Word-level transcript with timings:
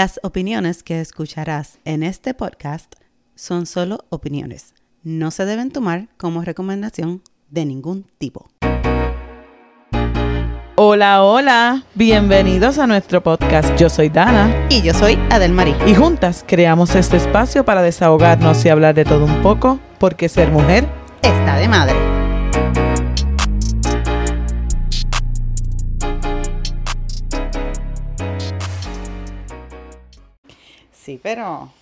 Las 0.00 0.18
opiniones 0.22 0.82
que 0.82 0.98
escucharás 1.02 1.78
en 1.84 2.02
este 2.02 2.32
podcast 2.32 2.94
son 3.34 3.66
solo 3.66 4.06
opiniones. 4.08 4.72
No 5.02 5.30
se 5.30 5.44
deben 5.44 5.70
tomar 5.70 6.08
como 6.16 6.40
recomendación 6.40 7.20
de 7.50 7.66
ningún 7.66 8.06
tipo. 8.16 8.48
Hola, 10.76 11.22
hola, 11.22 11.84
bienvenidos 11.94 12.78
a 12.78 12.86
nuestro 12.86 13.22
podcast. 13.22 13.78
Yo 13.78 13.90
soy 13.90 14.08
Dana 14.08 14.68
Y 14.70 14.80
yo 14.80 14.94
soy 14.94 15.18
Adelmarí. 15.28 15.74
y 15.86 15.94
juntas 15.94 16.46
creamos 16.48 16.94
este 16.94 17.18
espacio 17.18 17.66
para 17.66 17.82
desahogarnos 17.82 18.64
y 18.64 18.70
hablar 18.70 18.94
de 18.94 19.04
todo 19.04 19.26
un 19.26 19.42
poco, 19.42 19.80
porque 19.98 20.30
ser 20.30 20.50
mujer 20.50 20.88
Está 21.20 21.56
de 21.56 21.68
madre. 21.68 22.09
Sí, 31.10 31.18
pero 31.20 31.72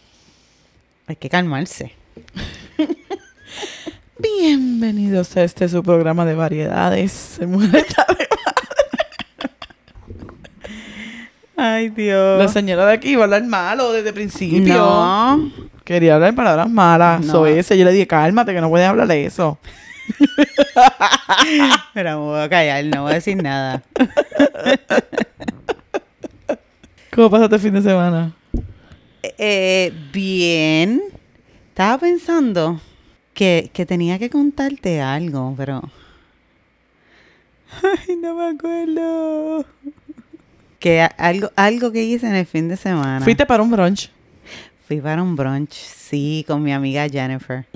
hay 1.06 1.16
que 1.16 1.28
calmarse. 1.28 1.92
Bienvenidos 4.18 5.36
a 5.36 5.44
este 5.44 5.68
su 5.68 5.82
programa 5.82 6.24
de 6.24 6.34
variedades. 6.34 7.38
Ay, 11.58 11.90
Dios. 11.90 12.38
La 12.38 12.48
señora 12.48 12.86
de 12.86 12.94
aquí 12.94 13.10
iba 13.10 13.20
a 13.20 13.24
hablar 13.24 13.44
malo 13.44 13.92
desde 13.92 14.08
el 14.08 14.14
principio. 14.14 14.74
No. 14.74 15.52
Quería 15.84 16.14
hablar 16.14 16.34
palabras 16.34 16.70
malas. 16.70 17.20
No. 17.20 17.30
Soy 17.30 17.58
ese. 17.58 17.76
Yo 17.76 17.84
le 17.84 17.92
dije, 17.92 18.06
cálmate, 18.06 18.54
que 18.54 18.62
no 18.62 18.70
puedes 18.70 18.88
hablar 18.88 19.08
de 19.08 19.26
eso. 19.26 19.58
Pero 21.92 22.10
me 22.12 22.16
voy 22.16 22.40
a 22.40 22.48
callar, 22.48 22.82
no 22.86 23.02
voy 23.02 23.12
a 23.12 23.16
decir 23.16 23.36
nada. 23.36 23.82
¿Cómo 27.14 27.28
pasaste 27.28 27.56
el 27.56 27.60
fin 27.60 27.74
de 27.74 27.82
semana? 27.82 28.37
Eh, 29.22 29.92
bien. 30.12 31.02
Estaba 31.68 31.98
pensando 31.98 32.80
que, 33.34 33.70
que 33.72 33.86
tenía 33.86 34.18
que 34.18 34.30
contarte 34.30 35.00
algo, 35.00 35.54
pero... 35.56 35.82
Ay, 37.82 38.16
no 38.16 38.34
me 38.34 38.48
acuerdo. 38.48 39.64
Que 40.78 41.02
algo, 41.16 41.50
algo 41.56 41.92
que 41.92 42.04
hice 42.04 42.26
en 42.26 42.34
el 42.34 42.46
fin 42.46 42.68
de 42.68 42.76
semana. 42.76 43.24
Fuiste 43.24 43.46
para 43.46 43.62
un 43.62 43.70
brunch. 43.70 44.10
Fui 44.86 45.00
para 45.00 45.22
un 45.22 45.36
brunch, 45.36 45.72
sí, 45.72 46.44
con 46.46 46.62
mi 46.62 46.72
amiga 46.72 47.08
Jennifer. 47.08 47.66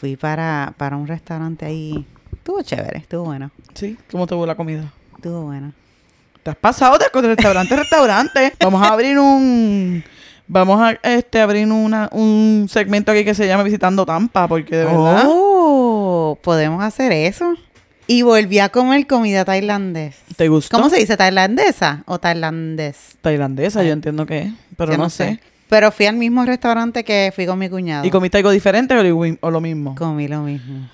Fui 0.00 0.16
para, 0.16 0.72
para 0.78 0.96
un 0.96 1.06
restaurante 1.06 1.66
ahí. 1.66 2.06
Estuvo 2.32 2.62
chévere, 2.62 2.98
estuvo 2.98 3.24
bueno. 3.24 3.50
Sí. 3.74 3.98
¿Cómo 4.10 4.26
te 4.26 4.34
fue 4.34 4.46
la 4.46 4.54
comida? 4.54 4.90
Estuvo 5.16 5.42
bueno. 5.42 5.72
¿Te 6.42 6.50
has 6.50 6.56
pasado 6.56 6.96
de 6.96 7.28
restaurante 7.28 7.74
a 7.74 7.76
restaurante? 7.76 8.54
Vamos 8.60 8.82
a 8.82 8.92
abrir 8.92 9.18
un... 9.18 10.02
Vamos 10.52 10.80
a 10.80 10.98
este, 11.04 11.40
abrir 11.40 11.70
una, 11.70 12.08
un 12.10 12.66
segmento 12.68 13.12
aquí 13.12 13.24
que 13.24 13.34
se 13.34 13.46
llama 13.46 13.62
Visitando 13.62 14.04
Tampa, 14.04 14.48
porque 14.48 14.78
de 14.78 14.84
verdad... 14.84 15.22
Oh, 15.28 16.36
podemos 16.42 16.82
hacer 16.82 17.12
eso. 17.12 17.54
Y 18.08 18.22
volví 18.22 18.58
a 18.58 18.68
comer 18.68 19.06
comida 19.06 19.44
tailandesa. 19.44 20.18
¿Te 20.34 20.48
gustó? 20.48 20.76
¿Cómo 20.76 20.90
se 20.90 20.96
dice? 20.96 21.16
¿Tailandesa 21.16 22.02
o 22.04 22.18
tailandés? 22.18 23.16
Tailandesa, 23.20 23.84
yo 23.84 23.92
entiendo 23.92 24.26
que 24.26 24.38
es, 24.40 24.52
pero 24.76 24.90
Yo 24.90 24.98
no, 24.98 25.08
sé. 25.08 25.38
Pero 25.68 25.92
fui 25.92 26.06
al 26.06 26.16
mismo 26.16 26.44
restaurante 26.44 27.04
que 27.04 27.32
fui 27.32 27.46
con 27.46 27.56
mi 27.56 27.68
cuñado. 27.68 28.04
¿Y 28.04 28.10
comiste 28.10 28.38
algo 28.38 28.50
diferente 28.50 28.98
o 28.98 29.04
lo, 29.04 29.36
o 29.40 29.50
lo 29.52 29.60
mismo? 29.60 29.94
Comí 29.94 30.26
lo 30.26 30.42
mismo. 30.42 30.88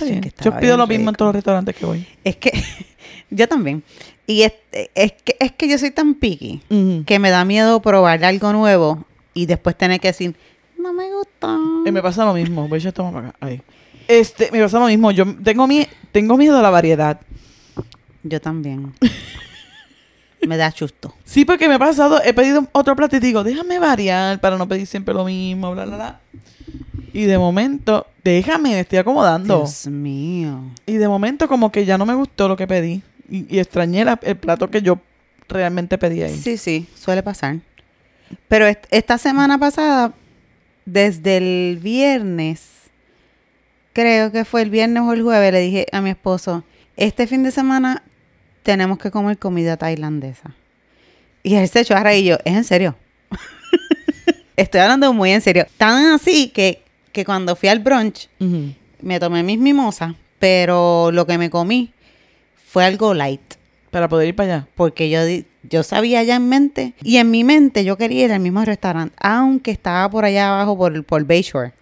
Bien. 0.00 0.20
que 0.20 0.32
Yo 0.42 0.56
pido 0.58 0.76
lo 0.76 0.86
mismo 0.86 1.10
en 1.10 1.16
todos 1.16 1.28
los 1.28 1.36
restaurantes 1.36 1.76
que 1.76 1.86
voy. 1.86 2.06
Es 2.24 2.36
que 2.36 2.52
yo 3.30 3.48
también. 3.48 3.82
Y 4.26 4.42
es, 4.42 4.52
es 4.94 5.12
que, 5.12 5.36
es 5.38 5.52
que 5.52 5.68
yo 5.68 5.78
soy 5.78 5.90
tan 5.90 6.14
picky 6.14 6.62
Ujú. 6.70 7.04
que 7.04 7.18
me 7.18 7.30
da 7.30 7.44
miedo 7.44 7.80
probar 7.82 8.24
algo 8.24 8.52
nuevo 8.52 9.04
y 9.34 9.46
después 9.46 9.76
tener 9.76 10.00
que 10.00 10.08
decir, 10.08 10.34
no 10.78 10.92
me 10.92 11.12
gusta. 11.12 11.58
Y 11.86 11.90
me 11.92 12.02
pasa 12.02 12.24
lo 12.24 12.34
mismo. 12.34 12.68
Voy 12.68 12.76
a 12.76 12.78
echar 12.78 12.88
esto 12.88 13.10
para 13.10 13.28
acá. 13.28 13.36
Ahí. 13.40 13.60
Este, 14.08 14.50
me 14.50 14.60
pasa 14.60 14.78
lo 14.78 14.86
mismo. 14.86 15.10
Yo 15.10 15.24
tengo, 15.42 15.66
mi, 15.66 15.86
tengo 16.10 16.36
miedo 16.36 16.58
a 16.58 16.62
la 16.62 16.70
variedad. 16.70 17.20
Yo 18.22 18.40
también. 18.40 18.92
me 20.46 20.56
da 20.56 20.72
chusto. 20.72 21.14
Sí, 21.24 21.44
porque 21.44 21.68
me 21.68 21.74
ha 21.74 21.78
pasado, 21.78 22.20
he 22.24 22.34
pedido 22.34 22.66
otro 22.72 22.96
plato 22.96 23.16
y 23.16 23.20
digo, 23.20 23.44
déjame 23.44 23.78
variar 23.78 24.40
para 24.40 24.56
no 24.58 24.68
pedir 24.68 24.86
siempre 24.86 25.14
lo 25.14 25.24
mismo, 25.24 25.72
bla, 25.72 25.84
bla, 25.84 25.96
bla. 25.96 26.20
Y 27.12 27.22
de 27.24 27.38
momento, 27.38 28.06
déjame, 28.24 28.70
me 28.70 28.80
estoy 28.80 28.98
acomodando. 28.98 29.58
Dios 29.58 29.86
mío. 29.86 30.60
Y 30.86 30.94
de 30.94 31.08
momento 31.08 31.48
como 31.48 31.70
que 31.72 31.84
ya 31.84 31.98
no 31.98 32.06
me 32.06 32.14
gustó 32.14 32.48
lo 32.48 32.56
que 32.56 32.66
pedí. 32.66 33.02
Y, 33.30 33.46
y 33.54 33.58
extrañé 33.60 34.04
la- 34.04 34.18
el 34.22 34.36
plato 34.36 34.68
que 34.70 34.82
yo 34.82 35.00
realmente 35.48 35.98
pedí 35.98 36.22
ahí. 36.22 36.36
Sí, 36.36 36.56
sí, 36.56 36.86
suele 36.94 37.22
pasar. 37.22 37.56
Pero 38.48 38.66
est- 38.66 38.84
esta 38.90 39.18
semana 39.18 39.58
pasada, 39.58 40.12
desde 40.84 41.36
el 41.38 41.78
viernes, 41.82 42.62
creo 43.92 44.32
que 44.32 44.44
fue 44.44 44.62
el 44.62 44.70
viernes 44.70 45.02
o 45.02 45.12
el 45.12 45.22
jueves, 45.22 45.52
le 45.52 45.60
dije 45.60 45.86
a 45.92 46.00
mi 46.00 46.10
esposo, 46.10 46.64
este 46.96 47.26
fin 47.26 47.42
de 47.42 47.50
semana 47.50 48.02
tenemos 48.62 48.98
que 48.98 49.10
comer 49.10 49.38
comida 49.38 49.76
tailandesa. 49.76 50.54
Y 51.42 51.54
él 51.56 51.68
se 51.68 51.80
echó 51.80 51.96
a 51.96 52.02
reír 52.02 52.24
y 52.24 52.28
yo, 52.28 52.36
¿es 52.44 52.54
en 52.54 52.64
serio? 52.64 52.94
Estoy 54.56 54.80
hablando 54.80 55.12
muy 55.12 55.30
en 55.32 55.40
serio. 55.40 55.66
Tan 55.76 56.12
así 56.14 56.48
que, 56.48 56.82
que 57.12 57.24
cuando 57.24 57.54
fui 57.56 57.68
al 57.68 57.78
brunch, 57.80 58.28
me 59.00 59.20
tomé 59.20 59.42
mis 59.42 59.58
mimosas, 59.58 60.14
pero 60.38 61.10
lo 61.12 61.26
que 61.26 61.38
me 61.38 61.50
comí 61.50 61.92
fue 62.66 62.84
algo 62.84 63.12
light 63.14 63.40
Para 63.90 64.08
poder 64.08 64.28
ir 64.28 64.36
para 64.36 64.54
allá. 64.56 64.68
porque 64.74 65.10
yo, 65.10 65.20
yo 65.68 65.82
sabía 65.82 66.22
ya 66.22 66.36
en 66.36 66.48
mente, 66.48 66.94
y 67.02 67.18
en 67.18 67.30
mi 67.30 67.44
mente 67.44 67.84
yo 67.84 67.96
quería 67.96 68.24
ir 68.24 68.32
al 68.32 68.40
mismo 68.40 68.64
restaurante, 68.64 69.14
aunque 69.20 69.70
estaba 69.70 70.08
por 70.10 70.24
allá 70.24 70.48
abajo 70.54 70.76
por, 70.76 71.04
por 71.04 71.24
Bayshore, 71.24 71.72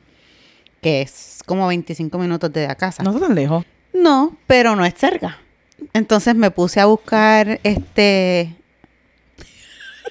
que 0.80 1.02
es 1.02 1.38
como 1.46 1.66
25 1.68 2.18
minutos 2.18 2.52
de 2.52 2.66
la 2.66 2.74
casa. 2.74 3.02
No 3.02 3.10
está 3.12 3.26
tan 3.26 3.34
lejos. 3.34 3.64
No, 3.92 4.36
pero 4.46 4.76
no 4.76 4.84
es 4.84 4.94
cerca. 4.94 5.38
Entonces 5.92 6.34
me 6.34 6.50
puse 6.50 6.80
a 6.80 6.86
buscar 6.86 7.60
este... 7.62 8.54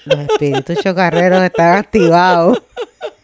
Los 0.06 0.20
espíritus 0.20 0.80
chocarreros 0.82 1.44
están 1.44 1.78
activados. 1.78 2.62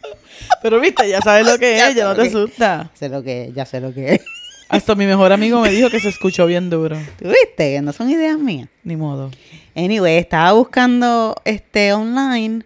Pero 0.61 0.79
viste, 0.79 1.07
ya 1.09 1.22
sabes 1.22 1.45
lo 1.45 1.57
que 1.57 1.78
es, 1.78 1.95
ya 1.95 2.06
no 2.06 2.16
te 2.16 2.23
asusta. 2.23 2.91
Sé 2.94 3.09
lo 3.09 3.23
que 3.23 3.45
es, 3.45 3.53
ya 3.53 3.66
sé 3.66 3.79
lo 3.79 3.94
que 3.94 4.16
es. 4.16 4.22
Hasta 4.67 4.95
mi 4.95 5.06
mejor 5.06 5.31
amigo 5.31 5.61
me 5.61 5.69
dijo 5.69 5.89
que 5.89 6.00
se 6.00 6.09
escuchó 6.09 6.47
bien 6.47 6.69
duro. 6.69 6.97
¿Tú 7.19 7.28
viste? 7.28 7.75
Que 7.75 7.81
no 7.81 7.94
son 7.94 8.09
ideas 8.09 8.38
mías. 8.38 8.67
Ni 8.84 8.95
modo. 8.95 9.29
Anyway, 9.75 10.17
estaba 10.17 10.53
buscando 10.53 11.35
este 11.45 11.94
online 11.94 12.63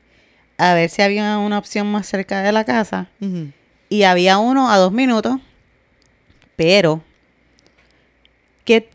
a 0.58 0.74
ver 0.74 0.90
si 0.90 1.02
había 1.02 1.38
una 1.38 1.58
opción 1.58 1.92
más 1.92 2.08
cerca 2.08 2.42
de 2.42 2.52
la 2.52 2.64
casa. 2.64 3.10
Y 3.90 4.04
había 4.04 4.38
uno 4.38 4.70
a 4.70 4.78
dos 4.78 4.92
minutos, 4.92 5.40
pero 6.56 7.02
que 8.66 8.90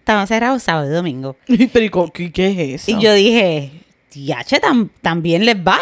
estaban 0.00 0.26
cerrados 0.26 0.62
sábado 0.62 0.90
y 0.90 0.94
domingo. 0.94 1.36
Pero 1.46 2.10
¿y 2.18 2.30
qué 2.30 2.48
es 2.48 2.82
eso? 2.82 2.90
Y 2.90 3.00
yo 3.00 3.12
dije, 3.14 3.83
yache, 4.14 4.60
tam- 4.60 4.90
también 5.02 5.44
les 5.44 5.56
va. 5.56 5.78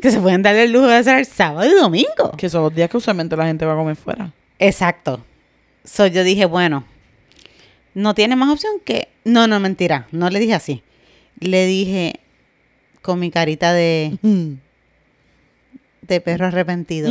Que 0.00 0.10
se 0.10 0.20
pueden 0.20 0.42
dar 0.42 0.54
el 0.56 0.72
lujo 0.72 0.86
de 0.86 0.96
hacer 0.96 1.24
sábado 1.24 1.68
y 1.70 1.74
domingo. 1.74 2.32
Que 2.36 2.48
son 2.48 2.62
los 2.64 2.74
días 2.74 2.88
que 2.90 2.96
usualmente 2.96 3.36
la 3.36 3.46
gente 3.46 3.64
va 3.64 3.72
a 3.74 3.76
comer 3.76 3.96
fuera. 3.96 4.32
Exacto. 4.58 5.24
So 5.84 6.06
yo 6.06 6.22
dije, 6.24 6.44
bueno, 6.44 6.84
no 7.94 8.14
tiene 8.14 8.36
más 8.36 8.50
opción 8.50 8.72
que... 8.84 9.08
No, 9.24 9.46
no, 9.46 9.58
mentira. 9.60 10.06
No 10.12 10.28
le 10.30 10.38
dije 10.40 10.54
así. 10.54 10.82
Le 11.40 11.66
dije 11.66 12.20
con 13.02 13.18
mi 13.20 13.30
carita 13.30 13.72
de, 13.72 14.18
de 16.02 16.20
perro 16.20 16.46
arrepentido. 16.46 17.08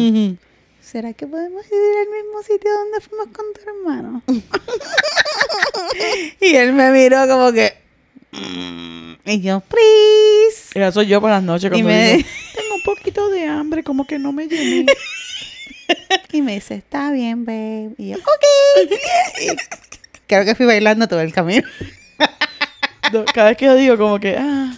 ¿Será 0.82 1.14
que 1.14 1.28
podemos 1.28 1.66
ir 1.66 1.98
al 2.00 2.24
mismo 2.24 2.42
sitio 2.44 2.72
donde 2.72 3.02
fuimos 3.02 3.28
con 3.28 3.46
tu 3.54 3.62
hermano? 3.70 4.22
y 6.42 6.56
él 6.56 6.74
me 6.74 6.92
miró 6.92 7.28
como 7.28 7.52
que... 7.52 7.87
Y 9.26 9.42
yo, 9.42 9.60
please. 9.62 10.72
Eso 10.80 10.92
soy 10.92 11.08
yo 11.08 11.20
por 11.22 11.30
las 11.30 11.44
noches 11.44 11.68
Y 11.68 11.70
cuando 11.70 11.90
me- 11.90 12.14
digo, 12.18 12.30
tengo 12.56 12.76
un 12.76 12.84
poquito 12.84 13.30
de 13.30 13.46
hambre, 13.46 13.84
como 13.84 14.06
que 14.08 14.20
no 14.20 14.32
me 14.32 14.48
llené. 14.48 14.86
Y 16.34 16.42
me 16.42 16.56
dice, 16.56 16.76
está 16.76 17.12
bien, 17.12 17.46
babe. 17.46 17.92
Y 17.98 18.10
yo, 18.10 18.18
ok. 18.18 18.92
Y 19.42 19.48
creo 20.28 20.44
que 20.46 20.54
fui 20.56 20.66
bailando 20.66 21.08
todo 21.08 21.22
el 21.22 21.34
camino. 21.34 21.68
No, 23.14 23.24
Cada 23.24 23.48
vez 23.50 23.58
que 23.58 23.64
yo 23.66 23.76
digo 23.76 23.98
como 23.98 24.20
que, 24.20 24.36
ah, 24.38 24.76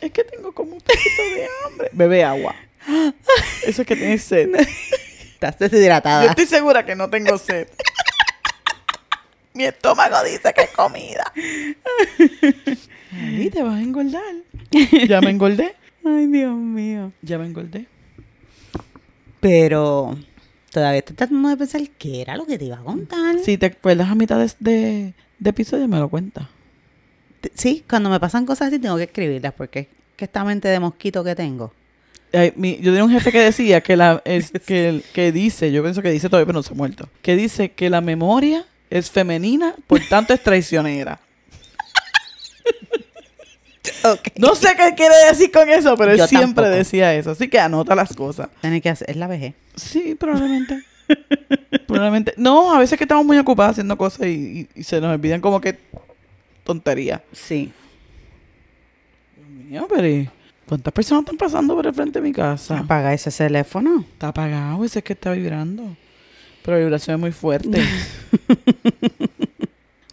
es 0.00 0.12
que 0.12 0.22
tengo 0.22 0.52
como 0.52 0.74
un 0.76 0.80
poquito 0.80 1.22
de 1.34 1.48
hambre. 1.66 1.88
Bebe 1.92 2.22
agua. 2.22 2.54
Eso 3.66 3.82
es 3.82 3.88
que 3.88 3.96
tienes 3.96 4.22
sed. 4.22 4.50
Estás 4.54 5.56
Yo 5.58 5.68
deshidratada. 5.68 6.26
estoy 6.26 6.46
segura 6.46 6.86
que 6.86 6.94
no 6.94 7.10
tengo 7.10 7.36
sed. 7.38 7.66
Mi 9.54 9.64
estómago 9.64 10.16
dice 10.24 10.52
que 10.52 10.62
es 10.62 10.70
comida. 10.70 11.32
Y 13.38 13.50
te 13.50 13.62
vas 13.62 13.74
a 13.78 13.82
engordar. 13.82 14.22
Ya 15.08 15.20
me 15.20 15.30
engordé. 15.30 15.74
Ay, 16.04 16.26
Dios 16.26 16.54
mío. 16.56 17.12
Ya 17.22 17.38
me 17.38 17.46
engordé. 17.46 17.86
Pero 19.40 20.16
todavía 20.70 20.98
estoy 20.98 21.14
tratando 21.16 21.48
de 21.48 21.56
pensar 21.56 21.80
qué 21.98 22.20
era 22.22 22.36
lo 22.36 22.46
que 22.46 22.58
te 22.58 22.64
iba 22.64 22.76
a 22.76 22.82
contar. 22.82 23.38
Si 23.38 23.56
te 23.56 23.66
acuerdas 23.66 24.08
a 24.08 24.14
mitad 24.14 24.38
de, 24.38 24.50
de, 24.58 25.14
de 25.38 25.50
episodio, 25.50 25.86
me 25.86 25.98
lo 25.98 26.08
cuenta. 26.08 26.48
T- 27.40 27.52
Sí, 27.54 27.84
cuando 27.88 28.10
me 28.10 28.18
pasan 28.18 28.46
cosas 28.46 28.68
así 28.68 28.78
tengo 28.78 28.96
que 28.96 29.04
escribirlas 29.04 29.52
porque 29.52 29.88
que 30.16 30.24
esta 30.24 30.44
mente 30.44 30.68
de 30.68 30.80
mosquito 30.80 31.22
que 31.22 31.34
tengo. 31.36 31.72
Ay, 32.32 32.52
mi- 32.56 32.76
yo 32.78 32.84
tenía 32.90 33.04
un 33.04 33.10
jefe 33.10 33.30
que 33.30 33.38
decía 33.40 33.80
que 33.82 33.96
la 33.96 34.20
es, 34.24 34.50
que, 34.66 35.02
que 35.12 35.30
dice, 35.30 35.70
yo 35.70 35.82
pienso 35.82 36.02
que 36.02 36.10
dice 36.10 36.28
todavía, 36.28 36.46
pero 36.46 36.58
no 36.58 36.62
se 36.64 36.72
ha 36.72 36.76
muerto, 36.76 37.08
que 37.22 37.36
dice 37.36 37.70
que 37.72 37.90
la 37.90 38.00
memoria 38.00 38.64
es 38.98 39.10
femenina, 39.10 39.74
por 39.86 40.00
tanto 40.08 40.32
es 40.34 40.42
traicionera. 40.42 41.18
No 44.36 44.54
sé 44.54 44.68
qué 44.76 44.94
quiere 44.94 45.14
decir 45.30 45.50
con 45.50 45.68
eso, 45.68 45.94
pero 45.96 46.12
él 46.12 46.18
siempre 46.28 46.64
tampoco. 46.64 46.68
decía 46.70 47.14
eso. 47.14 47.30
Así 47.32 47.48
que 47.48 47.58
anota 47.58 47.94
las 47.94 48.14
cosas. 48.14 48.48
Tiene 48.60 48.80
que 48.80 48.88
hacer, 48.90 49.08
es 49.10 49.16
la 49.16 49.26
vejez. 49.26 49.54
Sí, 49.76 50.14
probablemente. 50.14 50.82
probablemente. 51.86 52.34
No, 52.36 52.74
a 52.74 52.78
veces 52.78 52.96
que 52.98 53.04
estamos 53.04 53.24
muy 53.26 53.38
ocupados 53.38 53.72
haciendo 53.72 53.96
cosas 53.96 54.26
y, 54.26 54.30
y- 54.74 54.80
y 54.80 54.84
se 54.84 55.00
nos 55.00 55.14
olvidan 55.14 55.40
como 55.40 55.60
que 55.60 55.78
tontería. 56.64 57.22
Sí. 57.32 57.72
Dios 59.36 59.48
mío, 59.70 59.86
pero 59.88 60.06
¿y 60.08 60.28
¿cuántas 60.66 60.92
personas 60.92 61.22
están 61.24 61.36
pasando 61.36 61.74
por 61.74 61.86
el 61.86 61.94
frente 61.94 62.20
de 62.20 62.26
mi 62.26 62.32
casa? 62.32 62.78
Apaga 62.80 63.12
ese 63.12 63.30
teléfono. 63.30 64.00
Está 64.12 64.28
apagado, 64.28 64.84
ese 64.84 64.98
es 65.00 65.04
que 65.04 65.12
está 65.14 65.32
vibrando. 65.32 65.96
Pero 66.64 66.78
la 66.78 66.84
vibración 66.84 67.16
es 67.16 67.20
muy 67.20 67.32
fuerte. 67.32 67.78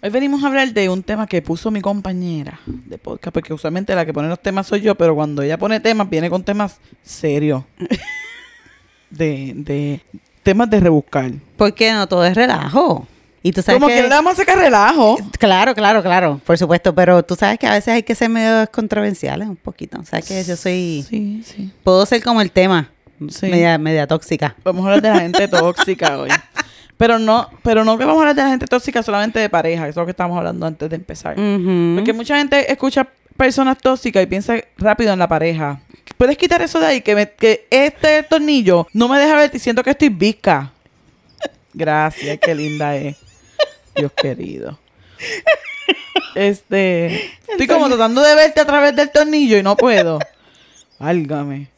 Hoy 0.04 0.10
venimos 0.10 0.44
a 0.44 0.48
hablar 0.48 0.74
de 0.74 0.90
un 0.90 1.02
tema 1.02 1.26
que 1.26 1.42
puso 1.42 1.72
mi 1.72 1.80
compañera 1.80 2.60
de 2.66 2.98
podcast, 2.98 3.34
porque 3.34 3.54
usualmente 3.54 3.96
la 3.96 4.06
que 4.06 4.12
pone 4.12 4.28
los 4.28 4.42
temas 4.42 4.68
soy 4.68 4.82
yo, 4.82 4.96
pero 4.96 5.16
cuando 5.16 5.44
ella 5.44 5.58
pone 5.58 5.80
temas, 5.80 6.10
viene 6.10 6.30
con 6.30 6.44
temas 6.44 6.82
serios. 7.02 7.64
De, 9.10 9.52
de 9.56 10.00
temas 10.42 10.70
de 10.70 10.80
rebuscar. 10.80 11.34
Porque 11.58 11.92
no 11.92 12.08
todo 12.08 12.24
es 12.24 12.34
relajo. 12.34 13.06
Y 13.44 13.52
tú 13.52 13.62
sabes 13.62 13.82
Como 13.82 13.90
que, 13.90 14.02
que... 14.02 14.08
le 14.08 14.16
a 14.16 14.36
sacar 14.36 14.58
relajo. 14.58 15.18
Claro, 15.38 15.76
claro, 15.76 16.02
claro, 16.02 16.40
por 16.46 16.58
supuesto, 16.58 16.96
pero 16.96 17.22
tú 17.22 17.36
sabes 17.36 17.60
que 17.60 17.68
a 17.68 17.74
veces 17.74 17.94
hay 17.94 18.04
que 18.04 18.16
ser 18.16 18.30
medio 18.30 18.72
controversiales 18.72 19.50
un 19.50 19.58
poquito. 19.58 20.00
O 20.00 20.06
sea 20.06 20.22
que 20.22 20.42
yo 20.46 20.56
soy... 20.56 21.06
Sí, 21.10 21.44
sí. 21.46 21.74
Puedo 21.84 22.06
ser 22.06 22.24
como 22.24 22.40
el 22.40 22.52
tema, 22.52 22.90
Sí. 23.30 23.48
media, 23.48 23.78
media 23.78 24.08
tóxica. 24.08 24.56
Vamos 24.64 24.84
a 24.86 24.90
hablar 24.94 25.02
de 25.02 25.10
la 25.10 25.20
gente 25.20 25.48
tóxica 25.48 26.18
hoy. 26.20 26.30
Pero 26.98 27.18
no, 27.20 27.50
pero 27.64 27.84
no 27.84 27.98
que 27.98 28.06
vamos 28.06 28.20
a 28.20 28.22
hablar 28.22 28.36
de 28.36 28.44
la 28.44 28.50
gente 28.50 28.68
tóxica 28.68 29.02
solamente 29.04 29.40
de 29.40 29.50
pareja, 29.50 29.84
eso 29.84 29.90
es 29.90 29.96
lo 29.98 30.06
que 30.06 30.12
estábamos 30.12 30.38
hablando 30.38 30.66
antes 30.66 30.90
de 30.90 30.96
empezar. 30.96 31.36
Porque 31.36 32.14
mucha 32.14 32.38
gente 32.38 32.72
escucha 32.72 33.08
personas 33.38 33.78
tóxicas 33.80 34.22
y 34.22 34.28
piensa 34.28 34.56
rápido 34.78 35.12
en 35.14 35.20
la 35.20 35.28
pareja. 35.28 35.82
¿Puedes 36.18 36.38
quitar 36.38 36.62
eso 36.62 36.80
de 36.80 36.86
ahí? 36.86 37.02
Que, 37.02 37.16
me- 37.16 37.32
que 37.32 37.66
este 37.72 38.22
tornillo 38.24 38.86
no 38.94 39.08
me 39.08 39.18
deja 39.18 39.36
verte 39.36 39.58
y 39.58 39.60
siento 39.60 39.84
que 39.84 39.90
estoy 39.92 40.10
visca. 40.10 40.72
Gracias, 41.74 42.38
qué 42.40 42.54
linda 42.54 42.96
es. 42.96 43.18
Dios 43.96 44.12
querido. 44.14 44.78
Este. 46.36 47.32
Estoy 47.50 47.68
como 47.68 47.88
tratando 47.88 48.22
de 48.22 48.36
verte 48.36 48.62
a 48.62 48.66
través 48.66 48.96
del 48.96 49.12
tornillo 49.12 49.58
y 49.58 49.64
no 49.64 49.76
puedo. 49.76 50.20
Válgame. 51.00 51.70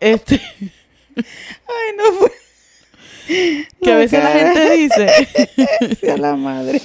Este. 0.00 0.40
Ay, 1.16 1.96
no 1.96 2.04
fue. 2.18 2.32
Que 3.82 3.92
a 3.92 3.96
veces 3.96 4.22
la 4.22 4.30
gente 4.30 4.70
dice. 4.76 5.96
Sea 6.00 6.16
la 6.16 6.34
madre. 6.36 6.80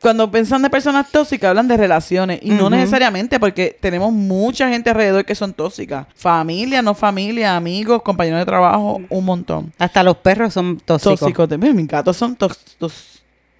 cuando 0.00 0.30
piensan 0.30 0.62
de 0.62 0.68
personas 0.70 1.10
tóxicas, 1.10 1.48
hablan 1.50 1.68
de 1.68 1.76
relaciones. 1.76 2.40
Y 2.42 2.50
no 2.50 2.68
necesariamente, 2.68 3.38
porque 3.40 3.76
tenemos 3.80 4.12
mucha 4.12 4.68
gente 4.68 4.90
alrededor 4.90 5.24
que 5.24 5.34
son 5.34 5.54
tóxicas. 5.54 6.06
Familia, 6.14 6.82
no 6.82 6.94
familia, 6.94 7.56
amigos, 7.56 8.02
compañeros 8.02 8.40
de 8.40 8.46
trabajo, 8.46 9.00
un 9.08 9.24
montón. 9.24 9.72
Hasta 9.78 10.02
los 10.02 10.16
perros 10.18 10.52
son 10.52 10.78
tóxicos. 10.78 11.20
Tóxicos. 11.20 11.48
Mira, 11.58 11.72
mis 11.72 11.88
gatos 11.88 12.16
son 12.16 12.36
tos- 12.36 12.58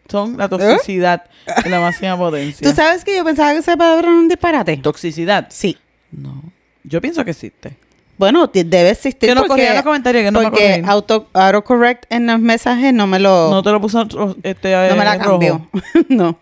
son 0.08 0.36
la 0.36 0.48
toxicidad 0.48 1.22
en 1.64 1.70
la 1.70 1.80
máxima 1.80 2.18
potencia. 2.18 2.68
¿Tú 2.68 2.75
sabes 2.75 3.04
que 3.04 3.16
yo 3.16 3.25
pensaba 3.25 3.52
que 3.52 3.58
esa 3.58 3.76
palabra 3.76 4.08
era 4.08 4.18
un 4.18 4.28
disparate? 4.28 4.76
¿Toxicidad? 4.78 5.46
Sí. 5.50 5.78
No. 6.10 6.42
Yo 6.84 7.00
pienso 7.00 7.25
que 7.25 7.30
existe. 7.30 7.76
Bueno, 8.19 8.50
debe 8.53 8.91
existir 8.91 9.29
Que 9.29 9.35
nos 9.35 9.47
porque, 9.47 9.62
corrían 9.62 9.75
los 9.75 9.85
comentarios, 9.85 10.25
que 10.25 10.31
no 10.31 10.41
me 10.41 10.50
porque 10.50 10.61
corrían. 10.62 10.88
auto, 10.88 11.29
autocorrect 11.32 12.05
en 12.11 12.26
los 12.26 12.38
mensajes 12.38 12.93
no 12.93 13.06
me 13.06 13.19
lo, 13.19 13.50
No 13.50 13.62
te 13.62 13.70
lo 13.70 13.81
puso 13.81 14.06
este, 14.43 14.88
no 14.88 14.97
me 14.97 15.05
la 15.05 15.19
cambió. 15.19 15.69
no. 16.09 16.38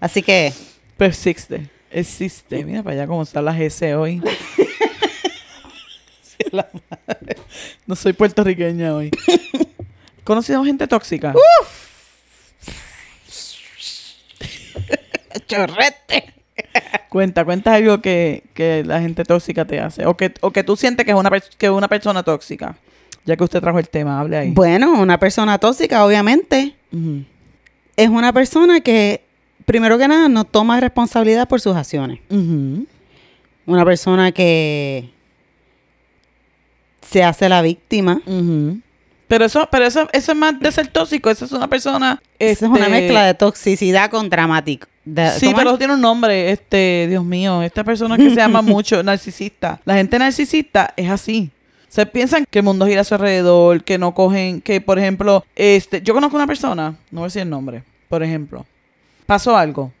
Así 0.00 0.22
que, 0.22 0.52
Persiste. 0.96 1.70
Existe. 1.90 2.64
Mira 2.64 2.82
para 2.82 2.94
allá 2.96 3.06
cómo 3.06 3.22
están 3.22 3.44
las 3.44 3.58
S 3.58 3.94
hoy. 3.94 4.22
No 7.86 7.96
soy 7.96 8.12
puertorriqueña 8.12 8.94
hoy. 8.94 9.10
¿Conocido 10.24 10.64
gente 10.64 10.86
tóxica? 10.86 11.34
chorrete. 15.46 16.34
Cuenta, 17.08 17.44
cuenta 17.44 17.74
algo 17.74 18.00
que, 18.00 18.42
que 18.54 18.84
la 18.84 19.00
gente 19.00 19.24
tóxica 19.24 19.64
te 19.64 19.80
hace. 19.80 20.04
O 20.06 20.16
que, 20.16 20.34
o 20.40 20.50
que 20.50 20.62
tú 20.62 20.76
sientes 20.76 21.06
que 21.06 21.12
es 21.12 21.16
una, 21.16 21.30
que 21.56 21.70
una 21.70 21.88
persona 21.88 22.22
tóxica. 22.22 22.76
Ya 23.24 23.36
que 23.36 23.44
usted 23.44 23.60
trajo 23.60 23.78
el 23.78 23.88
tema, 23.88 24.20
hable 24.20 24.36
ahí. 24.36 24.50
Bueno, 24.50 24.92
una 25.00 25.18
persona 25.18 25.58
tóxica, 25.58 26.04
obviamente, 26.04 26.74
es 27.96 28.08
una 28.08 28.32
persona 28.32 28.80
que, 28.80 29.22
primero 29.66 29.98
que 29.98 30.08
nada, 30.08 30.28
no 30.28 30.44
toma 30.44 30.80
responsabilidad 30.80 31.48
por 31.48 31.60
sus 31.60 31.76
acciones. 31.76 32.20
Una 33.66 33.84
persona 33.84 34.32
que 34.32 35.10
se 37.02 37.22
hace 37.22 37.48
la 37.48 37.62
víctima. 37.62 38.20
Pero 39.28 39.44
eso, 39.44 39.68
pero 39.70 39.84
eso, 39.84 40.08
eso 40.12 40.32
es 40.32 40.38
más 40.38 40.58
de 40.58 40.72
ser 40.72 40.88
tóxico. 40.88 41.28
Eso 41.28 41.44
es 41.44 41.52
una 41.52 41.68
persona. 41.68 42.22
Esa 42.38 42.64
es 42.64 42.70
una 42.70 42.86
este, 42.86 42.90
mezcla 42.90 43.24
de 43.26 43.34
toxicidad 43.34 44.10
con 44.10 44.30
dramático. 44.30 44.88
De- 45.14 45.30
Sí, 45.38 45.46
¿cómo 45.46 45.56
pero 45.58 45.70
eso 45.70 45.78
tiene 45.78 45.94
un 45.94 46.00
nombre, 46.00 46.50
este, 46.50 47.06
Dios 47.08 47.24
mío, 47.24 47.62
esta 47.62 47.84
persona 47.84 48.16
que 48.16 48.30
se 48.30 48.36
llama 48.36 48.62
mucho 48.62 49.02
narcisista. 49.02 49.80
La 49.84 49.94
gente 49.94 50.18
narcisista 50.18 50.92
es 50.96 51.08
así. 51.10 51.50
Se 51.88 52.04
piensan 52.04 52.44
que 52.50 52.58
el 52.58 52.64
mundo 52.64 52.86
gira 52.86 53.00
a 53.00 53.04
su 53.04 53.14
alrededor, 53.14 53.82
que 53.82 53.96
no 53.96 54.12
cogen, 54.14 54.60
que 54.60 54.80
por 54.80 54.98
ejemplo, 54.98 55.44
este, 55.56 56.02
yo 56.02 56.12
conozco 56.14 56.36
una 56.36 56.46
persona, 56.46 56.90
no 57.10 57.20
voy 57.20 57.24
a 57.24 57.28
decir 57.28 57.42
el 57.42 57.48
nombre, 57.50 57.82
por 58.08 58.22
ejemplo, 58.22 58.66
pasó 59.24 59.56
algo 59.56 59.92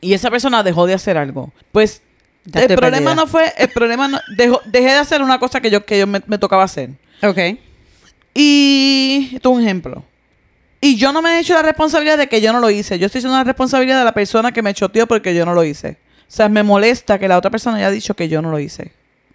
y 0.00 0.12
esa 0.14 0.30
persona 0.30 0.62
dejó 0.62 0.86
de 0.86 0.94
hacer 0.94 1.18
algo. 1.18 1.52
Pues 1.72 2.00
Ya 2.46 2.62
el 2.62 2.68
problema 2.68 2.96
perdida. 3.08 3.14
no 3.14 3.26
fue, 3.26 3.52
el 3.58 3.68
problema 3.68 4.08
no, 4.08 4.18
dejó- 4.36 4.62
dejé 4.64 4.86
de 4.86 4.98
hacer 4.98 5.20
una 5.22 5.38
cosa 5.38 5.60
que 5.60 5.70
yo, 5.70 5.84
que 5.84 5.98
yo 5.98 6.06
me, 6.06 6.22
me 6.26 6.38
tocaba 6.38 6.62
hacer. 6.64 6.90
Ok. 7.22 7.38
Y 8.34 9.30
esto 9.34 9.50
es 9.50 9.56
un 9.56 9.62
ejemplo. 9.62 10.02
Y 10.80 10.96
yo 10.96 11.12
no 11.12 11.22
me 11.22 11.36
he 11.36 11.40
hecho 11.40 11.54
la 11.54 11.62
responsabilidad 11.62 12.18
de 12.18 12.28
que 12.28 12.40
yo 12.40 12.52
no 12.52 12.60
lo 12.60 12.70
hice. 12.70 12.98
Yo 12.98 13.06
estoy 13.06 13.18
haciendo 13.18 13.36
la 13.36 13.44
responsabilidad 13.44 13.98
de 13.98 14.04
la 14.04 14.12
persona 14.14 14.52
que 14.52 14.62
me 14.62 14.74
choteó 14.74 15.06
porque 15.08 15.34
yo 15.34 15.44
no 15.44 15.54
lo 15.54 15.64
hice. 15.64 15.96
O 16.22 16.30
sea, 16.30 16.48
me 16.48 16.62
molesta 16.62 17.18
que 17.18 17.26
la 17.26 17.36
otra 17.38 17.50
persona 17.50 17.78
haya 17.78 17.90
dicho 17.90 18.14
que 18.14 18.28
yo 18.28 18.40
no 18.42 18.50
lo 18.50 18.58
hice. 18.60 18.92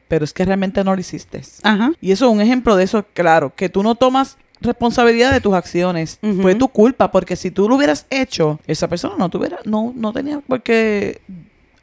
Pero 0.07 0.23
es 0.25 0.31
que 0.33 0.45
realmente 0.45 0.83
no 0.83 0.93
lo 0.95 1.01
hiciste. 1.01 1.41
Ajá. 1.63 1.91
Y 1.99 2.11
eso 2.11 2.25
es 2.27 2.31
un 2.31 2.39
ejemplo 2.41 2.75
de 2.75 2.83
eso, 2.83 3.05
claro, 3.13 3.53
que 3.55 3.67
tú 3.67 3.83
no 3.83 3.95
tomas 3.95 4.37
responsabilidad 4.61 5.33
de 5.33 5.41
tus 5.41 5.53
acciones. 5.53 6.19
Fue 6.41 6.55
tu 6.55 6.67
culpa, 6.69 7.11
porque 7.11 7.35
si 7.35 7.51
tú 7.51 7.67
lo 7.67 7.75
hubieras 7.75 8.05
hecho, 8.09 8.59
esa 8.67 8.87
persona 8.87 9.15
no 9.17 9.29
tuviera, 9.29 9.59
no, 9.65 9.91
no 9.95 10.13
tenía 10.13 10.39
por 10.39 10.61
qué 10.61 11.19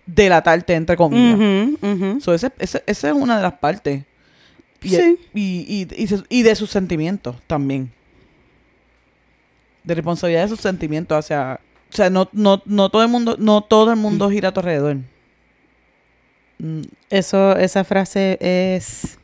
delatarte, 0.07 0.75
entre 0.75 0.97
comillas. 0.97 1.39
So, 2.23 2.33
ese- 2.35 2.53
ese- 2.59 2.83
esa 2.87 3.09
es 3.09 3.15
una 3.15 3.37
de 3.37 3.43
las 3.43 3.55
partes. 3.55 4.05
Y, 4.83 4.89
Sí. 4.91 5.19
y, 5.35 5.87
y, 5.93 6.05
y 6.05 6.09
y 6.39 6.43
de 6.43 6.55
sus 6.55 6.71
sentimientos 6.71 7.37
también. 7.47 7.93
De 9.85 9.95
responsabilidad 9.95 10.43
de 10.43 10.49
sus 10.49 10.61
sentimientos 10.61 11.17
hacia... 11.19 11.61
O 11.93 11.97
sea, 11.97 12.09
no, 12.11 12.29
no, 12.33 12.63
no 12.67 12.89
todo 12.91 13.03
el 13.03 13.09
mundo, 13.09 13.37
no 13.39 13.63
todo 13.63 13.91
el 13.91 13.97
mundo 13.97 14.31
gira 14.31 14.51
a 14.51 14.53
tu 14.53 14.61
alrededor. 14.61 14.99
Mm, 16.59 16.83
Eso, 17.09 17.57
esa 17.57 17.83
frase 17.85 18.39
es 18.41 19.19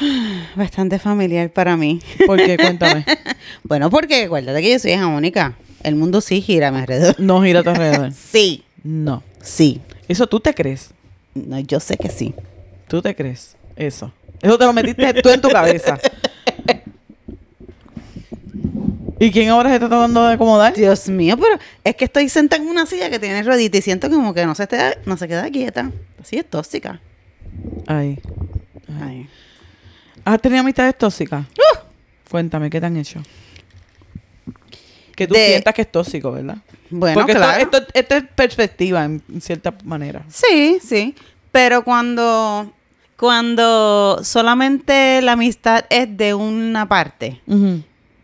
bastante 0.56 0.98
familiar 0.98 1.50
para 1.50 1.76
mí. 1.76 2.00
¿Por 2.26 2.38
qué? 2.38 2.56
Cuéntame. 2.56 3.04
Bueno, 3.64 3.90
porque 3.90 4.24
acuérdate 4.24 4.60
que 4.62 4.72
yo 4.72 4.78
soy 4.78 4.92
hija 4.92 5.06
única. 5.06 5.54
El 5.82 5.96
mundo 5.96 6.20
sí 6.20 6.40
gira 6.40 6.68
a 6.68 6.70
mi 6.70 6.78
alrededor. 6.78 7.16
No 7.18 7.42
gira 7.42 7.60
a 7.60 7.62
tu 7.62 7.70
alrededor. 7.70 8.12
Sí, 8.14 8.64
No. 8.84 9.22
sí. 9.42 9.80
Eso 10.08 10.26
tú 10.26 10.40
te 10.40 10.54
crees. 10.54 10.90
No, 11.34 11.58
yo 11.60 11.78
sé 11.80 11.96
que 11.96 12.08
sí. 12.10 12.34
Tú 12.88 13.00
te 13.02 13.14
crees. 13.14 13.56
Eso. 13.76 14.12
Eso 14.42 14.58
te 14.58 14.64
lo 14.64 14.72
metiste 14.72 15.14
tú 15.22 15.28
en 15.30 15.40
tu 15.40 15.48
cabeza. 15.48 15.98
¿Y 19.20 19.30
quién 19.30 19.50
ahora 19.50 19.68
se 19.68 19.74
está 19.76 19.88
tratando 19.88 20.26
de 20.26 20.34
acomodar? 20.34 20.74
Dios 20.74 21.08
mío, 21.08 21.36
pero 21.36 21.58
es 21.84 21.94
que 21.94 22.06
estoy 22.06 22.28
sentada 22.30 22.62
en 22.62 22.68
una 22.68 22.86
silla 22.86 23.10
que 23.10 23.18
tiene 23.18 23.42
ruedita 23.42 23.76
y 23.78 23.82
siento 23.82 24.08
como 24.10 24.32
que 24.34 24.44
no 24.46 24.54
se, 24.54 24.66
te- 24.66 24.98
no 25.04 25.16
se 25.18 25.28
queda 25.28 25.48
quieta. 25.50 25.90
Así 26.20 26.38
es 26.38 26.48
tóxica. 26.48 27.00
Ay. 27.86 28.18
Ay. 28.88 29.02
Ay. 29.02 29.28
¿Has 30.24 30.40
tenido 30.40 30.60
amistades 30.62 30.96
tóxicas? 30.96 31.44
Cuéntame, 32.30 32.70
¿qué 32.70 32.80
te 32.80 32.86
han 32.86 32.96
hecho? 32.96 33.20
Que 35.14 35.26
tú 35.26 35.34
De- 35.34 35.46
sientas 35.48 35.74
que 35.74 35.82
es 35.82 35.92
tóxico, 35.92 36.32
¿verdad? 36.32 36.56
Bueno, 36.88 37.14
Porque 37.14 37.34
claro. 37.34 37.62
esto, 37.62 37.78
esto 37.92 38.14
es 38.16 38.24
perspectiva, 38.34 39.04
en 39.04 39.22
en 39.32 39.40
cierta 39.40 39.74
manera. 39.84 40.24
Sí, 40.28 40.78
sí. 40.82 41.14
Pero 41.52 41.84
cuando, 41.84 42.72
cuando 43.16 44.20
solamente 44.24 45.20
la 45.22 45.32
amistad 45.32 45.84
es 45.90 46.16
de 46.16 46.32
una 46.34 46.88
parte, 46.88 47.40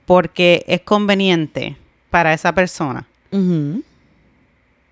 porque 0.06 0.64
es 0.66 0.80
conveniente 0.80 1.76
para 2.10 2.32
esa 2.32 2.54
persona, 2.54 3.06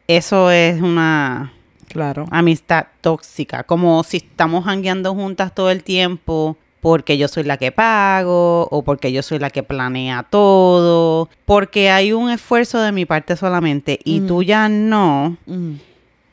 eso 0.07 0.51
es 0.51 0.81
una 0.83 1.53
Claro. 1.89 2.27
amistad 2.31 2.87
tóxica. 3.01 3.63
Como 3.63 4.03
si 4.05 4.19
estamos 4.19 4.65
jangueando 4.65 5.15
juntas 5.15 5.55
todo 5.55 5.71
el 5.71 5.83
tiempo 5.85 6.57
porque 6.81 7.17
yo 7.17 7.29
soy 7.29 7.45
la 7.45 7.57
que 7.57 7.73
pago 7.73 8.69
o 8.71 8.83
porque 8.83 9.13
yo 9.13 9.23
soy 9.23 9.39
la 9.39 9.49
que 9.51 9.63
planea 9.63 10.25
todo. 10.25 11.31
Porque 11.47 11.91
hay 11.91 12.13
un 12.13 12.31
esfuerzo 12.31 12.81
de 12.81 12.93
mi 12.93 13.07
parte 13.07 13.37
solamente 13.37 13.99
y 14.05 14.21
tú 14.21 14.43
ya 14.43 14.69
no. 14.69 15.37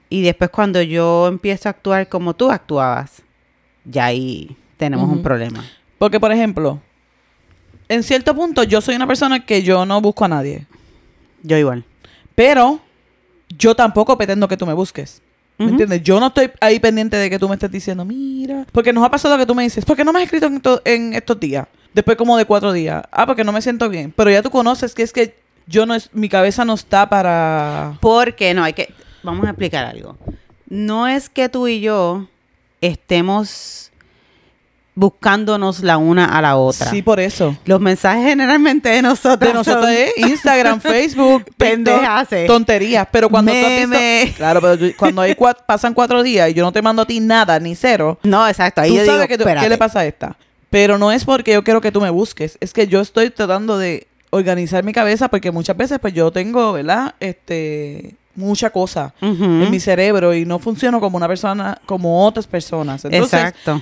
Y 0.09 0.21
después 0.23 0.50
cuando 0.50 0.81
yo 0.81 1.27
empiezo 1.27 1.69
a 1.69 1.71
actuar 1.71 2.09
como 2.09 2.33
tú 2.33 2.51
actuabas, 2.51 3.21
ya 3.85 4.05
ahí 4.05 4.57
tenemos 4.77 5.09
un 5.09 5.21
problema. 5.23 5.63
Porque, 5.97 6.19
por 6.19 6.31
ejemplo, 6.31 6.81
en 7.91 8.03
cierto 8.03 8.33
punto 8.33 8.63
yo 8.63 8.79
soy 8.79 8.95
una 8.95 9.05
persona 9.05 9.45
que 9.45 9.63
yo 9.63 9.86
no 9.86 10.00
busco 10.00 10.24
a 10.24 10.29
nadie. 10.29 10.65
Yo 11.43 11.57
igual. 11.57 11.83
Pero 12.36 12.79
yo 13.50 13.75
tampoco 13.75 14.17
pretendo 14.17 14.48
que 14.48 14.55
tú 14.55 14.65
me 14.65 14.74
busques. 14.74 15.21
¿Me 15.57 15.69
entiendes? 15.69 16.01
Yo 16.01 16.19
no 16.19 16.27
estoy 16.27 16.50
ahí 16.60 16.79
pendiente 16.79 17.17
de 17.17 17.29
que 17.29 17.38
tú 17.38 17.48
me 17.48 17.53
estés 17.53 17.69
diciendo, 17.69 18.03
mira. 18.03 18.65
Porque 18.71 18.91
nos 18.91 19.03
ha 19.03 19.12
pasado 19.12 19.38
que 19.38 19.45
tú 19.45 19.53
me 19.53 19.62
dices, 19.62 19.86
¿por 19.86 19.95
qué 19.95 20.03
no 20.03 20.12
me 20.12 20.19
has 20.19 20.25
escrito 20.25 20.48
en, 20.48 20.62
en 20.86 21.13
estos 21.13 21.39
días? 21.39 21.67
Después 21.93 22.17
como 22.17 22.36
de 22.36 22.45
cuatro 22.45 22.74
días. 22.74 23.03
Ah, 23.12 23.27
porque 23.27 23.43
no 23.43 23.51
me 23.51 23.62
siento 23.62 23.88
bien. 23.88 24.12
Pero 24.15 24.31
ya 24.31 24.41
tú 24.41 24.50
conoces 24.50 24.95
que 24.95 25.03
es 25.03 25.13
que 25.13 25.36
yo 25.67 25.86
no 25.86 25.93
es, 25.93 26.10
mi 26.13 26.29
cabeza 26.29 26.65
no 26.65 26.74
está 26.74 27.07
para... 27.10 27.98
Porque 28.01 28.53
no, 28.55 28.63
hay 28.63 28.74
que. 28.74 28.91
Vamos 29.21 29.45
a 29.45 29.50
explicar 29.50 29.86
algo. 29.86 30.17
No 30.67 31.07
es 31.07 31.29
que 31.29 31.48
tú 31.48 31.67
y 31.67 31.81
yo 31.81 32.27
estemos 32.79 33.90
buscándonos 34.95 35.81
la 35.81 35.98
una 35.98 36.25
a 36.25 36.41
la 36.41 36.57
otra. 36.57 36.89
Sí, 36.89 37.01
por 37.01 37.19
eso. 37.19 37.55
Los 37.65 37.79
mensajes 37.79 38.25
generalmente 38.25 38.89
de 38.89 39.01
nosotros. 39.01 39.39
De 39.50 39.53
nosotros 39.53 39.89
es 39.89 40.17
Instagram, 40.17 40.79
Facebook, 40.81 41.45
TikTok, 41.45 41.57
Pendejaces. 41.57 42.48
tonterías. 42.48 43.07
Pero 43.12 43.29
cuando 43.29 43.51
tú 43.51 43.57
has 43.57 43.69
visto- 43.69 43.88
Meme. 43.89 44.33
claro, 44.36 44.62
pero 44.62 44.93
cuando 44.98 45.21
hay 45.21 45.36
pasan 45.65 45.93
cuatro 45.93 46.21
días 46.24 46.50
y 46.50 46.53
yo 46.53 46.63
no 46.63 46.71
te 46.71 46.81
mando 46.81 47.01
a 47.03 47.05
ti 47.05 47.19
nada, 47.19 47.60
ni 47.60 47.75
cero, 47.75 48.19
No, 48.24 48.48
exacto. 48.48 48.81
Ahí 48.81 48.89
tú 48.89 48.95
yo 48.98 49.05
sabes 49.05 49.21
digo, 49.21 49.27
que 49.27 49.38
tú- 49.38 49.60
qué 49.62 49.69
le 49.69 49.77
pasa 49.77 50.00
a 50.01 50.05
esta. 50.05 50.36
Pero 50.69 50.98
no 50.98 51.12
es 51.12 51.25
porque 51.25 51.53
yo 51.53 51.63
quiero 51.63 51.81
que 51.81 51.91
tú 51.91 52.00
me 52.01 52.10
busques, 52.10 52.57
es 52.62 52.71
que 52.74 52.88
yo 52.88 53.01
estoy 53.01 53.29
tratando 53.29 53.77
de 53.77 54.07
organizar 54.29 54.83
mi 54.86 54.93
cabeza 54.93 55.27
porque 55.27 55.51
muchas 55.51 55.75
veces 55.75 56.00
pues 56.00 56.13
yo 56.13 56.31
tengo, 56.31 56.71
¿verdad? 56.74 57.15
Este, 57.19 58.15
mucha 58.35 58.69
cosa 58.69 59.13
en 59.21 59.69
mi 59.69 59.79
cerebro 59.79 60.33
y 60.33 60.45
no 60.45 60.59
funciono 60.59 61.00
como 61.00 61.17
una 61.17 61.27
persona, 61.27 61.79
como 61.85 62.25
otras 62.25 62.47
personas. 62.47 63.03
Entonces, 63.05 63.33
Exacto. 63.39 63.81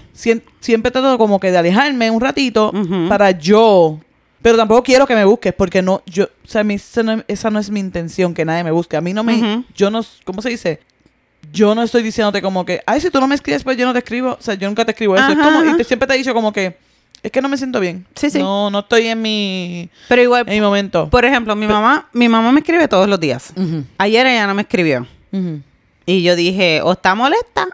siempre 0.59 0.91
trato 0.91 1.17
como 1.17 1.39
que 1.39 1.51
de 1.51 1.57
alejarme 1.57 2.09
un 2.11 2.21
ratito 2.21 2.71
para 3.07 3.31
yo. 3.31 3.99
Pero 4.41 4.55
tampoco 4.57 4.83
quiero 4.83 5.05
que 5.05 5.15
me 5.15 5.25
busques 5.25 5.53
porque 5.53 5.81
no, 5.81 6.01
yo, 6.05 6.23
o 6.25 6.47
sea, 6.47 6.63
mi- 6.63 6.75
esa, 6.75 7.03
no, 7.03 7.21
esa 7.27 7.49
no 7.49 7.59
es 7.59 7.69
mi 7.69 7.81
intención, 7.81 8.33
que 8.33 8.45
nadie 8.45 8.63
me 8.63 8.71
busque. 8.71 8.95
A 8.95 9.01
mí 9.01 9.13
no 9.13 9.21
me, 9.23 9.65
yo 9.75 9.89
no, 9.91 10.01
¿cómo 10.23 10.41
se 10.41 10.49
dice? 10.49 10.79
Yo 11.51 11.75
no 11.75 11.83
estoy 11.83 12.03
diciéndote 12.03 12.41
como 12.41 12.63
que, 12.65 12.81
ay, 12.85 13.01
si 13.01 13.09
tú 13.09 13.19
no 13.19 13.27
me 13.27 13.35
escribes, 13.35 13.63
pues 13.63 13.75
yo 13.77 13.85
no 13.85 13.91
te 13.93 13.99
escribo. 13.99 14.31
O 14.39 14.41
sea, 14.41 14.53
yo 14.53 14.67
nunca 14.69 14.85
te 14.85 14.91
escribo 14.91 15.15
eso. 15.17 15.27
es 15.31 15.37
Ajá, 15.37 15.43
como, 15.43 15.63
y 15.65 15.75
te- 15.77 15.83
siempre 15.83 16.07
te 16.07 16.13
he 16.15 16.17
dicho 16.17 16.33
como 16.33 16.53
que, 16.53 16.77
es 17.23 17.31
que 17.31 17.41
no 17.41 17.49
me 17.49 17.57
siento 17.57 17.79
bien. 17.79 18.05
Sí, 18.15 18.29
sí. 18.29 18.39
No, 18.39 18.69
no 18.69 18.79
estoy 18.79 19.07
en 19.07 19.21
mi, 19.21 19.89
Pero 20.07 20.21
igual, 20.21 20.43
en 20.47 20.53
mi 20.53 20.61
momento. 20.61 21.09
por 21.09 21.25
ejemplo, 21.25 21.55
mi 21.55 21.67
mamá, 21.67 22.09
mi 22.13 22.29
mamá 22.29 22.51
me 22.51 22.59
escribe 22.61 22.87
todos 22.87 23.07
los 23.09 23.19
días. 23.19 23.53
Ayer 23.97 24.25
ella 24.27 24.47
no 24.47 24.53
me 24.53 24.61
escribió. 24.63 25.05
Y 26.05 26.23
yo 26.23 26.35
dije, 26.35 26.81
o 26.83 26.93
está 26.93 27.13
molesta 27.15 27.67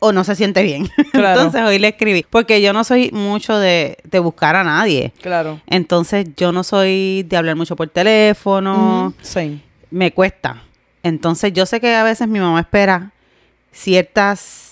o 0.00 0.12
no 0.12 0.24
se 0.24 0.34
siente 0.36 0.62
bien. 0.62 0.88
Claro. 1.12 1.40
Entonces 1.40 1.62
hoy 1.62 1.78
le 1.78 1.88
escribí. 1.88 2.24
Porque 2.28 2.60
yo 2.62 2.72
no 2.72 2.84
soy 2.84 3.10
mucho 3.12 3.58
de, 3.58 3.98
de 4.04 4.18
buscar 4.20 4.54
a 4.56 4.62
nadie. 4.64 5.12
Claro. 5.20 5.60
Entonces 5.66 6.26
yo 6.36 6.52
no 6.52 6.62
soy 6.64 7.24
de 7.28 7.36
hablar 7.36 7.56
mucho 7.56 7.74
por 7.76 7.88
teléfono. 7.88 9.12
Same. 9.22 9.60
Me 9.90 10.12
cuesta. 10.12 10.62
Entonces 11.02 11.52
yo 11.52 11.66
sé 11.66 11.80
que 11.80 11.94
a 11.94 12.04
veces 12.04 12.28
mi 12.28 12.38
mamá 12.40 12.60
espera 12.60 13.12
ciertas 13.72 14.67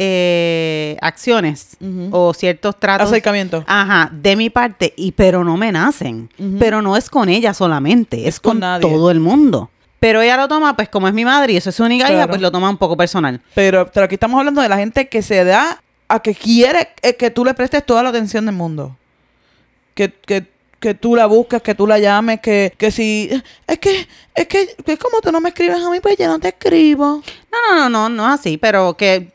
eh, 0.00 0.96
acciones 1.02 1.76
o 2.12 2.32
ciertos 2.32 2.78
tratos. 2.78 3.08
Acercamiento. 3.08 3.64
Ajá, 3.66 4.10
de 4.12 4.36
mi 4.36 4.48
parte, 4.48 4.94
y 4.96 5.12
pero 5.12 5.42
no 5.44 5.56
me 5.56 5.72
nacen. 5.72 6.30
Pero 6.58 6.80
no 6.82 6.96
es 6.96 7.10
con 7.10 7.28
ella 7.28 7.52
solamente, 7.52 8.20
es, 8.22 8.36
Es 8.36 8.40
con 8.40 8.52
con, 8.52 8.60
nadie. 8.60 8.88
todo 8.88 9.10
el 9.10 9.18
mundo. 9.20 9.70
Pero 10.00 10.22
ella 10.22 10.36
lo 10.36 10.46
toma, 10.46 10.76
pues 10.76 10.88
como 10.88 11.08
es 11.08 11.14
mi 11.14 11.24
madre 11.24 11.52
y 11.54 11.56
eso 11.56 11.70
es 11.70 11.74
su 11.76 11.82
única 11.82 12.04
hija, 12.04 12.14
Claro. 12.14 12.28
pues 12.30 12.40
lo 12.40 12.52
toma 12.52 12.70
un 12.70 12.76
poco 12.76 12.96
personal. 12.96 13.40
Pero, 13.54 13.90
pero 13.92 14.04
aquí 14.06 14.14
estamos 14.14 14.38
hablando 14.38 14.62
de 14.62 14.68
la 14.68 14.76
gente 14.78 15.08
que 15.08 15.20
se 15.22 15.42
da 15.42 15.82
a 16.06 16.20
que 16.22 16.34
quiere 16.36 16.90
eh, 17.02 17.16
que 17.16 17.30
tú 17.32 17.44
le 17.44 17.52
prestes 17.52 17.84
toda 17.84 18.04
la 18.04 18.10
atención 18.10 18.46
del 18.46 18.54
mundo. 18.54 18.96
Que, 19.94 20.12
que, 20.12 20.46
que 20.78 20.94
tú 20.94 21.16
la 21.16 21.26
busques, 21.26 21.60
que 21.60 21.74
tú 21.74 21.88
la 21.88 21.98
llames, 21.98 22.40
que, 22.40 22.72
que 22.78 22.92
si... 22.92 23.28
Es 23.66 23.78
que, 23.80 24.06
es 24.36 24.46
que, 24.46 24.76
que 24.86 24.96
como 24.96 25.20
tú 25.20 25.32
no 25.32 25.40
me 25.40 25.48
escribes 25.48 25.82
a 25.82 25.90
mí, 25.90 25.98
pues 26.00 26.16
yo 26.16 26.28
no 26.28 26.38
te 26.38 26.48
escribo. 26.48 27.20
No, 27.50 27.74
no, 27.74 27.88
no, 27.90 27.90
no, 27.90 28.08
no 28.08 28.28
es 28.32 28.38
así, 28.40 28.56
pero 28.58 28.96
que 28.96 29.32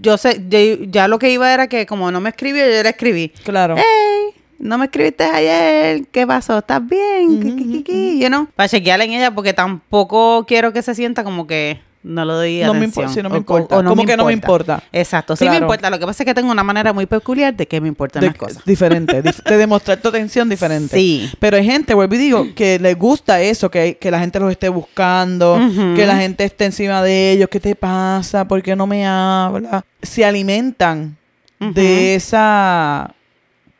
yo 0.00 0.16
sé, 0.18 0.42
yo- 0.48 0.84
ya 0.90 1.08
lo 1.08 1.18
que 1.18 1.30
iba 1.30 1.52
era 1.52 1.66
que 1.68 1.86
como 1.86 2.10
no 2.10 2.20
me 2.20 2.30
escribió, 2.30 2.64
yo 2.64 2.82
le 2.82 2.88
escribí. 2.88 3.28
Claro. 3.44 3.74
Hey, 3.76 4.40
no 4.58 4.78
me 4.78 4.84
escribiste 4.86 5.24
ayer, 5.24 6.06
¿qué 6.12 6.26
pasó? 6.26 6.58
¿Estás 6.58 6.86
bien? 6.86 7.40
¿Qué, 7.40 7.56
qué, 7.56 7.70
qué, 7.70 7.84
qué? 7.84 8.18
You 8.18 8.28
know? 8.28 8.46
Para 8.54 8.68
chequear 8.68 9.00
en 9.00 9.12
ella 9.12 9.34
porque 9.34 9.52
tampoco 9.52 10.44
quiero 10.46 10.72
que 10.72 10.82
se 10.82 10.94
sienta 10.94 11.24
como 11.24 11.46
que 11.46 11.80
no 12.04 12.24
le 12.24 12.32
doy 12.34 12.60
No 12.60 12.74
me 12.74 12.84
importa, 12.84 13.10
sí, 13.12 13.22
no 13.22 13.30
me 13.30 13.36
o- 13.36 13.38
importa. 13.38 13.78
o 13.78 13.82
no 13.82 13.90
Como 13.90 14.02
me 14.02 14.06
que 14.06 14.16
no 14.16 14.26
me 14.26 14.32
importa. 14.32 14.82
Exacto, 14.92 15.34
sí 15.36 15.48
me 15.48 15.56
importa. 15.56 15.88
Lo 15.90 15.98
que 15.98 16.04
pasa 16.06 16.22
es 16.22 16.26
que 16.26 16.34
tengo 16.34 16.52
una 16.52 16.62
manera 16.62 16.92
muy 16.92 17.06
peculiar 17.06 17.54
de 17.54 17.66
que 17.66 17.80
me 17.80 17.88
importan 17.88 18.20
De- 18.20 18.26
las 18.28 18.36
cosas. 18.36 18.64
Diferente, 18.64 19.22
dif- 19.24 19.42
de 19.42 19.56
demostrar 19.56 19.98
tu 20.00 20.08
atención 20.08 20.48
diferente. 20.48 20.96
Sí. 20.96 21.30
Pero 21.40 21.56
hay 21.56 21.64
gente, 21.64 21.94
vuelvo 21.94 22.14
y 22.14 22.18
digo, 22.18 22.46
que 22.54 22.78
les 22.78 22.96
gusta 22.98 23.40
eso, 23.40 23.70
que, 23.70 23.96
que 23.98 24.10
la 24.10 24.20
gente 24.20 24.38
los 24.38 24.50
esté 24.50 24.68
buscando, 24.68 25.58
que 25.96 26.06
la 26.06 26.16
gente 26.16 26.44
esté 26.44 26.66
encima 26.66 27.02
de 27.02 27.32
ellos. 27.32 27.48
¿Qué 27.48 27.58
te 27.58 27.74
pasa? 27.74 28.46
¿Por 28.46 28.62
qué 28.62 28.76
no 28.76 28.86
me 28.86 29.06
habla? 29.06 29.84
Se 30.02 30.24
alimentan 30.24 31.16
de 31.58 32.14
esa, 32.14 33.14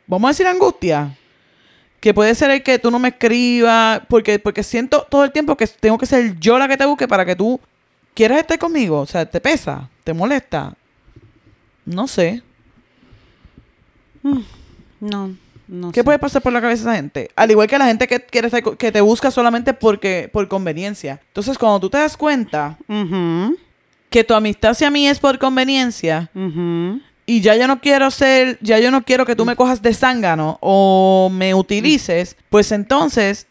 vamos 0.07 0.27
a 0.27 0.31
decir, 0.31 0.47
angustia. 0.47 1.15
Que 1.99 2.13
puede 2.13 2.35
ser 2.35 2.51
el 2.51 2.61
que 2.63 2.77
tú 2.79 2.91
no 2.91 2.99
me 2.99 3.09
escribas, 3.09 4.01
porque, 4.07 4.37
porque 4.39 4.61
siento 4.63 5.05
todo 5.09 5.23
el 5.23 5.31
tiempo 5.31 5.55
que 5.57 5.65
tengo 5.67 5.97
que 5.97 6.05
ser 6.05 6.39
yo 6.39 6.57
la 6.59 6.67
que 6.67 6.77
te 6.77 6.85
busque 6.85 7.07
para 7.07 7.25
que 7.25 7.35
tú 7.35 7.59
quieras 8.15 8.39
estar 8.39 8.57
conmigo. 8.57 8.99
O 9.01 9.05
sea, 9.05 9.25
te 9.29 9.39
pesa, 9.39 9.87
te 10.03 10.13
molesta. 10.13 10.73
No 11.85 12.07
sé. 12.07 12.41
No, 14.99 15.35
no 15.67 15.91
¿Qué 15.91 15.99
sé. 15.99 16.03
puede 16.03 16.17
pasar 16.19 16.41
por 16.41 16.51
la 16.51 16.61
cabeza 16.61 16.83
de 16.85 16.89
esa 16.89 16.95
gente? 16.95 17.29
Al 17.35 17.51
igual 17.51 17.67
que 17.67 17.77
la 17.77 17.85
gente 17.85 18.07
que 18.07 18.19
quiere 18.19 18.47
estar 18.47 18.63
que 18.77 18.91
te 18.91 19.01
busca 19.01 19.29
solamente 19.29 19.73
porque 19.73 20.29
por 20.31 20.47
conveniencia. 20.47 21.21
Entonces, 21.27 21.57
cuando 21.57 21.79
tú 21.79 21.89
te 21.89 21.97
das 21.99 22.17
cuenta 22.17 22.77
Ujú, 22.87 23.55
que 24.09 24.23
tu 24.23 24.33
amistad 24.33 24.71
hacia 24.71 24.89
mí 24.89 25.07
es 25.07 25.19
por 25.19 25.37
conveniencia 25.37 26.31
ujú. 26.33 27.01
y 27.27 27.41
ya 27.41 27.55
yo 27.55 27.67
no 27.67 27.81
quiero 27.81 28.09
ser, 28.09 28.57
ya 28.61 28.79
yo 28.79 28.89
no 28.89 29.03
quiero 29.03 29.25
que 29.25 29.35
tú 29.35 29.45
me 29.45 29.55
cojas 29.55 29.81
de 29.81 29.93
zángano 29.93 30.57
o 30.61 31.29
me 31.31 31.53
utilices, 31.53 32.35
pues 32.49 32.71
entonces, 32.71 33.45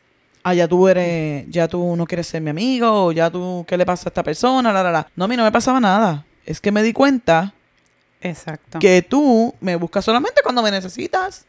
ah, 0.44 0.54
ya 0.54 0.68
tú 0.68 0.86
eres, 0.86 1.46
ya 1.50 1.66
tú 1.66 1.96
no 1.96 2.06
quieres 2.06 2.26
ser 2.28 2.40
mi 2.42 2.50
amigo, 2.50 3.06
o 3.06 3.12
ya 3.12 3.28
tú, 3.30 3.64
¿qué 3.66 3.76
le 3.76 3.84
pasa 3.84 4.08
a 4.08 4.10
esta 4.10 4.22
persona? 4.22 4.72
La, 4.72 4.82
la, 4.84 4.92
la. 4.92 5.08
No, 5.16 5.24
a 5.24 5.28
mí 5.28 5.36
no 5.36 5.42
me 5.42 5.50
pasaba 5.50 5.80
nada. 5.80 6.24
Es 6.46 6.60
que 6.60 6.70
me 6.70 6.82
di 6.82 6.92
cuenta 6.92 7.52
Exacto. 8.20 8.78
que 8.78 9.02
tú 9.02 9.54
me 9.60 9.74
buscas 9.76 10.04
solamente 10.04 10.40
cuando 10.42 10.62
me 10.62 10.70
necesitas. 10.70 11.46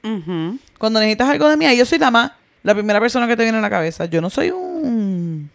Cuando 0.80 1.00
necesitas 1.00 1.30
algo 1.30 1.48
de 1.50 1.58
mí, 1.58 1.66
ahí 1.66 1.78
yo 1.78 1.86
soy 1.86 2.00
la 2.00 2.10
más, 2.12 2.32
la 2.64 2.74
primera 2.74 3.00
persona 3.00 3.28
que 3.28 3.38
te 3.38 3.44
viene 3.44 3.58
a 3.58 3.62
la 3.62 3.70
cabeza. 3.70 4.06
Yo 4.06 4.22
no 4.22 4.30
soy 4.30 4.50
un... 4.52 5.50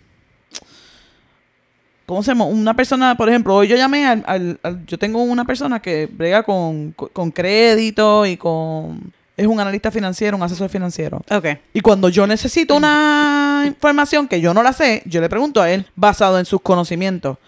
¿Cómo 2.07 2.23
se 2.25 2.33
llama? 2.33 2.45
Una 2.47 2.75
persona, 2.75 3.17
por 3.17 3.29
ejemplo, 3.29 3.55
hoy 3.55 3.69
yo 3.69 3.77
llamé 3.77 4.05
al... 4.07 4.25
al- 4.27 4.59
al- 4.63 4.85
yo 4.87 4.99
tengo 4.99 5.23
una 5.23 5.45
persona 5.45 5.81
que 5.81 6.09
brega 6.11 6.43
con, 6.43 6.93
con- 6.93 7.09
con 7.11 7.31
crédito 7.31 8.27
y 8.27 8.37
con... 8.37 9.13
Es 9.41 9.47
un 9.47 9.59
analista 9.59 9.91
financiero, 9.91 10.37
un 10.37 10.43
asesor 10.43 10.69
financiero. 10.69 11.23
Ok. 11.31 11.47
Y 11.73 11.81
cuando 11.81 12.09
yo 12.11 12.27
necesito 12.27 12.77
una 12.77 13.65
información 13.67 14.29
que 14.29 14.41
yo 14.41 14.53
no 14.53 14.63
la 14.63 14.73
sé, 14.73 15.03
yo 15.07 15.21
le 15.21 15.29
pregunto 15.29 15.63
a 15.63 15.71
él 15.71 15.87
basado 15.97 16.39
en 16.39 16.45
sus 16.45 16.61
conocimientos. 16.61 17.39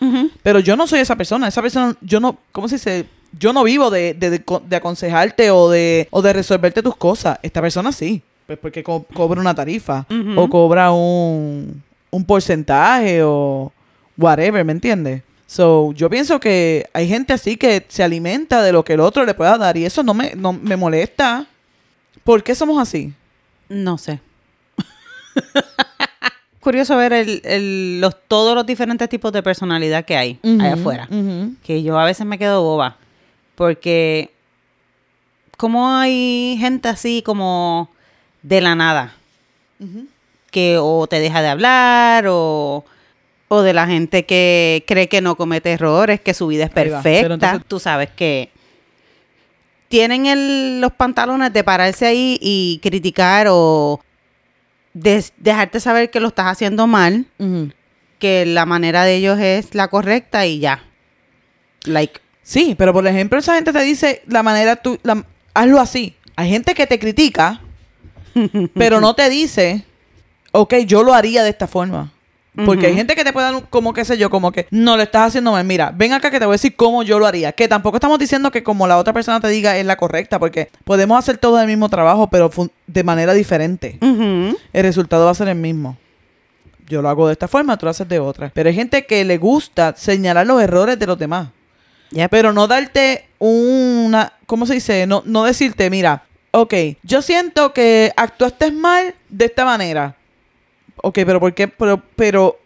Pero 0.42 0.58
yo 0.60 0.74
no 0.76 0.86
soy 0.86 1.00
esa 1.00 1.16
persona. 1.16 1.48
Esa 1.48 1.60
persona, 1.60 1.94
yo 2.00 2.18
no, 2.20 2.38
¿cómo 2.52 2.66
se 2.68 2.76
dice? 2.76 3.04
Yo 3.38 3.52
no 3.52 3.62
vivo 3.64 3.90
de, 3.90 4.14
de, 4.14 4.30
de 4.30 4.42
co- 4.42 4.62
de 4.66 4.76
aconsejarte 4.76 5.50
o 5.50 5.68
de, 5.70 6.08
o 6.10 6.22
de 6.22 6.32
resolverte 6.32 6.82
tus 6.82 6.96
cosas. 6.96 7.38
Esta 7.42 7.60
persona 7.60 7.92
sí. 7.92 8.22
Pues 8.46 8.58
porque 8.58 8.82
co- 8.82 9.04
cobra 9.14 9.40
una 9.40 9.54
tarifa 9.54 10.06
o 10.36 10.48
cobra 10.48 10.92
un, 10.92 11.82
un 12.10 12.24
porcentaje 12.24 13.22
o 13.22 13.72
whatever, 14.18 14.64
¿me 14.64 14.72
entiendes? 14.72 15.22
So, 15.46 15.92
yo 15.92 16.08
pienso 16.08 16.40
que 16.40 16.86
hay 16.94 17.06
gente 17.08 17.34
así 17.34 17.56
que 17.56 17.84
se 17.88 18.02
alimenta 18.02 18.62
de 18.62 18.72
lo 18.72 18.82
que 18.84 18.94
el 18.94 19.00
otro 19.00 19.24
le 19.26 19.34
pueda 19.34 19.58
dar 19.58 19.76
y 19.76 19.84
eso 19.84 20.02
no 20.02 20.14
me, 20.14 20.32
no 20.34 20.52
me 20.54 20.76
molesta. 20.76 21.46
¿Por 22.24 22.42
qué 22.42 22.54
somos 22.54 22.78
así? 22.80 23.12
No 23.68 23.98
sé. 23.98 24.20
Curioso 26.60 26.96
ver 26.96 27.12
el, 27.12 27.42
el- 27.44 28.00
los, 28.00 28.14
todos 28.28 28.54
los 28.54 28.64
diferentes 28.64 29.08
tipos 29.08 29.32
de 29.32 29.42
personalidad 29.42 30.04
que 30.04 30.16
hay 30.16 30.38
allá 30.44 30.74
afuera. 30.74 31.08
Que 31.64 31.82
yo 31.82 31.98
a 31.98 32.04
veces 32.04 32.24
me 32.24 32.38
quedo 32.38 32.62
boba. 32.62 32.96
Porque, 33.56 34.30
como 35.56 35.90
hay 35.90 36.56
gente 36.60 36.88
así 36.88 37.22
como 37.24 37.90
de 38.42 38.60
la 38.60 38.76
nada? 38.76 39.14
Que 40.52 40.78
o 40.80 41.06
te 41.08 41.18
deja 41.18 41.42
de 41.42 41.48
hablar 41.48 42.26
o, 42.28 42.84
O 43.48 43.62
de 43.62 43.72
la 43.74 43.86
gente 43.88 44.24
que 44.24 44.84
cree 44.86 45.08
que 45.08 45.20
no 45.20 45.34
comete 45.36 45.72
errores, 45.72 46.20
que 46.20 46.32
su 46.32 46.46
vida 46.46 46.64
es 46.64 46.70
perfecta. 46.70 47.34
Entonces- 47.34 47.68
Tú 47.68 47.80
sabes 47.80 48.08
que 48.10 48.50
tienen 49.92 50.24
el- 50.24 50.80
los 50.80 50.90
pantalones 50.94 51.52
de 51.52 51.62
pararse 51.62 52.06
ahí 52.06 52.38
y 52.40 52.80
criticar 52.82 53.46
o 53.50 54.00
des- 54.94 55.34
dejarte 55.36 55.80
saber 55.80 56.10
que 56.10 56.18
lo 56.18 56.28
estás 56.28 56.46
haciendo 56.46 56.86
mal, 56.86 57.26
que 58.18 58.46
la 58.46 58.64
manera 58.64 59.04
de 59.04 59.16
ellos 59.16 59.38
es 59.38 59.74
la 59.74 59.88
correcta 59.88 60.46
y 60.46 60.60
ya. 60.60 60.82
Like, 61.84 62.20
Sí, 62.42 62.74
pero 62.76 62.94
por 62.94 63.06
ejemplo, 63.06 63.38
esa 63.38 63.54
gente 63.54 63.70
te 63.70 63.82
dice 63.82 64.22
la 64.26 64.42
manera 64.42 64.76
tú, 64.76 64.98
la- 65.02 65.26
hazlo 65.52 65.78
así. 65.78 66.16
Hay 66.36 66.48
gente 66.48 66.74
que 66.74 66.86
te 66.86 66.98
critica, 66.98 67.60
pero 68.74 68.98
no 68.98 69.12
te 69.14 69.28
dice, 69.28 69.84
ok, 70.52 70.74
yo 70.86 71.02
lo 71.02 71.12
haría 71.12 71.42
de 71.44 71.50
esta 71.50 71.66
forma. 71.66 72.10
Porque 72.66 72.88
hay 72.88 72.94
gente 72.94 73.14
que 73.14 73.24
te 73.24 73.32
puede 73.32 73.46
dar 73.46 73.54
un- 73.54 73.62
como 73.62 73.94
qué 73.94 74.04
sé 74.04 74.18
yo, 74.18 74.28
como 74.28 74.52
que 74.52 74.66
no 74.70 74.96
lo 74.98 75.02
estás 75.02 75.28
haciendo 75.28 75.52
mal. 75.52 75.64
Mira, 75.64 75.90
ven 75.94 76.12
acá 76.12 76.30
que 76.30 76.38
te 76.38 76.44
voy 76.44 76.52
a 76.52 76.56
decir 76.56 76.76
cómo 76.76 77.02
yo 77.02 77.18
lo 77.18 77.26
haría. 77.26 77.52
Que 77.52 77.66
tampoco 77.66 77.96
estamos 77.96 78.18
diciendo 78.18 78.50
que 78.50 78.62
como 78.62 78.86
la 78.86 78.98
otra 78.98 79.14
persona 79.14 79.40
te 79.40 79.48
diga 79.48 79.78
es 79.78 79.86
la 79.86 79.96
correcta, 79.96 80.38
porque 80.38 80.68
podemos 80.84 81.18
hacer 81.18 81.38
todo 81.38 81.58
el 81.60 81.66
mismo 81.66 81.88
trabajo, 81.88 82.28
pero 82.28 82.50
de 82.86 83.04
manera 83.04 83.32
diferente. 83.32 83.98
El 84.00 84.82
resultado 84.82 85.24
va 85.24 85.30
a 85.30 85.34
ser 85.34 85.48
el 85.48 85.54
mismo. 85.56 85.96
Yo 86.88 87.00
lo 87.00 87.08
hago 87.08 87.26
de 87.26 87.32
esta 87.32 87.48
forma, 87.48 87.78
tú 87.78 87.86
lo 87.86 87.90
haces 87.90 88.06
de 88.06 88.18
otra. 88.18 88.50
Pero 88.52 88.68
hay 88.68 88.74
gente 88.74 89.06
que 89.06 89.24
le 89.24 89.38
gusta 89.38 89.94
señalar 89.96 90.46
los 90.46 90.60
errores 90.62 90.98
de 90.98 91.06
los 91.06 91.18
demás. 91.18 91.48
yep. 92.10 92.28
Pero 92.30 92.52
no 92.52 92.66
darte 92.66 93.24
una, 93.38 94.34
¿cómo 94.46 94.66
se 94.66 94.74
dice? 94.74 95.06
No, 95.06 95.22
no 95.24 95.44
decirte, 95.44 95.88
mira, 95.88 96.24
ok, 96.50 96.74
yo 97.02 97.22
siento 97.22 97.72
que 97.72 98.12
actuaste 98.14 98.70
mal 98.72 99.14
de 99.30 99.46
esta 99.46 99.64
manera. 99.64 100.16
Ok, 100.96 101.14
pero 101.26 101.40
¿por 101.40 101.54
qué? 101.54 101.68
Pero, 101.68 102.02
pero, 102.16 102.58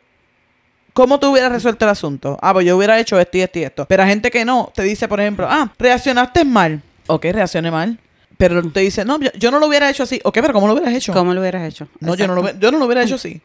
¿cómo 0.92 1.18
tú 1.20 1.30
hubieras 1.30 1.52
resuelto 1.52 1.84
el 1.84 1.90
asunto? 1.90 2.38
Ah, 2.42 2.52
pues 2.52 2.66
yo 2.66 2.76
hubiera 2.76 2.98
hecho 2.98 3.18
esto 3.18 3.38
y 3.38 3.42
esto 3.42 3.58
y 3.58 3.62
esto. 3.64 3.86
Pero 3.86 4.02
hay 4.02 4.08
gente 4.10 4.30
que 4.30 4.44
no, 4.44 4.72
te 4.74 4.82
dice, 4.82 5.08
por 5.08 5.20
ejemplo, 5.20 5.46
ah, 5.48 5.72
reaccionaste 5.78 6.44
mal. 6.44 6.82
Ok, 7.06 7.26
reaccioné 7.26 7.70
mal. 7.70 7.98
Pero 8.38 8.62
te 8.70 8.80
dice, 8.80 9.04
no, 9.04 9.18
yo, 9.20 9.30
yo 9.38 9.50
no 9.50 9.58
lo 9.58 9.66
hubiera 9.66 9.88
hecho 9.88 10.02
así. 10.02 10.20
Ok, 10.24 10.34
pero 10.34 10.52
¿cómo 10.52 10.66
lo 10.66 10.74
hubieras 10.74 10.92
hecho? 10.94 11.12
¿Cómo 11.14 11.32
lo 11.32 11.40
hubieras 11.40 11.66
hecho? 11.66 11.88
No, 12.00 12.14
yo 12.14 12.26
no, 12.26 12.34
lo, 12.34 12.58
yo 12.58 12.70
no 12.70 12.78
lo 12.78 12.84
hubiera 12.84 13.02
hecho 13.02 13.14
así. 13.14 13.40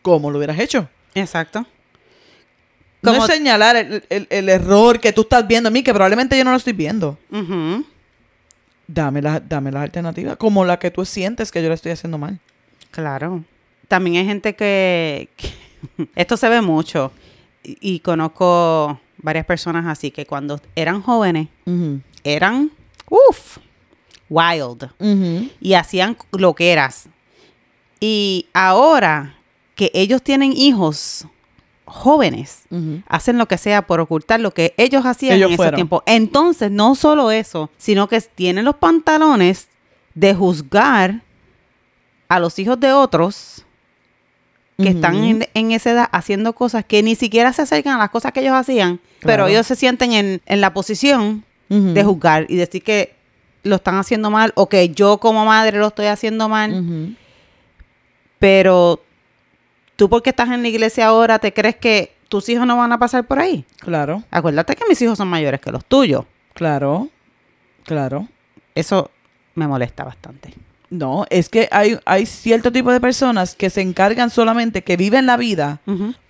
¿Cómo 0.00 0.30
lo 0.30 0.38
hubieras 0.38 0.58
hecho? 0.58 0.88
Exacto. 1.14 1.64
No 3.02 3.12
es 3.16 3.24
señalar 3.26 3.76
el, 3.76 4.04
el- 4.08 4.26
el 4.30 4.48
error 4.48 4.98
que 5.00 5.12
tú 5.12 5.22
estás 5.22 5.46
viendo 5.46 5.68
a 5.68 5.70
mí, 5.70 5.82
que 5.82 5.92
probablemente 5.92 6.36
yo 6.38 6.44
no 6.44 6.50
lo 6.52 6.56
estoy 6.56 6.72
viendo. 6.72 7.18
Ujú. 7.30 7.84
Dame 8.86 9.22
las 9.22 9.48
dame 9.48 9.70
las 9.72 9.82
alternativas, 9.84 10.36
como 10.36 10.64
la 10.64 10.78
que 10.78 10.90
tú 10.90 11.04
sientes 11.04 11.50
que 11.52 11.62
yo 11.62 11.68
le 11.68 11.74
estoy 11.74 11.92
haciendo 11.92 12.18
mal. 12.18 12.38
Claro. 12.90 13.44
También 13.92 14.16
hay 14.16 14.24
gente 14.24 14.54
que, 14.56 15.28
que- 15.36 16.08
esto 16.16 16.38
se 16.38 16.48
ve 16.48 16.62
mucho 16.62 17.12
y, 17.62 17.76
y 17.80 18.00
conozco 18.00 18.98
varias 19.18 19.44
personas 19.44 19.84
así 19.86 20.10
que 20.10 20.24
cuando 20.24 20.58
eran 20.74 21.02
jóvenes 21.02 21.48
eran 22.24 22.70
uff 23.10 23.58
wild 24.30 24.88
y 25.60 25.74
hacían 25.74 26.16
loqueras. 26.32 27.10
Y 28.00 28.46
ahora 28.54 29.36
que 29.74 29.90
ellos 29.92 30.22
tienen 30.22 30.54
hijos 30.56 31.26
jóvenes, 31.84 32.62
hacen 33.06 33.36
lo 33.36 33.46
que 33.46 33.58
sea 33.58 33.86
por 33.86 34.00
ocultar 34.00 34.40
lo 34.40 34.52
que 34.52 34.72
ellos 34.78 35.04
hacían 35.04 35.34
Ellos 35.36 35.48
en 35.48 35.52
ese 35.52 35.56
fueron. 35.58 35.74
tiempo. 35.76 36.02
Entonces, 36.06 36.70
no 36.70 36.94
solo 36.94 37.30
eso, 37.30 37.68
sino 37.76 38.08
que 38.08 38.18
tienen 38.22 38.64
los 38.64 38.76
pantalones 38.76 39.68
de 40.14 40.34
juzgar 40.34 41.20
a 42.28 42.40
los 42.40 42.58
hijos 42.58 42.80
de 42.80 42.92
otros 42.94 43.66
que 44.82 44.88
están 44.90 45.16
en, 45.24 45.46
en 45.54 45.70
esa 45.72 45.90
edad 45.92 46.08
haciendo 46.12 46.52
cosas 46.54 46.84
que 46.84 47.02
ni 47.02 47.14
siquiera 47.14 47.52
se 47.52 47.62
acercan 47.62 47.94
a 47.94 47.98
las 47.98 48.10
cosas 48.10 48.32
que 48.32 48.40
ellos 48.40 48.54
hacían, 48.54 49.00
pero 49.20 49.46
ellos 49.46 49.66
se 49.66 49.76
sienten 49.76 50.12
en, 50.12 50.42
en 50.46 50.60
la 50.60 50.72
posición 50.74 51.44
de 51.68 52.04
juzgar 52.04 52.46
y 52.50 52.56
decir 52.56 52.82
que 52.82 53.14
lo 53.62 53.76
están 53.76 53.94
haciendo 53.96 54.30
mal 54.30 54.52
o 54.56 54.68
que 54.68 54.90
yo 54.90 55.18
como 55.18 55.44
madre 55.46 55.78
lo 55.78 55.86
estoy 55.86 56.06
haciendo 56.06 56.48
mal, 56.48 57.16
pero 58.38 59.02
tú 59.96 60.08
porque 60.08 60.30
estás 60.30 60.50
en 60.50 60.62
la 60.62 60.68
iglesia 60.68 61.06
ahora 61.06 61.38
te 61.38 61.52
crees 61.52 61.76
que 61.76 62.14
tus 62.28 62.48
hijos 62.48 62.66
no 62.66 62.76
van 62.76 62.92
a 62.92 62.98
pasar 62.98 63.26
por 63.26 63.38
ahí. 63.38 63.64
Claro, 63.78 64.22
Acuérdate 64.30 64.74
que 64.74 64.84
mis 64.88 65.00
hijos 65.02 65.18
son 65.18 65.28
mayores 65.28 65.60
que 65.60 65.70
los 65.70 65.84
tuyos. 65.84 66.24
claro, 66.54 67.08
claro. 67.84 68.26
Eso 68.74 69.10
me 69.54 69.66
molesta 69.68 70.02
bastante. 70.04 70.54
No, 70.92 71.24
es 71.30 71.48
que 71.48 71.68
hay, 71.72 71.98
hay 72.04 72.26
cierto 72.26 72.70
tipo 72.70 72.92
de 72.92 73.00
personas 73.00 73.54
que 73.54 73.70
se 73.70 73.80
encargan 73.80 74.28
solamente, 74.28 74.82
que 74.84 74.98
viven 74.98 75.24
la 75.24 75.38
vida 75.38 75.80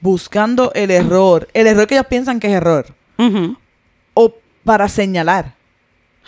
buscando 0.00 0.70
el 0.74 0.92
error, 0.92 1.48
el 1.52 1.66
error 1.66 1.88
que 1.88 1.96
ellos 1.96 2.06
piensan 2.06 2.38
que 2.38 2.46
es 2.46 2.52
error, 2.52 2.86
o 4.14 4.34
para 4.62 4.88
señalar. 4.88 5.54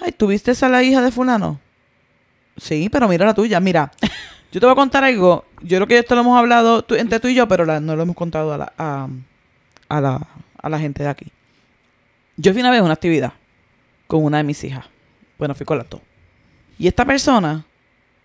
Ay, 0.01 0.11
¿tuviste 0.11 0.53
a 0.61 0.69
la 0.69 0.83
hija 0.83 1.01
de 1.01 1.13
fulano? 1.13 1.61
Sí, 2.57 2.89
pero 2.91 3.07
mira 3.07 3.25
la 3.25 3.35
tuya. 3.35 3.61
Mira, 3.61 3.93
yo 4.51 4.59
te 4.61 4.67
voy 4.67 4.73
a 4.73 4.75
contar 4.75 5.05
algo. 5.05 5.45
Yo 5.63 5.79
creo 5.79 5.87
que 5.87 5.99
esto 5.99 6.17
lo 6.17 6.23
hemos 6.23 6.37
hablado 6.37 6.83
tú- 6.83 6.97
entre 6.97 7.21
tú 7.21 7.29
y 7.29 7.35
yo, 7.37 7.47
pero 7.47 7.65
la- 7.65 7.79
no 7.79 7.95
lo 7.95 8.03
hemos 8.03 8.17
contado 8.17 8.53
a 8.53 8.59
la, 8.59 8.73
a, 8.77 9.07
a 9.89 10.01
la, 10.01 10.27
a 10.61 10.69
la 10.69 10.79
gente 10.81 11.05
de 11.05 11.09
aquí. 11.09 11.27
Yo 12.37 12.53
fui 12.53 12.61
una 12.63 12.73
vez 12.73 12.81
a 12.81 12.85
una 12.85 12.95
actividad 12.95 13.33
con 14.09 14.25
una 14.25 14.39
de 14.39 14.43
mis 14.45 14.65
hijas. 14.65 14.87
Bueno, 15.39 15.55
fui 15.55 15.65
con 15.65 15.79
las 15.79 15.89
dos. 15.89 16.01
Y 16.79 16.89
esta 16.89 17.05
persona 17.05 17.65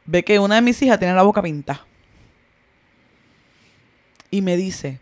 ve 0.10 0.24
que 0.24 0.40
una 0.40 0.56
de 0.56 0.62
mis 0.62 0.82
hijas 0.82 0.98
tiene 0.98 1.14
la 1.14 1.22
boca 1.22 1.42
pintada. 1.42 1.86
Y 4.32 4.42
me 4.42 4.58
dice, 4.58 5.00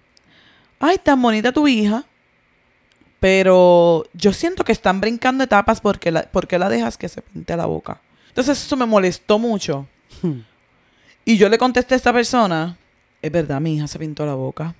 ay, 0.79 0.97
tan 0.97 1.21
bonita 1.21 1.51
tu 1.51 1.67
hija, 1.67 2.05
pero 3.19 4.05
yo 4.13 4.33
siento 4.33 4.63
que 4.63 4.71
están 4.71 5.01
brincando 5.01 5.43
etapas 5.43 5.81
porque 5.81 6.11
la, 6.11 6.23
porque 6.23 6.59
la 6.59 6.69
dejas 6.69 6.97
que 6.97 7.09
se 7.09 7.21
pinte 7.21 7.55
la 7.55 7.65
boca. 7.65 8.01
Entonces 8.29 8.63
eso 8.63 8.75
me 8.75 8.85
molestó 8.85 9.39
mucho. 9.39 9.87
Hmm. 10.21 10.41
Y 11.25 11.37
yo 11.37 11.49
le 11.49 11.57
contesté 11.57 11.95
a 11.95 11.97
esta 11.97 12.13
persona, 12.13 12.77
es 13.21 13.31
verdad, 13.31 13.59
mi 13.59 13.75
hija 13.75 13.87
se 13.87 13.99
pintó 13.99 14.25
la 14.25 14.35
boca, 14.35 14.75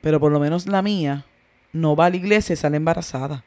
pero 0.00 0.18
por 0.18 0.32
lo 0.32 0.40
menos 0.40 0.66
la 0.66 0.82
mía 0.82 1.24
no 1.72 1.94
va 1.94 2.06
a 2.06 2.10
la 2.10 2.16
iglesia 2.16 2.52
y 2.52 2.56
sale 2.56 2.76
embarazada. 2.76 3.44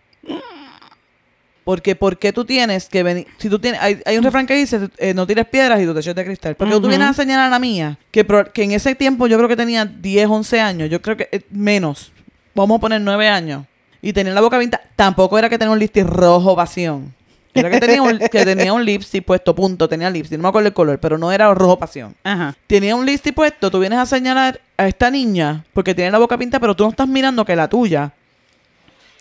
Porque, 1.67 1.97
¿por 1.97 2.17
qué 2.17 2.31
tú 2.31 2.45
tienes 2.45 2.87
que 2.87 3.03
venir? 3.03 3.27
Si 3.39 3.49
tú 3.49 3.59
tienes, 3.59 3.81
hay, 3.81 3.99
hay 4.05 4.17
un 4.17 4.23
refrán 4.23 4.47
que 4.47 4.53
dice, 4.55 4.87
eh, 4.99 5.13
no 5.13 5.27
tires 5.27 5.45
piedras 5.47 5.81
y 5.81 5.85
tu 5.85 5.93
techo 5.93 6.13
de 6.13 6.23
cristal. 6.23 6.55
Porque 6.55 6.73
tú 6.79 6.87
vienes 6.87 7.09
a 7.09 7.13
señalar 7.13 7.47
a 7.47 7.49
la 7.49 7.59
mía, 7.59 7.97
que, 8.09 8.23
pro- 8.23 8.53
que 8.53 8.63
en 8.63 8.71
ese 8.71 8.95
tiempo 8.95 9.27
yo 9.27 9.35
creo 9.35 9.49
que 9.49 9.57
tenía 9.57 9.83
10, 9.83 10.27
11 10.29 10.61
años, 10.61 10.89
yo 10.89 11.01
creo 11.01 11.17
que 11.17 11.27
eh, 11.29 11.41
menos, 11.51 12.13
vamos 12.55 12.77
a 12.77 12.79
poner 12.79 13.01
9 13.01 13.27
años, 13.27 13.65
y 14.01 14.13
tenía 14.13 14.31
la 14.33 14.39
boca 14.39 14.57
pintada, 14.57 14.81
tampoco 14.95 15.37
era 15.37 15.49
que 15.49 15.57
tenía 15.57 15.73
un 15.73 15.77
lipstick 15.79 16.05
rojo 16.05 16.55
pasión. 16.55 17.13
Era 17.53 17.69
que 17.69 17.81
tenía 17.81 18.01
un, 18.01 18.17
que 18.31 18.45
tenía 18.45 18.71
un 18.71 18.85
lipstick 18.85 19.25
puesto, 19.25 19.53
punto, 19.53 19.89
tenía 19.89 20.09
lipstick, 20.09 20.37
no 20.37 20.43
me 20.43 20.47
acuerdo 20.47 20.67
el 20.69 20.73
color, 20.73 20.99
pero 20.99 21.17
no 21.17 21.33
era 21.33 21.53
rojo 21.53 21.77
pasión 21.77 22.15
Ajá. 22.23 22.55
tenía 22.67 22.95
un 22.95 23.05
lipstick 23.05 23.33
puesto, 23.35 23.69
tú 23.69 23.79
vienes 23.79 23.99
a 23.99 24.05
señalar 24.05 24.61
a 24.77 24.87
esta 24.87 25.11
niña 25.11 25.65
porque 25.73 25.93
tiene 25.93 26.11
la 26.11 26.17
boca 26.19 26.37
pintada, 26.37 26.61
pero 26.61 26.77
tú 26.77 26.85
no 26.85 26.91
estás 26.91 27.09
mirando 27.09 27.43
que 27.43 27.57
la 27.57 27.67
tuya 27.67 28.13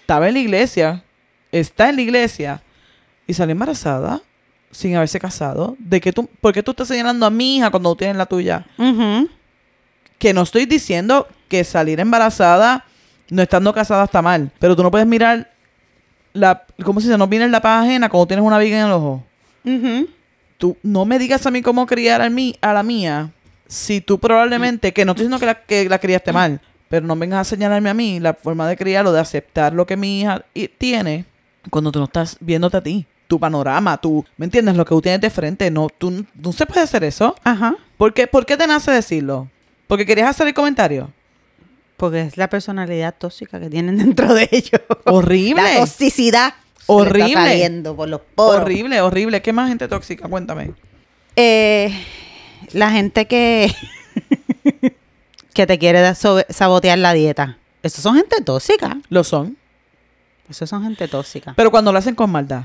estaba 0.00 0.28
en 0.28 0.34
la 0.34 0.40
iglesia, 0.40 1.02
está 1.52 1.88
en 1.88 1.96
la 1.96 2.02
iglesia 2.02 2.62
y 3.26 3.34
salió 3.34 3.52
embarazada 3.52 4.20
sin 4.70 4.94
haberse 4.96 5.18
casado. 5.20 5.76
¿De 5.78 6.00
que 6.00 6.12
tú, 6.12 6.28
¿Por 6.40 6.52
qué 6.52 6.62
tú 6.62 6.72
estás 6.72 6.88
señalando 6.88 7.26
a 7.26 7.30
mi 7.30 7.56
hija 7.56 7.70
cuando 7.70 7.90
tú 7.90 7.96
tienes 7.96 8.16
la 8.16 8.26
tuya? 8.26 8.66
Que 10.18 10.32
no 10.32 10.42
estoy 10.42 10.66
diciendo 10.66 11.28
que 11.48 11.62
salir 11.64 12.00
embarazada 12.00 12.84
no 13.28 13.42
estando 13.42 13.72
casada 13.74 14.04
está 14.04 14.22
mal, 14.22 14.50
pero 14.58 14.76
tú 14.76 14.82
no 14.84 14.90
puedes 14.90 15.06
mirar 15.06 15.50
la, 16.32 16.64
¿cómo 16.84 17.00
se 17.00 17.08
dice? 17.08 17.18
No 17.18 17.26
miras 17.26 17.50
la 17.50 17.60
paja 17.60 17.82
ajena 17.82 18.08
cuando 18.08 18.26
tienes 18.28 18.44
una 18.46 18.58
viga 18.58 18.78
en 18.78 18.86
el 18.86 18.92
ojo 18.92 19.24
tú 20.58 20.76
no 20.82 21.04
me 21.04 21.18
digas 21.18 21.44
a 21.46 21.50
mí 21.50 21.60
cómo 21.60 21.86
criar 21.86 22.22
a, 22.22 22.30
mí, 22.30 22.54
a 22.60 22.72
la 22.72 22.82
mía 22.84 23.30
si 23.66 24.00
tú 24.00 24.18
probablemente, 24.20 24.92
que 24.92 25.04
no 25.04 25.12
estoy 25.12 25.24
diciendo 25.26 25.40
que 25.40 25.46
la, 25.46 25.54
que 25.56 25.88
la 25.88 25.98
criaste 25.98 26.32
mal, 26.32 26.60
pero 26.88 27.04
no 27.04 27.16
vengas 27.16 27.40
a 27.40 27.50
señalarme 27.50 27.90
a 27.90 27.94
mí 27.94 28.20
la 28.20 28.32
forma 28.34 28.68
de 28.68 28.76
criar 28.76 29.04
o 29.06 29.12
de 29.12 29.18
aceptar 29.20 29.72
lo 29.72 29.86
que 29.86 29.96
mi 29.96 30.20
hija 30.20 30.44
i- 30.54 30.68
tiene 30.68 31.24
cuando 31.70 31.92
tú 31.92 31.98
no 31.98 32.06
estás 32.06 32.36
viéndote 32.40 32.76
a 32.76 32.82
ti, 32.82 33.06
tu 33.26 33.40
panorama, 33.40 33.96
tú, 33.98 34.24
¿me 34.36 34.44
entiendes? 34.44 34.76
Lo 34.76 34.84
que 34.84 34.90
tú 34.90 35.02
tienes 35.02 35.20
de 35.20 35.30
frente, 35.30 35.70
no, 35.70 35.88
tú 35.88 36.24
no 36.34 36.52
se 36.52 36.66
puede 36.66 36.82
hacer 36.82 37.04
eso. 37.04 37.34
Ajá. 37.44 37.76
¿Por 37.96 38.14
qué, 38.14 38.26
¿Por 38.26 38.46
qué 38.46 38.56
te 38.56 38.66
nace 38.66 38.90
decirlo? 38.90 39.48
¿Porque 39.86 40.06
querías 40.06 40.30
hacer 40.30 40.46
el 40.46 40.54
comentario? 40.54 41.10
Porque 41.96 42.22
es 42.22 42.36
la 42.36 42.48
personalidad 42.48 43.14
tóxica 43.16 43.58
que 43.58 43.70
tienen 43.70 43.96
dentro 43.98 44.34
de 44.34 44.48
ellos. 44.52 44.80
Horrible. 45.04 45.62
La 45.62 45.80
toxicidad. 45.80 46.54
Horrible. 46.86 47.28
Está 47.28 47.44
saliendo 47.44 47.96
por 47.96 48.08
los 48.08 48.20
poros. 48.34 48.62
Horrible, 48.62 49.00
horrible. 49.00 49.42
¿Qué 49.42 49.52
más 49.52 49.68
gente 49.68 49.88
tóxica? 49.88 50.28
Cuéntame. 50.28 50.72
Eh, 51.34 51.92
la 52.72 52.90
gente 52.90 53.26
que 53.26 53.74
que 55.56 55.66
te 55.66 55.78
quiere 55.78 56.14
sabotear 56.14 56.98
la 56.98 57.12
dieta. 57.12 57.58
Esos 57.82 58.02
son 58.02 58.16
gente 58.16 58.42
tóxica. 58.42 58.98
Lo 59.08 59.24
son. 59.24 59.56
Esos 60.48 60.68
son 60.70 60.82
gente 60.82 61.08
tóxica. 61.08 61.54
Pero 61.56 61.70
cuando 61.70 61.92
lo 61.92 61.98
hacen 61.98 62.14
con 62.14 62.30
maldad. 62.30 62.64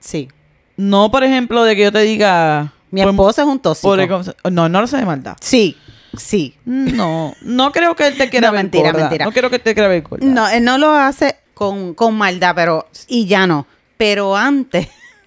Sí. 0.00 0.28
No, 0.76 1.10
por 1.10 1.24
ejemplo, 1.24 1.64
de 1.64 1.74
que 1.76 1.82
yo 1.82 1.92
te 1.92 2.00
diga... 2.00 2.72
Mi 2.90 3.02
por- 3.02 3.10
esposo 3.10 3.42
es 3.42 3.48
un 3.48 3.58
tóxico. 3.58 3.88
por- 3.96 4.52
no, 4.52 4.68
no 4.68 4.80
lo 4.80 4.86
sé 4.86 4.96
de 4.98 5.04
maldad. 5.06 5.36
Sí. 5.40 5.76
Sí. 6.16 6.54
No, 6.64 7.34
no 7.42 7.72
creo 7.72 7.94
que 7.96 8.06
él 8.06 8.16
te 8.16 8.30
quiera 8.30 8.48
No, 8.48 8.52
ver 8.52 8.62
mentira, 8.62 8.90
gorda. 8.92 9.04
mentira. 9.06 9.24
No 9.26 9.32
creo 9.32 9.50
que 9.50 9.58
te 9.58 9.74
quiera 9.74 9.88
ver 9.88 10.02
gorda. 10.02 10.24
No, 10.24 10.48
él 10.48 10.64
no 10.64 10.78
lo 10.78 10.90
hace 10.92 11.36
con, 11.52 11.94
con 11.94 12.14
maldad, 12.16 12.54
pero. 12.54 12.88
Y 13.08 13.26
ya 13.26 13.46
no. 13.46 13.66
Pero 13.98 14.34
antes. 14.36 14.88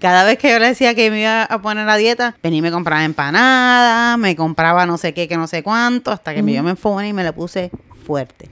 Cada 0.00 0.24
vez 0.24 0.38
que 0.38 0.50
yo 0.50 0.58
le 0.58 0.66
decía 0.66 0.94
que 0.94 1.10
me 1.10 1.20
iba 1.20 1.44
a 1.44 1.62
poner 1.62 1.88
a 1.88 1.96
dieta, 1.96 2.36
venía 2.42 2.58
y 2.58 2.62
me 2.62 2.70
compraba 2.72 3.04
empanadas, 3.04 4.18
me 4.18 4.34
compraba 4.34 4.86
no 4.86 4.98
sé 4.98 5.14
qué, 5.14 5.28
que 5.28 5.36
no 5.36 5.46
sé 5.46 5.62
cuánto, 5.62 6.10
hasta 6.10 6.34
que 6.34 6.42
me 6.42 6.52
yo 6.52 6.62
me 6.64 6.70
enfoné 6.70 7.08
y 7.08 7.12
me 7.12 7.22
le 7.22 7.32
puse 7.32 7.70
fuerte. 8.06 8.48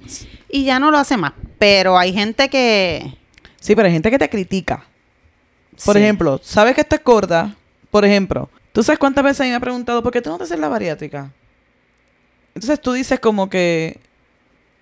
Y 0.50 0.64
ya 0.64 0.78
no 0.78 0.90
lo 0.90 0.98
hace 0.98 1.16
más. 1.16 1.32
Pero 1.58 1.96
hay 1.96 2.12
gente 2.12 2.48
que. 2.48 3.16
Sí, 3.60 3.74
pero 3.74 3.86
hay 3.86 3.92
gente 3.92 4.10
que 4.10 4.18
te 4.18 4.28
critica. 4.28 4.84
Por 5.84 5.96
Sí. 5.96 6.02
ejemplo, 6.02 6.40
¿sabes 6.42 6.74
que 6.74 6.80
estás 6.82 7.02
gorda? 7.02 7.54
Por 7.90 8.04
ejemplo, 8.04 8.50
¿tú 8.72 8.82
sabes 8.82 8.98
cuántas 8.98 9.24
veces 9.24 9.40
a 9.40 9.44
mí 9.44 9.50
me 9.50 9.56
ha 9.56 9.60
preguntado 9.60 10.02
por 10.02 10.12
qué 10.12 10.20
tú 10.20 10.30
no 10.30 10.36
te 10.38 10.44
haces 10.44 10.58
la 10.58 10.68
bariátrica? 10.68 11.30
Entonces 12.54 12.80
tú 12.80 12.92
dices 12.92 13.18
como 13.20 13.48
que, 13.48 13.98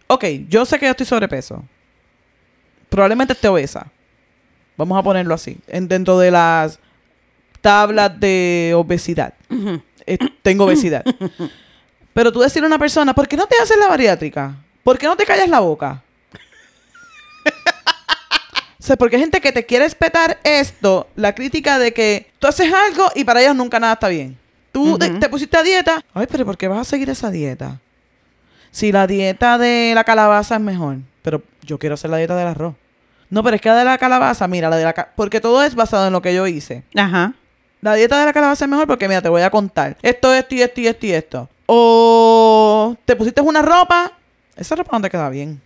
ok, 0.09 0.25
yo 0.49 0.65
sé 0.67 0.79
que 0.79 0.87
yo 0.87 0.91
estoy 0.91 1.07
sobrepeso. 1.07 1.63
Probablemente 2.89 3.33
esté 3.33 3.49
obesa. 3.49 3.87
Vamos 4.77 4.99
a 4.99 5.03
ponerlo 5.03 5.35
así. 5.35 5.59
En, 5.69 5.89
dentro 5.89 6.19
de 6.19 6.31
las 6.31 6.79
tablas 7.61 8.19
de 8.21 8.73
obesidad. 8.77 9.35
Eh, 10.07 10.19
tengo 10.43 10.65
obesidad. 10.65 11.05
Pero 12.15 12.31
tú 12.33 12.41
decirle 12.41 12.67
a 12.67 12.69
una 12.69 12.79
persona, 12.79 13.15
¿por 13.15 13.27
qué 13.29 13.37
no 13.37 13.47
te 13.47 13.57
haces 13.63 13.77
la 13.79 13.89
bariátrica? 13.89 14.55
¿Por 14.83 14.99
qué 14.99 15.07
no 15.07 15.17
te 15.17 15.25
callas 15.25 15.49
la 15.49 15.61
boca? 15.61 16.03
O 18.79 18.85
sea, 18.85 18.97
porque 18.97 19.15
hay 19.15 19.23
gente 19.23 19.41
que 19.41 19.53
te 19.53 19.65
quiere 19.65 19.85
espetar 19.85 20.41
esto, 20.43 21.07
la 21.15 21.37
crítica 21.37 21.79
de 21.79 21.93
que 21.95 22.33
tú 22.41 22.49
haces 22.49 22.73
algo 22.75 23.09
y 23.15 23.23
para 23.23 23.41
ellos 23.41 23.55
nunca 23.55 23.79
nada 23.79 23.93
está 23.93 24.09
bien. 24.09 24.37
Tú 24.73 24.99
te- 24.99 25.29
pusiste 25.29 25.57
a 25.57 25.63
dieta. 25.63 26.03
Ay, 26.13 26.27
pero 26.29 26.45
¿por 26.45 26.57
qué 26.59 26.67
vas 26.67 26.81
a 26.81 26.85
seguir 26.85 27.09
esa 27.09 27.31
dieta? 27.31 27.79
Si 28.73 28.91
la 28.91 29.07
dieta 29.07 29.57
de 29.57 29.93
la 29.95 30.03
calabaza 30.03 30.57
es 30.57 30.61
mejor. 30.61 30.97
Pero 31.23 31.43
yo 31.63 31.79
quiero 31.79 31.95
hacer 31.95 32.11
la 32.11 32.17
dieta 32.17 32.35
del 32.35 32.49
arroz. 32.49 32.75
No, 33.31 33.45
pero 33.45 33.55
es 33.55 33.63
que 33.63 33.69
la 33.69 33.77
de 33.77 33.85
la 33.85 33.99
calabaza, 33.99 34.49
mira, 34.49 34.69
la 34.69 34.77
de 34.79 34.85
la... 34.85 35.09
Porque 35.15 35.41
todo 35.41 35.63
es 35.63 35.77
basado 35.77 36.09
en 36.09 36.13
lo 36.13 36.21
que 36.21 36.35
yo 36.35 36.45
hice. 36.49 36.83
Ajá. 36.97 37.35
La 37.83 37.95
dieta 37.95 38.19
de 38.19 38.25
la 38.27 38.33
calabaza 38.33 38.65
es 38.65 38.69
mejor 38.71 38.89
porque, 38.89 39.07
mira, 39.07 39.23
te 39.23 39.29
voy 39.29 39.43
a 39.43 39.51
contar. 39.51 39.97
Esto, 40.03 40.35
esto 40.35 40.57
y 40.57 40.63
esto 40.63 40.81
y 40.81 40.87
esto 40.89 41.07
y 41.07 41.13
esto. 41.13 41.49
O 41.67 42.97
te 43.05 43.17
pusiste 43.17 43.41
una 43.41 43.63
ropa. 43.63 44.13
Esa 44.57 44.77
ropa 44.77 44.97
no 44.97 45.03
te 45.03 45.11
queda 45.11 45.29
bien. 45.29 45.61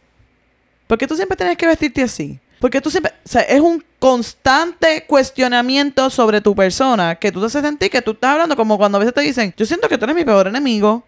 Porque 0.87 1.07
tú 1.07 1.17
siempre 1.17 1.37
tienes 1.37 1.57
que 1.57 1.67
vestirte 1.67 2.03
así. 2.03 2.39
Porque 2.61 2.81
tú 2.81 2.91
siempre... 2.91 3.13
O 3.25 3.29
sea, 3.29 3.43
es 3.43 3.61
un 3.61 3.85
constante 3.99 5.05
cuestionamiento 5.07 6.11
sobre 6.11 6.41
tu 6.41 6.55
persona 6.55 7.17
que 7.17 7.33
tú 7.33 7.41
te 7.41 7.47
haces 7.47 7.63
sentir 7.63 7.91
que 7.91 8.03
tú 8.03 8.13
estás 8.13 8.33
hablando 8.33 8.57
como 8.57 8.79
cuando 8.79 8.97
a 8.97 8.99
veces 9.01 9.15
te 9.15 9.21
dicen, 9.21 9.53
yo 9.57 9.67
siento 9.67 9.89
que 9.89 9.99
tú 9.99 10.05
eres 10.05 10.17
mi 10.17 10.25
peor 10.25 10.47
enemigo. 10.47 11.03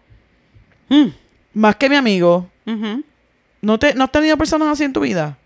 Mm. 0.89 1.07
Más 1.53 1.75
que 1.75 1.89
mi 1.89 1.95
amigo. 1.95 2.49
¿No, 3.61 3.79
te, 3.79 3.95
¿No 3.95 4.03
has 4.03 4.11
tenido 4.11 4.37
personas 4.37 4.67
así 4.67 4.83
en 4.83 4.93
tu 4.93 4.99
vida? 4.99 5.37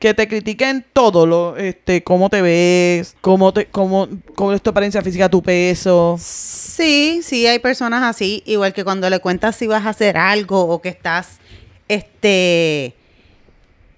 Que 0.00 0.14
te 0.14 0.26
critiquen 0.26 0.84
todo, 0.92 1.26
lo, 1.26 1.56
este, 1.56 2.02
cómo 2.02 2.30
te 2.30 2.42
ves, 2.42 3.14
cómo, 3.20 3.52
te, 3.52 3.66
cómo, 3.66 4.08
cómo 4.34 4.52
es 4.52 4.62
tu 4.62 4.70
apariencia 4.70 5.02
física, 5.02 5.28
tu 5.28 5.42
peso. 5.42 6.16
Sí, 6.18 7.20
sí, 7.22 7.46
hay 7.46 7.58
personas 7.60 8.02
así, 8.02 8.42
igual 8.46 8.72
que 8.72 8.82
cuando 8.82 9.08
le 9.10 9.20
cuentas 9.20 9.56
si 9.56 9.66
vas 9.66 9.84
a 9.84 9.90
hacer 9.90 10.16
algo 10.16 10.62
o 10.62 10.80
que 10.80 10.88
estás 10.88 11.38
este 11.86 12.94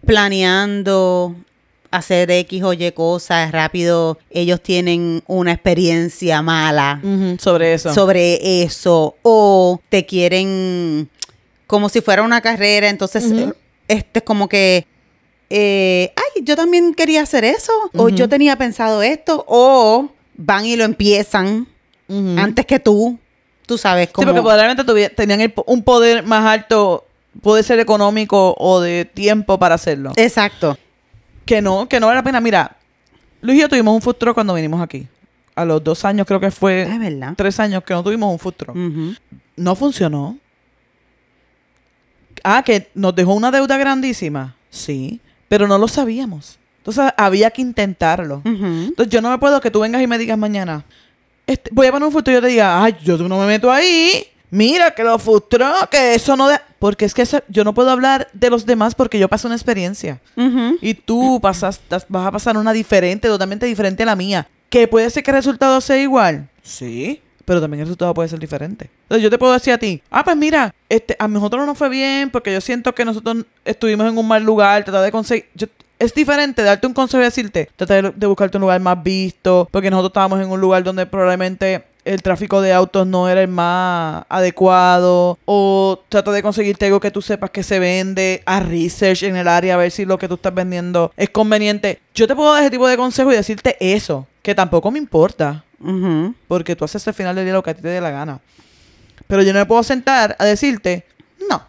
planeando 0.04 1.36
hacer 1.92 2.30
X 2.30 2.62
o 2.64 2.72
Y 2.72 2.90
cosas 2.92 3.52
rápido, 3.52 4.18
ellos 4.30 4.60
tienen 4.60 5.22
una 5.26 5.52
experiencia 5.52 6.42
mala 6.42 7.00
sobre 7.38 7.74
eso. 7.74 7.94
sobre 7.94 8.62
eso 8.62 9.14
o 9.22 9.80
te 9.88 10.04
quieren 10.04 11.08
como 11.68 11.88
si 11.88 12.00
fuera 12.00 12.22
una 12.22 12.40
carrera, 12.40 12.88
entonces 12.88 13.24
este 13.88 14.18
es 14.18 14.24
como 14.24 14.48
que 14.48 14.86
eh, 15.54 16.12
ay, 16.16 16.42
yo 16.44 16.56
también 16.56 16.94
quería 16.94 17.22
hacer 17.22 17.44
eso 17.44 17.72
o 17.94 18.08
yo 18.08 18.26
tenía 18.28 18.56
pensado 18.56 19.02
esto 19.02 19.44
o 19.46 20.08
van 20.34 20.64
y 20.64 20.76
lo 20.76 20.84
empiezan 20.84 21.66
antes 22.38 22.64
que 22.66 22.78
tú. 22.78 23.18
Tú 23.66 23.76
sabes 23.78 24.06
Sí, 24.08 24.12
cómo. 24.14 24.26
porque 24.28 24.40
probablemente 24.42 25.10
tenían 25.10 25.40
el 25.42 25.52
un 25.66 25.82
poder 25.82 26.24
más 26.24 26.44
alto, 26.46 27.06
puede 27.42 27.62
ser 27.62 27.78
económico 27.80 28.54
o 28.58 28.80
de 28.80 29.04
tiempo 29.04 29.58
para 29.58 29.74
hacerlo. 29.76 30.12
Exacto. 30.16 30.76
Que 31.44 31.60
no, 31.62 31.88
que 31.88 32.00
no 32.00 32.06
vale 32.06 32.18
la 32.18 32.22
pena. 32.24 32.40
Mira, 32.40 32.76
Luis 33.40 33.58
y 33.58 33.60
yo 33.60 33.68
tuvimos 33.68 33.94
un 33.94 34.00
food 34.02 34.14
truck 34.16 34.34
cuando 34.34 34.54
vinimos 34.54 34.80
aquí. 34.82 35.06
A 35.54 35.64
los 35.66 35.84
dos 35.84 36.04
años, 36.06 36.26
creo 36.26 36.40
que 36.40 36.50
fue 36.50 36.82
Es 36.82 36.98
verdad. 36.98 37.34
tres 37.36 37.60
años 37.60 37.82
que 37.84 37.92
no 37.92 38.02
tuvimos 38.02 38.32
un 38.32 38.38
food 38.38 38.54
truck. 38.54 38.76
No 39.56 39.74
funcionó. 39.74 40.38
Ah, 42.44 42.62
que 42.64 42.88
nos 42.94 43.14
dejó 43.14 43.34
una 43.34 43.50
deuda 43.50 43.76
grandísima. 43.76 44.56
Sí, 44.70 45.20
pero 45.52 45.68
no 45.68 45.76
lo 45.76 45.86
sabíamos. 45.86 46.56
Entonces 46.78 47.12
había 47.14 47.50
que 47.50 47.60
intentarlo. 47.60 48.40
Entonces 48.42 49.12
yo 49.12 49.20
no 49.20 49.28
me 49.30 49.36
puedo 49.36 49.60
que 49.60 49.70
tú 49.70 49.80
vengas 49.80 50.00
y 50.00 50.06
me 50.06 50.16
digas 50.16 50.38
mañana, 50.38 50.82
este, 51.46 51.68
voy 51.74 51.86
a 51.88 51.92
poner 51.92 52.06
un 52.06 52.12
futuro 52.12 52.32
y 52.32 52.34
yo 52.36 52.40
te 52.40 52.46
diga, 52.48 52.82
ay, 52.82 52.96
yo 53.04 53.18
no 53.18 53.38
me 53.38 53.44
meto 53.46 53.70
ahí. 53.70 54.26
Mira 54.50 54.92
que 54.92 55.04
lo 55.04 55.18
frustró, 55.18 55.70
que 55.90 56.14
eso 56.14 56.36
no 56.38 56.48
de... 56.48 56.58
Porque 56.78 57.04
es 57.04 57.12
que 57.12 57.20
eso- 57.22 57.42
yo 57.48 57.64
no 57.64 57.74
puedo 57.74 57.90
hablar 57.90 58.28
de 58.32 58.48
los 58.48 58.64
demás 58.64 58.94
porque 58.94 59.18
yo 59.18 59.28
pasé 59.28 59.46
una 59.46 59.56
experiencia. 59.56 60.20
Y 60.80 60.94
tú 60.94 61.38
pasas, 61.42 61.82
vas 62.08 62.26
a 62.26 62.32
pasar 62.32 62.56
una 62.56 62.72
diferente, 62.72 63.28
totalmente 63.28 63.66
diferente 63.66 64.04
a 64.04 64.06
la 64.06 64.16
mía. 64.16 64.48
Que 64.70 64.88
puede 64.88 65.10
ser 65.10 65.22
que 65.22 65.32
el 65.32 65.36
resultado 65.36 65.82
sea 65.82 65.98
igual. 65.98 66.48
Sí. 66.62 67.20
Pero 67.44 67.60
también 67.60 67.80
el 67.80 67.86
resultado 67.86 68.14
puede 68.14 68.28
ser 68.28 68.38
diferente. 68.38 68.88
Entonces 69.04 69.22
yo 69.22 69.30
te 69.30 69.38
puedo 69.38 69.52
decir 69.52 69.72
a 69.72 69.78
ti, 69.78 70.02
ah, 70.10 70.24
pues 70.24 70.36
mira, 70.36 70.74
este, 70.88 71.16
a 71.18 71.26
nosotros 71.28 71.60
no 71.60 71.66
nos 71.66 71.78
fue 71.78 71.88
bien 71.88 72.30
porque 72.30 72.52
yo 72.52 72.60
siento 72.60 72.94
que 72.94 73.04
nosotros 73.04 73.44
estuvimos 73.64 74.08
en 74.10 74.16
un 74.16 74.28
mal 74.28 74.42
lugar, 74.44 74.84
tratar 74.84 75.02
de 75.02 75.12
conseguir... 75.12 75.46
yo- 75.54 75.66
es 75.98 76.12
diferente 76.14 76.62
darte 76.64 76.86
un 76.88 76.94
consejo 76.94 77.20
y 77.20 77.26
decirte, 77.26 77.68
trata 77.76 77.94
de, 77.94 78.12
de 78.16 78.26
buscarte 78.26 78.56
un 78.56 78.62
lugar 78.62 78.80
más 78.80 79.00
visto, 79.04 79.68
porque 79.70 79.88
nosotros 79.88 80.10
estábamos 80.10 80.40
en 80.40 80.50
un 80.50 80.60
lugar 80.60 80.82
donde 80.82 81.06
probablemente 81.06 81.84
el 82.04 82.20
tráfico 82.22 82.60
de 82.60 82.72
autos 82.72 83.06
no 83.06 83.28
era 83.28 83.40
el 83.40 83.46
más 83.46 84.24
adecuado, 84.28 85.38
o 85.44 86.00
trata 86.08 86.32
de 86.32 86.42
conseguirte 86.42 86.86
algo 86.86 86.98
que 86.98 87.12
tú 87.12 87.22
sepas 87.22 87.50
que 87.50 87.62
se 87.62 87.78
vende, 87.78 88.42
a 88.46 88.58
research 88.60 89.22
en 89.22 89.36
el 89.36 89.46
área, 89.46 89.74
a 89.74 89.76
ver 89.76 89.90
si 89.92 90.04
lo 90.04 90.18
que 90.18 90.26
tú 90.28 90.34
estás 90.34 90.52
vendiendo 90.54 91.12
es 91.16 91.30
conveniente. 91.30 92.00
Yo 92.14 92.26
te 92.26 92.34
puedo 92.34 92.52
dar 92.52 92.62
ese 92.62 92.70
tipo 92.72 92.88
de 92.88 92.96
consejo 92.96 93.32
y 93.32 93.36
decirte 93.36 93.76
eso, 93.78 94.26
que 94.42 94.54
tampoco 94.56 94.90
me 94.90 94.98
importa, 94.98 95.64
Ujú. 95.82 96.34
porque 96.48 96.76
tú 96.76 96.84
haces 96.84 97.06
al 97.08 97.14
final 97.14 97.34
del 97.34 97.44
día 97.44 97.54
lo 97.54 97.62
que 97.62 97.70
a 97.70 97.74
ti 97.74 97.82
te 97.82 97.88
dé 97.88 98.00
la 98.00 98.10
gana. 98.10 98.40
Pero 99.26 99.42
yo 99.42 99.52
no 99.52 99.58
me 99.58 99.66
puedo 99.66 99.82
sentar 99.82 100.36
a 100.38 100.44
decirte, 100.44 101.06
no, 101.48 101.62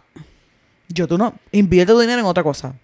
yo 0.88 1.06
tú 1.06 1.18
no, 1.18 1.34
invierte 1.52 1.92
tu 1.92 2.00
dinero 2.00 2.20
en 2.20 2.26
otra 2.26 2.42
cosa. 2.42 2.74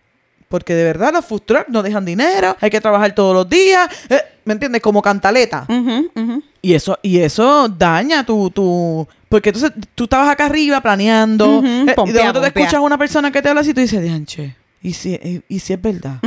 Porque 0.48 0.74
de 0.74 0.82
verdad 0.82 1.12
los 1.12 1.24
food 1.24 1.42
trucks 1.42 1.68
no 1.68 1.80
dejan 1.82 2.04
dinero, 2.04 2.56
hay 2.60 2.70
que 2.70 2.80
trabajar 2.80 3.14
todos 3.14 3.32
los 3.34 3.48
días, 3.48 3.88
eh, 4.08 4.20
¿me 4.44 4.54
entiendes? 4.54 4.82
Como 4.82 5.00
cantaleta. 5.00 5.64
Ujú, 5.68 6.10
ujú. 6.12 6.42
Y 6.60 6.74
eso, 6.74 6.98
y 7.02 7.18
eso 7.20 7.68
daña 7.68 8.26
tu, 8.26 8.50
tu... 8.50 9.06
Porque 9.28 9.50
entonces 9.50 9.72
tú 9.94 10.04
estabas 10.04 10.28
acá 10.28 10.46
arriba 10.46 10.80
planeando. 10.80 11.62
Eh, 11.64 11.82
y 11.82 11.86
de 11.86 11.94
pompea, 11.94 12.14
momento 12.14 12.40
te 12.40 12.46
pompea. 12.46 12.62
escuchas 12.64 12.74
a 12.74 12.80
una 12.80 12.98
persona 12.98 13.30
que 13.30 13.40
te 13.40 13.48
habla 13.48 13.60
así 13.60 13.70
y 13.70 13.74
tú 13.74 13.80
dices, 13.80 14.02
dianche, 14.02 14.56
¿y 14.82 14.92
si, 14.92 15.10
y, 15.14 15.42
y 15.48 15.60
si 15.60 15.72
es 15.72 15.80
verdad? 15.80 16.18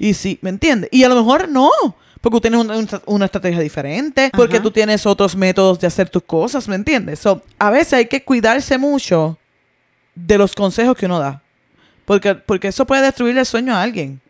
Y 0.00 0.14
si, 0.14 0.40
¿me 0.42 0.50
entiendes? 0.50 0.90
Y 0.92 1.04
a 1.04 1.08
lo 1.08 1.14
mejor 1.14 1.48
no. 1.48 1.70
Porque 2.20 2.36
tú 2.36 2.40
tienes 2.42 2.60
una, 2.60 3.00
una- 3.06 3.24
estrategia 3.24 3.60
diferente. 3.60 4.30
Porque 4.36 4.56
Ajá. 4.56 4.62
tú 4.62 4.70
tienes 4.70 5.06
otros 5.06 5.34
métodos 5.36 5.80
de 5.80 5.86
hacer 5.86 6.10
tus 6.10 6.22
cosas, 6.22 6.68
¿me 6.68 6.74
entiendes? 6.74 7.18
So, 7.18 7.42
a 7.58 7.70
veces 7.70 7.94
hay 7.94 8.06
que 8.06 8.22
cuidarse 8.22 8.76
mucho 8.76 9.38
de 10.14 10.36
los 10.36 10.54
consejos 10.54 10.96
que 10.96 11.06
uno 11.06 11.18
da. 11.18 11.42
Porque, 12.04 12.34
porque 12.34 12.68
eso 12.68 12.86
puede 12.86 13.02
destruir 13.02 13.38
el 13.38 13.46
sueño 13.46 13.74
a 13.74 13.82
alguien. 13.82 14.20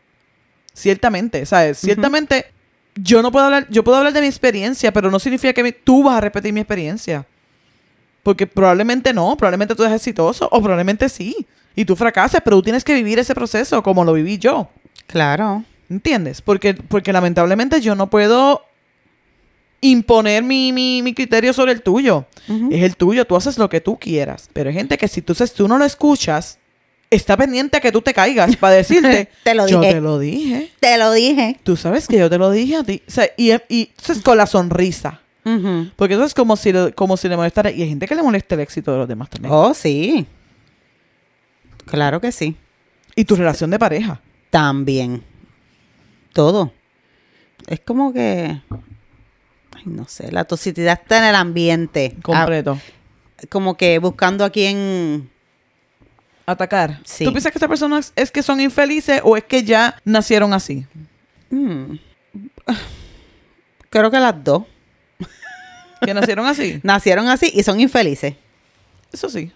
Ciertamente, 0.72 1.44
¿sabes? 1.46 1.78
Ciertamente, 1.78 2.46
yo 2.94 3.22
no 3.22 3.32
puedo 3.32 3.46
hablar, 3.46 3.66
yo 3.70 3.82
puedo 3.82 3.98
hablar 3.98 4.12
de 4.12 4.20
mi 4.20 4.26
experiencia, 4.28 4.92
pero 4.92 5.10
no 5.10 5.18
significa 5.18 5.52
que 5.52 5.62
mi- 5.62 5.72
tú 5.72 6.04
vas 6.04 6.18
a 6.18 6.20
repetir 6.20 6.52
mi 6.52 6.60
experiencia. 6.60 7.26
Porque 8.22 8.46
probablemente 8.46 9.12
no, 9.12 9.36
probablemente 9.36 9.74
tú 9.74 9.82
eres 9.82 9.96
exitoso, 9.96 10.46
o 10.52 10.60
probablemente 10.60 11.08
sí. 11.08 11.34
Y 11.74 11.84
tú 11.84 11.96
fracasas, 11.96 12.40
pero 12.44 12.56
tú 12.58 12.62
tienes 12.64 12.84
que 12.84 12.94
vivir 12.94 13.18
ese 13.18 13.34
proceso 13.34 13.82
como 13.82 14.04
lo 14.04 14.12
viví 14.12 14.38
yo. 14.38 14.68
Claro. 15.06 15.64
¿Entiendes? 15.90 16.40
Porque, 16.40 16.74
porque 16.74 17.12
lamentablemente 17.12 17.80
yo 17.80 17.94
no 17.96 18.08
puedo 18.08 18.62
imponer 19.80 20.42
mi, 20.42 20.72
mi, 20.72 21.02
mi 21.02 21.14
criterio 21.14 21.52
sobre 21.52 21.72
el 21.72 21.82
tuyo. 21.82 22.26
Es 22.70 22.82
el 22.82 22.96
tuyo, 22.96 23.24
tú 23.26 23.36
haces 23.36 23.58
lo 23.58 23.68
que 23.68 23.80
tú 23.80 23.98
quieras. 23.98 24.48
Pero 24.52 24.70
hay 24.70 24.76
gente 24.76 24.96
que 24.96 25.08
si 25.08 25.20
tú, 25.20 25.34
tú 25.56 25.68
no 25.68 25.78
lo 25.78 25.84
escuchas, 25.84 26.58
está 27.10 27.36
pendiente 27.36 27.76
a 27.76 27.80
que 27.80 27.90
tú 27.90 28.02
te 28.02 28.14
caigas 28.14 28.56
para 28.56 28.74
decirte, 28.74 29.28
Te 29.44 29.54
lo 29.54 29.66
yo 29.66 29.80
dije. 29.80 29.92
te 29.94 30.00
lo 30.00 30.18
dije. 30.18 30.72
Te 30.80 30.98
lo 30.98 31.12
dije. 31.12 31.60
Tú 31.64 31.76
sabes 31.76 32.06
que 32.06 32.18
yo 32.18 32.30
te 32.30 32.38
lo 32.38 32.50
dije 32.50 32.76
a 32.76 32.84
ti. 32.84 33.02
O 33.06 33.10
sea, 33.10 33.28
y, 33.36 33.52
y 33.68 33.90
entonces 33.96 34.22
con 34.22 34.36
la 34.38 34.46
sonrisa. 34.46 35.20
Porque 35.96 36.14
eso 36.14 36.24
es 36.24 36.34
como 36.34 36.54
si, 36.54 36.72
como 36.94 37.16
si 37.16 37.28
le 37.28 37.36
molestara. 37.36 37.72
Y 37.72 37.82
hay 37.82 37.88
gente 37.88 38.06
que 38.06 38.14
le 38.14 38.22
molesta 38.22 38.54
el 38.54 38.60
éxito 38.60 38.92
de 38.92 38.98
los 38.98 39.08
demás 39.08 39.30
también. 39.30 39.52
Oh, 39.52 39.74
sí. 39.74 40.24
Claro 41.86 42.20
que 42.20 42.30
sí. 42.30 42.54
Y 43.16 43.24
tu 43.24 43.34
relación 43.34 43.70
de 43.70 43.78
pareja. 43.78 44.20
También. 44.50 45.24
Todo. 46.32 46.72
Es 47.66 47.80
como 47.80 48.12
que. 48.12 48.60
Ay, 49.76 49.82
no 49.84 50.06
sé. 50.08 50.30
La 50.32 50.44
toxicidad 50.44 50.98
está 51.00 51.18
en 51.18 51.24
el 51.24 51.34
ambiente. 51.34 52.16
Completo. 52.22 52.78
Ah, 52.80 53.46
como 53.48 53.76
que 53.76 53.98
buscando 53.98 54.44
a 54.44 54.50
quién... 54.50 55.30
Atacar. 56.46 57.00
Sí. 57.04 57.24
¿Tú 57.24 57.32
piensas 57.32 57.52
que 57.52 57.58
estas 57.58 57.68
personas 57.68 58.12
es 58.16 58.30
que 58.30 58.42
son 58.42 58.60
infelices 58.60 59.20
o 59.24 59.36
es 59.36 59.44
que 59.44 59.62
ya 59.62 59.96
nacieron 60.04 60.52
así? 60.52 60.86
Mm. 61.50 61.94
Creo 63.88 64.10
que 64.10 64.18
las 64.18 64.42
dos. 64.42 64.64
Que 66.04 66.12
nacieron 66.14 66.46
así. 66.46 66.80
Nacieron 66.82 67.28
así 67.28 67.52
y 67.54 67.62
son 67.62 67.78
infelices. 67.78 68.34
Eso 69.12 69.28
sí. 69.28 69.52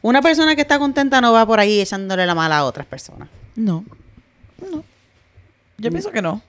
Una 0.00 0.22
persona 0.22 0.54
que 0.54 0.62
está 0.62 0.78
contenta 0.78 1.20
no 1.20 1.32
va 1.32 1.44
por 1.44 1.58
ahí 1.58 1.80
echándole 1.80 2.24
la 2.24 2.34
mala 2.34 2.58
a 2.58 2.64
otras 2.64 2.86
personas. 2.86 3.28
No. 3.56 3.84
No. 4.70 4.84
Yo 5.78 5.90
pienso 5.90 6.10
que 6.10 6.22
no. 6.22 6.42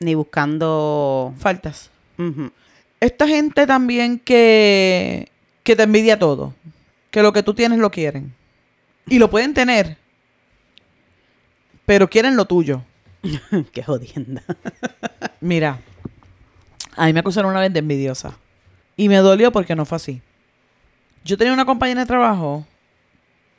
Ni 0.00 0.14
buscando... 0.14 1.34
Faltas. 1.38 1.90
Esta 3.00 3.26
gente 3.26 3.66
también 3.66 4.18
que, 4.18 5.28
que 5.62 5.76
te 5.76 5.82
envidia 5.82 6.18
todo. 6.18 6.54
Que 7.10 7.22
lo 7.22 7.32
que 7.32 7.42
tú 7.42 7.54
tienes 7.54 7.78
lo 7.78 7.90
quieren. 7.90 8.34
Y 9.06 9.18
lo 9.18 9.30
pueden 9.30 9.54
tener. 9.54 9.96
Pero 11.86 12.08
quieren 12.08 12.36
lo 12.36 12.44
tuyo. 12.44 12.82
Qué 13.72 13.82
jodienda. 13.82 14.42
Mira, 15.40 15.80
a 16.96 17.06
mí 17.06 17.12
me 17.12 17.20
acusaron 17.20 17.50
una 17.50 17.60
vez 17.60 17.72
de 17.72 17.78
envidiosa. 17.78 18.36
Y 18.96 19.08
me 19.08 19.16
dolió 19.16 19.52
porque 19.52 19.74
no 19.74 19.84
fue 19.84 19.96
así. 19.96 20.22
Yo 21.24 21.36
tenía 21.38 21.52
una 21.52 21.64
compañera 21.64 22.00
de 22.00 22.06
trabajo 22.06 22.66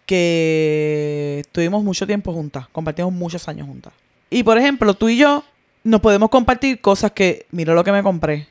que 0.05 1.39
estuvimos 1.45 1.83
mucho 1.83 2.05
tiempo 2.05 2.33
juntas. 2.33 2.67
Compartimos 2.69 3.13
muchos 3.13 3.47
años 3.47 3.67
juntas. 3.67 3.93
Y 4.33 4.43
por 4.43 4.57
ejemplo, 4.57 4.93
tú 4.93 5.09
y 5.09 5.17
yo 5.17 5.43
nos 5.83 6.01
podemos 6.01 6.29
compartir 6.29 6.79
cosas 6.81 7.11
que, 7.11 7.45
mira 7.51 7.73
lo 7.73 7.83
que 7.83 7.91
me 7.91 8.03
compré. 8.03 8.47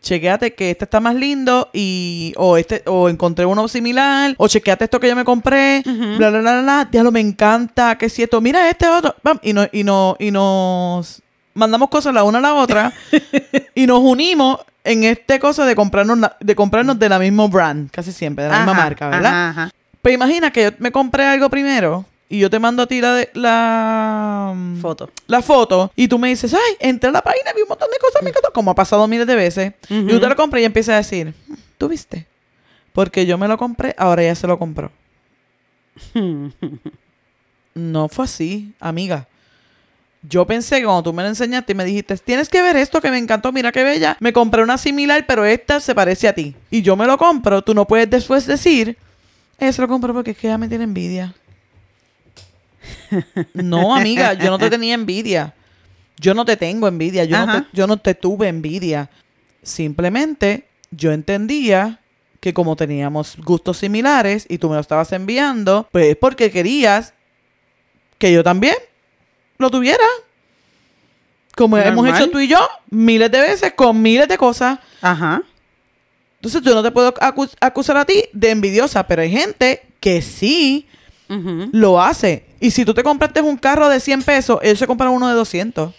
Chequéate 0.00 0.54
que 0.54 0.70
este 0.70 0.84
está 0.84 1.00
más 1.00 1.16
lindo 1.16 1.70
y 1.72 2.32
o 2.36 2.56
este 2.56 2.82
o 2.86 3.08
encontré 3.08 3.44
uno 3.44 3.66
similar 3.66 4.32
o 4.38 4.46
chequéate 4.46 4.84
esto 4.84 5.00
que 5.00 5.08
yo 5.08 5.16
me 5.16 5.24
compré, 5.24 5.82
Ujú. 5.84 6.16
bla 6.18 6.30
bla 6.30 6.38
bla 6.40 6.62
bla, 6.62 6.88
diablo 6.90 7.10
me 7.10 7.18
encanta, 7.18 7.98
que 7.98 8.08
si 8.08 8.22
esto, 8.22 8.40
mira 8.40 8.70
este 8.70 8.86
otro, 8.86 9.16
pam, 9.22 9.40
y 9.42 9.52
no, 9.52 9.66
y 9.72 9.82
no 9.82 10.16
y 10.20 10.30
nos 10.30 11.20
mandamos 11.54 11.88
cosas 11.88 12.14
la 12.14 12.22
una 12.22 12.38
a 12.38 12.42
la 12.42 12.54
otra 12.54 12.92
y 13.74 13.88
nos 13.88 13.98
unimos 13.98 14.60
en 14.84 15.02
este 15.02 15.40
cosa 15.40 15.66
de 15.66 15.74
comprarnos 15.74 16.16
la- 16.16 16.36
de 16.38 16.54
comprarnos 16.54 16.96
de 16.96 17.08
la 17.08 17.18
misma 17.18 17.48
brand, 17.48 17.90
casi 17.90 18.12
siempre, 18.12 18.44
de 18.44 18.50
la 18.50 18.58
misma 18.58 18.74
marca, 18.74 19.08
¿verdad? 19.08 19.32
ajá, 19.50 19.62
ajá. 19.64 19.70
Pero 20.00 20.14
imagina 20.14 20.52
que 20.52 20.62
yo 20.62 20.70
me 20.78 20.92
compré 20.92 21.24
algo 21.26 21.50
primero 21.50 22.04
y 22.28 22.38
yo 22.40 22.50
te 22.50 22.58
mando 22.58 22.82
a 22.82 22.86
ti 22.86 23.00
la 23.00 23.14
de- 23.14 23.30
la 23.34 24.54
Foto. 24.82 25.10
la 25.26 25.40
foto 25.42 25.92
y 25.96 26.08
tú 26.08 26.18
me 26.18 26.28
dices, 26.28 26.52
ay, 26.54 26.76
entré 26.80 27.08
a 27.08 27.12
la 27.12 27.22
página, 27.22 27.52
vi 27.54 27.62
un 27.62 27.68
montón 27.68 27.88
de 27.90 27.98
cosas, 27.98 28.22
me 28.22 28.30
encantó, 28.30 28.52
como 28.52 28.70
ha 28.70 28.74
pasado 28.74 29.06
miles 29.08 29.26
de 29.26 29.34
veces. 29.36 29.72
Y 29.88 29.98
Ujú. 30.00 30.08
yo 30.10 30.20
te 30.20 30.28
lo 30.28 30.36
compré 30.36 30.60
y 30.60 30.64
empieza 30.64 30.92
a 30.92 30.96
decir, 30.96 31.34
¿tú 31.78 31.88
viste? 31.88 32.26
Porque 32.92 33.24
yo 33.26 33.38
me 33.38 33.48
lo 33.48 33.56
compré, 33.56 33.94
ahora 33.98 34.22
ella 34.22 34.34
se 34.34 34.46
lo 34.46 34.58
compró. 34.58 34.90
No 37.74 38.08
fue 38.08 38.24
así, 38.24 38.72
amiga. 38.80 39.28
Yo 40.28 40.44
pensé 40.46 40.78
que 40.78 40.84
cuando 40.84 41.04
tú 41.04 41.12
me 41.12 41.22
lo 41.22 41.28
enseñaste 41.28 41.72
y 41.72 41.74
me 41.76 41.84
dijiste, 41.84 42.16
tienes 42.16 42.48
que 42.48 42.60
ver 42.60 42.76
esto 42.76 43.00
que 43.00 43.08
me 43.10 43.18
encantó, 43.18 43.52
mira 43.52 43.70
qué 43.70 43.84
bella. 43.84 44.16
Me 44.18 44.32
compré 44.32 44.62
una 44.64 44.78
similar, 44.78 45.24
pero 45.28 45.44
esta 45.44 45.78
se 45.78 45.94
parece 45.94 46.26
a 46.26 46.34
ti. 46.34 46.56
Y 46.72 46.82
yo 46.82 46.96
me 46.96 47.06
lo 47.06 47.16
compro, 47.16 47.62
tú 47.62 47.74
no 47.74 47.86
puedes 47.86 48.10
después 48.10 48.46
decir, 48.46 48.96
ella 49.60 49.72
se 49.72 49.80
lo 49.80 49.86
compró 49.86 50.12
porque 50.12 50.32
es 50.32 50.36
que 50.38 50.48
ella 50.48 50.58
me 50.58 50.66
tiene 50.68 50.84
envidia. 50.84 51.34
no, 53.54 53.94
amiga, 53.94 54.34
yo 54.34 54.50
no 54.50 54.58
te 54.58 54.70
tenía 54.70 54.94
envidia. 54.94 55.54
Yo 56.20 56.34
no 56.34 56.44
te 56.44 56.56
tengo 56.56 56.88
envidia, 56.88 57.24
yo, 57.24 57.36
no 57.46 57.52
te, 57.62 57.68
yo 57.72 57.86
no 57.86 57.96
te 57.96 58.14
tuve 58.14 58.48
envidia. 58.48 59.08
Simplemente 59.62 60.66
yo 60.90 61.12
entendía 61.12 62.00
que 62.40 62.52
como 62.54 62.76
teníamos 62.76 63.36
gustos 63.38 63.78
similares 63.78 64.46
y 64.48 64.58
tú 64.58 64.68
me 64.68 64.74
lo 64.74 64.80
estabas 64.80 65.12
enviando, 65.12 65.88
pues 65.92 66.06
es 66.06 66.16
porque 66.16 66.50
querías 66.50 67.14
que 68.18 68.32
yo 68.32 68.42
también 68.42 68.74
lo 69.58 69.70
tuviera. 69.70 70.04
Como 71.56 71.76
hemos 71.88 72.04
hecho 72.16 72.30
tú 72.30 72.38
y 72.38 72.48
yo 72.48 72.58
miles 72.90 73.30
de 73.30 73.40
veces 73.40 73.72
con 73.74 74.00
miles 74.00 74.28
de 74.28 74.38
cosas. 74.38 74.78
Ajá. 75.02 75.42
Entonces 76.36 76.62
yo 76.62 76.72
no 76.74 76.82
te 76.84 76.92
puedo 76.92 77.12
acu- 77.14 77.52
acusar 77.60 77.96
a 77.96 78.04
ti 78.04 78.24
de 78.32 78.50
envidiosa, 78.50 79.06
pero 79.06 79.22
hay 79.22 79.30
gente 79.30 79.82
que 79.98 80.22
sí 80.22 80.86
Lo 81.72 82.00
hace. 82.00 82.44
Y 82.60 82.70
si 82.70 82.84
tú 82.84 82.94
te 82.94 83.02
compraste 83.02 83.40
un 83.42 83.56
carro 83.56 83.88
de 83.88 84.00
100 84.00 84.22
pesos, 84.22 84.58
ellos 84.62 84.78
se 84.78 84.86
compran 84.86 85.10
uno 85.10 85.28
de 85.28 85.34
200 85.34 85.94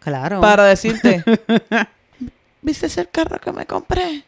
Claro. 0.00 0.40
para 0.40 0.64
decirte, 0.64 1.24
¿viste 2.62 2.86
ese 2.86 3.06
carro 3.06 3.40
que 3.40 3.52
me 3.52 3.64
compré? 3.66 4.22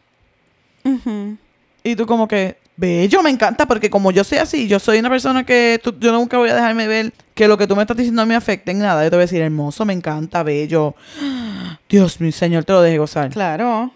Y 1.83 1.95
tú 1.95 2.05
como 2.07 2.27
que, 2.27 2.57
bello, 2.75 3.21
me 3.21 3.29
encanta, 3.29 3.67
porque 3.67 3.89
como 3.89 4.11
yo 4.11 4.23
soy 4.23 4.39
así, 4.39 4.67
yo 4.67 4.79
soy 4.79 4.99
una 4.99 5.09
persona 5.09 5.45
que 5.45 5.79
tú- 5.83 5.95
yo 5.99 6.11
nunca 6.11 6.37
voy 6.37 6.49
a 6.49 6.55
dejarme 6.55 6.87
ver 6.87 7.13
que 7.35 7.47
lo 7.47 7.57
que 7.57 7.67
tú 7.67 7.75
me 7.75 7.83
estás 7.83 7.95
diciendo 7.97 8.21
no 8.21 8.25
me 8.25 8.35
afecte 8.35 8.71
en 8.71 8.79
nada. 8.79 9.03
Yo 9.03 9.09
te 9.11 9.15
voy 9.17 9.21
a 9.23 9.25
decir, 9.25 9.41
hermoso, 9.41 9.85
me 9.85 9.93
encanta, 9.93 10.41
bello. 10.43 10.95
Dios 11.89 12.19
mi 12.19 12.31
Señor, 12.31 12.65
te 12.65 12.73
lo 12.73 12.81
deje 12.81 12.97
gozar. 12.97 13.29
Claro. 13.29 13.91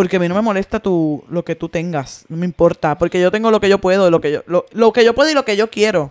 Porque 0.00 0.16
a 0.16 0.18
mí 0.18 0.30
no 0.30 0.34
me 0.34 0.40
molesta 0.40 0.80
tu, 0.80 1.22
lo 1.28 1.44
que 1.44 1.54
tú 1.54 1.68
tengas, 1.68 2.24
no 2.30 2.38
me 2.38 2.46
importa, 2.46 2.96
porque 2.96 3.20
yo 3.20 3.30
tengo 3.30 3.50
lo 3.50 3.60
que 3.60 3.68
yo 3.68 3.82
puedo, 3.82 4.10
lo 4.10 4.18
que 4.18 4.32
yo, 4.32 4.42
lo, 4.46 4.64
lo 4.72 4.94
que 4.94 5.04
yo 5.04 5.14
puedo 5.14 5.30
y 5.30 5.34
lo 5.34 5.44
que 5.44 5.58
yo 5.58 5.68
quiero. 5.68 6.10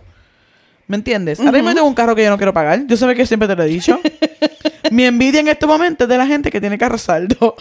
¿Me 0.86 0.94
entiendes? 0.96 1.40
Ahora 1.40 1.50
mismo 1.50 1.74
tengo 1.74 1.88
un 1.88 1.94
carro 1.94 2.14
que 2.14 2.22
yo 2.22 2.30
no 2.30 2.36
quiero 2.36 2.54
pagar. 2.54 2.86
Yo 2.86 2.96
sabes 2.96 3.16
que 3.16 3.26
siempre 3.26 3.48
te 3.48 3.56
lo 3.56 3.64
he 3.64 3.66
dicho. 3.66 3.98
Mi 4.92 5.06
envidia 5.06 5.40
en 5.40 5.48
este 5.48 5.66
momento 5.66 6.04
es 6.04 6.08
de 6.08 6.16
la 6.16 6.24
gente 6.24 6.52
que 6.52 6.60
tiene 6.60 6.78
carro 6.78 6.98
saldo. 6.98 7.56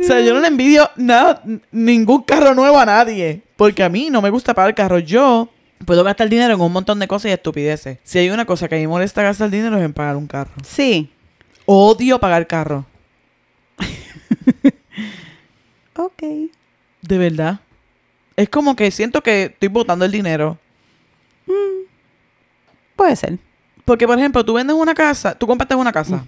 o 0.00 0.02
sea, 0.02 0.22
yo 0.22 0.32
no 0.32 0.40
le 0.40 0.48
envidio 0.48 0.88
nada, 0.96 1.42
ningún 1.70 2.22
carro 2.22 2.54
nuevo 2.54 2.78
a 2.78 2.86
nadie. 2.86 3.42
Porque 3.56 3.82
a 3.82 3.90
mí 3.90 4.08
no 4.08 4.22
me 4.22 4.30
gusta 4.30 4.54
pagar 4.54 4.74
carro. 4.74 5.00
Yo 5.00 5.50
puedo 5.84 6.02
gastar 6.02 6.30
dinero 6.30 6.54
en 6.54 6.60
un 6.62 6.72
montón 6.72 6.98
de 6.98 7.06
cosas 7.06 7.28
y 7.28 7.32
estupideces. 7.34 7.98
Si 8.04 8.18
hay 8.18 8.30
una 8.30 8.46
cosa 8.46 8.68
que 8.68 8.76
a 8.76 8.78
mí 8.78 8.84
me 8.84 8.88
molesta 8.88 9.22
gastar 9.22 9.50
dinero 9.50 9.76
es 9.76 9.84
en 9.84 9.92
pagar 9.92 10.16
un 10.16 10.26
carro. 10.26 10.52
Sí. 10.66 11.10
Odio 11.72 12.18
pagar 12.18 12.48
carro. 12.48 12.84
Ok. 15.96 16.22
De 17.02 17.18
verdad. 17.18 17.60
Es 18.34 18.48
como 18.48 18.74
que 18.74 18.90
siento 18.90 19.22
que 19.22 19.44
estoy 19.44 19.68
botando 19.68 20.06
el 20.06 20.10
dinero. 20.10 20.56
Puede 22.96 23.14
ser. 23.16 23.38
Porque, 23.84 24.06
por 24.06 24.18
ejemplo, 24.18 24.42
tú 24.42 24.54
vendes 24.54 24.74
una 24.74 24.94
casa, 24.94 25.34
tú 25.34 25.46
compraste 25.46 25.74
una 25.74 25.92
casa 25.92 26.24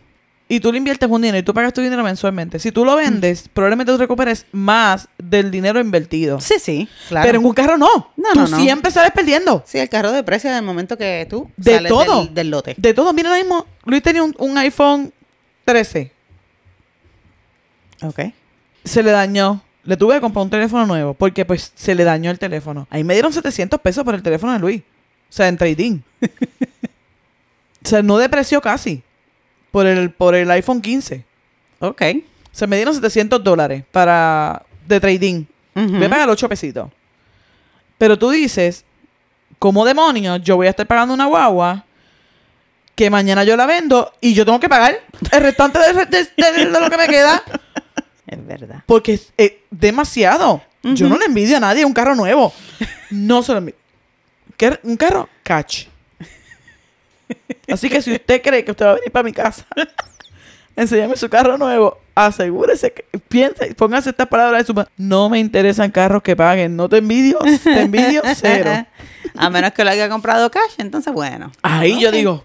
y 0.47 0.61
tú 0.61 0.71
le 0.71 0.79
inviertes 0.79 1.09
un 1.09 1.23
dinero 1.23 1.39
y 1.39 1.43
tú 1.43 1.55
pagas 1.55 1.73
tu 1.73 1.81
dinero 1.81 2.03
mensualmente. 2.05 2.59
Si 2.59 2.71
tú 2.71 2.85
lo 2.85 2.97
vendes, 2.97 3.49
probablemente 3.49 3.93
tú 3.93 3.99
recuperes 3.99 4.45
más 4.53 5.09
del 5.17 5.51
dinero 5.51 5.81
invertido. 5.81 6.39
Sí, 6.41 6.57
sí. 6.59 6.87
Claro. 7.09 7.27
Pero 7.27 7.39
en 7.39 7.47
un 7.47 7.55
carro 7.55 7.79
no. 7.79 8.13
No, 8.17 8.33
tú 8.35 8.41
no, 8.41 8.49
no. 8.49 8.57
siempre 8.59 8.91
sales 8.91 9.13
perdiendo. 9.13 9.65
Sí, 9.67 9.79
el 9.79 9.89
carro 9.89 10.13
de 10.13 10.23
precio 10.23 10.53
del 10.53 10.63
momento 10.63 10.99
que 10.99 11.27
tú 11.31 11.51
De 11.57 11.77
sales 11.77 11.89
todo. 11.91 12.25
Del, 12.27 12.35
del 12.35 12.51
lote. 12.51 12.75
De 12.77 12.93
todo. 12.93 13.15
Mira, 13.15 13.31
ahora 13.31 13.43
mismo, 13.43 13.67
Luis 13.87 14.03
tenía 14.03 14.23
un, 14.23 14.35
un 14.39 14.59
iPhone 14.59 15.13
13. 15.65 16.13
Ok. 18.03 18.21
Se 18.85 19.03
le 19.03 19.11
dañó. 19.11 19.63
Le 19.85 19.97
tuve 19.97 20.15
que 20.15 20.21
comprar 20.21 20.45
un 20.45 20.51
teléfono 20.51 20.87
nuevo 20.87 21.15
porque 21.15 21.45
pues 21.45 21.73
se 21.75 21.95
le 21.95 22.05
dañó 22.05 22.31
el 22.31 22.39
teléfono. 22.39 22.87
Ahí 22.91 23.03
me 23.03 23.15
dieron 23.15 23.33
700 23.33 23.81
pesos 23.81 24.05
por 24.05 24.15
el 24.15 24.23
teléfono 24.23 24.53
de 24.53 24.59
Luis. 24.59 24.83
O 24.83 25.33
sea, 25.33 25.49
en 25.49 25.57
trading. 25.57 26.01
o 27.85 27.89
sea, 27.89 28.03
no 28.03 28.19
depreció 28.19 28.61
casi 28.61 29.03
por 29.71 29.87
el, 29.87 30.11
por 30.11 30.35
el 30.35 30.51
iPhone 30.51 30.81
15. 30.81 31.25
Ok. 31.81 32.03
Se 32.53 32.67
me 32.67 32.77
dieron 32.77 32.95
700 32.95 33.43
dólares 33.43 33.85
para 33.91 34.65
de 34.87 35.01
trading. 35.01 35.45
Ujú. 35.75 35.97
Voy 35.97 36.05
a 36.05 36.11
pagar 36.11 36.31
8 36.31 36.49
pesitos. 36.49 36.91
Pero 37.99 38.19
tú 38.19 38.31
dices, 38.31 38.85
¿cómo 39.59 39.85
demonios 39.85 40.43
yo 40.43 40.57
voy 40.57 40.67
a 40.67 40.71
estar 40.71 40.87
pagando 40.87 41.15
una 41.15 41.27
guagua 41.27 41.85
que 42.95 43.11
mañana 43.11 43.45
yo 43.45 43.57
la 43.57 43.67
vendo 43.67 44.13
y 44.21 44.35
yo 44.35 44.45
tengo 44.45 44.61
que 44.61 44.69
pagar 44.69 44.95
el 45.31 45.41
restante 45.41 45.79
de, 45.79 45.93
de- 46.07 46.29
de- 46.37 46.67
de 46.67 46.81
lo 46.81 46.91
que 46.91 46.97
me 46.97 47.09
queda? 47.09 47.43
Es 48.27 48.47
verdad. 48.47 48.83
Porque 48.87 49.15
es 49.15 49.33
eh, 49.39 49.63
demasiado. 49.71 50.63
Yo 50.83 51.09
no 51.09 51.17
le 51.17 51.27
envidio 51.27 51.57
a 51.57 51.61
nadie 51.61 51.85
un 51.85 51.93
carro 51.93 52.15
nuevo. 52.17 52.53
No 53.11 53.43
se 53.43 53.53
lo 53.53 53.59
envidio. 53.59 53.79
¿Qué- 54.57 54.81
Un 54.83 54.97
carro 54.97 55.29
catch. 55.43 55.87
Así 57.71 57.89
que 57.89 58.03
si 58.03 58.13
usted 58.13 58.43
cree 58.43 58.65
que 58.65 58.71
usted 58.73 58.85
va 58.85 58.91
a 58.91 58.95
venir 58.95 59.11
para 59.11 59.23
mi 59.23 59.33
casa, 59.33 59.65
enséñame 60.77 61.17
su 61.17 61.29
carro 61.29 61.57
nuevo, 61.57 61.99
asegúrese 62.15 62.93
que 62.93 63.05
piense, 63.29 63.75
póngase 63.75 64.11
estas 64.11 64.29
palabras 64.29 64.67
de 64.67 64.73
su 64.75 64.85
No 64.99 65.31
me 65.31 65.39
interesan 65.39 65.91
carros 65.91 66.23
que 66.23 66.37
paguen, 66.37 66.77
no 66.77 66.89
te 66.89 66.99
envidio, 66.99 67.39
te 67.65 67.81
envidio 67.81 68.23
cero. 68.35 68.87
A 69.37 69.51
menos 69.51 69.73
que 69.73 69.85
lo 69.85 69.91
haya 69.91 70.09
comprado 70.09 70.51
cash, 70.51 70.75
entonces 70.79 71.13
bueno. 71.13 71.53
Ahí 71.63 72.01
yo 72.01 72.11
digo, 72.11 72.43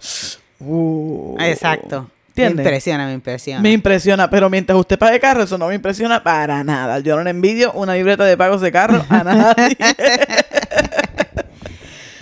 uh, 0.60 1.38
Exacto. 1.40 2.10
¿Entiendes? 2.30 2.58
Me 2.58 2.64
impresiona, 2.64 3.06
me 3.08 3.14
impresiona. 3.14 3.62
Me 3.62 3.72
impresiona, 3.72 4.30
pero 4.30 4.50
mientras 4.50 4.78
usted 4.78 5.00
pague 5.00 5.20
carro, 5.20 5.44
eso 5.44 5.58
no 5.58 5.68
me 5.68 5.76
impresiona 5.76 6.22
para 6.22 6.64
nada. 6.64 7.00
Yo 7.00 7.16
no 7.16 7.24
le 7.24 7.32
envidio 7.32 7.72
una 7.74 7.96
libreta 7.96 8.26
de 8.26 8.38
pagos 8.38 8.62
de 8.62 8.72
carro 8.72 9.04
a 9.10 9.24
nadie. 9.24 9.78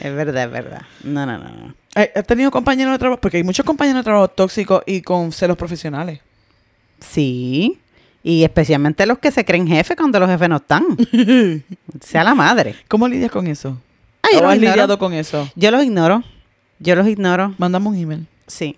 Es 0.06 0.14
verdad, 0.14 0.44
es 0.44 0.52
verdad. 0.52 0.82
No, 1.04 1.26
no, 1.26 1.40
no, 1.40 1.50
no. 1.50 1.74
Ay, 1.96 2.10
¿Has 2.14 2.28
tenido 2.28 2.52
compañeros 2.52 2.94
de 2.94 3.00
trabajo? 3.00 3.20
Porque 3.20 3.38
hay 3.38 3.44
muchos 3.44 3.66
compañeros 3.66 4.02
de 4.02 4.04
trabajo 4.04 4.28
tóxicos 4.28 4.84
y 4.86 5.02
con 5.02 5.32
celos 5.32 5.58
profesionales. 5.58 6.20
Sí. 7.00 7.80
Y 8.22 8.44
especialmente 8.44 9.08
los 9.08 9.18
que 9.18 9.32
se 9.32 9.44
creen 9.44 9.66
jefe 9.66 9.96
cuando 9.96 10.20
los 10.20 10.30
jefes 10.30 10.48
no 10.48 10.58
están. 10.58 10.86
sea 12.02 12.24
la 12.24 12.36
madre. 12.36 12.76
¿Cómo 12.88 13.08
lidias 13.08 13.32
con 13.32 13.48
eso? 13.48 13.80
Yo 14.32 14.40
¿O 14.40 14.42
los 14.42 14.50
has 14.52 14.56
ignoro. 14.58 14.74
lidiado 14.74 15.00
con 15.00 15.14
eso? 15.14 15.50
Yo 15.56 15.72
los 15.72 15.84
ignoro. 15.84 16.24
Yo 16.80 16.96
los 16.96 17.08
ignoro. 17.08 17.54
Mandamos 17.58 17.94
un 17.94 18.00
email. 18.00 18.28
Sí. 18.48 18.78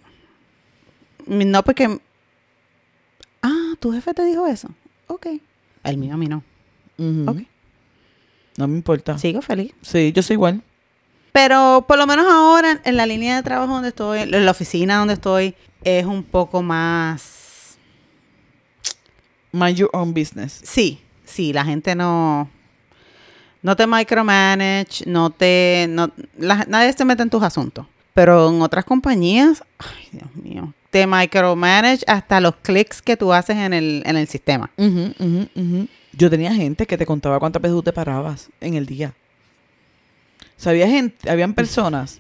No 1.26 1.64
porque... 1.64 2.00
Ah, 3.42 3.74
tu 3.80 3.92
jefe 3.92 4.14
te 4.14 4.24
dijo 4.26 4.48
eso. 4.48 4.70
Ok. 5.08 5.28
El 5.84 5.98
mío 5.98 6.14
a 6.14 6.18
mí 6.18 6.28
no. 6.28 6.44
Ujú. 6.98 7.26
Ok. 7.32 7.38
No 8.58 8.68
me 8.68 8.76
importa. 8.76 9.18
Sigo 9.18 9.42
feliz. 9.42 9.74
Sí, 9.82 10.12
yo 10.14 10.22
soy 10.24 10.36
igual. 10.36 10.62
Pero 11.32 11.86
por 11.88 11.98
lo 11.98 12.08
menos 12.08 12.26
ahora 12.28 12.82
en 12.84 12.98
la 12.98 13.06
línea 13.06 13.36
de 13.36 13.44
trabajo 13.44 13.72
donde 13.74 13.90
estoy, 13.90 14.22
en 14.22 14.46
la 14.46 14.52
oficina 14.52 14.98
donde 14.98 15.14
estoy, 15.14 15.56
es 15.84 16.06
un 16.06 16.24
poco 16.24 16.64
más... 16.64 17.78
Mind 19.52 19.78
your 19.78 19.90
own 19.94 20.14
business. 20.14 20.60
Sí, 20.64 21.00
sí, 21.26 21.54
la 21.54 21.64
gente 21.64 21.96
no... 21.96 22.50
No 23.62 23.76
te 23.76 23.88
micromanage, 23.88 25.06
no 25.06 25.30
te... 25.30 25.88
No, 25.90 26.12
nadie 26.38 26.94
se 26.94 27.06
mete 27.06 27.24
en 27.24 27.30
tus 27.30 27.44
asuntos. 27.44 27.86
Pero 28.14 28.50
en 28.50 28.62
otras 28.62 28.86
compañías, 28.86 29.64
ay 29.78 30.10
Dios 30.12 30.36
mío, 30.36 30.74
te 30.90 31.06
micromanage 31.06 32.04
hasta 32.08 32.40
los 32.40 32.56
clics 32.58 33.02
que 33.02 33.16
tú 33.18 33.32
haces 33.32 33.58
en 33.58 33.74
el, 33.74 34.02
en 34.06 34.16
el 34.18 34.28
sistema. 34.28 34.72
Ujú, 34.78 35.14
ujú, 35.20 35.48
ujú. 35.56 35.88
Yo 36.14 36.30
tenía 36.30 36.54
gente 36.54 36.88
que 36.88 36.98
te 36.98 37.06
contaba 37.06 37.40
cuántas 37.40 37.62
veces 37.62 37.76
tú 37.76 37.84
te 37.84 37.94
parabas 37.94 38.50
en 38.60 38.74
el 38.74 38.86
día. 38.86 39.14
O 40.58 40.60
sea, 40.60 40.72
había 40.72 40.88
gente, 40.88 41.30
habían 41.30 41.54
personas 41.54 42.20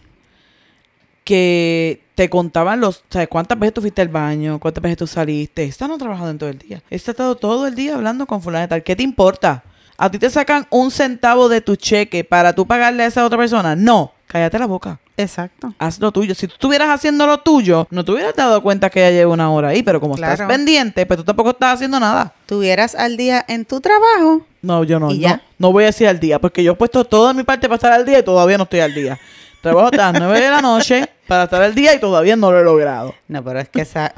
que 1.23 2.03
te 2.15 2.29
contaban 2.29 2.79
los, 2.79 3.03
¿sabes? 3.09 3.27
Cuántas 3.27 3.59
veces 3.59 3.73
tú 3.73 3.81
fuiste 3.81 4.01
al 4.01 4.07
baño, 4.09 4.59
cuántas 4.59 4.81
veces 4.81 4.97
tú 4.97 5.07
saliste. 5.07 5.63
Esta 5.63 5.87
no 5.87 5.97
trabajado 5.97 6.29
en 6.29 6.37
todo 6.37 6.49
el 6.49 6.59
día. 6.59 6.81
Esta 6.89 7.11
ha 7.11 7.13
estado 7.13 7.35
todo 7.35 7.67
el 7.67 7.75
día 7.75 7.95
hablando 7.95 8.27
con 8.27 8.41
fulana 8.41 8.61
de 8.61 8.67
tal. 8.67 8.83
¿Qué 8.83 8.95
te 8.95 9.03
importa? 9.03 9.63
¿A 9.97 10.11
ti 10.11 10.19
te 10.19 10.29
sacan 10.29 10.67
un 10.69 10.91
centavo 10.91 11.49
de 11.49 11.61
tu 11.61 11.75
cheque 11.75 12.23
para 12.23 12.53
tú 12.53 12.67
pagarle 12.67 13.03
a 13.03 13.07
esa 13.07 13.25
otra 13.25 13.37
persona? 13.37 13.75
No. 13.75 14.13
Cállate 14.27 14.59
la 14.59 14.67
boca. 14.67 14.99
Exacto. 15.15 15.73
Haz 15.79 15.99
lo 15.99 16.11
tuyo. 16.11 16.35
Si 16.35 16.47
tú 16.47 16.53
estuvieras 16.53 16.89
haciendo 16.89 17.25
lo 17.25 17.39
tuyo, 17.39 17.87
no 17.89 18.05
te 18.05 18.11
hubieras 18.11 18.35
dado 18.35 18.61
cuenta 18.61 18.89
que 18.91 18.99
ya 18.99 19.09
lleva 19.09 19.33
una 19.33 19.49
hora 19.49 19.69
ahí. 19.69 19.81
Pero 19.81 19.99
como 19.99 20.13
estás 20.15 20.41
pendiente, 20.41 21.05
pues 21.07 21.17
tú 21.17 21.23
tampoco 21.23 21.51
estás 21.51 21.75
haciendo 21.75 21.99
nada. 21.99 22.33
Tuvieras 22.45 22.93
al 22.93 23.17
día 23.17 23.43
en 23.47 23.65
tu 23.65 23.81
trabajo. 23.81 24.45
No, 24.61 24.83
yo 24.83 24.99
no, 24.99 25.11
¿Y 25.11 25.15
no, 25.15 25.21
ya? 25.21 25.41
no 25.57 25.71
voy 25.71 25.85
a 25.85 25.87
decir 25.87 26.07
al 26.07 26.19
día, 26.19 26.39
porque 26.39 26.63
yo 26.63 26.73
he 26.73 26.75
puesto 26.75 27.05
toda 27.05 27.33
mi 27.33 27.43
parte 27.43 27.67
para 27.67 27.75
estar 27.77 27.93
al 27.93 28.05
día 28.05 28.19
y 28.19 28.23
todavía 28.23 28.57
no 28.57 28.65
estoy 28.65 28.81
al 28.81 28.93
día. 28.93 29.17
Trabajo 29.61 29.87
hasta 29.87 30.11
las 30.11 30.21
9 30.21 30.41
de 30.41 30.49
la 30.49 30.61
noche 30.61 31.09
para 31.27 31.45
estar 31.45 31.61
al 31.61 31.73
día 31.73 31.95
y 31.95 31.99
todavía 31.99 32.35
no 32.35 32.51
lo 32.51 32.59
he 32.59 32.63
logrado. 32.63 33.15
No, 33.27 33.43
pero 33.43 33.59
es 33.59 33.69
que 33.69 33.81
esa, 33.81 34.13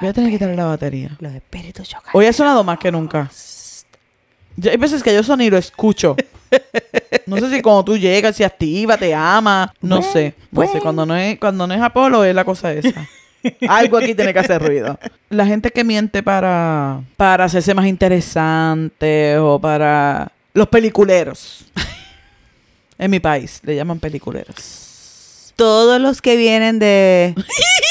Voy 0.00 0.08
a 0.08 0.12
tener 0.12 0.30
que 0.30 0.36
quitarle 0.36 0.56
la 0.56 0.66
batería. 0.66 1.16
los 1.20 1.32
espíritus 1.32 1.88
chocan. 1.88 2.10
Hoy 2.12 2.26
ha 2.26 2.32
sonado 2.32 2.64
más 2.64 2.78
que 2.78 2.90
nunca. 2.90 3.30
Hay 4.62 4.76
veces 4.76 5.02
que 5.02 5.12
yo 5.12 5.22
son 5.22 5.40
y 5.40 5.50
lo 5.50 5.58
escucho. 5.58 6.16
No 7.26 7.38
sé 7.38 7.50
si 7.50 7.62
cuando 7.62 7.84
tú 7.84 7.96
llegas, 7.96 8.36
si 8.36 8.44
activa, 8.44 8.96
te 8.96 9.14
ama. 9.14 9.72
No 9.80 10.02
sé. 10.02 10.34
No 10.50 10.66
sé. 10.70 10.80
Cuando 10.80 11.06
no 11.06 11.16
es, 11.16 11.38
cuando 11.38 11.66
no 11.66 11.74
es 11.74 11.80
Apolo, 11.80 12.24
es 12.24 12.34
la 12.34 12.44
cosa 12.44 12.72
esa. 12.72 13.08
Algo 13.68 13.98
aquí 13.98 14.14
tiene 14.14 14.32
que 14.32 14.38
hacer 14.38 14.62
ruido. 14.62 14.98
La 15.30 15.46
gente 15.46 15.70
que 15.70 15.84
miente 15.84 16.22
para, 16.22 17.02
para 17.16 17.44
hacerse 17.44 17.74
más 17.74 17.86
interesante 17.86 19.38
o 19.38 19.58
para 19.58 20.32
los 20.52 20.68
peliculeros. 20.68 21.66
En 22.96 23.10
mi 23.10 23.20
país 23.20 23.60
le 23.64 23.74
llaman 23.74 23.98
peliculeros. 23.98 25.52
Todos 25.56 26.00
los 26.00 26.22
que 26.22 26.36
vienen 26.36 26.78
de, 26.78 27.34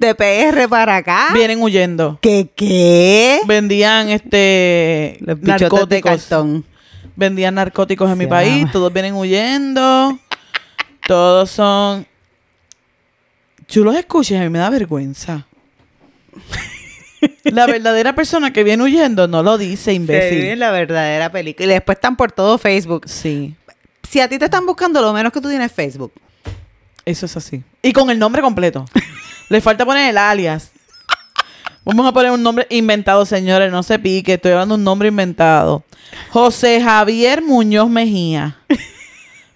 de 0.00 0.14
PR 0.14 0.68
para 0.68 0.96
acá. 0.96 1.28
Vienen 1.34 1.62
huyendo. 1.62 2.18
¿Qué 2.22 2.50
qué? 2.56 3.40
Vendían 3.46 4.08
este 4.08 5.18
Los 5.20 5.38
bichotes 5.38 5.58
de 5.60 5.68
narcóticos. 5.68 6.10
cartón. 6.10 6.64
vendían 7.16 7.54
narcóticos 7.54 8.10
en 8.10 8.18
mi 8.18 8.26
país, 8.26 8.66
todos 8.72 8.92
vienen 8.92 9.14
huyendo, 9.14 10.18
todos 11.06 11.50
son... 11.50 12.06
Tú 13.66 13.84
los 13.84 13.94
escuchas 13.94 14.32
y 14.32 14.36
a 14.36 14.40
mí 14.40 14.48
me 14.48 14.58
da 14.58 14.70
vergüenza. 14.70 15.46
La 17.44 17.66
verdadera 17.66 18.14
persona 18.14 18.52
que 18.52 18.64
viene 18.64 18.82
huyendo 18.82 19.28
no 19.28 19.42
lo 19.42 19.58
dice, 19.58 19.92
imbécil. 19.92 20.58
la 20.58 20.70
verdadera 20.70 21.30
película. 21.30 21.66
Y 21.66 21.68
después 21.68 21.96
están 21.96 22.16
por 22.16 22.32
todo 22.32 22.56
Facebook. 22.58 23.02
Sí, 23.06 23.54
Si 24.08 24.18
a 24.20 24.28
ti 24.28 24.38
te 24.38 24.46
están 24.46 24.64
buscando, 24.66 25.00
lo 25.02 25.12
menos 25.12 25.30
que 25.32 25.40
tú 25.40 25.48
tienes 25.50 25.66
es 25.70 25.72
Facebook. 25.76 26.12
eso 27.04 27.26
es 27.26 27.36
así. 27.36 27.62
Y 27.82 27.92
con 27.92 28.10
el 28.10 28.18
nombre 28.18 28.40
completo. 28.42 28.86
Le 29.50 29.60
falta 29.60 29.84
poner 29.84 30.08
el 30.10 30.16
alias. 30.16 30.70
Vamos 31.84 32.06
a 32.06 32.12
poner 32.12 32.30
un 32.30 32.42
nombre 32.42 32.66
inventado, 32.70 33.26
señores, 33.26 33.70
no 33.72 33.82
se 33.82 33.98
pique, 33.98 34.34
estoy 34.34 34.52
hablando 34.52 34.74
de 34.76 34.78
un 34.78 34.84
nombre 34.84 35.08
inventado. 35.08 35.82
José 36.30 36.80
Javier 36.82 37.42
Muñoz 37.42 37.88
Mejía. 37.90 38.56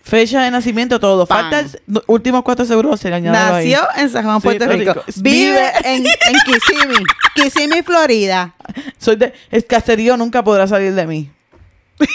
Fecha 0.02 0.42
de 0.42 0.50
nacimiento, 0.50 0.98
todo. 1.00 1.26
Pan. 1.26 1.50
Falta 1.50 1.60
el 1.60 2.02
últimos 2.08 2.42
cuatro 2.42 2.64
seguros, 2.64 3.00
se 3.00 3.08
le 3.08 3.16
ahí. 3.16 3.22
Nació 3.70 3.88
en 3.96 4.10
San 4.10 4.24
Juan, 4.24 4.40
Puerto 4.40 4.66
Rico. 4.66 5.02
Vive- 5.16 5.72
en, 5.84 6.04
en 6.06 6.34
Kissimmee. 6.44 7.04
Kissimmee, 7.34 7.82
Florida. 7.82 8.54
Soy 8.98 9.16
de... 9.16 9.32
El 9.50 9.64
caserío 9.64 10.16
nunca 10.16 10.42
podrá 10.44 10.66
salir 10.66 10.94
de 10.94 11.06
mí. 11.06 11.30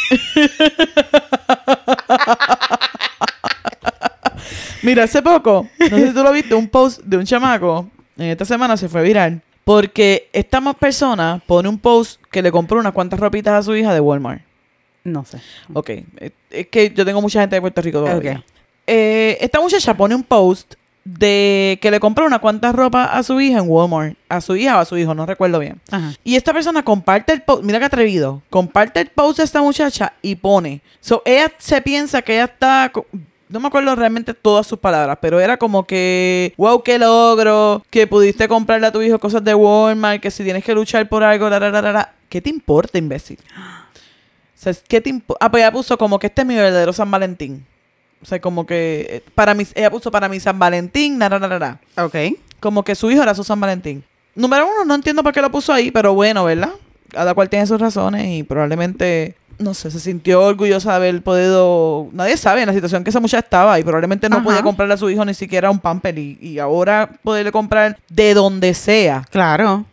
Mira, 4.83 5.03
hace 5.03 5.21
poco, 5.21 5.67
no 5.79 5.97
sé 5.97 6.07
si 6.07 6.13
tú 6.13 6.23
lo 6.23 6.31
viste, 6.31 6.55
un 6.55 6.67
post 6.67 7.01
de 7.03 7.17
un 7.17 7.25
chamaco, 7.25 7.89
en 8.17 8.27
esta 8.27 8.45
semana 8.45 8.77
se 8.77 8.89
fue 8.89 9.03
viral, 9.03 9.41
porque 9.63 10.29
esta 10.33 10.61
persona 10.73 11.41
pone 11.45 11.69
un 11.69 11.77
post 11.79 12.21
que 12.31 12.41
le 12.41 12.51
compró 12.51 12.79
unas 12.79 12.93
cuantas 12.93 13.19
ropitas 13.19 13.53
a 13.53 13.63
su 13.63 13.75
hija 13.75 13.93
de 13.93 13.99
Walmart. 13.99 14.41
No 15.03 15.25
sé. 15.25 15.39
Ok, 15.73 15.91
es 16.49 16.67
que 16.67 16.91
yo 16.91 17.05
tengo 17.05 17.21
mucha 17.21 17.41
gente 17.41 17.55
de 17.55 17.61
Puerto 17.61 17.81
Rico 17.81 17.99
todavía. 17.99 18.39
Ok. 18.39 18.45
Eh, 18.87 19.37
esta 19.39 19.61
muchacha 19.61 19.95
pone 19.95 20.15
un 20.15 20.23
post 20.23 20.73
de 21.03 21.79
que 21.81 21.91
le 21.91 21.99
compró 21.99 22.25
unas 22.25 22.39
cuantas 22.39 22.75
ropas 22.75 23.09
a 23.11 23.23
su 23.23 23.39
hija 23.39 23.59
en 23.59 23.65
Walmart. 23.67 24.17
A 24.27 24.41
su 24.41 24.55
hija 24.55 24.77
o 24.77 24.79
a 24.79 24.85
su 24.85 24.97
hijo, 24.97 25.13
no 25.15 25.25
recuerdo 25.25 25.59
bien. 25.59 25.79
Ajá. 25.89 26.13
Y 26.23 26.35
esta 26.35 26.53
persona 26.53 26.83
comparte 26.83 27.33
el 27.33 27.41
post, 27.41 27.63
mira 27.63 27.79
qué 27.79 27.85
atrevido, 27.85 28.41
comparte 28.49 28.99
el 28.99 29.07
post 29.07 29.37
de 29.37 29.43
esta 29.45 29.61
muchacha 29.61 30.13
y 30.21 30.35
pone. 30.35 30.81
So, 30.99 31.21
ella 31.25 31.51
se 31.57 31.81
piensa 31.81 32.21
que 32.21 32.33
ella 32.33 32.45
está, 32.45 32.91
no 33.49 33.59
me 33.59 33.67
acuerdo 33.67 33.95
realmente 33.95 34.33
todas 34.33 34.65
sus 34.67 34.79
palabras, 34.79 35.17
pero 35.21 35.39
era 35.39 35.57
como 35.57 35.85
que, 35.85 36.53
wow, 36.57 36.81
qué 36.83 36.97
logro, 36.99 37.83
que 37.89 38.07
pudiste 38.07 38.47
comprarle 38.47 38.87
a 38.87 38.91
tu 38.91 39.01
hijo 39.01 39.19
cosas 39.19 39.43
de 39.43 39.53
Walmart, 39.55 40.21
que 40.21 40.31
si 40.31 40.43
tienes 40.43 40.63
que 40.63 40.73
luchar 40.73 41.09
por 41.09 41.23
algo, 41.23 41.49
la, 41.49 41.59
la, 41.59 41.69
la, 41.81 41.91
la. 41.91 42.13
¿qué 42.29 42.41
te 42.41 42.49
importa, 42.49 42.97
imbécil? 42.97 43.39
O 44.55 44.61
sea, 44.61 44.73
¿qué 44.89 44.99
te 44.99 45.09
impo- 45.09 45.37
Ah, 45.39 45.49
pues 45.49 45.61
ella 45.63 45.71
puso 45.71 45.97
como 45.97 46.19
que 46.19 46.27
este 46.27 46.41
es 46.41 46.47
mi 46.49 46.53
verdadero 46.55 46.91
San 46.91 47.09
Valentín. 47.09 47.65
O 48.21 48.25
sea, 48.25 48.41
como 48.41 48.65
que 48.65 49.07
eh, 49.09 49.23
para 49.33 49.53
mí, 49.53 49.65
ella 49.73 49.89
puso 49.89 50.11
para 50.11 50.27
mi 50.27 50.37
San 50.41 50.59
Valentín, 50.59 51.17
la, 51.17 51.29
la, 51.29 51.39
la, 51.39 51.57
la 51.57 51.79
Ok. 52.03 52.15
como 52.59 52.83
que 52.83 52.93
su 52.93 53.09
hijo 53.09 53.23
era 53.23 53.33
su 53.33 53.45
San 53.45 53.57
Valentín. 53.61 54.03
Número 54.35 54.65
uno, 54.67 54.83
no 54.83 54.95
entiendo 54.95 55.23
por 55.23 55.31
qué 55.33 55.41
lo 55.41 55.49
puso 55.49 55.71
ahí, 55.71 55.91
pero 55.91 56.13
bueno, 56.13 56.43
¿verdad? 56.43 56.71
Cada 57.09 57.33
cual 57.33 57.47
tiene 57.49 57.65
sus 57.67 57.79
razones 57.79 58.27
y 58.27 58.43
probablemente, 58.43 59.35
no 59.59 59.73
sé, 59.73 59.91
se 59.91 59.99
sintió 59.99 60.41
orgullosa 60.41 60.91
de 60.91 60.95
haber 60.95 61.21
podido... 61.21 62.07
Nadie 62.13 62.37
sabe 62.37 62.61
en 62.61 62.67
la 62.67 62.73
situación 62.73 63.03
que 63.03 63.09
esa 63.09 63.19
muchacha 63.19 63.43
estaba 63.43 63.79
y 63.79 63.83
probablemente 63.83 64.29
no 64.29 64.37
Ajá. 64.37 64.45
podía 64.45 64.63
comprarle 64.63 64.93
a 64.93 64.97
su 64.97 65.09
hijo 65.09 65.23
ni 65.25 65.33
siquiera 65.33 65.69
un 65.69 65.79
pamper 65.79 66.17
y, 66.17 66.37
y 66.41 66.59
ahora 66.59 67.09
poderle 67.23 67.51
comprar 67.51 67.97
de 68.09 68.33
donde 68.33 68.73
sea 68.73 69.25
Claro. 69.29 69.85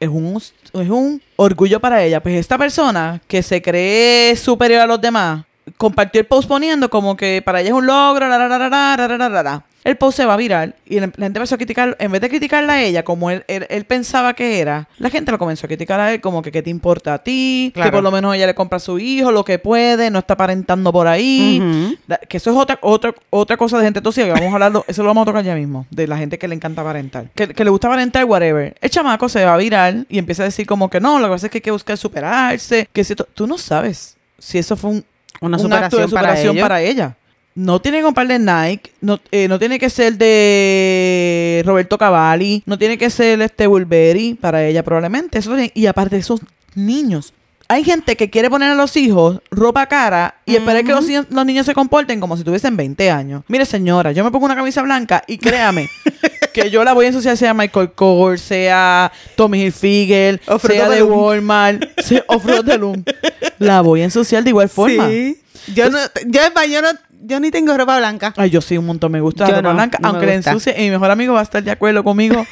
es 0.00 0.08
un, 0.08 0.36
es 0.36 0.90
un 0.90 1.22
orgullo 1.36 1.78
para 1.80 2.02
ella. 2.02 2.20
Pues 2.22 2.36
esta 2.36 2.58
persona 2.58 3.20
que 3.28 3.42
se 3.42 3.60
cree 3.62 4.34
superior 4.36 4.80
a 4.80 4.86
los 4.86 5.00
demás 5.00 5.44
compartió 5.76 6.20
el 6.20 6.26
post 6.26 6.48
poniendo 6.48 6.90
como 6.90 7.16
que 7.16 7.42
para 7.44 7.60
ella 7.60 7.68
es 7.70 7.74
un 7.74 7.86
logro, 7.86 8.28
la, 8.28 8.36
la, 8.38 8.48
la, 8.48 9.64
El 9.84 9.96
post 9.98 10.16
se 10.16 10.24
va 10.24 10.32
a 10.32 10.36
viral 10.38 10.74
y 10.86 10.94
la 10.98 11.02
gente 11.08 11.22
empezó 11.26 11.54
a 11.56 11.58
criticar, 11.58 11.94
en 12.00 12.10
vez 12.10 12.20
de 12.22 12.30
criticarla 12.30 12.72
a 12.72 12.82
ella 12.82 13.02
como 13.04 13.30
él, 13.30 13.44
él, 13.48 13.66
él 13.68 13.84
pensaba 13.84 14.32
que 14.32 14.58
era, 14.60 14.88
la 14.98 15.10
gente 15.10 15.30
lo 15.30 15.38
comenzó 15.38 15.66
a 15.66 15.68
criticar 15.68 16.00
a 16.00 16.14
él 16.14 16.22
como 16.22 16.40
que 16.40 16.50
qué 16.50 16.62
te 16.62 16.70
importa 16.70 17.12
a 17.14 17.18
ti, 17.22 17.70
Claro. 17.74 17.90
que 17.90 17.94
por 17.96 18.02
lo 18.02 18.10
menos 18.10 18.34
ella 18.34 18.46
le 18.46 18.54
compra 18.54 18.78
a 18.78 18.80
su 18.80 18.98
hijo 18.98 19.30
lo 19.30 19.44
que 19.44 19.58
puede, 19.58 20.10
no 20.10 20.20
está 20.20 20.32
aparentando 20.34 20.90
por 20.90 21.06
ahí. 21.06 21.96
Da- 22.06 22.16
Que 22.16 22.38
eso 22.38 22.50
es 22.50 22.56
otra, 22.56 22.78
otra, 22.80 23.14
otra 23.28 23.56
cosa 23.58 23.76
de 23.78 23.84
gente 23.84 24.00
tóxica 24.00 24.28
vamos 24.32 24.50
a 24.50 24.52
hablarlo, 24.54 24.84
eso 24.88 25.02
lo 25.02 25.08
vamos 25.08 25.22
a 25.22 25.26
tocar 25.26 25.44
ya 25.44 25.54
mismo, 25.54 25.86
de 25.90 26.06
la 26.06 26.16
gente 26.16 26.38
que 26.38 26.48
le 26.48 26.54
encanta 26.54 26.80
aparentar. 26.80 27.26
Que, 27.34 27.48
que 27.48 27.62
le 27.64 27.68
gusta 27.70 27.88
aparentar, 27.88 28.24
whatever. 28.24 28.74
El 28.80 28.88
chamaco 28.90 29.28
se 29.28 29.44
va 29.44 29.52
a 29.52 29.56
viral 29.58 30.06
y 30.08 30.18
empieza 30.18 30.44
a 30.44 30.46
decir 30.46 30.66
como 30.66 30.88
que 30.88 30.98
no, 30.98 31.18
lo 31.18 31.26
que 31.26 31.30
pasa 31.32 31.46
es 31.48 31.50
que 31.52 31.58
hay 31.58 31.62
que 31.62 31.70
buscar 31.70 31.98
superarse, 31.98 32.88
que 32.90 33.04
si 33.04 33.14
tú 33.14 33.46
no 33.46 33.58
sabes 33.58 34.16
si 34.38 34.56
eso 34.58 34.76
fue 34.76 34.90
un, 34.92 35.04
Una 35.42 35.58
un 35.58 35.72
acto 35.74 35.98
de 35.98 36.04
superación 36.08 36.08
superación 36.08 36.58
para, 36.58 36.80
ella. 36.80 37.16
No 37.54 37.80
tiene 37.80 37.98
que 37.98 38.04
comprarle 38.04 38.38
Nike, 38.38 38.90
no, 39.00 39.20
eh, 39.30 39.46
no 39.46 39.58
tiene 39.60 39.78
que 39.78 39.88
ser 39.88 40.16
de 40.18 41.62
Roberto 41.64 41.98
Cavalli, 41.98 42.62
no 42.66 42.78
tiene 42.78 42.98
que 42.98 43.10
ser 43.10 43.40
este 43.42 43.66
Bulberi 43.66 44.34
para 44.34 44.64
ella 44.66 44.82
probablemente. 44.82 45.38
Eso 45.38 45.50
tiene- 45.50 45.70
y 45.74 45.86
aparte 45.86 46.16
de 46.16 46.20
esos 46.20 46.40
niños. 46.74 47.32
Hay 47.66 47.82
gente 47.82 48.16
que 48.16 48.28
quiere 48.28 48.50
poner 48.50 48.70
a 48.72 48.74
los 48.74 48.94
hijos 48.96 49.40
ropa 49.50 49.86
cara 49.86 50.34
y 50.44 50.56
esperar 50.56 50.84
que 50.84 50.92
los, 50.92 51.06
niños- 51.06 51.26
los 51.30 51.46
niños 51.46 51.64
se 51.64 51.74
comporten 51.74 52.20
como 52.20 52.36
si 52.36 52.44
tuviesen 52.44 52.76
20 52.76 53.10
años. 53.10 53.42
Mire, 53.48 53.64
señora, 53.64 54.12
yo 54.12 54.22
me 54.22 54.30
pongo 54.30 54.44
una 54.44 54.54
camisa 54.56 54.82
blanca 54.82 55.22
y 55.26 55.38
créame 55.38 55.88
que 56.52 56.70
yo 56.70 56.84
la 56.84 56.92
voy 56.92 57.06
a 57.06 57.08
ensuciar 57.08 57.36
sea 57.38 57.54
Michael 57.54 57.92
Kors, 57.92 58.42
sea 58.42 59.10
Tommy 59.36 59.62
Hilfiger, 59.62 60.40
sea 60.76 60.88
de. 60.90 61.02
Walmart, 61.04 61.82
sea, 62.00 62.22
Loom. 62.78 63.02
La 63.58 63.80
voy 63.80 64.02
a 64.02 64.04
ensuciar 64.04 64.42
de 64.44 64.50
igual 64.50 64.68
forma. 64.68 65.08
Sí. 65.08 65.40
Yo 65.74 65.88
no, 65.88 65.98
yo, 66.26 66.40
más, 66.54 66.66
yo 67.26 67.40
ni 67.40 67.50
tengo 67.50 67.76
ropa 67.76 67.98
blanca. 67.98 68.32
Ay, 68.36 68.50
yo 68.50 68.60
sí, 68.60 68.76
un 68.78 68.86
montón 68.86 69.12
me 69.12 69.20
gusta 69.20 69.44
la 69.48 69.56
ropa 69.56 69.68
no, 69.70 69.74
blanca, 69.74 69.98
no 70.00 70.08
aunque 70.08 70.26
la 70.26 70.34
ensucie, 70.34 70.74
y 70.78 70.84
mi 70.84 70.90
mejor 70.90 71.10
amigo 71.10 71.34
va 71.34 71.40
a 71.40 71.44
estar 71.44 71.62
de 71.62 71.70
acuerdo 71.70 72.04
conmigo. 72.04 72.46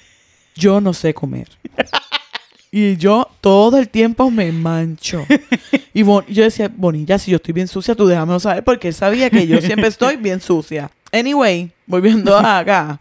yo 0.54 0.80
no 0.80 0.92
sé 0.92 1.14
comer. 1.14 1.48
Y 2.70 2.96
yo 2.96 3.28
todo 3.40 3.78
el 3.78 3.88
tiempo 3.88 4.30
me 4.30 4.52
mancho. 4.52 5.24
Y 5.94 6.02
Bon- 6.02 6.26
yo 6.26 6.42
decía, 6.44 6.70
Bonilla, 6.74 7.18
si 7.18 7.30
yo 7.30 7.36
estoy 7.36 7.54
bien 7.54 7.68
sucia, 7.68 7.94
tú 7.94 8.06
déjamelo 8.06 8.38
saber, 8.40 8.64
porque 8.64 8.88
él 8.88 8.94
sabía 8.94 9.30
que 9.30 9.46
yo 9.46 9.60
siempre 9.60 9.88
estoy 9.88 10.16
bien 10.16 10.40
sucia. 10.40 10.90
Anyway, 11.12 11.70
volviendo 11.86 12.36
acá. 12.36 13.00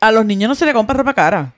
A 0.00 0.12
los 0.12 0.24
niños 0.24 0.48
no 0.48 0.54
se 0.54 0.64
le 0.64 0.72
compra 0.72 0.96
ropa 0.96 1.12
cara. 1.12 1.52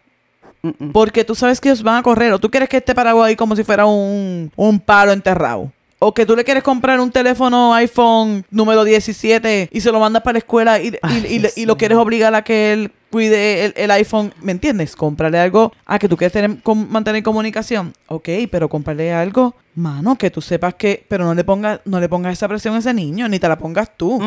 Porque 0.93 1.25
tú 1.25 1.35
sabes 1.35 1.61
que 1.61 1.69
ellos 1.69 1.83
van 1.83 1.97
a 1.99 2.03
correr. 2.03 2.33
O 2.33 2.39
tú 2.39 2.51
quieres 2.51 2.69
que 2.69 2.79
esté 2.79 2.95
parado 2.95 3.23
ahí 3.23 3.37
como 3.37 3.55
si 3.55 3.63
fuera 3.63 3.85
un, 3.87 4.51
un 4.57 4.81
palo 4.81 5.13
enterrado. 5.13 5.71
O 6.07 6.13
que 6.15 6.27
tú 6.27 6.37
le 6.37 6.45
quieres 6.45 6.63
comprar 6.63 7.01
un 7.01 7.11
teléfono 7.11 7.73
iPhone 7.75 8.45
número 8.51 8.85
17 8.85 9.71
y 9.73 9.81
se 9.81 9.91
lo 9.93 10.01
mandas 10.01 10.23
para 10.23 10.35
la 10.35 10.39
escuela 10.39 10.81
y, 10.81 10.89
y- 10.89 10.99
Ay, 11.03 11.47
y 11.57 11.65
lo 11.67 11.77
quieres 11.77 11.97
obligar 11.99 12.35
a 12.35 12.43
que 12.43 12.73
él 12.73 12.93
cuide 13.11 13.65
el, 13.67 13.75
el 13.77 13.91
iPhone. 13.93 14.33
¿Me 14.43 14.53
entiendes? 14.53 14.97
Cómprale 14.97 15.39
algo. 15.39 15.73
Ah, 15.87 15.99
que 15.99 16.09
tú 16.09 16.17
quieres 16.17 16.33
tener, 16.33 16.61
com- 16.63 16.87
mantener 16.91 17.23
comunicación. 17.23 17.95
Ok, 18.09 18.29
pero 18.51 18.69
cómprale 18.69 19.13
algo. 19.13 19.55
Mano, 19.77 20.17
que 20.17 20.31
tú 20.31 20.41
sepas 20.41 20.75
que... 20.75 21.05
Pero 21.09 21.25
no 21.25 21.35
le 21.35 21.43
pongas 21.45 21.81
no 21.85 21.99
le 22.01 22.09
pongas 22.09 22.33
esa 22.35 22.49
presión 22.49 22.75
a 22.75 22.79
ese 22.79 22.93
niño, 22.93 23.29
ni 23.29 23.39
te 23.39 23.49
la 23.49 23.57
pongas 23.59 23.97
tú. 23.97 24.21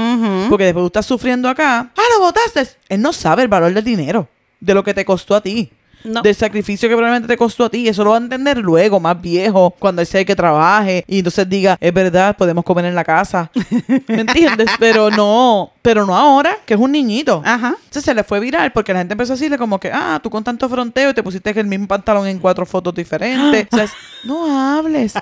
Porque 0.49 0.65
después 0.65 0.83
tú 0.83 0.87
estás 0.87 1.05
sufriendo 1.05 1.47
acá. 1.49 1.91
¡Ah, 1.95 2.01
lo 2.17 2.25
botaste! 2.25 2.67
Él 2.89 3.01
no 3.01 3.13
sabe 3.13 3.43
el 3.43 3.47
valor 3.49 3.73
del 3.73 3.83
dinero. 3.83 4.27
De 4.59 4.73
lo 4.73 4.83
que 4.83 4.93
te 4.93 5.05
costó 5.05 5.35
a 5.35 5.41
ti. 5.41 5.69
No. 6.03 6.21
Del 6.21 6.35
sacrificio 6.35 6.87
que 6.87 6.95
probablemente 6.95 7.27
te 7.27 7.37
costó 7.37 7.65
a 7.65 7.69
ti. 7.69 7.87
Eso 7.87 8.03
lo 8.03 8.11
va 8.11 8.17
a 8.17 8.19
entender 8.19 8.57
luego, 8.59 8.99
más 8.99 9.19
viejo, 9.21 9.71
cuando 9.77 10.01
él 10.01 10.07
sea 10.07 10.21
el 10.21 10.25
que 10.25 10.35
trabaje. 10.35 11.03
Y 11.07 11.17
entonces 11.17 11.49
diga, 11.49 11.77
es 11.81 11.93
verdad, 11.93 12.37
podemos 12.37 12.63
comer 12.63 12.85
en 12.85 12.95
la 12.95 13.03
casa. 13.03 13.51
¿Me 14.07 14.21
entiendes? 14.21 14.69
Pero 14.79 15.09
no, 15.09 15.71
pero 15.81 16.05
no 16.05 16.15
ahora, 16.15 16.57
que 16.65 16.75
es 16.75 16.79
un 16.79 16.91
niñito. 16.91 17.41
Ajá. 17.43 17.75
Entonces 17.77 18.03
se 18.03 18.13
le 18.13 18.23
fue 18.23 18.39
viral 18.39 18.71
porque 18.71 18.93
la 18.93 18.99
gente 18.99 19.13
empezó 19.15 19.33
a 19.33 19.35
decirle 19.35 19.57
como 19.57 19.79
que, 19.79 19.91
ah, 19.91 20.19
tú 20.23 20.29
con 20.29 20.43
tanto 20.43 20.69
fronteo 20.69 21.09
y 21.09 21.13
te 21.13 21.23
pusiste 21.23 21.49
el 21.59 21.67
mismo 21.67 21.87
pantalón 21.87 22.27
en 22.27 22.39
cuatro 22.39 22.65
fotos 22.65 22.93
diferentes. 22.95 23.67
O 23.71 23.75
sea, 23.75 23.85
es- 23.85 23.91
no 24.23 24.77
hables. 24.77 25.13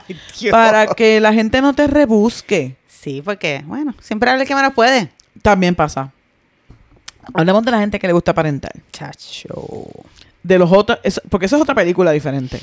Para 0.51 0.87
que 0.87 1.19
la 1.19 1.33
gente 1.33 1.61
no 1.61 1.73
te 1.73 1.87
rebusque. 1.87 2.75
Sí, 2.87 3.21
porque, 3.23 3.63
bueno, 3.65 3.93
siempre 4.01 4.29
hable 4.29 4.45
que 4.45 4.53
menos 4.55 4.73
puede. 4.73 5.09
También 5.41 5.73
pasa. 5.75 6.11
Hablemos 7.33 7.63
de 7.65 7.71
la 7.71 7.79
gente 7.79 7.97
que 7.99 8.07
le 8.07 8.13
gusta 8.13 8.31
aparentar. 8.31 8.71
Chacho. 8.91 9.87
De 10.45 10.59
los 10.59 10.71
otros, 10.71 10.99
eso- 11.03 11.21
porque 11.29 11.47
eso 11.47 11.55
es 11.55 11.61
otra 11.61 11.73
película 11.73 12.11
diferente. 12.11 12.59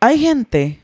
Hay 0.00 0.18
gente 0.18 0.78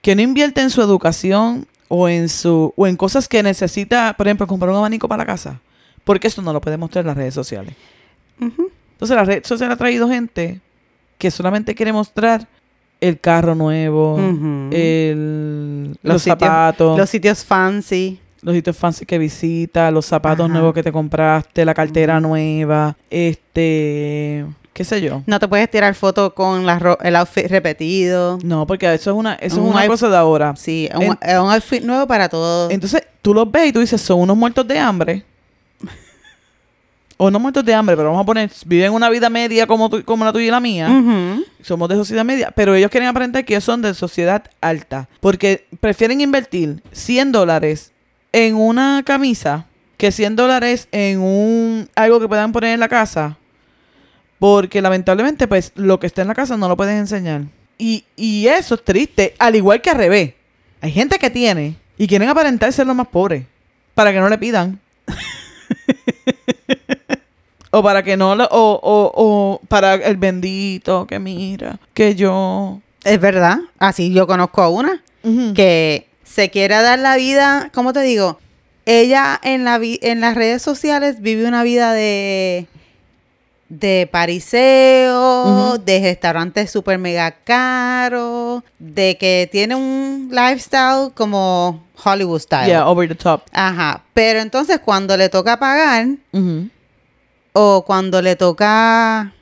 que 0.00 0.14
no 0.14 0.22
invierte 0.22 0.60
en 0.60 0.70
su 0.70 0.80
educación 0.82 1.66
o 1.88 2.08
en 2.08 2.28
su 2.28 2.72
o 2.76 2.86
en 2.86 2.96
cosas 2.96 3.28
que 3.28 3.42
necesita, 3.42 4.14
por 4.16 4.26
ejemplo, 4.26 4.46
comprar 4.46 4.70
un 4.70 4.76
abanico 4.78 5.08
para 5.08 5.22
la 5.22 5.26
casa, 5.26 5.60
porque 6.04 6.28
eso 6.28 6.40
no 6.42 6.52
lo 6.52 6.60
puede 6.60 6.76
mostrar 6.76 7.02
en 7.02 7.08
las 7.08 7.16
redes 7.16 7.34
sociales. 7.34 7.74
Entonces 8.40 9.16
la 9.16 9.24
red 9.24 9.44
social 9.44 9.70
ha 9.70 9.76
traído 9.76 10.08
gente 10.08 10.60
que 11.18 11.30
solamente 11.30 11.74
quiere 11.74 11.92
mostrar 11.92 12.48
el 13.00 13.18
carro 13.20 13.54
nuevo, 13.54 14.16
el, 14.70 15.88
los, 16.02 16.14
Los 16.14 16.22
sitios- 16.22 16.38
zapatos, 16.40 16.98
Los 16.98 17.10
sitios 17.10 17.44
fancy. 17.44 18.18
Los 18.42 18.54
sitios 18.54 18.76
fancy 18.76 19.06
que 19.06 19.18
visita, 19.18 19.90
los 19.90 20.04
zapatos 20.06 20.44
Ajá. 20.46 20.52
nuevos 20.52 20.74
que 20.74 20.82
te 20.82 20.92
compraste, 20.92 21.64
la 21.64 21.74
cartera 21.74 22.20
nueva, 22.20 22.96
este, 23.08 24.44
qué 24.72 24.84
sé 24.84 25.00
yo. 25.00 25.22
No 25.26 25.38
te 25.38 25.46
puedes 25.48 25.70
tirar 25.70 25.94
fotos 25.94 26.32
con 26.32 26.66
la 26.66 26.78
ro- 26.78 26.98
el 27.02 27.14
outfit 27.16 27.46
repetido. 27.46 28.38
No, 28.42 28.66
porque 28.66 28.92
eso 28.92 29.10
es 29.10 29.16
una, 29.16 29.34
eso 29.34 29.56
es 29.56 29.62
Un 29.62 29.68
una 29.70 29.86
cosa 29.86 30.08
de 30.08 30.16
ahora. 30.16 30.54
Sí, 30.56 30.88
un, 30.94 31.16
En- 31.20 31.38
un 31.40 31.50
outfit 31.52 31.82
nuevo 31.84 32.06
para 32.06 32.28
todo. 32.28 32.70
Entonces, 32.70 33.02
tú 33.22 33.32
los 33.32 33.50
ves 33.50 33.68
y 33.68 33.72
tú 33.72 33.80
dices, 33.80 34.00
son 34.00 34.20
unos 34.20 34.36
muertos 34.36 34.66
de 34.66 34.78
hambre. 34.78 35.24
o 37.18 37.30
no 37.30 37.38
muertos 37.38 37.64
de 37.64 37.72
hambre, 37.72 37.94
pero 37.96 38.08
vamos 38.08 38.22
a 38.24 38.26
poner, 38.26 38.50
viven 38.66 38.92
una 38.92 39.08
vida 39.08 39.30
media 39.30 39.64
como, 39.68 39.88
tú- 39.88 40.04
como 40.04 40.24
la 40.24 40.32
tuya 40.32 40.46
y 40.46 40.50
la 40.50 40.58
mía. 40.58 40.88
Ujú. 40.90 41.44
Somos 41.62 41.88
de 41.88 41.94
sociedad 41.94 42.24
media, 42.24 42.50
pero 42.50 42.74
ellos 42.74 42.90
quieren 42.90 43.08
aparentar 43.08 43.44
que 43.44 43.54
ellos 43.54 43.62
son 43.62 43.80
de 43.82 43.94
sociedad 43.94 44.42
alta. 44.60 45.08
Porque 45.20 45.66
prefieren 45.78 46.20
invertir 46.20 46.82
100 46.90 47.30
dólares 47.30 47.91
en 48.32 48.56
una 48.56 49.02
camisa 49.04 49.66
que 49.96 50.10
100 50.10 50.36
dólares 50.36 50.88
en 50.90 51.20
un 51.20 51.88
algo 51.94 52.18
que 52.18 52.28
puedan 52.28 52.52
poner 52.52 52.74
en 52.74 52.80
la 52.80 52.88
casa. 52.88 53.36
Porque 54.38 54.82
lamentablemente, 54.82 55.46
pues, 55.46 55.72
lo 55.76 56.00
que 56.00 56.08
está 56.08 56.22
en 56.22 56.28
la 56.28 56.34
casa 56.34 56.56
no 56.56 56.68
lo 56.68 56.76
pueden 56.76 56.98
enseñar. 56.98 57.42
Y, 57.78 58.04
y 58.16 58.48
eso 58.48 58.74
es 58.74 58.84
triste, 58.84 59.34
al 59.38 59.54
igual 59.54 59.80
que 59.80 59.90
al 59.90 59.98
revés. 59.98 60.34
Hay 60.80 60.90
gente 60.90 61.18
que 61.18 61.30
tiene 61.30 61.76
y 61.96 62.08
quieren 62.08 62.28
aparentar 62.28 62.72
ser 62.72 62.86
los 62.86 62.96
más 62.96 63.06
pobres 63.06 63.44
para 63.94 64.12
que 64.12 64.18
no 64.18 64.28
le 64.28 64.38
pidan. 64.38 64.80
o 67.70 67.82
para 67.82 68.02
que 68.02 68.16
no 68.16 68.34
lo, 68.34 68.44
o, 68.46 68.80
o, 68.82 69.12
o 69.14 69.60
para 69.68 69.94
el 69.94 70.16
bendito 70.16 71.06
que 71.06 71.18
mira, 71.18 71.78
que 71.94 72.14
yo. 72.14 72.80
Es 73.04 73.20
verdad. 73.20 73.58
Así 73.78 74.12
yo 74.12 74.26
conozco 74.26 74.62
a 74.62 74.68
una 74.68 75.02
que 75.54 76.08
se 76.32 76.50
quiere 76.50 76.74
dar 76.80 76.98
la 76.98 77.16
vida, 77.16 77.70
¿cómo 77.74 77.92
te 77.92 78.00
digo? 78.00 78.38
Ella 78.86 79.38
en 79.42 79.64
la 79.64 79.78
vi- 79.78 80.00
en 80.02 80.20
las 80.20 80.34
redes 80.34 80.62
sociales 80.62 81.20
vive 81.20 81.46
una 81.46 81.62
vida 81.62 81.92
de 81.92 82.66
de 83.68 84.06
pariseo, 84.12 85.78
de 85.78 86.00
restaurantes 86.00 86.70
super 86.70 86.98
mega 86.98 87.30
caros, 87.30 88.62
de 88.78 89.16
que 89.16 89.48
tiene 89.50 89.74
un 89.74 90.28
lifestyle 90.30 91.10
como 91.14 91.82
Hollywood 92.04 92.40
style. 92.40 92.66
Yeah, 92.66 92.86
over 92.86 93.08
the 93.08 93.14
top. 93.14 93.42
Ajá, 93.52 94.02
pero 94.12 94.40
entonces 94.40 94.78
cuando 94.84 95.16
le 95.16 95.28
toca 95.30 95.58
pagar 95.58 96.06
o 97.54 97.82
cuando 97.86 98.20
le 98.22 98.36
toca 98.36 99.32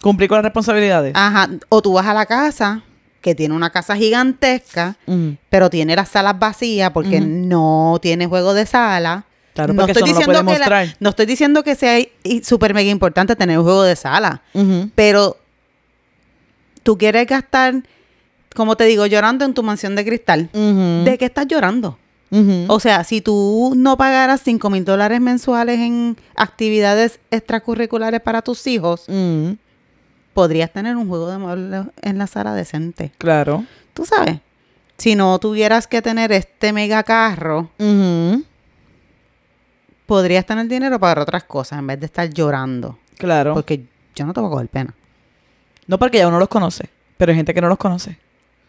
Cumplir 0.00 0.28
con 0.28 0.36
las 0.36 0.44
responsabilidades. 0.44 1.12
Ajá, 1.14 1.48
o 1.68 1.82
tú 1.82 1.92
vas 1.94 2.06
a 2.06 2.14
la 2.14 2.24
casa, 2.26 2.82
que 3.26 3.34
tiene 3.34 3.56
una 3.56 3.70
casa 3.70 3.96
gigantesca, 3.96 4.94
pero 5.50 5.68
tiene 5.68 5.96
las 5.96 6.10
salas 6.10 6.38
vacías 6.38 6.92
porque 6.92 7.20
no 7.20 7.98
tiene 8.00 8.28
juego 8.28 8.54
de 8.54 8.66
sala. 8.66 9.24
Claro, 9.52 9.72
no 9.74 9.82
lo 9.82 9.86
puede 10.44 10.44
que 10.54 10.60
la- 10.60 10.66
no 11.00 11.10
estoy 11.10 11.26
diciendo 11.26 11.64
que 11.64 11.74
sea 11.74 11.98
súper 12.44 12.72
mega 12.72 12.88
importante 12.88 13.34
tener 13.34 13.58
un 13.58 13.64
juego 13.64 13.82
de 13.82 13.96
sala, 13.96 14.42
pero 14.94 15.38
tú 16.84 16.96
quieres 16.96 17.26
gastar, 17.26 17.82
como 18.54 18.76
te 18.76 18.84
digo, 18.84 19.06
llorando 19.06 19.44
en 19.44 19.54
tu 19.54 19.64
mansión 19.64 19.96
de 19.96 20.04
cristal. 20.04 20.48
¿De 21.04 21.18
qué 21.18 21.24
estás 21.24 21.48
llorando? 21.48 21.98
O 22.68 22.78
sea, 22.78 23.02
si 23.02 23.20
tú 23.22 23.72
no 23.76 23.96
pagaras 23.96 24.40
5 24.44 24.70
mil 24.70 24.84
dólares 24.84 25.20
mensuales 25.20 25.80
en 25.80 26.16
actividades 26.36 27.18
extracurriculares 27.32 28.20
para 28.20 28.40
tus 28.42 28.64
hijos. 28.68 29.06
Podrías 30.36 30.70
tener 30.70 30.96
un 30.96 31.08
juego 31.08 31.30
de 31.30 31.38
muebles 31.38 31.86
en 32.02 32.18
la 32.18 32.26
sala 32.26 32.52
decente. 32.52 33.10
Claro. 33.16 33.64
Tú 33.94 34.04
sabes, 34.04 34.40
si 34.98 35.14
no 35.14 35.38
tuvieras 35.38 35.86
que 35.86 36.02
tener 36.02 36.30
este 36.30 36.74
mega 36.74 37.02
carro, 37.04 37.70
Ujú. 37.78 38.44
podrías 40.04 40.44
tener 40.44 40.68
dinero 40.68 41.00
para 41.00 41.22
otras 41.22 41.44
cosas 41.44 41.78
en 41.78 41.86
vez 41.86 42.00
de 42.00 42.04
estar 42.04 42.28
llorando. 42.28 42.98
Claro. 43.16 43.54
Porque 43.54 43.86
yo 44.14 44.26
no 44.26 44.34
te 44.34 44.40
voy 44.40 44.48
a 44.48 44.52
coger 44.52 44.68
pena. 44.68 44.94
No 45.86 45.98
porque 45.98 46.18
ya 46.18 46.28
uno 46.28 46.38
los 46.38 46.50
conoce, 46.50 46.90
pero 47.16 47.30
hay 47.32 47.36
gente 47.36 47.54
que 47.54 47.62
no 47.62 47.68
los 47.70 47.78
conoce 47.78 48.18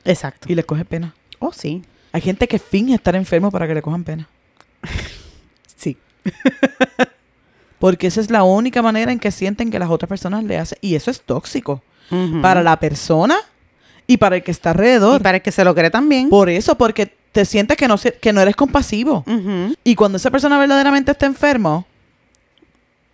Exacto. 0.05 0.47
y 0.49 0.55
les 0.55 0.63
coge 0.63 0.85
pena. 0.85 1.15
Oh, 1.39 1.51
sí. 1.51 1.83
Hay 2.13 2.21
gente 2.21 2.47
que 2.47 2.59
finge 2.59 2.93
estar 2.95 3.13
enfermo 3.17 3.51
para 3.51 3.67
que 3.67 3.73
le 3.73 3.81
cojan 3.81 4.05
pena. 4.05 4.29
Sí. 5.75 5.97
Porque 7.79 8.07
esa 8.07 8.21
es 8.21 8.31
la 8.31 8.43
única 8.43 8.81
manera 8.81 9.11
en 9.11 9.19
que 9.19 9.31
sienten 9.31 9.69
que 9.69 9.79
las 9.79 9.89
otras 9.89 10.09
personas 10.09 10.43
le 10.43 10.57
hacen. 10.57 10.77
Y 10.81 10.95
eso 10.95 11.11
es 11.11 11.21
tóxico. 11.21 11.81
Para 12.41 12.63
la 12.63 12.79
persona 12.79 13.35
y 14.07 14.15
para 14.17 14.37
el 14.37 14.43
que 14.43 14.51
está 14.51 14.71
alrededor. 14.71 15.19
Y 15.19 15.23
para 15.23 15.37
el 15.37 15.43
que 15.43 15.51
se 15.51 15.63
lo 15.65 15.75
cree 15.75 15.89
también. 15.91 16.29
Por 16.29 16.49
eso, 16.49 16.75
porque 16.77 17.13
te 17.33 17.43
sientes 17.45 17.75
que 17.77 17.87
no, 17.87 17.97
que 17.97 18.33
no 18.33 18.41
eres 18.41 18.55
compasivo. 18.55 19.23
Y 19.83 19.95
cuando 19.95 20.17
esa 20.17 20.31
persona 20.31 20.57
verdaderamente 20.57 21.11
está 21.11 21.25
enfermo, 21.25 21.85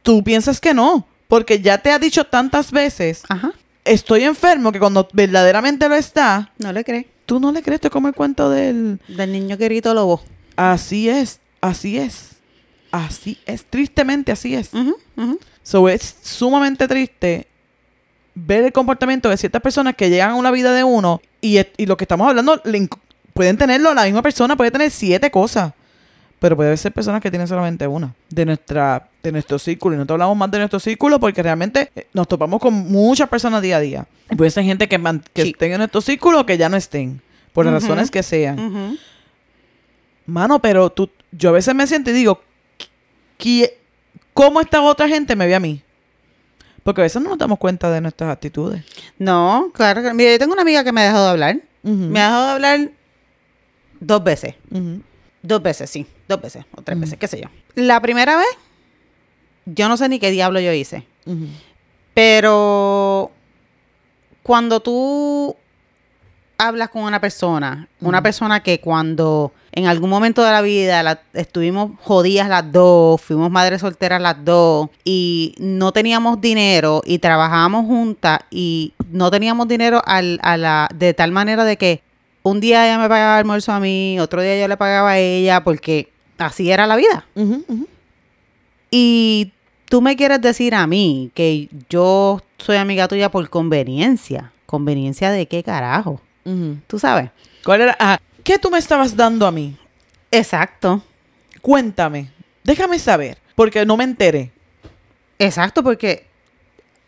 tú 0.04 0.24
piensas 0.24 0.60
que 0.60 0.74
no. 0.74 1.06
Porque 1.28 1.60
ya 1.60 1.78
te 1.80 1.92
ha 1.92 1.98
dicho 2.00 2.26
tantas 2.26 2.72
veces, 2.72 3.24
Ajá. 3.28 3.52
estoy 3.86 4.24
enfermo, 4.24 4.72
que 4.72 4.80
cuando 4.80 5.08
verdaderamente 5.14 5.90
lo 5.90 5.96
está, 5.96 6.52
No 6.60 6.72
le 6.72 6.84
cree. 6.84 7.08
tú 7.26 7.40
no 7.40 7.52
le 7.52 7.64
crees, 7.64 7.82
te 7.82 7.90
como 7.90 8.08
el 8.08 8.14
cuento 8.14 8.50
del... 8.52 9.00
Del 9.08 9.32
niño 9.32 9.58
que 9.58 9.66
gritó 9.66 9.94
lobo. 9.96 10.22
Así 10.56 11.10
es, 11.10 11.40
así 11.62 11.98
es. 11.98 12.33
Así 12.94 13.40
es, 13.48 13.66
tristemente 13.66 14.32
así 14.32 14.54
es. 14.54 14.72
Ujú. 14.74 15.40
So 15.64 15.90
es 15.90 16.16
sumamente 16.22 16.88
triste 16.88 17.48
ver 18.36 18.64
el 18.66 18.72
comportamiento 18.72 19.30
de 19.30 19.38
ciertas 19.38 19.62
personas 19.64 19.96
que 19.96 20.10
llegan 20.12 20.30
a 20.32 20.36
una 20.36 20.52
vida 20.52 20.72
de 20.74 20.84
uno 20.84 21.20
y, 21.42 21.60
y 21.78 21.86
lo 21.88 21.98
que 21.98 22.04
estamos 22.04 22.28
hablando, 22.30 22.62
pueden 23.34 23.58
tenerlo, 23.58 23.94
la 23.96 24.04
misma 24.04 24.22
persona 24.22 24.56
puede 24.56 24.70
tener 24.70 24.92
siete 24.92 25.32
cosas. 25.32 25.74
Pero 26.40 26.56
puede 26.56 26.76
ser 26.78 26.92
personas 26.92 27.22
que 27.22 27.32
tienen 27.32 27.48
solamente 27.48 27.88
una 27.88 28.14
de 28.30 28.46
nuestra 28.46 29.08
de 29.24 29.32
nuestro 29.32 29.58
círculo. 29.58 29.96
Y 29.96 29.98
no 29.98 30.06
te 30.06 30.12
hablamos 30.14 30.36
más 30.38 30.52
de 30.52 30.58
nuestro 30.60 30.80
círculo 30.80 31.20
porque 31.20 31.42
realmente 31.42 31.90
eh, 31.96 32.06
nos 32.14 32.28
topamos 32.28 32.60
con 32.60 32.74
muchas 32.74 33.28
personas 33.30 33.62
día 33.64 33.78
a 33.78 33.80
día. 33.80 34.06
Y 34.30 34.36
puede 34.36 34.52
ser 34.52 34.66
gente 34.66 34.88
que, 34.90 35.00
que 35.34 35.44
Sí. 35.44 35.50
estén 35.52 35.72
en 35.72 35.78
nuestro 35.80 36.02
círculo 36.02 36.42
o 36.42 36.46
que 36.46 36.58
ya 36.58 36.70
no 36.70 36.78
estén. 36.78 37.22
Por 37.54 37.66
las 37.66 37.74
razones 37.82 38.12
que 38.12 38.22
sean. 38.24 38.98
Mano, 40.26 40.60
pero 40.60 40.90
tú, 40.90 41.10
yo 41.32 41.50
a 41.50 41.54
veces 41.54 41.74
me 41.76 41.86
siento 41.88 42.10
y 42.10 42.14
digo, 42.14 42.42
¿qui- 42.42 42.44
¿cómo 44.34 44.62
esta 44.62 44.82
otra 44.82 45.08
gente 45.08 45.36
me 45.36 45.48
ve 45.48 45.56
a 45.56 45.60
mí? 45.60 45.82
Porque 46.84 47.02
a 47.02 47.04
veces 47.04 47.22
no 47.22 47.30
nos 47.30 47.38
damos 47.38 47.60
cuenta 47.60 47.90
de 47.90 48.02
nuestras 48.02 48.32
actitudes. 48.32 48.84
No, 49.18 49.72
claro 49.74 50.02
que 50.02 50.14
Mira, 50.14 50.32
yo 50.32 50.40
tengo 50.40 50.54
una 50.54 50.64
amiga 50.64 50.84
que 50.84 50.92
me 50.92 51.02
ha 51.02 51.06
dejado 51.06 51.26
de 51.26 51.32
hablar. 51.32 51.60
Me 51.82 52.20
ha 52.20 52.26
dejado 52.26 52.46
de 52.46 52.52
hablar 52.52 52.92
dos 54.00 54.24
veces. 54.24 54.56
Dos 55.42 55.62
veces, 55.62 55.90
sí. 55.90 56.06
Dos 56.28 56.42
veces 56.42 56.66
o 56.76 56.82
tres 56.82 57.00
veces, 57.00 57.18
qué 57.18 57.28
sé 57.28 57.42
yo. 57.42 57.50
La 57.76 58.02
primera 58.02 58.38
vez, 58.38 58.48
yo 59.66 59.88
no 59.88 59.98
sé 59.98 60.10
ni 60.10 60.20
qué 60.20 60.32
diablo 60.32 60.60
yo 60.60 60.74
hice. 60.74 61.06
Pero 62.14 63.32
cuando 64.44 64.82
tú 64.82 65.56
hablas 66.58 66.90
con 66.90 67.04
una 67.04 67.20
persona, 67.20 67.88
una 68.02 68.22
persona 68.24 68.62
que 68.62 68.80
cuando 68.80 69.52
en 69.72 69.88
algún 69.88 70.10
momento 70.10 70.44
de 70.44 70.52
la 70.52 70.62
vida 70.62 71.02
la- 71.04 71.22
estuvimos 71.34 71.92
jodidas 72.02 72.48
las 72.48 72.72
dos, 72.72 73.20
fuimos 73.22 73.50
madres 73.52 73.82
solteras 73.82 74.22
las 74.22 74.44
dos 74.46 74.90
y 75.04 75.56
no 75.58 75.92
teníamos 75.92 76.40
dinero 76.40 77.02
y 77.06 77.18
trabajábamos 77.20 77.86
juntas 77.88 78.40
y 78.52 78.94
no 79.12 79.32
teníamos 79.32 79.68
dinero 79.68 80.02
al- 80.06 80.40
a 80.44 80.58
la, 80.58 80.90
de 80.94 81.14
tal 81.14 81.32
manera 81.32 81.66
de 81.66 81.78
que 81.78 82.02
un 82.44 82.60
día 82.60 82.86
ella 82.86 82.98
me 83.00 83.10
pagaba 83.10 83.38
almuerzo 83.38 83.72
a 83.72 83.80
mí, 83.80 84.20
otro 84.20 84.42
día 84.42 84.60
yo 84.60 84.68
le 84.68 84.78
pagaba 84.78 85.12
a 85.12 85.18
ella 85.20 85.64
porque 85.64 86.10
así 86.38 86.70
era 86.72 86.86
la 86.88 86.96
vida. 86.96 87.26
Y 88.92 89.52
tú 89.90 90.02
me 90.02 90.16
quieres 90.16 90.42
decir 90.42 90.76
a 90.76 90.86
mí 90.88 91.32
que 91.34 91.70
yo 91.90 92.42
soy 92.58 92.78
amiga 92.78 93.08
tuya 93.08 93.32
por 93.32 93.50
conveniencia. 93.50 94.52
¿Conveniencia 94.66 95.32
de 95.32 95.48
qué 95.48 95.64
carajo? 95.64 96.22
¿Tú 96.88 97.00
sabes? 97.00 97.30
¿Cuál 97.64 97.82
era? 97.82 98.20
¿Qué 98.44 98.58
tú 98.60 98.70
me 98.70 98.78
estabas 98.78 99.16
dando 99.16 99.48
a 99.48 99.52
mí? 99.52 99.78
Exacto. 100.32 101.04
Cuéntame. 101.62 102.30
Déjame 102.64 103.00
saber. 103.00 103.38
Porque 103.56 103.86
no 103.86 103.96
me 103.98 104.04
enteré. 104.04 104.52
Exacto, 105.40 105.84
porque 105.84 106.26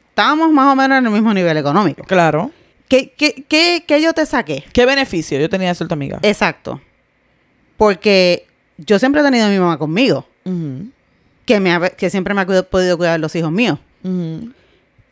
estábamos 0.10 0.52
más 0.52 0.72
o 0.72 0.76
menos 0.76 0.98
en 1.00 1.06
el 1.06 1.12
mismo 1.12 1.34
nivel 1.34 1.58
económico. 1.58 2.04
Claro. 2.04 2.52
¿Qué, 2.88 3.12
qué, 3.18 3.44
qué, 3.48 3.84
qué 3.88 4.02
yo 4.02 4.14
te 4.14 4.26
saqué? 4.26 4.64
¿Qué 4.72 4.86
beneficio 4.86 5.40
yo 5.40 5.50
tenía 5.50 5.70
de 5.70 5.76
ser 5.76 5.88
tu 5.88 5.94
amiga? 5.96 6.20
Exacto. 6.22 6.80
Porque 7.78 8.46
yo 8.78 9.00
siempre 9.00 9.22
he 9.22 9.24
tenido 9.24 9.46
a 9.46 9.50
mi 9.50 9.58
mamá 9.60 9.78
conmigo, 9.78 10.28
que, 11.46 11.60
me 11.60 11.74
ha- 11.74 11.90
que 11.90 12.10
siempre 12.10 12.34
me 12.34 12.42
ha 12.42 12.46
podido 12.46 12.98
cuidar 12.98 13.20
los 13.20 13.36
hijos 13.36 13.52
míos. 13.52 13.80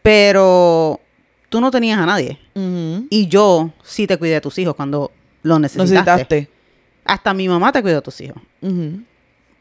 Pero 0.01 0.99
tú 1.53 1.61
no 1.61 1.69
tenías 1.69 1.99
a 1.99 2.05
nadie. 2.07 2.39
Y 3.11 3.27
yo 3.27 3.69
sí 3.83 4.07
te 4.07 4.17
cuidé 4.17 4.37
a 4.37 4.41
tus 4.41 4.57
hijos 4.57 4.73
cuando 4.73 5.11
lo 5.43 5.59
necesitaste. 5.59 5.93
Necesitaste. 5.93 6.49
Hasta 7.05 7.31
mi 7.35 7.47
mamá 7.47 7.71
te 7.71 7.83
cuidó 7.83 7.99
a 7.99 8.01
tus 8.01 8.19
hijos. 8.21 8.41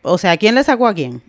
O 0.00 0.16
sea, 0.16 0.38
¿quién 0.38 0.54
le 0.54 0.64
sacó 0.64 0.86
a 0.86 0.94
quién? 0.94 1.20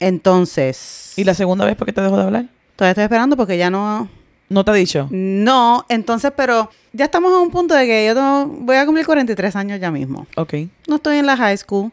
Entonces. 0.00 1.12
¿Y 1.16 1.24
la 1.24 1.34
segunda 1.34 1.66
vez 1.66 1.76
por 1.76 1.86
qué 1.86 1.92
te 1.92 2.00
dejó 2.00 2.16
de 2.16 2.22
hablar? 2.22 2.46
Todavía 2.76 2.92
estoy 2.92 3.04
esperando 3.04 3.36
porque 3.36 3.58
ya 3.58 3.68
no. 3.68 4.08
¿No 4.48 4.64
te 4.64 4.70
ha 4.70 4.74
dicho? 4.74 5.08
No, 5.10 5.84
entonces, 5.90 6.32
pero 6.36 6.70
ya 6.92 7.04
estamos 7.06 7.32
a 7.34 7.38
un 7.40 7.50
punto 7.50 7.74
de 7.74 7.84
que 7.86 8.06
yo 8.06 8.14
tengo- 8.14 8.46
voy 8.46 8.76
a 8.76 8.86
cumplir 8.86 9.04
43 9.04 9.56
años 9.56 9.78
ya 9.80 9.90
mismo. 9.90 10.26
Ok. 10.36 10.54
No 10.86 10.96
estoy 10.96 11.18
en 11.18 11.26
la 11.26 11.36
high 11.36 11.56
school 11.58 11.90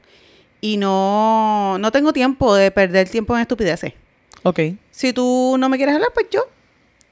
y 0.61 0.77
no, 0.77 1.77
no 1.79 1.91
tengo 1.91 2.13
tiempo 2.13 2.55
de 2.55 2.71
perder 2.71 3.09
tiempo 3.09 3.35
en 3.35 3.41
estupideces. 3.41 3.93
Ok. 4.43 4.59
Si 4.91 5.11
tú 5.11 5.55
no 5.59 5.67
me 5.67 5.77
quieres 5.77 5.95
hablar, 5.95 6.11
pues 6.13 6.27
yo. 6.31 6.41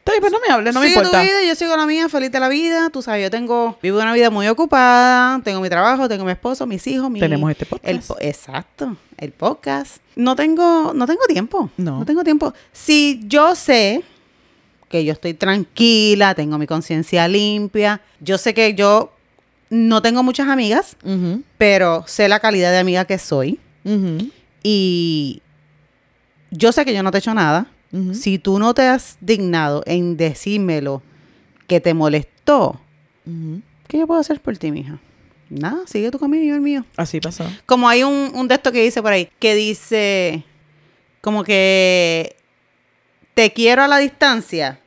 Está 0.02 0.14
bien, 0.14 0.22
pues 0.22 0.34
no 0.34 0.40
me 0.40 0.52
hables, 0.52 0.74
no 0.74 0.80
me 0.82 0.88
sigue 0.88 0.98
importa. 1.00 1.20
tu 1.22 1.28
vida, 1.28 1.44
yo 1.48 1.54
sigo 1.54 1.78
la 1.78 1.86
mía, 1.86 2.10
feliz 2.10 2.32
de 2.32 2.40
la 2.40 2.50
vida. 2.50 2.90
Tú 2.90 3.04
sabes, 3.04 3.22
yo 3.22 3.30
tengo, 3.30 3.78
vivo 3.84 4.00
una 4.00 4.14
vida 4.14 4.32
muy 4.32 4.48
ocupada, 4.48 5.40
tengo 5.44 5.62
mi 5.62 5.70
trabajo, 5.70 6.10
tengo 6.10 6.26
mi 6.26 6.32
esposo, 6.32 6.66
mis 6.66 6.86
hijos, 6.88 7.08
mi, 7.12 7.20
Tenemos 7.20 7.52
este 7.52 7.68
podcast. 7.68 7.88
El 7.88 8.00
po- 8.00 8.18
exacto, 8.20 8.98
el 9.18 9.32
podcast. 9.32 9.98
No 10.16 10.36
tengo, 10.36 10.92
no 10.96 11.06
tengo 11.06 11.22
tiempo. 11.28 11.70
No. 11.78 12.00
No 12.00 12.06
tengo 12.06 12.24
tiempo. 12.24 12.52
Si 12.72 13.22
yo 13.28 13.54
sé 13.54 14.04
que 14.90 15.06
yo 15.06 15.14
estoy 15.14 15.36
tranquila, 15.36 16.34
tengo 16.34 16.58
mi 16.58 16.66
conciencia 16.66 17.28
limpia, 17.28 18.02
yo 18.20 18.40
sé 18.40 18.56
que 18.56 18.74
yo 18.74 19.14
no 19.70 20.02
tengo 20.02 20.24
muchas 20.24 20.48
amigas, 20.50 20.98
pero 21.60 22.04
sé 22.08 22.28
la 22.28 22.40
calidad 22.40 22.72
de 22.72 22.80
amiga 22.80 23.06
que 23.06 23.20
soy. 23.20 23.60
Y 24.64 25.42
yo 26.50 26.72
sé 26.72 26.86
que 26.86 26.94
yo 26.94 27.04
no 27.04 27.12
te 27.12 27.18
he 27.18 27.20
hecho 27.20 27.34
Si 28.14 28.40
tú 28.40 28.58
no 28.58 28.74
te 28.74 28.84
has 28.84 29.18
dignado 29.20 29.84
en 29.86 30.16
decírmelo 30.18 31.02
que 31.68 31.80
te 31.82 31.94
molestó, 31.94 32.80
Ujú. 33.26 33.62
¿qué 33.88 33.98
yo 34.00 34.08
puedo 34.08 34.20
hacer 34.22 34.40
por 34.40 34.58
ti, 34.58 34.72
mija? 34.72 34.98
Nada, 35.50 35.80
sigue 35.86 36.10
tu 36.12 36.18
camino 36.18 36.42
y 36.44 36.48
yo 36.48 36.56
el 36.56 36.62
mío. 36.62 36.86
Así 36.96 37.20
pasó. 37.20 37.44
Como 37.66 37.90
hay 37.90 38.04
un, 38.04 38.32
un 38.34 38.48
de 38.48 38.56
estos 38.56 38.72
que 38.72 38.82
dice 38.82 39.02
por 39.02 39.12
ahí, 39.12 39.28
que 39.40 39.56
dice 39.56 40.44
como 41.20 41.44
que 41.44 42.36
te 43.34 43.52
quiero 43.52 43.82
a 43.84 43.88
la 43.90 43.98
distancia 43.98 44.80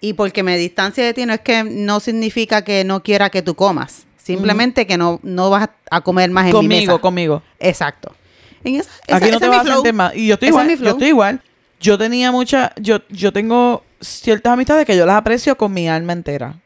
y 0.00 0.12
porque 0.12 0.42
me 0.44 0.56
distancia 0.56 1.04
de 1.04 1.12
ti 1.14 1.26
no 1.26 1.32
es 1.32 1.40
que 1.40 1.64
no 1.64 1.98
significa 2.00 2.62
que 2.62 2.84
no 2.84 3.02
quiera 3.02 3.30
que 3.30 3.42
tú 3.42 3.54
comas. 3.56 4.06
Simplemente 4.16 4.86
que 4.86 4.96
no, 4.96 5.18
no 5.24 5.50
vas 5.50 5.68
a 5.90 6.00
comer 6.02 6.30
más 6.30 6.44
en 6.44 6.48
mi 6.48 6.52
Conmigo, 6.52 6.92
mesa. 6.92 7.00
conmigo. 7.02 7.42
Exacto. 7.58 8.14
En 8.62 8.76
esa, 8.76 8.90
esa- 9.06 9.16
Aquí 9.16 9.30
no 9.30 9.38
te 9.40 9.48
mi 9.48 9.56
vas 9.56 9.66
a 9.68 9.74
sentir 9.74 9.92
más. 9.92 10.14
Y 10.16 10.28
yo 10.28 10.34
estoy 10.34 10.46
es 10.48 10.52
igual. 10.52 10.66
mi 10.68 10.76
Yo 10.78 10.90
estoy 10.90 11.08
igual. 11.08 11.42
Yo 11.84 11.98
tenía 11.98 12.32
mucha. 12.32 12.72
Yo, 12.80 13.00
yo 13.10 13.30
tengo 13.30 13.84
ciertas 14.00 14.54
amistades 14.54 14.86
que 14.86 14.96
yo 14.96 15.04
las 15.04 15.16
aprecio 15.16 15.54
con 15.54 15.72
mi 15.74 15.86
alma 15.86 16.14
entera. 16.14 16.58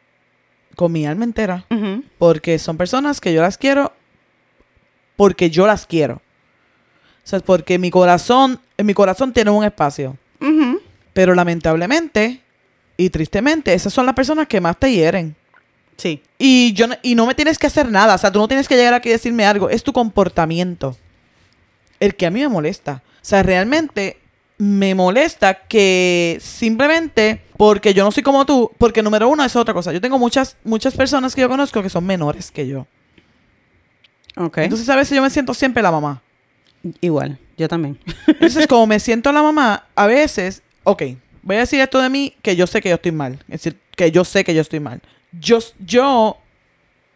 Con 0.76 0.92
mi 0.92 1.06
alma 1.06 1.24
entera. 1.24 1.66
Porque 2.18 2.60
son 2.60 2.76
personas 2.76 3.20
que 3.20 3.34
yo 3.34 3.42
las 3.42 3.58
quiero 3.58 3.92
porque 5.16 5.50
yo 5.50 5.66
las 5.66 5.84
quiero. 5.84 6.14
O 6.14 6.20
sea, 7.24 7.40
porque 7.40 7.76
mi 7.76 7.90
corazón, 7.90 8.60
en 8.76 8.86
mi 8.86 8.94
corazón 8.94 9.32
tiene 9.32 9.50
un 9.50 9.64
espacio. 9.64 10.16
Pero 11.12 11.34
lamentablemente 11.34 12.40
y 12.96 13.10
tristemente, 13.10 13.74
esas 13.74 13.92
son 13.92 14.06
las 14.06 14.14
personas 14.14 14.46
que 14.46 14.60
más 14.60 14.78
te 14.78 14.92
hieren. 14.92 15.34
Sí. 15.96 16.22
Y 16.38 16.72
yo 16.74 16.86
no, 16.86 16.94
y 17.02 17.16
no 17.16 17.26
me 17.26 17.34
tienes 17.34 17.58
que 17.58 17.66
hacer 17.66 17.90
nada, 17.90 18.14
o 18.14 18.18
sea, 18.18 18.30
tú 18.30 18.38
no 18.38 18.46
tienes 18.46 18.68
que 18.68 18.76
llegar 18.76 18.94
aquí 18.94 19.08
y 19.08 19.12
decirme 19.12 19.44
algo, 19.44 19.68
es 19.68 19.82
tu 19.82 19.92
comportamiento 19.92 20.96
el 21.98 22.14
que 22.14 22.26
a 22.26 22.30
mí 22.30 22.38
me 22.38 22.48
molesta. 22.48 23.02
O 23.16 23.24
sea, 23.24 23.42
realmente 23.42 24.18
me 24.58 24.94
molesta 24.94 25.54
que 25.54 26.38
simplemente 26.40 27.40
porque 27.56 27.94
yo 27.94 28.04
no 28.04 28.10
soy 28.10 28.22
como 28.22 28.44
tú, 28.44 28.70
porque 28.76 29.02
número 29.02 29.28
uno 29.28 29.44
es 29.44 29.54
otra 29.56 29.72
cosa. 29.72 29.92
Yo 29.92 30.00
tengo 30.00 30.18
muchas 30.18 30.56
muchas 30.64 30.94
personas 30.94 31.34
que 31.34 31.40
yo 31.40 31.48
conozco 31.48 31.82
que 31.82 31.88
son 31.88 32.04
menores 32.04 32.50
que 32.50 32.66
yo. 32.66 32.86
Ok. 34.36 34.58
Entonces 34.58 34.88
a 34.88 34.96
veces 34.96 35.16
yo 35.16 35.22
me 35.22 35.30
siento 35.30 35.54
siempre 35.54 35.82
la 35.82 35.90
mamá. 35.90 36.22
Igual, 37.00 37.38
yo 37.56 37.68
también. 37.68 37.98
Entonces 38.26 38.66
como 38.66 38.86
me 38.86 39.00
siento 39.00 39.32
la 39.32 39.42
mamá, 39.42 39.86
a 39.94 40.06
veces, 40.06 40.62
ok, 40.84 41.02
voy 41.42 41.56
a 41.56 41.60
decir 41.60 41.80
esto 41.80 42.00
de 42.00 42.10
mí 42.10 42.34
que 42.42 42.56
yo 42.56 42.66
sé 42.66 42.80
que 42.80 42.88
yo 42.88 42.96
estoy 42.96 43.12
mal. 43.12 43.38
Es 43.48 43.62
decir, 43.62 43.78
que 43.96 44.10
yo 44.10 44.24
sé 44.24 44.44
que 44.44 44.54
yo 44.54 44.60
estoy 44.60 44.80
mal. 44.80 45.00
Yo, 45.32 45.58
yo 45.78 46.38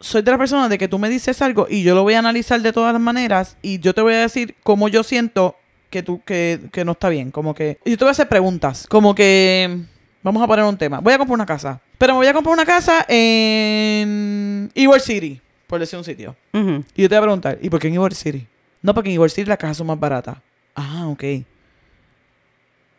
soy 0.00 0.22
de 0.22 0.30
la 0.30 0.38
persona 0.38 0.68
de 0.68 0.78
que 0.78 0.88
tú 0.88 0.98
me 0.98 1.08
dices 1.08 1.40
algo 1.42 1.66
y 1.68 1.82
yo 1.82 1.94
lo 1.94 2.02
voy 2.02 2.14
a 2.14 2.18
analizar 2.18 2.60
de 2.60 2.72
todas 2.72 2.92
las 2.92 3.02
maneras 3.02 3.56
y 3.62 3.78
yo 3.78 3.94
te 3.94 4.02
voy 4.02 4.14
a 4.14 4.20
decir 4.20 4.56
cómo 4.62 4.88
yo 4.88 5.02
siento 5.02 5.56
que 5.92 6.02
tú 6.02 6.20
que, 6.24 6.58
que 6.72 6.84
no 6.84 6.92
está 6.92 7.08
bien. 7.08 7.30
Como 7.30 7.54
que 7.54 7.78
y 7.84 7.90
yo 7.90 7.98
te 7.98 8.04
voy 8.04 8.08
a 8.08 8.12
hacer 8.12 8.28
preguntas. 8.28 8.86
Como 8.88 9.14
que 9.14 9.78
vamos 10.22 10.42
a 10.42 10.46
poner 10.48 10.64
un 10.64 10.76
tema. 10.76 10.98
Voy 10.98 11.12
a 11.12 11.18
comprar 11.18 11.34
una 11.34 11.46
casa. 11.46 11.80
Pero 11.98 12.14
me 12.14 12.16
voy 12.16 12.26
a 12.26 12.32
comprar 12.32 12.52
una 12.52 12.64
casa 12.64 13.04
en 13.08 14.72
Ybor 14.74 15.00
City, 15.00 15.40
por 15.68 15.78
decir 15.78 15.96
un 15.98 16.04
sitio. 16.04 16.34
Y 16.52 17.02
yo 17.02 17.08
te 17.08 17.14
voy 17.14 17.18
a 17.18 17.20
preguntar, 17.20 17.58
¿y 17.62 17.70
por 17.70 17.78
qué 17.78 17.86
en 17.88 17.94
Ybor 17.94 18.14
City? 18.14 18.48
No, 18.80 18.92
porque 18.94 19.10
en 19.10 19.16
Ybor 19.16 19.30
City 19.30 19.48
las 19.48 19.58
casas 19.58 19.76
son 19.76 19.86
más 19.86 20.00
baratas. 20.00 20.38
Ah, 20.74 21.06
ok. 21.06 21.22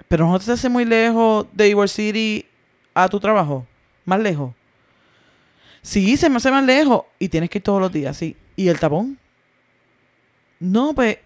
Pero 0.08 0.30
no 0.30 0.40
te 0.40 0.52
hace 0.52 0.70
muy 0.70 0.86
lejos 0.86 1.48
de 1.52 1.70
Ybor 1.70 1.90
City 1.90 2.46
a 2.94 3.10
tu 3.10 3.20
trabajo. 3.20 3.66
Más 4.06 4.20
lejos. 4.22 4.54
Sí, 5.82 6.16
se 6.16 6.30
me 6.30 6.38
hace 6.38 6.52
más 6.52 6.64
lejos. 6.64 7.04
Y 7.20 7.28
tienes 7.28 7.50
que 7.50 7.58
ir 7.58 7.64
todos 7.64 7.82
los 7.82 7.92
días, 7.92 8.16
sí. 8.16 8.38
¿Y 8.56 8.68
el 8.68 8.80
tapón? 8.80 9.18
No, 10.60 10.94
pues. 10.94 11.18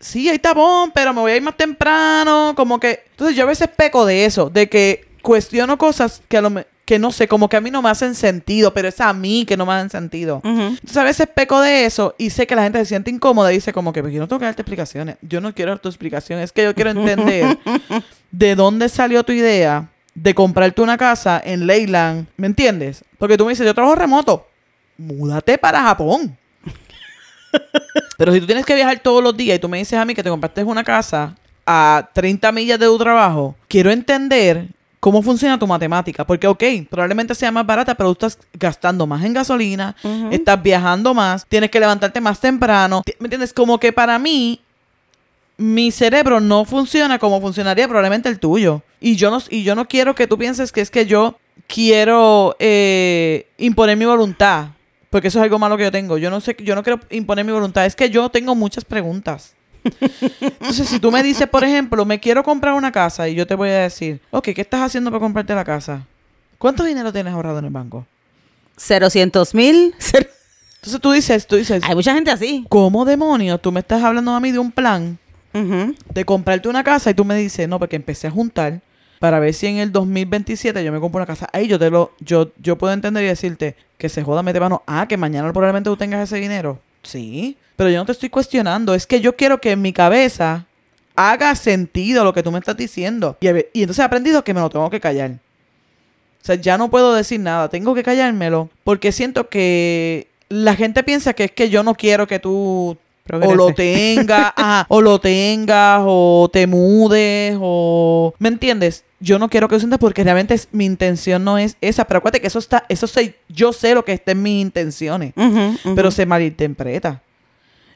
Sí, 0.00 0.28
hay 0.28 0.38
tapón, 0.38 0.92
pero 0.94 1.12
me 1.12 1.20
voy 1.20 1.32
a 1.32 1.36
ir 1.36 1.42
más 1.42 1.56
temprano. 1.56 2.52
Como 2.56 2.78
que. 2.78 3.04
Entonces 3.10 3.36
yo 3.36 3.44
a 3.44 3.46
veces 3.46 3.68
peco 3.68 4.06
de 4.06 4.24
eso, 4.24 4.48
de 4.50 4.68
que 4.68 5.06
cuestiono 5.22 5.76
cosas 5.78 6.22
que 6.28 6.36
a 6.38 6.40
lo 6.40 6.52
que 6.84 6.98
no 6.98 7.12
sé, 7.12 7.28
como 7.28 7.50
que 7.50 7.56
a 7.58 7.60
mí 7.60 7.70
no 7.70 7.82
me 7.82 7.90
hacen 7.90 8.14
sentido, 8.14 8.72
pero 8.72 8.88
es 8.88 8.98
a 9.00 9.12
mí 9.12 9.44
que 9.44 9.58
no 9.58 9.66
me 9.66 9.74
hacen 9.74 9.90
sentido. 9.90 10.40
Entonces 10.42 10.96
a 10.96 11.04
veces 11.04 11.26
peco 11.26 11.60
de 11.60 11.84
eso 11.84 12.14
y 12.16 12.30
sé 12.30 12.46
que 12.46 12.56
la 12.56 12.62
gente 12.62 12.78
se 12.78 12.86
siente 12.86 13.10
incómoda 13.10 13.52
y 13.52 13.56
dice 13.56 13.74
como 13.74 13.92
que 13.92 14.00
"Pues 14.00 14.14
yo 14.14 14.20
no 14.20 14.26
tengo 14.28 14.40
que 14.40 14.46
darte 14.46 14.62
explicaciones. 14.62 15.16
Yo 15.20 15.42
no 15.42 15.54
quiero 15.54 15.72
dar 15.72 15.80
tu 15.80 15.88
explicación. 15.90 16.40
Es 16.40 16.50
que 16.50 16.64
yo 16.64 16.74
quiero 16.74 16.88
entender 16.90 17.58
de 18.30 18.54
dónde 18.54 18.88
salió 18.88 19.22
tu 19.22 19.32
idea 19.32 19.88
de 20.14 20.34
comprarte 20.34 20.80
una 20.80 20.96
casa 20.96 21.42
en 21.44 21.66
Leyland. 21.66 22.26
¿Me 22.38 22.46
entiendes? 22.46 23.04
Porque 23.18 23.36
tú 23.36 23.44
me 23.44 23.50
dices, 23.52 23.66
yo 23.66 23.74
trabajo 23.74 23.94
remoto. 23.94 24.46
Múdate 24.96 25.58
para 25.58 25.82
Japón. 25.82 26.38
Pero 28.16 28.32
si 28.32 28.40
tú 28.40 28.46
tienes 28.46 28.66
que 28.66 28.74
viajar 28.74 28.98
todos 29.00 29.22
los 29.22 29.36
días 29.36 29.56
y 29.56 29.60
tú 29.60 29.68
me 29.68 29.78
dices 29.78 29.98
a 29.98 30.04
mí 30.04 30.14
que 30.14 30.22
te 30.22 30.30
compraste 30.30 30.64
una 30.64 30.84
casa 30.84 31.34
a 31.66 32.08
30 32.12 32.50
millas 32.52 32.78
de 32.78 32.86
tu 32.86 32.98
trabajo, 32.98 33.54
quiero 33.68 33.90
entender 33.90 34.68
cómo 35.00 35.22
funciona 35.22 35.58
tu 35.58 35.66
matemática. 35.66 36.26
Porque, 36.26 36.46
ok, 36.46 36.62
probablemente 36.90 37.34
sea 37.34 37.50
más 37.52 37.66
barata, 37.66 37.94
pero 37.94 38.14
tú 38.14 38.26
estás 38.26 38.46
gastando 38.52 39.06
más 39.06 39.24
en 39.24 39.32
gasolina, 39.32 39.94
estás 40.30 40.62
viajando 40.62 41.14
más, 41.14 41.46
tienes 41.46 41.70
que 41.70 41.80
levantarte 41.80 42.20
más 42.20 42.40
temprano. 42.40 43.02
¿Me 43.18 43.26
entiendes? 43.26 43.52
Como 43.52 43.78
que 43.78 43.92
para 43.92 44.18
mí, 44.18 44.60
mi 45.56 45.90
cerebro 45.90 46.40
no 46.40 46.64
funciona 46.64 47.18
como 47.18 47.40
funcionaría 47.40 47.86
probablemente 47.86 48.28
el 48.28 48.38
tuyo. 48.38 48.82
Y 49.00 49.16
yo 49.16 49.30
no, 49.30 49.40
y 49.50 49.62
yo 49.62 49.74
no 49.74 49.86
quiero 49.86 50.14
que 50.14 50.26
tú 50.26 50.38
pienses 50.38 50.72
que 50.72 50.80
es 50.80 50.90
que 50.90 51.06
yo 51.06 51.38
quiero 51.66 52.56
eh, 52.58 53.46
imponer 53.58 53.96
mi 53.96 54.04
voluntad. 54.04 54.68
Porque 55.10 55.28
eso 55.28 55.38
es 55.38 55.42
algo 55.44 55.58
malo 55.58 55.76
que 55.76 55.84
yo 55.84 55.92
tengo. 55.92 56.18
Yo 56.18 56.30
no 56.30 56.40
sé, 56.40 56.56
yo 56.60 56.74
no 56.74 56.82
quiero 56.82 57.00
imponer 57.10 57.44
mi 57.44 57.52
voluntad. 57.52 57.86
Es 57.86 57.96
que 57.96 58.10
yo 58.10 58.28
tengo 58.28 58.54
muchas 58.54 58.84
preguntas. 58.84 59.54
Entonces, 60.40 60.88
si 60.88 60.98
tú 61.00 61.10
me 61.10 61.22
dices, 61.22 61.48
por 61.48 61.64
ejemplo, 61.64 62.04
me 62.04 62.20
quiero 62.20 62.42
comprar 62.42 62.74
una 62.74 62.92
casa 62.92 63.28
y 63.28 63.34
yo 63.34 63.46
te 63.46 63.54
voy 63.54 63.70
a 63.70 63.78
decir, 63.84 64.20
ok, 64.30 64.48
¿qué 64.54 64.60
estás 64.60 64.82
haciendo 64.82 65.10
para 65.10 65.20
comprarte 65.20 65.54
la 65.54 65.64
casa? 65.64 66.04
¿Cuánto 66.58 66.84
dinero 66.84 67.12
tienes 67.12 67.32
ahorrado 67.32 67.58
en 67.60 67.64
el 67.66 67.70
banco? 67.70 68.04
Cerocientos 68.76 69.54
mil. 69.54 69.94
Cero- 69.98 70.28
Entonces 70.76 71.00
tú 71.00 71.10
dices, 71.12 71.46
tú 71.46 71.56
dices, 71.56 71.82
Hay 71.84 71.94
mucha 71.94 72.14
gente 72.14 72.30
así. 72.30 72.64
¿cómo 72.68 73.04
demonios 73.04 73.60
tú 73.60 73.72
me 73.72 73.80
estás 73.80 74.02
hablando 74.02 74.30
a 74.32 74.40
mí 74.40 74.52
de 74.52 74.58
un 74.60 74.70
plan 74.70 75.18
de 76.14 76.24
comprarte 76.24 76.68
una 76.68 76.84
casa 76.84 77.10
y 77.10 77.14
tú 77.14 77.24
me 77.24 77.34
dices, 77.34 77.68
no, 77.68 77.80
porque 77.80 77.96
empecé 77.96 78.28
a 78.28 78.30
juntar 78.30 78.80
para 79.18 79.40
ver 79.40 79.54
si 79.54 79.66
en 79.66 79.78
el 79.78 79.92
2027 79.92 80.84
yo 80.84 80.92
me 80.92 81.00
compro 81.00 81.18
una 81.18 81.26
casa. 81.26 81.48
Ahí 81.52 81.66
yo 81.66 81.78
te 81.78 81.90
lo, 81.90 82.12
yo, 82.20 82.52
yo 82.58 82.76
puedo 82.76 82.92
entender 82.92 83.24
y 83.24 83.28
decirte 83.28 83.76
que 83.96 84.08
se 84.08 84.22
joda, 84.22 84.42
mete 84.42 84.60
mano. 84.60 84.82
Ah, 84.86 85.06
que 85.08 85.16
mañana 85.16 85.52
probablemente 85.52 85.90
tú 85.90 85.96
tengas 85.96 86.22
ese 86.22 86.40
dinero. 86.40 86.78
Sí, 87.02 87.56
pero 87.76 87.90
yo 87.90 87.98
no 87.98 88.06
te 88.06 88.12
estoy 88.12 88.28
cuestionando. 88.28 88.94
Es 88.94 89.06
que 89.06 89.20
yo 89.20 89.36
quiero 89.36 89.60
que 89.60 89.72
en 89.72 89.82
mi 89.82 89.92
cabeza 89.92 90.66
haga 91.16 91.54
sentido 91.54 92.24
lo 92.24 92.32
que 92.32 92.42
tú 92.42 92.52
me 92.52 92.58
estás 92.58 92.76
diciendo. 92.76 93.36
Y, 93.40 93.48
y 93.48 93.82
entonces 93.82 93.98
he 93.98 94.04
aprendido 94.04 94.44
que 94.44 94.54
me 94.54 94.60
lo 94.60 94.70
tengo 94.70 94.90
que 94.90 95.00
callar. 95.00 95.32
O 96.40 96.44
sea, 96.44 96.54
ya 96.54 96.78
no 96.78 96.90
puedo 96.90 97.14
decir 97.14 97.40
nada. 97.40 97.68
Tengo 97.68 97.94
que 97.94 98.02
callármelo 98.02 98.70
porque 98.84 99.12
siento 99.12 99.48
que 99.48 100.28
la 100.48 100.74
gente 100.76 101.02
piensa 101.02 101.34
que 101.34 101.44
es 101.44 101.52
que 101.52 101.68
yo 101.70 101.82
no 101.82 101.94
quiero 101.94 102.26
que 102.26 102.38
tú 102.38 102.96
o 103.30 103.54
lo 103.54 103.74
tengas, 103.74 104.52
o 104.88 105.00
lo 105.00 105.20
tengas, 105.20 106.02
o 106.04 106.48
te 106.52 106.66
mudes, 106.66 107.56
o... 107.60 108.34
¿Me 108.38 108.48
entiendes? 108.48 109.04
Yo 109.20 109.38
no 109.38 109.48
quiero 109.48 109.68
que 109.68 109.74
lo 109.74 109.80
sientas 109.80 109.98
porque 109.98 110.22
realmente 110.22 110.54
es- 110.54 110.68
mi 110.72 110.84
intención 110.84 111.42
no 111.44 111.58
es 111.58 111.76
esa. 111.80 112.04
Pero 112.06 112.18
acuérdate 112.18 112.40
que 112.40 112.46
eso 112.46 112.58
está, 112.60 112.84
eso 112.88 113.06
sé, 113.06 113.36
yo 113.48 113.72
sé 113.72 113.94
lo 113.94 114.04
que 114.04 114.12
está 114.12 114.32
en 114.32 114.42
mis 114.42 114.62
intenciones, 114.62 115.32
pero 115.96 116.10
se 116.10 116.24
malinterpreta. 116.26 117.20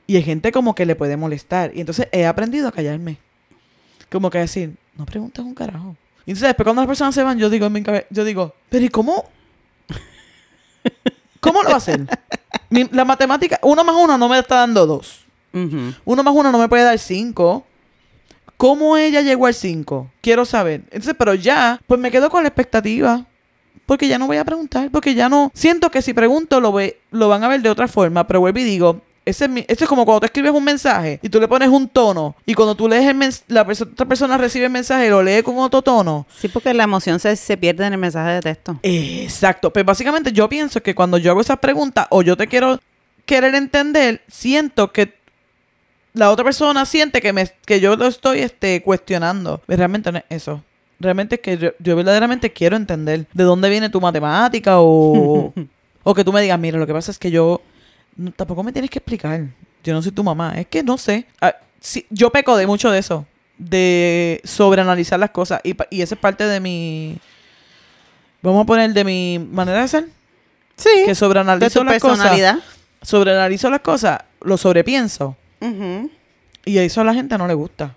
Y 0.06 0.16
hay 0.16 0.22
gente 0.24 0.50
como 0.50 0.74
que 0.74 0.84
le 0.84 0.96
puede 0.96 1.16
molestar. 1.16 1.70
Y 1.74 1.80
entonces 1.80 2.08
he 2.12 2.26
aprendido 2.26 2.66
a 2.68 2.72
callarme. 2.72 3.18
Como 4.10 4.30
que 4.30 4.38
decir, 4.38 4.74
no 4.96 5.06
preguntes 5.06 5.44
un 5.44 5.54
carajo. 5.54 5.96
Y 6.26 6.32
entonces 6.32 6.48
después 6.48 6.64
cuando 6.64 6.82
las 6.82 6.88
personas 6.88 7.14
se 7.14 7.22
van, 7.22 7.38
yo 7.38 7.48
digo 7.50 7.66
en 7.66 7.72
mi 7.72 7.82
cabeza, 7.82 8.06
yo 8.10 8.24
digo, 8.24 8.54
pero 8.68 8.84
¿y 8.84 8.88
cómo? 8.88 9.24
¿Cómo 11.40 11.62
lo 11.62 11.74
hacer? 11.74 12.06
Mi- 12.70 12.88
la 12.92 13.04
matemática, 13.04 13.58
uno 13.62 13.84
más 13.84 13.96
uno 13.98 14.16
no 14.18 14.28
me 14.28 14.38
está 14.38 14.56
dando 14.56 14.86
dos. 14.86 15.20
Uno 16.04 16.22
más 16.22 16.34
uno 16.34 16.50
no 16.52 16.58
me 16.58 16.68
puede 16.68 16.84
dar 16.84 16.98
cinco. 16.98 17.66
¿Cómo 18.62 18.96
ella 18.96 19.22
llegó 19.22 19.46
al 19.46 19.54
cinco? 19.54 20.08
Quiero 20.20 20.44
saber. 20.44 20.82
Entonces, 20.92 21.16
pero 21.18 21.34
ya, 21.34 21.80
pues 21.88 21.98
me 21.98 22.12
quedo 22.12 22.30
con 22.30 22.44
la 22.44 22.48
expectativa. 22.48 23.26
Porque 23.86 24.06
ya 24.06 24.18
no 24.18 24.28
voy 24.28 24.36
a 24.36 24.44
preguntar. 24.44 24.88
Porque 24.92 25.16
ya 25.16 25.28
no. 25.28 25.50
Siento 25.52 25.90
que 25.90 26.00
si 26.00 26.14
pregunto 26.14 26.60
lo, 26.60 26.70
ve, 26.72 27.00
lo 27.10 27.28
van 27.28 27.42
a 27.42 27.48
ver 27.48 27.60
de 27.60 27.68
otra 27.70 27.88
forma. 27.88 28.24
Pero 28.24 28.38
vuelvo 28.38 28.60
y 28.60 28.62
digo. 28.64 29.00
Ese 29.24 29.46
es, 29.46 29.50
mi- 29.50 29.64
esto 29.66 29.82
es 29.84 29.88
como 29.88 30.04
cuando 30.04 30.20
tú 30.20 30.26
escribes 30.26 30.52
un 30.52 30.62
mensaje 30.62 31.18
y 31.22 31.28
tú 31.28 31.40
le 31.40 31.48
pones 31.48 31.70
un 31.70 31.88
tono. 31.88 32.36
Y 32.46 32.54
cuando 32.54 32.76
tú 32.76 32.88
lees 32.88 33.04
el 33.08 33.16
mens- 33.16 33.42
la 33.48 33.66
perso- 33.66 33.82
otra 33.92 34.06
persona 34.06 34.38
recibe 34.38 34.66
el 34.66 34.70
mensaje 34.72 35.06
y 35.06 35.10
lo 35.10 35.24
lee 35.24 35.42
con 35.42 35.58
otro 35.58 35.82
tono. 35.82 36.24
Sí, 36.38 36.46
porque 36.46 36.72
la 36.72 36.84
emoción 36.84 37.18
se, 37.18 37.34
se 37.34 37.56
pierde 37.56 37.84
en 37.86 37.92
el 37.94 37.98
mensaje 37.98 38.30
de 38.34 38.40
texto. 38.42 38.78
Exacto. 38.82 39.72
Pues 39.72 39.84
básicamente 39.84 40.30
yo 40.32 40.48
pienso 40.48 40.80
que 40.82 40.94
cuando 40.94 41.18
yo 41.18 41.32
hago 41.32 41.40
esas 41.40 41.58
preguntas 41.58 42.06
o 42.10 42.22
yo 42.22 42.36
te 42.36 42.46
quiero 42.46 42.78
querer 43.26 43.54
entender, 43.56 44.22
siento 44.28 44.92
que 44.92 45.14
la 46.14 46.30
otra 46.30 46.44
persona 46.44 46.84
siente 46.84 47.20
que 47.20 47.32
me 47.32 47.50
que 47.64 47.80
yo 47.80 47.96
lo 47.96 48.06
estoy 48.06 48.40
este 48.40 48.82
cuestionando. 48.82 49.60
Pero 49.66 49.78
Realmente 49.78 50.12
no 50.12 50.18
es 50.18 50.24
eso. 50.28 50.62
Realmente 51.00 51.36
es 51.36 51.40
que 51.40 51.58
yo, 51.58 51.70
yo 51.78 51.96
verdaderamente 51.96 52.52
quiero 52.52 52.76
entender 52.76 53.26
de 53.32 53.44
dónde 53.44 53.68
viene 53.70 53.88
tu 53.88 54.00
matemática 54.00 54.74
o, 54.80 55.52
o 56.04 56.14
que 56.14 56.22
tú 56.24 56.32
me 56.32 56.40
digas, 56.42 56.58
mira, 56.58 56.78
lo 56.78 56.86
que 56.86 56.92
pasa 56.92 57.10
es 57.10 57.18
que 57.18 57.30
yo 57.30 57.60
no- 58.16 58.30
tampoco 58.32 58.62
me 58.62 58.72
tienes 58.72 58.90
que 58.90 58.98
explicar. 58.98 59.46
Yo 59.82 59.92
no 59.94 60.00
soy 60.02 60.12
tu 60.12 60.22
mamá. 60.22 60.52
Es 60.56 60.66
que 60.68 60.82
no 60.82 60.96
sé. 60.98 61.26
Ah, 61.40 61.56
sí, 61.80 62.06
yo 62.10 62.30
peco 62.30 62.56
de 62.56 62.66
mucho 62.68 62.90
de 62.90 62.98
eso. 63.00 63.26
De 63.58 64.40
sobreanalizar 64.44 65.18
las 65.18 65.30
cosas. 65.30 65.60
Y, 65.64 65.74
y 65.90 66.02
esa 66.02 66.14
es 66.14 66.20
parte 66.20 66.44
de 66.44 66.60
mi... 66.60 67.16
Vamos 68.42 68.62
a 68.62 68.66
poner 68.66 68.92
de 68.92 69.04
mi 69.04 69.38
manera 69.50 69.80
de 69.82 69.88
ser. 69.88 70.04
Sí. 70.76 70.88
Que 71.04 71.10
de 71.10 71.14
sobreanalizo 71.14 71.80
tu 71.80 71.84
las 71.84 72.00
cosas. 72.00 72.18
personalidad. 72.18 72.58
Sobreanalizo 73.02 73.70
las 73.70 73.80
cosas. 73.80 74.20
Lo 74.42 74.56
sobrepienso. 74.56 75.36
Ujú. 75.62 76.10
Y 76.64 76.78
eso 76.78 77.00
a 77.00 77.04
la 77.04 77.14
gente 77.14 77.36
no 77.38 77.46
le 77.46 77.54
gusta. 77.54 77.94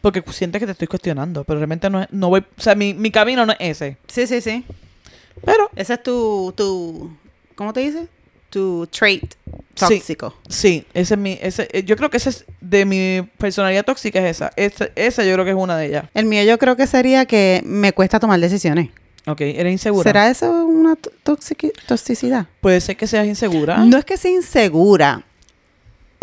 Porque 0.00 0.22
siente 0.32 0.58
que 0.58 0.66
te 0.66 0.72
estoy 0.72 0.88
cuestionando. 0.88 1.44
Pero 1.44 1.58
realmente 1.58 1.88
no, 1.90 2.02
es, 2.02 2.08
no 2.10 2.28
voy... 2.28 2.40
O 2.56 2.60
sea, 2.60 2.74
mi, 2.74 2.94
mi 2.94 3.10
camino 3.10 3.44
no 3.46 3.52
es 3.52 3.58
ese. 3.60 3.96
Sí, 4.08 4.26
sí, 4.26 4.40
sí. 4.40 4.64
Pero 5.44 5.70
Ese 5.76 5.94
es 5.94 6.02
tu, 6.02 6.52
tu, 6.56 7.10
¿cómo 7.54 7.72
te 7.72 7.80
dice? 7.80 8.06
Tu 8.50 8.86
trait 8.88 9.34
tóxico. 9.74 10.34
sí, 10.48 10.84
ese 10.92 11.14
es 11.14 11.20
mi... 11.20 11.38
Ese, 11.40 11.68
eh, 11.72 11.84
yo 11.84 11.96
creo 11.96 12.10
que 12.10 12.18
ese 12.18 12.28
es 12.30 12.44
de 12.60 12.84
mi 12.84 13.22
personalidad 13.38 13.84
tóxica 13.84 14.18
es 14.20 14.36
esa. 14.36 14.52
Esa, 14.56 14.88
esa 14.94 15.24
yo 15.24 15.32
creo 15.34 15.44
que 15.44 15.52
es 15.52 15.56
una 15.56 15.76
de 15.78 15.86
ellas. 15.86 16.04
El 16.14 16.26
mío 16.26 16.42
yo 16.44 16.58
creo 16.58 16.76
que 16.76 16.86
sería 16.86 17.24
que 17.24 17.62
me 17.64 17.92
cuesta 17.92 18.20
tomar 18.20 18.38
decisiones. 18.40 18.90
Ok, 19.26 19.40
eres 19.42 19.72
insegura. 19.72 20.02
¿Será 20.02 20.28
eso 20.28 20.50
una 20.66 20.96
to- 20.96 21.12
toxici- 21.24 21.72
toxicidad? 21.86 22.46
Puede 22.60 22.80
ser 22.80 22.96
que 22.96 23.06
seas 23.06 23.26
insegura. 23.26 23.78
No 23.78 23.96
es 23.96 24.04
que 24.04 24.16
sea 24.16 24.32
insegura. 24.32 25.22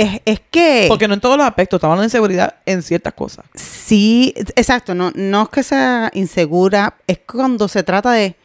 Es, 0.02 0.22
es 0.26 0.42
que... 0.52 0.86
Porque 0.88 1.08
no 1.08 1.14
en 1.14 1.20
todos 1.22 1.38
los 1.38 1.46
aspectos. 1.46 1.78
Estamos 1.78 1.94
hablando 1.94 2.04
de 2.04 2.08
inseguridad 2.08 2.56
en 2.66 2.82
ciertas 2.82 3.14
cosas. 3.14 3.46
Sí, 3.54 4.34
exacto. 4.56 4.96
No, 4.96 5.12
no 5.16 5.44
es 5.44 5.50
que 5.50 5.64
sea 5.64 6.10
insegura. 6.14 6.96
Es 7.08 7.20
cuando 7.20 7.68
se 7.68 7.84
trata 7.84 8.12
de, 8.12 8.36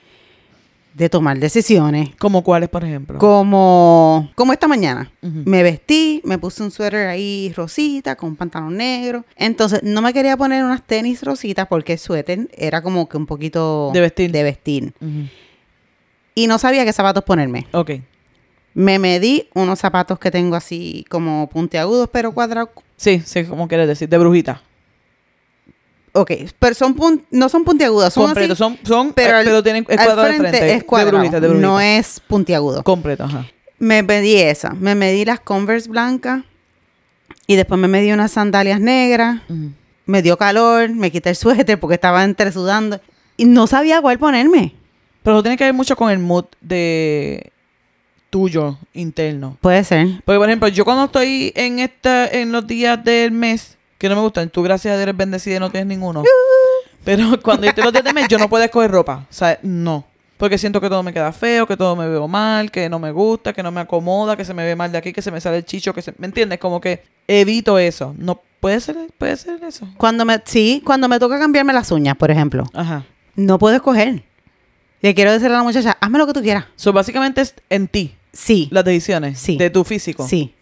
de 0.95 1.09
tomar 1.09 1.39
decisiones. 1.39 2.11
Como 2.19 2.43
cuáles, 2.45 2.69
por 2.69 2.85
ejemplo. 2.85 3.19
Como, 3.19 4.31
como 4.35 4.53
esta 4.53 4.69
mañana. 4.69 5.11
Me 5.23 5.63
vestí, 5.63 6.21
me 6.25 6.39
puse 6.39 6.63
un 6.63 6.71
suéter 6.71 7.09
ahí 7.09 7.53
rosita 7.57 8.17
con 8.17 8.31
un 8.31 8.37
pantalón 8.37 8.77
negro. 8.77 9.25
Entonces 9.37 9.81
no 9.83 10.03
me 10.03 10.13
quería 10.13 10.37
poner 10.37 10.65
unas 10.65 10.83
tenis 10.83 11.23
rositas 11.23 11.67
porque 11.69 11.95
el 11.95 11.99
suéter 11.99 12.49
era 12.57 12.83
como 12.83 13.09
que 13.09 13.17
un 13.17 13.27
poquito 13.27 13.91
De 13.93 14.01
vestir. 14.01 14.31
de 14.33 14.43
vestir. 14.43 14.93
Y 16.35 16.47
no 16.49 16.59
sabía 16.59 16.85
qué 16.85 16.93
zapatos 16.93 17.23
ponerme. 17.25 17.67
Ok. 17.73 17.91
Me 18.75 18.99
medí 18.99 19.49
unos 19.55 19.79
zapatos 19.79 20.19
que 20.19 20.31
tengo 20.31 20.57
así 20.57 21.05
como 21.09 21.49
puntiagudos 21.49 22.09
pero 22.13 22.33
cuadrados. 22.33 22.71
Sí, 22.97 23.23
sí, 23.25 23.45
como 23.45 23.69
quieres 23.69 23.87
decir. 23.89 24.09
De 24.09 24.19
brujita. 24.19 24.61
Ok, 26.17 26.31
pero 26.61 26.75
son 26.75 26.95
pun- 26.95 27.25
no 27.31 27.49
son 27.49 27.65
puntiagudos, 27.65 28.15
son 28.15 28.27
Completo. 28.27 28.53
así, 28.53 28.59
Son, 28.59 28.79
son, 28.85 29.13
pero 29.13 29.31
eh, 29.31 29.41
al- 29.41 29.45
pero 29.45 29.63
tienen 29.65 29.85
es 29.89 29.97
cuadrado 29.97 30.23
frente 30.29 30.49
frente. 30.49 30.75
es 30.75 30.85
cuadrado, 30.85 31.11
De 31.13 31.19
brujita, 31.19 31.41
de 31.41 31.49
brujita. 31.49 31.67
no 31.67 31.81
es 31.81 32.21
puntiagudo. 32.21 32.83
Completo, 32.85 33.25
ajá. 33.25 33.47
Me 33.81 34.03
medí 34.05 34.37
esa, 34.37 34.71
me 34.75 34.95
medí 34.95 35.25
las 35.25 35.41
Converse 35.41 35.89
blancas 35.89 36.43
y 37.49 37.57
después 37.57 37.81
me 37.81 37.89
medí 37.89 38.13
unas 38.13 38.31
sandalias 38.31 38.81
negras. 38.81 39.41
Me 40.07 40.23
dio 40.23 40.37
calor, 40.37 40.91
me 40.91 41.11
quité 41.11 41.31
el 41.31 41.37
suéter 41.37 41.81
porque 41.81 41.95
estaba 41.95 42.23
entre 42.23 42.53
sudando 42.53 43.01
y 43.37 43.45
no 43.47 43.67
sabía 43.67 44.01
cuál 44.01 44.19
ponerme. 44.19 44.75
Pero 45.25 45.43
tiene 45.43 45.57
que 45.57 45.65
ver 45.65 45.75
mucho 45.75 45.97
con 45.97 46.11
el 46.11 46.19
mood 46.21 46.45
de 46.61 47.51
tuyo 48.35 48.77
interno. 48.95 49.57
Puede 49.61 49.85
ser. 49.85 50.09
Porque, 50.25 50.41
por 50.41 50.49
ejemplo, 50.49 50.67
yo 50.67 50.85
cuando 50.85 51.05
estoy 51.05 51.53
en 51.55 51.79
esta, 51.79 52.27
en 52.27 52.51
los 52.51 52.67
días 52.67 53.05
del 53.05 53.31
mes, 53.31 53.77
que 53.97 54.09
no 54.09 54.17
me 54.17 54.23
gustan, 54.23 54.51
tú 54.51 54.65
gracias 54.65 54.91
a 54.91 54.97
Dios 54.97 55.05
eres 55.05 55.17
bendecida 55.17 55.55
y 55.55 55.61
no 55.61 55.71
tienes 55.71 55.87
ninguno. 55.87 56.25
Pero 57.05 57.41
cuando 57.41 57.63
yo 57.63 57.69
estoy 57.69 57.85
los 57.85 57.93
días 57.93 58.03
del 58.03 58.13
mes, 58.13 58.27
yo 58.27 58.37
no 58.39 58.49
puedo 58.49 58.65
escoger 58.65 58.91
ropa. 58.91 59.25
O 59.31 59.33
sea, 59.33 59.61
no. 59.63 60.05
Porque 60.37 60.59
siento 60.59 60.81
que 60.81 60.89
todo 60.89 61.05
me 61.05 61.13
queda 61.13 61.31
feo, 61.31 61.65
que 61.65 61.77
todo 61.77 61.95
me 61.95 62.09
veo 62.09 62.27
mal, 62.27 62.73
que 62.73 62.89
no 62.89 62.99
me 62.99 63.13
gusta, 63.13 63.53
que 63.53 63.63
no 63.63 63.71
me 63.71 63.83
acomoda, 63.83 64.37
que 64.37 64.45
se 64.45 64.53
me 64.53 64.65
ve 64.65 64.75
mal 64.75 64.91
de 64.91 64.99
aquí, 64.99 65.13
que 65.13 65.23
se 65.23 65.31
me 65.31 65.41
sale 65.41 65.59
el 65.59 65.65
chicho, 65.65 65.95
que 65.95 66.03
se... 66.03 66.13
¿Me 66.19 66.27
entiendes? 66.27 66.59
Como 66.59 66.81
que 66.81 67.05
evito 67.29 67.79
eso. 67.79 68.17
No, 68.19 68.41
puede 68.59 68.81
ser, 68.81 68.97
puede 69.17 69.37
ser 69.37 69.63
eso. 69.63 69.87
Cuando 69.97 70.25
me, 70.25 70.43
sí, 70.45 70.83
cuando 70.85 71.09
me 71.09 71.21
toca 71.21 71.39
cambiarme 71.39 71.73
las 71.73 71.93
uñas, 71.93 72.17
por 72.17 72.33
ejemplo, 72.33 72.65
Ajá. 72.75 73.05
no 73.37 73.61
puedo 73.61 73.77
escoger. 73.77 74.25
Le 75.03 75.15
quiero 75.15 75.31
decir 75.31 75.53
a 75.53 75.59
la 75.59 75.63
muchacha, 75.63 75.97
hazme 76.01 76.19
lo 76.19 76.27
que 76.27 76.33
tú 76.33 76.43
quieras. 76.43 76.65
So, 76.75 76.93
básicamente 76.93 77.43
es 77.43 77.55
en 77.71 77.87
ti, 77.87 78.17
Sí, 78.35 78.69
las 78.71 78.85
decisiones 78.85 79.39
Sí. 79.39 79.57
de 79.57 79.71
tu 79.71 79.85
físico. 79.85 80.27
sí. 80.29 80.55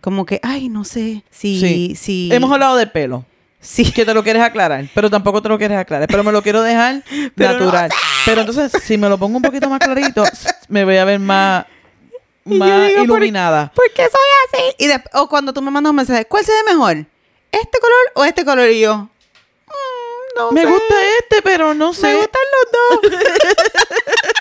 Como 0.00 0.24
que, 0.24 0.40
ay, 0.42 0.70
no 0.70 0.84
sé, 0.84 1.22
si, 1.30 1.60
Sí. 1.60 1.94
si, 1.94 2.30
Hemos 2.32 2.50
hablado 2.50 2.76
del 2.76 2.90
pelo. 2.90 3.26
sí. 3.60 3.92
que 3.92 4.06
te 4.06 4.14
lo 4.14 4.22
quieres 4.24 4.42
aclarar, 4.42 4.86
pero 4.94 5.10
tampoco 5.10 5.42
te 5.42 5.50
lo 5.50 5.58
quieres 5.58 5.76
aclarar, 5.76 6.08
pero 6.08 6.24
me 6.24 6.32
lo 6.32 6.42
quiero 6.42 6.62
dejar 6.62 7.04
Pero 7.36 7.52
no 7.52 7.58
natural. 7.66 7.90
pero 8.24 8.40
entonces, 8.40 8.72
si 8.82 8.96
me 8.96 9.08
lo 9.10 9.18
pongo 9.18 9.36
un 9.36 9.42
poquito 9.42 9.68
más 9.68 9.78
clarito, 9.80 10.24
me 10.68 10.84
voy 10.86 10.96
a 10.96 11.04
ver 11.04 11.18
más 11.20 11.66
más 12.46 12.86
digo, 12.88 12.96
¿por- 12.96 13.04
iluminada. 13.04 13.70
¿Por 13.76 13.92
qué 13.92 14.04
soy 14.04 14.60
así? 14.62 14.74
Y 14.78 14.86
de- 14.86 15.02
o 15.12 15.28
cuando 15.28 15.52
tú 15.52 15.60
me 15.60 15.70
mandas 15.70 15.90
un 15.90 15.96
mensaje, 15.96 16.24
¿cuál 16.24 16.42
se 16.46 16.52
ve 16.52 16.72
mejor? 16.72 16.96
¿Este 17.52 17.78
color 17.78 18.12
o 18.14 18.24
este 18.24 18.44
color? 18.46 18.70
Y 18.70 18.80
yo, 18.80 18.96
"Mm, 18.96 19.08
no 20.38 20.52
Me 20.52 20.62
sé. 20.62 20.66
gusta 20.66 20.94
este, 21.18 21.42
pero 21.42 21.74
no 21.74 21.92
sé. 21.92 22.06
Me 22.06 22.14
gustan 22.16 22.42
los 23.02 23.12
dos. 23.12 23.20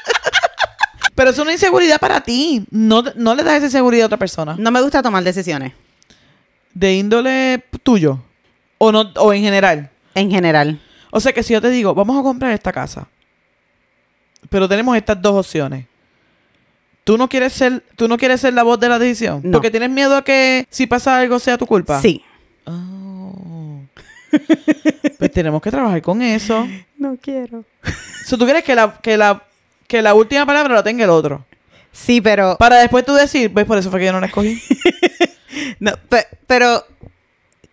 Pero 1.20 1.32
es 1.32 1.38
una 1.40 1.52
inseguridad 1.52 2.00
para 2.00 2.22
ti. 2.22 2.66
No, 2.72 3.04
no 3.18 3.36
le 3.36 3.44
das 3.44 3.56
esa 3.56 3.66
inseguridad 3.66 4.04
a 4.04 4.06
otra 4.06 4.18
persona. 4.18 4.56
no 4.58 4.72
me 4.72 4.82
gusta 4.82 5.04
tomar 5.04 5.22
decisiones, 5.22 5.74
De 6.74 6.96
índole 6.96 7.62
tuyo. 7.84 8.24
O 8.78 8.94
no, 8.94 9.02
o 9.18 9.34
en 9.34 9.42
general. 9.42 9.90
en 10.16 10.32
general. 10.32 10.80
O 11.12 11.20
sea 11.20 11.34
que 11.34 11.44
si 11.44 11.52
yo 11.52 11.60
te 11.60 11.70
digo, 11.72 11.94
vamos 11.94 12.18
a 12.18 12.24
comprar 12.24 12.54
esta 12.54 12.72
casa. 12.72 13.10
Pero 14.50 14.70
tenemos 14.70 14.96
estas 14.96 15.22
dos 15.22 15.46
opciones. 15.46 15.88
¿Tú 17.04 17.18
no 17.18 17.28
quieres 17.28 17.52
ser, 17.52 17.84
tú 17.98 18.08
no 18.08 18.18
quieres 18.18 18.40
ser 18.40 18.54
la 18.54 18.64
voz 18.64 18.80
de 18.80 18.88
la 18.88 18.98
decisión? 18.98 19.42
No. 19.44 19.58
Porque 19.58 19.72
tienes 19.72 19.90
miedo 19.90 20.16
a 20.16 20.24
que 20.24 20.66
si 20.70 20.88
pasa 20.88 21.20
algo 21.20 21.38
sea 21.38 21.58
tu 21.58 21.66
culpa. 21.66 22.02
Sí. 22.02 22.24
Oh. 22.64 23.82
pues 25.18 25.32
tenemos 25.34 25.62
que 25.62 25.70
trabajar 25.70 26.02
con 26.02 26.22
eso. 26.22 26.66
No 26.98 27.18
quiero. 27.22 27.66
So, 28.26 28.38
¿Tú 28.38 28.44
quieres 28.44 28.64
que 28.64 28.76
la, 28.76 29.00
que, 29.02 29.16
la, 29.16 29.42
que 29.90 30.02
la 30.02 30.14
última 30.14 30.46
palabra 30.46 30.74
la 30.76 30.84
tenga 30.84 31.04
el 31.04 31.10
otro? 31.10 31.46
Sí, 31.92 32.22
pero, 32.22 32.56
Para 32.58 32.78
después 32.78 33.04
tú 33.04 33.14
decir, 33.16 33.52
pues 33.52 33.66
por 33.66 33.78
eso 33.78 33.90
fue 33.92 34.00
que 34.00 34.06
yo 34.06 34.14
no 34.14 34.20
la 34.22 34.28
escogí. 34.28 34.62
no, 35.80 35.92
pe- 36.08 36.28
pero 36.48 36.86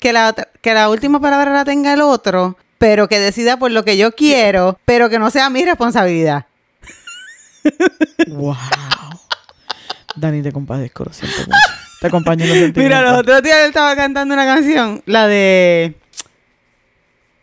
que 0.00 0.12
la, 0.12 0.34
que 0.62 0.74
la 0.74 0.88
última 0.88 1.20
palabra 1.20 1.52
la 1.52 1.64
tenga 1.64 1.92
el 1.92 2.00
otro, 2.00 2.56
pero 2.78 3.06
que 3.08 3.18
decida 3.20 3.58
por 3.58 3.70
lo 3.70 3.84
que 3.84 3.96
yo 3.98 4.12
quiero, 4.12 4.78
pero 4.86 5.08
que 5.10 5.18
no 5.18 5.30
sea 5.30 5.50
mi 5.50 5.64
responsabilidad. 5.64 6.46
wow. 8.28 8.56
Dani, 10.16 10.42
te 10.42 10.52
compadezco, 10.52 11.04
lo 11.04 11.12
siento 11.12 11.38
mucho. 11.42 11.58
Te 12.00 12.06
acompaño 12.06 12.44
en 12.46 12.68
los 12.68 12.76
Mira, 12.76 13.02
los 13.02 13.18
otros 13.20 13.42
días 13.42 13.58
él 13.60 13.68
estaba 13.68 13.94
cantando 13.94 14.32
una 14.34 14.44
canción, 14.46 15.02
la 15.06 15.26
de... 15.26 15.94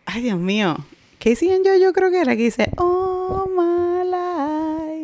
Ay, 0.05 0.21
Dios 0.23 0.39
mío. 0.39 0.75
Casey 1.19 1.51
and 1.53 1.65
yo, 1.65 1.75
yo 1.77 1.93
creo 1.93 2.09
que 2.11 2.19
era 2.21 2.35
que 2.35 2.43
dice, 2.43 2.69
Oh, 2.77 3.02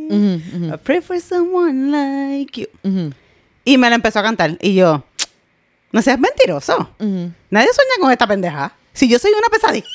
Ujú, 0.10 0.42
ujú, 0.66 0.74
I 0.74 0.78
pray 0.84 1.02
for 1.02 1.20
someone 1.22 1.92
like 1.92 2.62
you. 2.62 2.68
ujú, 2.84 3.14
Y 3.64 3.78
me 3.78 3.90
la 3.90 3.96
empezó 3.96 4.20
a 4.20 4.24
cantar. 4.24 4.58
Y 4.62 4.74
yo, 4.76 5.04
no 5.92 6.02
seas 6.02 6.20
mentiroso. 6.20 6.90
Nadie 7.00 7.70
sueña 7.74 7.94
con 8.02 8.12
esta 8.12 8.28
pendeja. 8.28 8.74
Si 8.94 9.08
yo 9.08 9.18
soy 9.20 9.32
una 9.32 9.48
pesadilla. 9.50 9.86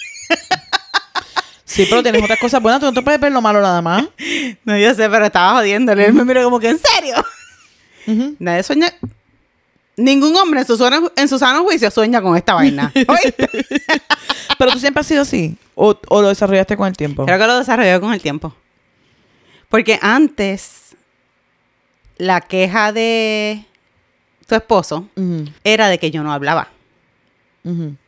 Sí, 1.64 1.86
pero 1.90 2.02
tienes 2.02 2.22
otras 2.22 2.38
cosas 2.38 2.62
buenas. 2.62 2.80
Tú 2.80 2.86
no 2.86 2.92
te 2.92 3.02
puedes 3.02 3.18
ver 3.20 3.32
lo 3.32 3.40
malo 3.40 3.60
nada 3.60 3.82
más. 3.82 4.04
No, 4.64 4.76
yo 4.78 4.94
sé, 4.94 5.08
pero 5.10 5.26
estaba 5.26 5.58
jodiéndole. 5.58 6.06
Él 6.06 6.12
me 6.14 6.24
miró 6.24 6.42
como 6.44 6.60
que, 6.60 6.68
¿en 6.70 6.78
serio? 6.78 7.16
Nadie 8.38 8.62
sueña... 8.62 8.92
Ningún 9.96 10.34
hombre 10.36 10.60
en 10.60 10.66
su, 10.66 10.76
sano, 10.76 11.10
en 11.14 11.28
su 11.28 11.38
sano 11.38 11.62
juicio 11.62 11.88
sueña 11.90 12.20
con 12.20 12.36
esta 12.36 12.54
vaina. 12.54 12.92
¿Oíste? 13.08 13.48
Pero 14.58 14.72
tú 14.72 14.78
siempre 14.80 15.00
has 15.02 15.06
sido 15.06 15.22
así. 15.22 15.56
O, 15.76 15.96
o 16.08 16.22
lo 16.22 16.28
desarrollaste 16.28 16.76
con 16.76 16.88
el 16.88 16.96
tiempo. 16.96 17.24
Creo 17.26 17.38
que 17.38 17.46
lo 17.46 17.58
desarrolló 17.58 18.00
con 18.00 18.12
el 18.12 18.20
tiempo. 18.20 18.54
Porque 19.68 19.98
antes, 20.02 20.96
la 22.16 22.40
queja 22.40 22.92
de 22.92 23.64
tu 24.46 24.54
esposo 24.54 25.08
era 25.64 25.88
de 25.88 25.98
que 25.98 26.10
yo 26.10 26.22
no 26.22 26.32
hablaba. 26.32 26.68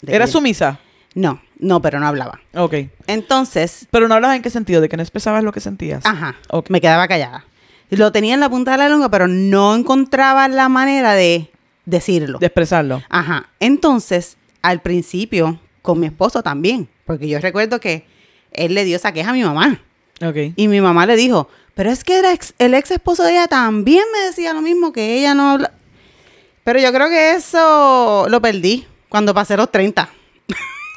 ¿Era 0.06 0.26
que- 0.26 0.30
sumisa? 0.32 0.78
No, 1.14 1.40
no, 1.58 1.80
pero 1.80 1.98
no 1.98 2.06
hablaba. 2.06 2.40
Ok. 2.54 2.74
Entonces, 3.06 3.86
Pero 3.90 4.06
no 4.06 4.14
hablabas 4.14 4.36
en 4.36 4.42
qué 4.42 4.50
sentido, 4.50 4.82
de 4.82 4.88
que 4.90 4.96
no 4.98 5.02
expresabas 5.02 5.42
lo 5.42 5.50
que 5.52 5.60
sentías. 5.60 6.04
ajá, 6.04 6.36
me 6.68 6.80
quedaba 6.80 7.08
callada. 7.08 7.44
Lo 7.88 8.12
tenía 8.12 8.34
en 8.34 8.40
la 8.40 8.50
punta 8.50 8.72
de 8.72 8.78
la 8.78 8.88
lengua, 8.88 9.08
pero 9.10 9.26
no 9.28 9.74
encontraba 9.74 10.46
la 10.48 10.68
manera 10.68 11.14
de 11.14 11.50
decirlo. 11.86 12.38
De 12.38 12.46
expresarlo. 12.46 13.02
Ajá. 13.08 13.48
Entonces, 13.60 14.36
al 14.60 14.82
principio, 14.82 15.58
con 15.82 16.00
mi 16.00 16.06
esposo 16.06 16.42
también, 16.42 16.88
porque 17.06 17.28
yo 17.28 17.38
recuerdo 17.38 17.80
que 17.80 18.04
él 18.52 18.74
le 18.74 18.84
dio 18.84 18.96
esa 18.96 19.12
queja 19.12 19.30
a 19.30 19.34
mi 19.34 19.42
mamá. 19.44 19.80
Ok. 20.24 20.36
Y 20.56 20.68
mi 20.68 20.80
mamá 20.80 21.06
le 21.06 21.16
dijo, 21.16 21.48
pero 21.74 21.90
es 21.90 22.04
que 22.04 22.18
el 22.20 22.24
ex, 22.26 22.54
el 22.58 22.74
ex 22.74 22.90
esposo 22.90 23.22
de 23.22 23.32
ella 23.32 23.48
también 23.48 24.04
me 24.12 24.20
decía 24.26 24.52
lo 24.52 24.62
mismo, 24.62 24.92
que 24.92 25.18
ella 25.18 25.34
no 25.34 25.50
habla. 25.50 25.72
Pero 26.64 26.78
yo 26.80 26.92
creo 26.92 27.08
que 27.08 27.32
eso 27.34 28.26
lo 28.28 28.40
perdí 28.40 28.86
cuando 29.08 29.32
pasé 29.34 29.56
los 29.56 29.70
30. 29.70 30.08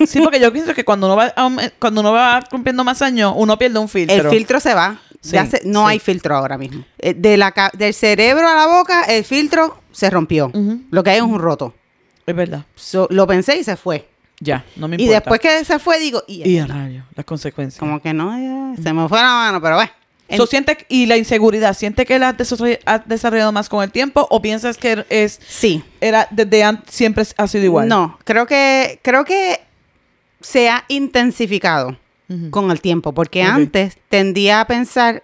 Sí, 0.07 0.21
porque 0.21 0.39
yo 0.39 0.51
pienso 0.53 0.73
que 0.73 0.85
cuando 0.85 1.07
uno 1.07 1.17
va, 1.17 1.35
aum- 1.35 1.71
cuando 1.77 1.99
uno 2.01 2.13
va 2.13 2.41
cumpliendo 2.49 2.83
más 2.85 3.01
años, 3.01 3.33
uno 3.35 3.57
pierde 3.57 3.79
un 3.79 3.89
filtro. 3.89 4.15
El 4.15 4.29
filtro 4.29 4.59
se 4.61 4.73
va. 4.73 4.97
Sí, 5.21 5.31
Ya 5.33 5.45
se- 5.45 5.61
no 5.65 5.81
sí. 5.85 5.91
hay 5.91 5.99
filtro 5.99 6.35
ahora 6.37 6.57
mismo. 6.57 6.85
Eh, 6.97 7.13
De 7.13 7.35
la, 7.35 7.53
del 7.73 7.93
cerebro 7.93 8.47
a 8.47 8.55
la 8.55 8.67
boca, 8.67 9.03
el 9.03 9.25
filtro 9.25 9.81
se 9.91 10.09
rompió. 10.09 10.51
Lo 10.89 11.03
que 11.03 11.09
hay 11.09 11.17
es 11.17 11.23
un 11.23 11.37
roto. 11.37 11.73
Es 12.25 12.33
verdad. 12.35 12.63
So, 12.75 13.07
lo 13.11 13.27
pensé 13.27 13.57
y 13.57 13.63
se 13.65 13.75
fue. 13.75 14.07
Ya, 14.39 14.63
no 14.77 14.87
me 14.87 14.95
Y 14.95 15.01
importa. 15.01 15.19
después 15.19 15.39
que 15.41 15.65
se 15.65 15.79
fue, 15.79 15.99
digo, 15.99 16.23
y, 16.27 16.47
Y 16.49 16.57
a 16.59 16.65
rayos, 16.67 17.03
las 17.15 17.25
consecuencias. 17.25 17.79
como 17.79 18.01
que 18.01 18.13
no, 18.13 18.31
ya, 18.75 18.81
se 18.81 18.93
me 18.93 19.07
fue 19.09 19.17
la 19.17 19.23
mano, 19.33 19.61
pero 19.61 19.75
bueno. 19.75 19.91
En- 20.29 20.37
So, 20.37 20.45
¿siente, 20.45 20.77
y 20.89 21.07
la 21.07 21.17
inseguridad, 21.17 21.75
¿siente 21.75 22.05
que 22.05 22.19
la 22.19 22.29
has 22.29 22.37
desarroll- 22.37 22.79
has 22.85 23.07
desarrollado 23.07 23.51
más 23.51 23.67
con 23.67 23.83
el 23.83 23.91
tiempo 23.91 24.27
o 24.29 24.41
piensas 24.41 24.77
que 24.77 25.03
es 25.09 25.39
sí. 25.47 25.83
era 25.99 26.27
desde 26.29 26.63
antes 26.63 26.93
siempre 26.93 27.25
ha 27.35 27.47
sido 27.47 27.65
igual? 27.65 27.87
No, 27.87 28.17
creo 28.23 28.45
que, 28.45 28.99
creo 29.01 29.25
que 29.25 29.59
se 30.39 30.69
ha 30.69 30.85
intensificado 30.87 31.97
con 32.51 32.69
el 32.69 32.79
tiempo, 32.79 33.11
porque 33.11 33.41
antes 33.41 33.97
tendía 34.07 34.61
a 34.61 34.67
pensar, 34.67 35.23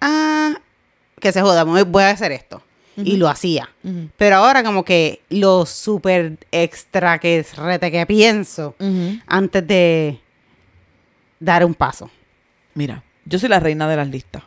ah, 0.00 0.54
que 1.20 1.30
se 1.32 1.40
joda, 1.40 1.62
voy 1.64 2.02
a 2.02 2.10
hacer 2.10 2.32
esto. 2.32 2.62
Y 3.04 3.16
lo 3.16 3.28
hacía. 3.28 3.68
Pero 4.16 4.36
ahora 4.36 4.62
como 4.62 4.84
que 4.84 5.20
lo 5.28 5.66
súper 5.66 6.38
extra 6.52 7.18
que 7.18 7.38
es 7.38 7.56
rete 7.56 7.90
que 7.90 8.06
pienso 8.06 8.74
antes 9.26 9.66
de 9.66 10.18
dar 11.38 11.64
un 11.64 11.74
paso. 11.74 12.10
Mira, 12.74 13.02
yo 13.24 13.38
soy 13.38 13.48
la 13.48 13.60
reina 13.60 13.88
de 13.88 13.96
las 13.96 14.08
listas. 14.08 14.42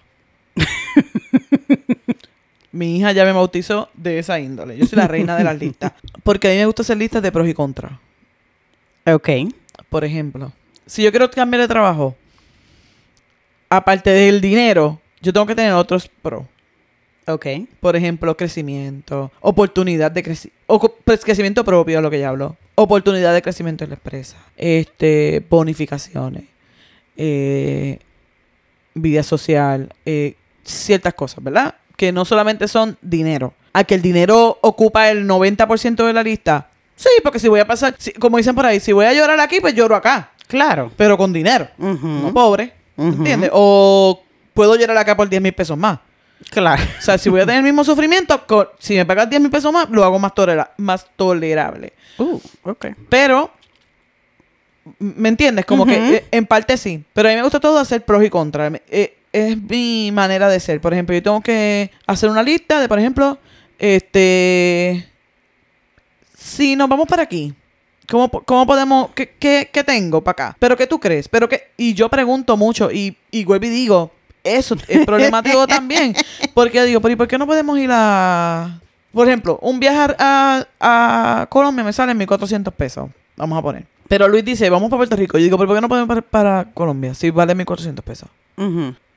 Mi 2.72 2.97
hija 2.97 3.12
ya 3.12 3.26
me 3.26 3.32
bautizó 3.32 3.89
de 3.93 4.20
esa 4.20 4.39
índole. 4.39 4.78
Yo 4.78 4.88
soy 4.88 4.97
la 4.97 5.08
reina 5.08 5.38
de 5.38 5.43
las 5.43 5.60
listas. 5.60 5.93
Porque 6.24 6.47
a 6.47 6.51
mí 6.51 6.58
me 6.58 6.66
gusta 6.66 6.82
hacer 6.82 6.97
listas 6.97 7.22
de 7.22 7.32
pros 7.32 7.47
y 7.47 7.54
contras. 7.54 7.93
Ok. 9.06 9.30
Por 9.89 10.04
ejemplo, 10.04 10.51
si 10.86 11.04
yo 11.04 11.12
quiero 11.12 11.30
cambiar 11.30 11.62
de 11.62 11.68
trabajo, 11.68 12.16
aparte 13.70 14.10
del 14.10 14.41
dinero, 14.41 14.99
yo 15.22 15.32
tengo 15.32 15.45
que 15.45 15.56
tener 15.56 15.74
otros 15.74 16.08
pros. 16.08 16.45
Ok. 17.28 17.45
Por 17.80 17.95
ejemplo, 17.95 18.36
crecimiento, 18.36 19.32
oportunidad 19.41 20.11
de 20.11 20.24
crecimiento, 20.24 20.93
crecimiento 21.24 21.63
propio, 21.63 22.01
lo 22.01 22.09
que 22.11 22.19
ya 22.19 22.30
hablo. 22.30 22.57
Oportunidad 22.76 23.34
de 23.34 23.41
crecimiento 23.41 23.84
en 23.84 23.91
la 23.91 23.95
empresa. 23.95 24.38
Este, 24.57 25.45
bonificaciones. 25.49 26.43
eh, 27.15 27.99
vida 28.95 29.24
social. 29.24 29.93
eh, 30.05 30.36
ciertas 30.63 31.13
cosas, 31.13 31.43
¿verdad? 31.43 31.76
Que 31.97 32.11
no 32.11 32.24
solamente 32.26 32.67
son 32.67 32.97
dinero. 33.01 33.53
A 33.74 33.84
que 33.84 33.95
el 33.95 34.01
dinero 34.01 34.57
ocupa 34.61 35.09
el 35.11 35.28
90% 35.28 36.05
de 36.05 36.13
la 36.13 36.24
lista. 36.24 36.69
Sí, 36.95 37.09
porque 37.24 37.39
si 37.39 37.47
voy 37.49 37.59
a 37.59 37.67
pasar, 37.67 37.95
si- 37.97 38.13
como 38.13 38.38
dicen 38.38 38.55
por 38.55 38.65
ahí, 38.65 38.80
si 38.80 38.91
voy 38.93 39.05
a 39.05 39.13
llorar 39.13 39.39
aquí, 39.39 39.59
pues 39.59 39.74
lloro 39.74 39.95
acá. 39.95 40.32
Claro. 40.47 40.91
Pero 40.95 41.17
con 41.17 41.34
dinero. 41.34 41.67
Ujú. 41.78 42.07
No 42.07 42.34
pobre. 42.34 42.74
Ujú. 42.95 43.09
¿Entiendes? 43.17 43.49
O 43.53 44.21
puedo 44.53 44.76
llorar 44.76 44.97
acá 44.97 45.17
por 45.17 45.28
10 45.28 45.41
mil 45.41 45.53
pesos 45.53 45.78
más. 45.78 45.99
Claro. 46.50 46.82
O 47.00 47.02
sea, 47.02 47.18
si 47.18 47.30
voy 47.30 47.41
a 47.41 47.46
tener 47.46 47.58
el 47.60 47.64
mismo 47.64 47.84
sufrimiento, 47.84 48.44
si 48.80 48.96
me 48.96 49.06
pagas 49.06 49.30
10 49.30 49.41
mil 49.41 49.52
pesos 49.52 49.72
más, 49.74 49.89
lo 49.89 50.04
hago 50.04 50.20
más, 50.20 50.34
tolera- 50.34 50.72
más 50.78 51.06
tolerable. 51.16 51.94
Uh, 52.18 52.39
ok. 52.64 52.86
Pero, 53.10 53.52
¿me 55.00 55.30
entiendes? 55.30 55.66
Como 55.66 55.86
que 55.86 56.16
eh, 56.18 56.26
en 56.32 56.46
parte 56.46 56.78
sí. 56.78 57.04
Pero 57.14 57.30
a 57.30 57.32
mí 57.32 57.36
me 57.38 57.44
gusta 57.44 57.60
todo 57.60 57.78
hacer 57.80 58.04
pros 58.06 58.24
y 58.24 58.30
contras. 58.30 58.74
Eh, 58.89 59.18
es 59.32 59.60
mi 59.62 60.12
manera 60.14 60.48
de 60.50 60.60
ser. 60.60 60.80
Por 60.80 60.94
ejemplo, 60.94 61.16
yo 61.16 61.24
tengo 61.24 61.41
que 61.41 61.89
hacer 62.06 62.30
una 62.30 62.44
lista 62.44 62.80
de, 62.80 62.88
por 62.88 63.00
ejemplo, 63.00 63.38
este... 63.80 65.08
Si 66.38 66.76
nos 66.76 66.89
vamos 66.89 67.08
para 67.08 67.24
aquí, 67.24 67.54
¿cómo, 68.10 68.30
cómo 68.30 68.68
podemos... 68.68 69.10
Qué, 69.16 69.36
qué, 69.39 69.70
qué 69.72 69.84
tengo 69.84 70.22
para 70.24 70.32
acá? 70.50 70.58
¿Pero 70.60 70.76
qué 70.78 70.86
tú 70.88 71.00
crees? 71.00 71.28
¿Pero 71.30 71.48
qué? 71.50 71.70
Y 71.78 71.94
yo 71.94 72.10
pregunto 72.10 72.58
mucho 72.58 72.91
y, 72.91 73.18
y 73.32 73.46
vuelvo 73.46 73.66
y 73.66 73.70
digo, 73.70 74.12
eso 74.44 74.76
es 74.88 75.06
problemático 75.06 75.66
también. 75.68 76.16
Porque 76.54 76.78
yo 76.78 76.86
digo, 76.86 77.02
pero 77.02 77.14
¿y 77.14 77.16
por 77.16 77.28
qué 77.28 77.38
no 77.38 77.48
podemos 77.48 77.78
ir 77.80 77.89
a... 77.91 78.80
Por 79.12 79.28
ejemplo, 79.28 79.60
un 79.62 79.80
viaje 79.80 80.16
a, 80.18 80.66
a 80.80 81.48
Colombia 81.50 81.84
me 81.84 81.94
sale 81.94 82.12
en 82.12 82.20
1.400 82.20 82.72
pesos. 82.72 83.10
Vamos 83.36 83.60
a 83.60 83.62
poner. 83.62 83.86
Pero 84.08 84.28
Luis 84.28 84.44
dice, 84.44 84.70
vamos 84.70 84.89
para 84.89 85.00
Puerto 85.00 85.16
Rico. 85.16 85.38
Yo 85.38 85.44
digo, 85.44 85.58
¿pero 85.58 85.68
por 85.68 85.78
qué 85.78 85.82
no 85.82 85.89
podemos 85.89 86.08
para, 86.08 86.22
para 86.22 86.72
Colombia? 86.74 87.14
Si 87.14 87.30
vale 87.30 87.56
1.400 87.56 88.02
pesos. 88.02 88.30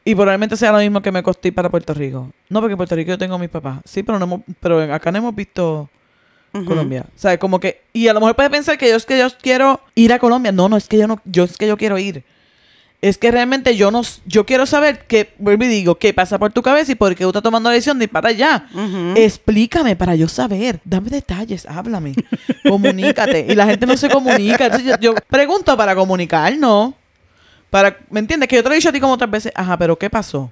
Y 0.05 0.15
probablemente 0.15 0.57
sea 0.57 0.73
lo 0.73 0.79
mismo 0.79 1.03
que 1.03 1.11
me 1.11 1.23
costé 1.23 1.53
para 1.53 1.69
Puerto 1.69 1.93
Rico. 1.95 2.31
No, 2.49 2.61
porque 2.61 2.73
en 2.73 2.77
Puerto 2.77 2.95
Rico 2.95 3.11
yo 3.11 3.19
tengo 3.19 3.35
a 3.35 3.39
mis 3.39 3.49
papás. 3.49 3.81
Sí, 3.85 4.03
pero, 4.03 4.19
no 4.19 4.25
hemos, 4.25 4.41
pero 4.61 4.81
acá 4.95 5.11
no 5.11 5.19
hemos 5.19 5.35
visto. 5.35 5.89
Colombia. 6.65 7.05
O 7.15 7.19
sea, 7.19 7.39
como 7.39 7.61
que... 7.61 7.83
Y 7.93 8.09
a 8.09 8.15
lo 8.15 8.21
mejor 8.21 8.35
puede 8.35 8.49
pensar 8.49 8.79
que 8.79 8.89
yo 8.89 8.97
es 8.97 9.05
que 9.05 9.19
yo 9.19 9.29
quiero 9.43 9.81
ir 9.95 10.13
a 10.13 10.19
Colombia. 10.19 10.53
No, 10.53 10.69
no, 10.69 10.77
es 10.79 10.89
que 10.89 10.97
yo 10.97 11.07
no... 11.07 11.21
Yo 11.27 11.45
es 11.45 11.59
que 11.59 11.67
yo 11.67 11.77
quiero 11.77 11.99
ir. 11.99 12.25
Es 13.03 13.19
que 13.19 13.31
realmente 13.31 13.77
yo 13.77 13.91
no, 13.91 14.03
yo 14.25 14.47
quiero 14.47 14.65
saber 14.65 15.05
qué, 15.07 15.35
vuelvo 15.39 15.65
y 15.65 15.69
digo, 15.69 15.97
qué 15.97 16.15
pasa 16.15 16.39
por 16.39 16.53
tu 16.53 16.63
cabeza 16.63 16.93
y 16.93 16.95
por 16.95 17.15
qué 17.15 17.25
tú 17.25 17.29
estás 17.29 17.43
tomando 17.43 17.69
la 17.69 17.75
decisión 17.75 17.99
de 17.99 18.05
ir 18.05 18.11
para 18.11 18.31
allá. 18.31 18.67
Explícame 19.15 19.97
para 19.97 20.15
yo 20.15 20.29
saber. 20.29 20.81
Dame 20.85 21.11
detalles, 21.11 21.67
háblame. 21.67 22.15
Comunícate. 22.67 23.47
Y 23.49 23.55
la 23.55 23.67
gente 23.67 23.87
no 23.87 23.97
se 23.97 24.09
comunica. 24.09 24.67
Entonces 24.67 24.89
yo, 24.89 24.99
yo 24.99 25.15
pregunto 25.29 25.77
para 25.77 25.95
comunicarnos. 25.95 26.95
Para, 27.71 27.99
¿Me 28.11 28.21
entiendes? 28.21 28.49
Que 28.49 28.57
yo 28.57 28.63
te 28.63 28.69
lo 28.69 28.75
he 28.75 28.77
dicho 28.77 28.89
a 28.89 28.93
ti 28.93 29.01
como 29.01 29.13
otras 29.13 29.31
veces. 29.31 29.53
Ajá, 29.55 29.77
pero 29.77 29.99
¿qué 29.99 30.09
pasó? 30.09 30.51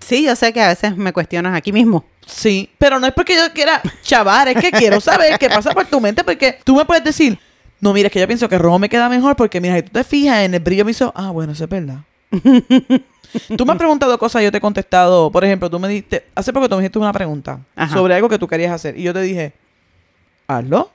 Sí, 0.00 0.24
yo 0.24 0.34
sé 0.34 0.52
que 0.52 0.60
a 0.60 0.68
veces 0.68 0.96
me 0.96 1.12
cuestionas 1.12 1.54
aquí 1.54 1.72
mismo. 1.72 2.04
Sí, 2.26 2.70
pero 2.78 2.98
no 2.98 3.06
es 3.06 3.12
porque 3.12 3.36
yo 3.36 3.52
quiera 3.52 3.80
chavar, 4.02 4.48
es 4.48 4.56
que 4.56 4.70
quiero 4.70 5.00
saber 5.00 5.38
qué 5.38 5.48
pasa 5.48 5.72
por 5.72 5.86
tu 5.86 6.00
mente, 6.00 6.24
porque 6.24 6.58
tú 6.64 6.74
me 6.74 6.84
puedes 6.84 7.04
decir, 7.04 7.38
no, 7.84 7.92
mira, 7.92 8.06
es 8.06 8.12
que 8.14 8.18
yo 8.18 8.26
pienso 8.26 8.48
que 8.48 8.56
rojo 8.56 8.78
me 8.78 8.88
queda 8.88 9.10
mejor, 9.10 9.36
porque 9.36 9.60
mira, 9.60 9.76
si 9.76 9.82
tú 9.82 9.90
te 9.90 10.02
fijas 10.04 10.38
en 10.38 10.54
el 10.54 10.60
brillo 10.60 10.86
me 10.86 10.92
hizo, 10.92 11.12
ah, 11.14 11.30
bueno, 11.30 11.52
eso 11.52 11.64
es 11.64 11.68
verdad. 11.68 11.98
tú 13.58 13.66
me 13.66 13.72
has 13.72 13.78
preguntado 13.78 14.18
cosas, 14.18 14.42
yo 14.42 14.50
te 14.50 14.56
he 14.56 14.60
contestado, 14.62 15.30
por 15.30 15.44
ejemplo, 15.44 15.68
tú 15.68 15.78
me 15.78 15.86
dijiste, 15.88 16.24
hace 16.34 16.50
poco 16.50 16.66
tú 16.66 16.76
me 16.76 16.80
dijiste 16.80 16.98
una 16.98 17.12
pregunta 17.12 17.60
Ajá. 17.76 17.94
sobre 17.94 18.14
algo 18.14 18.30
que 18.30 18.38
tú 18.38 18.48
querías 18.48 18.72
hacer, 18.72 18.98
y 18.98 19.02
yo 19.02 19.12
te 19.12 19.20
dije, 19.20 19.52
hazlo. 20.46 20.90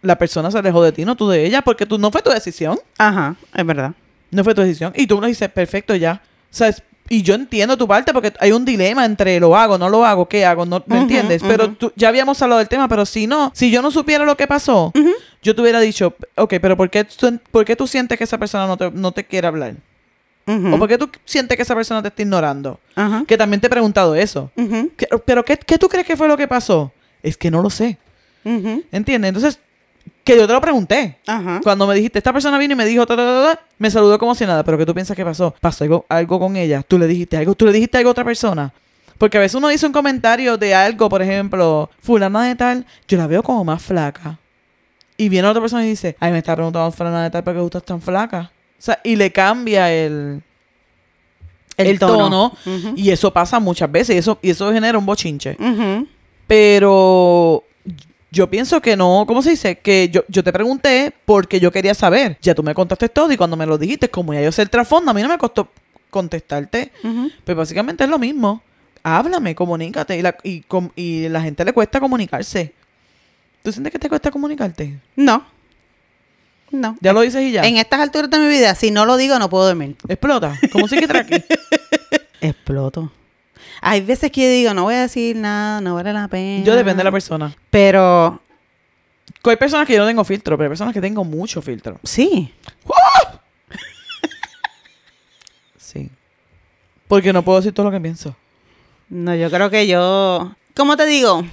La 0.00 0.16
persona 0.16 0.50
se 0.50 0.56
alejó 0.56 0.82
de 0.82 0.92
ti, 0.92 1.04
no 1.04 1.16
tú 1.16 1.28
de 1.28 1.44
ella, 1.44 1.60
porque 1.60 1.84
tú 1.84 1.98
no 1.98 2.10
fue 2.10 2.22
tu 2.22 2.30
decisión. 2.30 2.78
Ajá, 2.96 3.36
es 3.52 3.66
verdad. 3.66 3.92
No 4.30 4.42
fue 4.42 4.54
tu 4.54 4.62
decisión. 4.62 4.94
Y 4.96 5.06
tú 5.06 5.20
me 5.20 5.26
dices, 5.26 5.50
perfecto, 5.50 5.94
ya. 5.96 6.22
O 6.24 6.48
sea, 6.48 6.74
y 7.08 7.22
yo 7.22 7.34
entiendo 7.34 7.76
tu 7.76 7.86
parte 7.88 8.12
porque 8.12 8.32
hay 8.40 8.52
un 8.52 8.64
dilema 8.64 9.04
entre 9.04 9.38
lo 9.40 9.56
hago, 9.56 9.78
no 9.78 9.88
lo 9.88 10.04
hago, 10.04 10.28
qué 10.28 10.44
hago, 10.44 10.66
no, 10.66 10.82
¿me 10.86 10.96
entiendes? 11.02 11.42
Pero 11.42 11.70
tú- 11.72 11.92
ya 11.96 12.08
habíamos 12.08 12.40
hablado 12.42 12.58
del 12.58 12.68
tema, 12.68 12.88
pero 12.88 13.06
si 13.06 13.26
no, 13.26 13.50
si 13.54 13.70
yo 13.70 13.82
no 13.82 13.90
supiera 13.90 14.24
lo 14.24 14.36
que 14.36 14.46
pasó, 14.46 14.92
yo 15.42 15.54
te 15.54 15.62
hubiera 15.62 15.80
dicho, 15.80 16.14
ok, 16.36 16.54
pero 16.60 16.76
¿por 16.76 16.90
qué, 16.90 17.04
tú- 17.04 17.38
por 17.50 17.64
qué 17.64 17.76
tú 17.76 17.86
sientes 17.86 18.18
que 18.18 18.24
esa 18.24 18.38
persona 18.38 18.66
no 18.66 18.76
te, 18.76 18.90
no 18.90 19.12
te 19.12 19.24
quiere 19.24 19.46
hablar? 19.46 19.74
¿O 20.74 20.78
por 20.78 20.88
qué 20.88 20.96
tú 20.96 21.10
sientes 21.24 21.56
que 21.56 21.62
esa 21.64 21.74
persona 21.74 22.00
te 22.02 22.08
está 22.08 22.22
ignorando? 22.22 22.78
Que 23.26 23.36
también 23.36 23.60
te 23.60 23.66
he 23.66 23.70
preguntado 23.70 24.14
eso. 24.14 24.50
¿Qué- 24.96 25.08
pero 25.24 25.44
¿qué, 25.44 25.56
qué 25.58 25.76
tú 25.78 25.88
crees 25.88 26.06
que 26.06 26.16
fue 26.16 26.28
lo 26.28 26.36
que 26.36 26.46
pasó? 26.46 26.92
Es 27.22 27.36
que 27.36 27.50
no 27.50 27.62
lo 27.62 27.70
sé. 27.70 27.98
¿Entiendes? 28.92 29.28
Entonces, 29.30 29.58
que 30.26 30.36
yo 30.36 30.46
te 30.46 30.52
lo 30.52 30.60
pregunté. 30.60 31.18
Ajá. 31.24 31.60
Cuando 31.62 31.86
me 31.86 31.94
dijiste, 31.94 32.18
esta 32.18 32.32
persona 32.32 32.58
vino 32.58 32.72
y 32.72 32.76
me 32.76 32.84
dijo, 32.84 33.06
ta, 33.06 33.16
ta, 33.16 33.24
ta, 33.24 33.54
ta, 33.54 33.66
me 33.78 33.88
saludó 33.90 34.18
como 34.18 34.34
si 34.34 34.44
nada, 34.44 34.64
pero 34.64 34.76
¿qué 34.76 34.84
tú 34.84 34.92
piensas 34.92 35.16
que 35.16 35.24
pasó? 35.24 35.54
¿Pasó 35.60 35.84
algo, 35.84 36.04
algo 36.08 36.40
con 36.40 36.56
ella? 36.56 36.82
¿Tú 36.82 36.98
le 36.98 37.06
dijiste 37.06 37.36
algo? 37.36 37.54
¿Tú 37.54 37.64
le 37.64 37.72
dijiste 37.72 37.96
algo 37.96 38.10
a 38.10 38.12
otra 38.12 38.24
persona? 38.24 38.72
Porque 39.18 39.38
a 39.38 39.40
veces 39.40 39.54
uno 39.54 39.68
dice 39.68 39.86
un 39.86 39.92
comentario 39.92 40.58
de 40.58 40.74
algo, 40.74 41.08
por 41.08 41.22
ejemplo, 41.22 41.88
fulana 42.00 42.44
de 42.44 42.56
tal, 42.56 42.86
yo 43.06 43.16
la 43.16 43.28
veo 43.28 43.42
como 43.44 43.64
más 43.64 43.80
flaca. 43.80 44.36
Y 45.16 45.28
viene 45.28 45.46
otra 45.46 45.62
persona 45.62 45.86
y 45.86 45.90
dice, 45.90 46.16
ay, 46.18 46.32
me 46.32 46.38
está 46.38 46.56
preguntando 46.56 46.90
fulana 46.90 47.22
de 47.22 47.30
tal, 47.30 47.44
¿por 47.44 47.54
qué 47.54 47.60
tú 47.60 47.66
estás 47.66 47.84
tan 47.84 48.02
flaca? 48.02 48.50
O 48.78 48.82
sea, 48.82 48.98
y 49.04 49.14
le 49.14 49.30
cambia 49.30 49.92
el, 49.92 50.42
el, 51.76 51.98
tono. 52.00 52.52
Ujú. 52.66 52.94
Y 52.96 53.10
eso 53.10 53.32
pasa 53.32 53.60
muchas 53.60 53.90
veces 53.90 54.16
y 54.16 54.18
eso, 54.18 54.40
y 54.42 54.50
eso 54.50 54.72
genera 54.72 54.98
un 54.98 55.06
bochinche. 55.06 55.56
Pero 56.48 57.62
yo 58.36 58.50
pienso 58.50 58.82
que 58.82 58.96
no, 58.96 59.24
¿cómo 59.26 59.40
se 59.40 59.50
dice? 59.50 59.78
Que 59.78 60.10
yo, 60.10 60.22
yo 60.28 60.44
te 60.44 60.52
pregunté 60.52 61.12
porque 61.24 61.58
yo 61.58 61.72
quería 61.72 61.94
saber. 61.94 62.36
Ya 62.42 62.54
tú 62.54 62.62
me 62.62 62.74
contaste 62.74 63.08
todo 63.08 63.32
y 63.32 63.36
cuando 63.38 63.56
me 63.56 63.64
lo 63.64 63.78
dijiste, 63.78 64.10
como 64.10 64.34
ya 64.34 64.42
yo 64.42 64.52
sé 64.52 64.60
el 64.62 64.68
trasfondo, 64.70 65.10
a 65.10 65.14
mí 65.14 65.22
no 65.22 65.28
me 65.28 65.38
costó 65.38 65.70
contestarte. 66.10 66.92
Ujú. 67.02 67.30
Pues 67.44 67.56
básicamente 67.56 68.04
es 68.04 68.10
lo 68.10 68.18
mismo. 68.18 68.62
Háblame, 69.02 69.54
comunícate. 69.54 70.18
Y 70.18 70.22
la, 70.22 70.36
y, 70.42 70.60
com- 70.60 70.90
y 70.94 71.28
la 71.30 71.40
gente 71.40 71.64
le 71.64 71.72
cuesta 71.72 71.98
comunicarse. 71.98 72.74
¿Tú 73.62 73.72
sientes 73.72 73.90
que 73.92 73.98
te 73.98 74.08
cuesta 74.08 74.30
comunicarte? 74.30 74.98
No. 75.16 75.44
No. 76.70 76.96
Ya 77.00 77.12
lo 77.14 77.22
dices 77.22 77.42
y 77.42 77.52
ya. 77.52 77.62
En 77.66 77.78
estas 77.78 78.00
alturas 78.00 78.28
de 78.30 78.38
mi 78.38 78.48
vida, 78.48 78.74
si 78.74 78.90
no 78.90 79.06
lo 79.06 79.16
digo, 79.16 79.38
no 79.38 79.48
puedo 79.48 79.66
dormir. 79.66 79.96
Explota. 80.08 80.58
Como 80.72 80.88
si 80.88 80.98
que 80.98 81.16
aquí. 81.16 81.36
Exploto. 82.40 83.10
Hay 83.80 84.00
veces 84.00 84.30
que 84.30 84.42
yo 84.42 84.48
digo, 84.50 84.74
no 84.74 84.84
voy 84.84 84.94
a 84.94 85.02
decir 85.02 85.36
nada, 85.36 85.80
no 85.80 85.94
vale 85.94 86.12
la 86.12 86.28
pena. 86.28 86.64
Yo 86.64 86.74
depende 86.74 86.98
de 86.98 87.04
la 87.04 87.12
persona. 87.12 87.54
Pero 87.70 88.40
Hay 89.44 89.56
personas 89.56 89.86
que 89.86 89.92
yo 89.94 90.00
no 90.00 90.06
tengo 90.06 90.24
filtro, 90.24 90.56
pero 90.56 90.66
hay 90.66 90.70
personas 90.70 90.92
que 90.94 91.00
tengo 91.00 91.24
mucho 91.24 91.62
filtro. 91.62 91.98
sí. 92.02 92.52
Sí. 95.78 96.10
Porque 97.08 97.32
no 97.32 97.42
puedo 97.42 97.58
decir 97.58 97.72
todo 97.72 97.86
lo 97.86 97.92
que 97.92 98.00
pienso. 98.00 98.34
No, 99.08 99.34
yo 99.34 99.50
creo 99.50 99.70
que 99.70 99.86
yo. 99.86 100.52
¿Cómo 100.74 100.96
te 100.96 101.06
digo? 101.06 101.44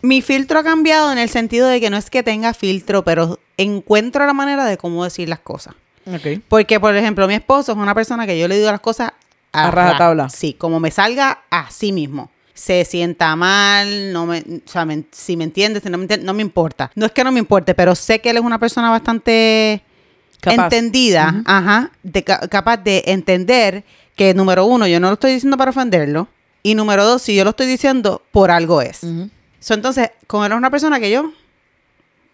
Mi 0.00 0.22
filtro 0.22 0.60
ha 0.60 0.62
cambiado 0.62 1.10
en 1.10 1.18
el 1.18 1.28
sentido 1.28 1.66
de 1.66 1.80
que 1.80 1.90
no 1.90 1.96
es 1.96 2.08
que 2.08 2.22
tenga 2.22 2.54
filtro, 2.54 3.02
pero 3.02 3.40
encuentro 3.56 4.24
la 4.26 4.32
manera 4.32 4.64
de 4.64 4.78
cómo 4.78 5.02
decir 5.02 5.28
las 5.28 5.40
cosas. 5.40 5.74
Ok. 6.06 6.40
Porque, 6.48 6.78
por 6.78 6.94
ejemplo, 6.94 7.26
mi 7.26 7.34
esposo 7.34 7.72
es 7.72 7.78
una 7.78 7.94
persona 7.94 8.26
que 8.26 8.38
yo 8.38 8.46
le 8.46 8.56
digo 8.58 8.70
las 8.70 8.80
cosas 8.80 9.10
A 9.66 9.70
ra- 9.70 9.84
rajatabla. 9.86 10.28
Sí, 10.28 10.54
como 10.54 10.80
me 10.80 10.90
salga 10.90 11.42
así 11.50 11.92
mismo. 11.92 12.30
Se 12.54 12.84
sienta 12.84 13.36
mal, 13.36 14.12
no 14.12 14.26
me, 14.26 14.40
o 14.40 14.68
sea, 14.70 14.84
me- 14.84 15.04
si 15.12 15.36
me 15.36 15.44
entiendes, 15.44 15.82
si 15.84 15.90
no 15.90 15.96
me 15.98 16.04
entiendes, 16.04 16.26
no 16.26 16.34
me 16.34 16.42
importa. 16.42 16.90
No 16.96 17.06
es 17.06 17.12
que 17.12 17.22
no 17.22 17.30
me 17.30 17.38
importe, 17.38 17.74
pero 17.74 17.94
sé 17.94 18.20
que 18.20 18.30
él 18.30 18.36
es 18.38 18.42
una 18.42 18.58
persona 18.58 18.90
bastante 18.90 19.82
Capaz. 20.40 20.64
entendida, 20.64 21.42
ajá, 21.44 21.92
de 22.02 22.24
ca- 22.24 22.46
capaz 22.48 22.78
de 22.78 23.04
entender 23.06 23.84
que 24.16 24.34
número 24.34 24.66
uno, 24.66 24.86
yo 24.88 24.98
no 24.98 25.06
lo 25.08 25.14
estoy 25.14 25.32
diciendo 25.34 25.56
para 25.56 25.70
ofenderlo. 25.70 26.26
Y 26.64 26.74
número 26.74 27.04
dos, 27.04 27.22
si 27.22 27.36
yo 27.36 27.44
lo 27.44 27.50
estoy 27.50 27.66
diciendo, 27.68 28.22
por 28.32 28.50
algo 28.50 28.82
es. 28.82 29.00
So, 29.60 29.74
entonces, 29.74 30.10
con 30.26 30.44
él 30.44 30.50
es 30.52 30.58
una 30.58 30.70
persona 30.70 30.98
que 30.98 31.10
yo 31.12 31.32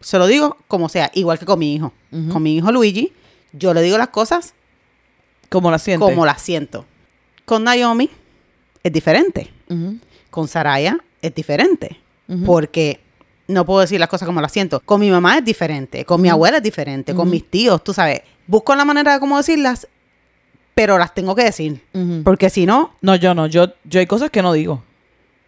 se 0.00 0.18
lo 0.18 0.26
digo 0.26 0.56
como 0.68 0.88
sea, 0.88 1.10
igual 1.14 1.38
que 1.38 1.44
con 1.44 1.58
mi 1.58 1.74
hijo. 1.74 1.92
Con 2.32 2.42
mi 2.42 2.56
hijo 2.56 2.72
Luigi, 2.72 3.12
yo 3.52 3.74
le 3.74 3.82
digo 3.82 3.98
las 3.98 4.08
cosas 4.08 4.54
Como 5.50 5.70
la 5.70 5.78
siente. 5.78 6.00
como 6.04 6.24
las 6.24 6.40
siento. 6.40 6.86
Con 7.44 7.64
Naomi 7.64 8.10
es 8.82 8.92
diferente. 8.92 9.50
Con 10.30 10.48
Saraya 10.48 10.98
es 11.22 11.34
diferente. 11.34 11.98
Porque 12.46 13.00
no 13.48 13.64
puedo 13.66 13.80
decir 13.80 14.00
las 14.00 14.08
cosas 14.08 14.26
como 14.26 14.40
las 14.40 14.52
siento. 14.52 14.80
Con 14.80 15.00
mi 15.00 15.10
mamá 15.10 15.38
es 15.38 15.44
diferente. 15.44 16.04
Con 16.04 16.20
mi 16.22 16.28
abuela 16.28 16.58
es 16.58 16.62
diferente. 16.62 17.14
Con 17.14 17.30
mis 17.30 17.48
tíos, 17.50 17.82
tú 17.84 17.92
sabes. 17.92 18.22
Busco 18.46 18.74
la 18.74 18.84
manera 18.84 19.14
de 19.14 19.20
cómo 19.20 19.36
decirlas, 19.36 19.86
pero 20.74 20.98
las 20.98 21.14
tengo 21.14 21.34
que 21.34 21.44
decir. 21.44 21.80
Porque 22.24 22.50
si 22.50 22.66
no, 22.66 22.94
No, 23.00 23.16
yo 23.16 23.34
no. 23.34 23.46
Yo, 23.46 23.66
yo 23.84 24.00
hay 24.00 24.06
cosas 24.06 24.30
que 24.30 24.42
no 24.42 24.52
digo. 24.52 24.82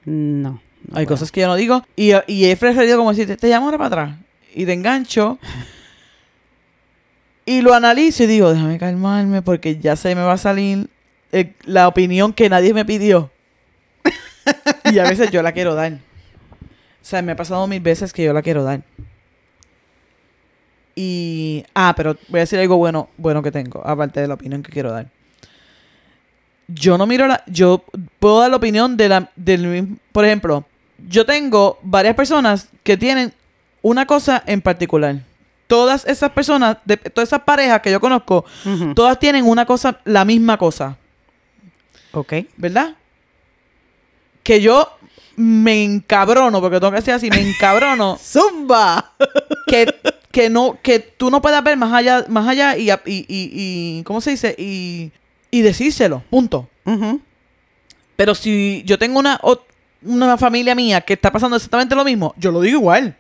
no. 0.05 0.61
no 0.88 0.99
hay 0.99 1.07
cosas 1.07 1.32
que 1.32 1.40
yo 1.40 1.49
no 1.49 1.57
digo. 1.57 1.82
Y, 1.97 2.12
y 2.26 2.44
he 2.44 2.57
preferido 2.57 2.97
como 2.99 3.11
decirte, 3.11 3.36
te 3.36 3.49
llamo 3.49 3.66
ahora 3.66 3.78
para 3.78 3.88
atrás. 3.88 4.18
Y 4.55 4.66
te 4.66 4.72
engancho. 4.72 5.38
y 7.47 7.61
lo 7.62 7.74
analizo 7.74 8.24
y 8.24 8.26
digo, 8.26 8.53
déjame 8.53 8.78
calmarme 8.78 9.42
porque 9.42 9.78
ya 9.78 9.97
se 9.97 10.14
me 10.14 10.22
va 10.22 10.34
a 10.34 10.38
salir 10.38 10.88
eh, 11.32 11.54
la 11.64 11.88
opinión 11.88 12.32
que 12.32 12.48
nadie 12.48 12.72
me 12.74 12.84
pidió. 12.84 13.30
y 14.92 14.98
a 14.98 15.04
veces 15.04 15.30
yo 15.30 15.42
la 15.42 15.52
quiero 15.52 15.74
dar. 15.74 15.92
O 15.92 15.96
sea, 17.08 17.22
me 17.22 17.32
ha 17.32 17.36
pasado 17.36 17.66
mil 17.66 17.80
veces 17.80 18.12
que 18.12 18.24
yo 18.24 18.32
la 18.32 18.42
quiero 18.42 18.64
dar. 18.64 18.82
Y. 20.94 21.64
Ah, 21.74 21.92
pero 21.96 22.16
voy 22.28 22.38
a 22.38 22.42
decir 22.42 22.58
algo 22.58 22.76
bueno, 22.78 23.10
bueno 23.16 23.42
que 23.42 23.50
tengo, 23.52 23.86
aparte 23.86 24.20
de 24.20 24.28
la 24.28 24.34
opinión 24.34 24.62
que 24.62 24.72
quiero 24.72 24.90
dar. 24.92 25.06
Yo 26.68 26.96
no 26.98 27.06
miro 27.06 27.26
la. 27.26 27.42
Yo 27.46 27.84
puedo 28.18 28.40
dar 28.40 28.50
la 28.50 28.56
opinión 28.56 28.96
de 28.96 29.08
la. 29.08 29.30
Del, 29.36 29.66
mismo- 29.66 29.96
por 30.12 30.24
ejemplo, 30.24 30.64
yo 31.06 31.26
tengo 31.26 31.78
varias 31.82 32.14
personas 32.14 32.68
que 32.82 32.96
tienen 32.96 33.32
una 33.82 34.06
cosa 34.06 34.42
en 34.46 34.62
particular. 34.62 35.16
Todas 35.66 36.06
esas 36.06 36.30
personas, 36.30 36.78
de, 36.84 36.96
todas 36.96 37.28
esas 37.28 37.42
parejas 37.42 37.80
que 37.82 37.90
yo 37.90 38.00
conozco, 38.00 38.44
todas 38.94 39.18
tienen 39.18 39.44
una 39.44 39.66
cosa, 39.66 40.00
la 40.04 40.24
misma 40.24 40.56
cosa. 40.56 40.96
Ok. 42.16 42.32
¿verdad? 42.56 42.96
Que 44.42 44.60
yo 44.60 44.90
me 45.36 45.84
encabrono, 45.84 46.60
porque 46.60 46.78
tengo 46.80 46.92
que 46.92 46.96
decir 47.00 47.12
así, 47.14 47.28
me 47.30 47.40
encabrono, 47.40 48.16
¡Zumba! 48.22 49.12
que, 49.66 49.92
que 50.30 50.48
no, 50.48 50.78
que 50.82 50.98
tú 51.00 51.30
no 51.30 51.42
puedas 51.42 51.62
ver 51.62 51.76
más 51.76 51.92
allá, 51.92 52.24
más 52.28 52.48
allá 52.48 52.76
y, 52.76 52.90
y, 52.90 52.96
y, 53.04 53.26
y- 53.28 54.02
¿cómo 54.04 54.20
se 54.20 54.30
dice? 54.30 54.54
Y, 54.58 55.10
y 55.50 55.60
decírselo, 55.62 56.22
punto. 56.30 56.68
Pero 58.16 58.34
si 58.34 58.82
yo 58.86 58.98
tengo 58.98 59.18
una, 59.18 59.38
una 60.02 60.38
familia 60.38 60.74
mía 60.74 61.00
que 61.02 61.12
está 61.14 61.30
pasando 61.30 61.56
exactamente 61.56 61.94
lo 61.94 62.04
mismo, 62.04 62.34
yo 62.38 62.50
lo 62.50 62.60
digo 62.60 62.78
igual. 62.78 63.14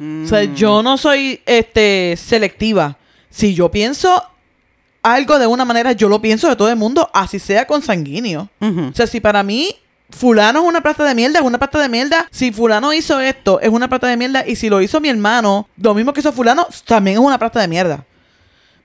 O 0.00 0.26
sea, 0.28 0.44
Mm. 0.44 0.54
yo 0.54 0.80
no 0.82 0.96
soy 0.96 1.40
este 1.44 2.14
selectiva. 2.16 2.96
Si 3.30 3.52
yo 3.52 3.68
pienso 3.70 4.22
algo 5.02 5.38
de 5.38 5.46
una 5.46 5.64
manera, 5.64 5.92
yo 5.92 6.08
lo 6.08 6.20
pienso 6.20 6.48
de 6.48 6.56
todo 6.56 6.68
el 6.70 6.76
mundo, 6.76 7.08
así 7.14 7.38
sea 7.38 7.66
consanguíneo. 7.66 8.48
Ujú. 8.60 8.88
O 8.90 8.94
sea, 8.94 9.06
si 9.06 9.20
para 9.20 9.42
mí 9.42 9.74
fulano 10.10 10.60
es 10.62 10.66
una 10.66 10.80
plata 10.80 11.04
de 11.04 11.14
mierda, 11.14 11.38
es 11.40 11.44
una 11.44 11.58
plata 11.58 11.78
de 11.80 11.88
mierda. 11.88 12.26
Si 12.30 12.50
fulano 12.52 12.92
hizo 12.92 13.20
esto, 13.20 13.60
es 13.60 13.68
una 13.68 13.88
plata 13.88 14.06
de 14.08 14.16
mierda. 14.16 14.46
Y 14.46 14.56
si 14.56 14.68
lo 14.68 14.80
hizo 14.80 15.00
mi 15.00 15.08
hermano, 15.08 15.68
lo 15.76 15.94
mismo 15.94 16.12
que 16.12 16.20
hizo 16.20 16.32
fulano, 16.32 16.66
también 16.86 17.18
es 17.18 17.22
una 17.22 17.38
plata 17.38 17.60
de 17.60 17.68
mierda. 17.68 18.04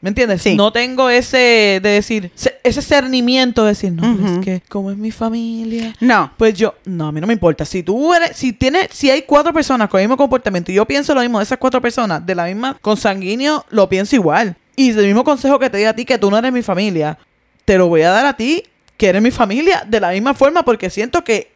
¿Me 0.01 0.09
entiendes? 0.09 0.41
Sí. 0.41 0.53
No 0.57 0.73
tengo 0.73 1.09
ese 1.09 1.79
de 1.81 1.89
decir, 1.89 2.29
se- 2.35 2.59
ese 2.65 2.81
cernimiento 2.81 3.63
de 3.63 3.69
decir, 3.69 3.93
no, 3.93 4.33
es 4.37 4.39
que 4.43 4.61
como 4.67 4.91
es 4.91 4.97
mi 4.97 5.11
familia. 5.11 5.95
No. 6.01 6.29
Pues 6.37 6.55
yo, 6.55 6.75
no, 6.83 7.07
a 7.07 7.11
mí 7.13 7.21
no 7.21 7.27
me 7.27 7.31
importa. 7.31 7.63
Si 7.63 7.83
tú 7.83 8.13
eres, 8.13 8.35
si 8.35 8.51
tienes, 8.51 8.89
si 8.91 9.09
hay 9.09 9.21
cuatro 9.21 9.53
personas 9.53 9.87
con 9.87 10.01
el 10.01 10.07
mismo 10.07 10.17
comportamiento 10.17 10.73
y 10.73 10.75
yo 10.75 10.85
pienso 10.85 11.15
lo 11.15 11.21
mismo 11.21 11.39
de 11.39 11.45
esas 11.45 11.57
cuatro 11.57 11.81
personas, 11.81 12.25
de 12.25 12.35
la 12.35 12.43
misma 12.47 12.77
consanguíneo, 12.81 13.65
lo 13.69 13.87
pienso 13.87 14.17
igual. 14.17 14.57
Y 14.75 14.89
el 14.89 15.05
mismo 15.05 15.23
consejo 15.23 15.59
que 15.59 15.69
te 15.69 15.77
di 15.77 15.85
a 15.85 15.95
ti, 15.95 16.05
que 16.05 16.17
tú 16.17 16.31
no 16.31 16.37
eres 16.37 16.51
mi 16.51 16.61
familia, 16.61 17.17
te 17.65 17.77
lo 17.77 17.87
voy 17.87 18.01
a 18.01 18.09
dar 18.09 18.25
a 18.25 18.35
ti, 18.35 18.63
que 18.97 19.07
eres 19.07 19.21
mi 19.21 19.31
familia, 19.31 19.83
de 19.87 19.99
la 19.99 20.11
misma 20.11 20.33
forma, 20.33 20.63
porque 20.63 20.89
siento 20.89 21.23
que 21.23 21.51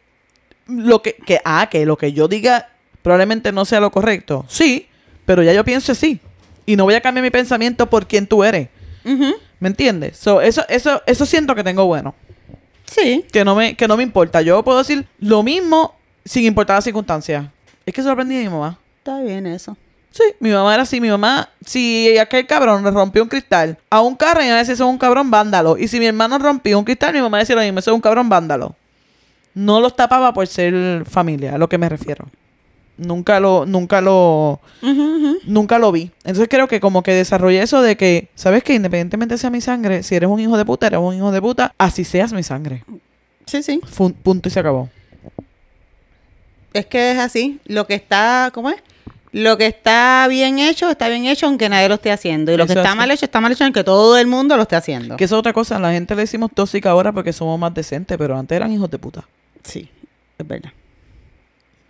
lo 0.66 1.02
que, 1.02 1.14
que, 1.14 1.40
ah, 1.44 1.68
que 1.70 1.84
lo 1.86 1.96
que 1.96 2.12
yo 2.12 2.28
diga 2.28 2.68
probablemente 3.02 3.52
no 3.52 3.64
sea 3.64 3.80
lo 3.80 3.90
correcto. 3.90 4.44
Sí, 4.48 4.86
pero 5.24 5.42
ya 5.42 5.52
yo 5.52 5.64
pienso 5.64 5.92
así. 5.92 6.20
Y 6.66 6.76
no 6.76 6.84
voy 6.84 6.94
a 6.94 7.00
cambiar 7.00 7.22
mi 7.22 7.30
pensamiento 7.30 7.88
por 7.88 8.06
quien 8.06 8.26
tú 8.26 8.44
eres. 8.44 8.68
¿Me 9.60 9.68
entiendes? 9.68 10.18
So, 10.18 10.40
eso, 10.42 10.64
eso, 10.68 11.02
eso 11.06 11.24
siento 11.24 11.54
que 11.54 11.64
tengo 11.64 11.86
bueno. 11.86 12.14
Sí. 12.84 13.24
Que 13.32 13.44
no 13.44 13.54
me, 13.54 13.74
que 13.74 13.88
no 13.88 13.96
me 13.96 14.02
importa. 14.02 14.42
Yo 14.42 14.62
puedo 14.62 14.78
decir 14.78 15.06
lo 15.18 15.42
mismo 15.42 15.94
sin 16.24 16.44
importar 16.44 16.76
las 16.76 16.84
circunstancias. 16.84 17.46
Es 17.86 17.94
que 17.94 18.00
eso 18.02 18.08
lo 18.08 18.12
aprendí 18.12 18.36
de 18.36 18.44
mi 18.44 18.50
mamá. 18.50 18.78
Está 18.98 19.20
bien 19.20 19.46
eso. 19.46 19.76
Sí, 20.18 20.24
mi 20.40 20.50
mamá 20.50 20.74
era 20.74 20.82
así. 20.82 21.00
Mi 21.00 21.08
mamá, 21.10 21.48
si 21.64 22.18
aquel 22.18 22.44
cabrón 22.44 22.82
le 22.82 22.90
rompió 22.90 23.22
un 23.22 23.28
cristal 23.28 23.78
a 23.88 24.00
un 24.00 24.16
carro, 24.16 24.40
ella 24.40 24.56
decía, 24.56 24.74
eso 24.74 24.82
es 24.84 24.90
un 24.90 24.98
cabrón 24.98 25.30
vándalo. 25.30 25.78
Y 25.78 25.86
si 25.86 26.00
mi 26.00 26.06
hermano 26.06 26.38
rompió 26.38 26.76
un 26.76 26.84
cristal, 26.84 27.14
mi 27.14 27.20
mamá 27.20 27.38
decía 27.38 27.54
lo 27.54 27.62
mismo, 27.62 27.78
eso 27.78 27.92
es 27.92 27.94
un 27.94 28.00
cabrón 28.00 28.28
vándalo. 28.28 28.74
No 29.54 29.80
los 29.80 29.94
tapaba 29.94 30.32
por 30.34 30.46
ser 30.48 31.04
familia, 31.04 31.54
a 31.54 31.58
lo 31.58 31.68
que 31.68 31.78
me 31.78 31.88
refiero. 31.88 32.26
Nunca 32.96 33.38
lo, 33.38 33.64
nunca 33.64 34.00
lo, 34.00 34.58
nunca 35.46 35.78
lo 35.78 35.92
vi. 35.92 36.10
Entonces 36.24 36.48
creo 36.50 36.66
que 36.66 36.80
como 36.80 37.04
que 37.04 37.12
desarrollé 37.12 37.62
eso 37.62 37.80
de 37.80 37.96
que, 37.96 38.28
¿sabes 38.34 38.64
que 38.64 38.74
Independientemente 38.74 39.38
sea 39.38 39.50
mi 39.50 39.60
sangre, 39.60 40.02
si 40.02 40.16
eres 40.16 40.28
un 40.28 40.40
hijo 40.40 40.56
de 40.56 40.64
puta, 40.64 40.88
eres 40.88 40.98
un 40.98 41.14
hijo 41.14 41.30
de 41.30 41.40
puta, 41.40 41.72
así 41.78 42.02
seas 42.02 42.32
mi 42.32 42.42
sangre. 42.42 42.82
Sí, 43.46 43.62
sí. 43.62 43.80
Fun- 43.86 44.14
punto 44.14 44.48
y 44.48 44.50
se 44.52 44.58
acabó. 44.58 44.88
Es 46.72 46.86
que 46.86 47.12
es 47.12 47.18
así. 47.18 47.60
Lo 47.66 47.86
que 47.86 47.94
está, 47.94 48.50
¿cómo 48.52 48.70
es? 48.70 48.82
Lo 49.32 49.58
que 49.58 49.66
está 49.66 50.26
bien 50.28 50.58
hecho, 50.58 50.90
está 50.90 51.08
bien 51.08 51.26
hecho 51.26 51.46
aunque 51.46 51.68
nadie 51.68 51.88
lo 51.88 51.96
esté 51.96 52.10
haciendo. 52.10 52.52
Y 52.52 52.56
lo 52.56 52.64
Eso 52.64 52.74
que 52.74 52.80
está 52.80 52.90
así. 52.90 52.98
mal 52.98 53.10
hecho, 53.10 53.24
está 53.24 53.40
mal 53.40 53.52
hecho 53.52 53.64
aunque 53.64 53.84
todo 53.84 54.16
el 54.18 54.26
mundo 54.26 54.56
lo 54.56 54.62
esté 54.62 54.76
haciendo. 54.76 55.16
Que 55.16 55.24
es 55.24 55.32
otra 55.32 55.52
cosa, 55.52 55.76
a 55.76 55.80
la 55.80 55.92
gente 55.92 56.14
le 56.14 56.22
decimos 56.22 56.50
tóxica 56.54 56.90
ahora 56.90 57.12
porque 57.12 57.32
somos 57.32 57.58
más 57.58 57.74
decentes, 57.74 58.16
pero 58.16 58.38
antes 58.38 58.56
eran 58.56 58.72
hijos 58.72 58.90
de 58.90 58.98
puta. 58.98 59.24
Sí, 59.62 59.88
es 60.38 60.46
verdad. 60.46 60.72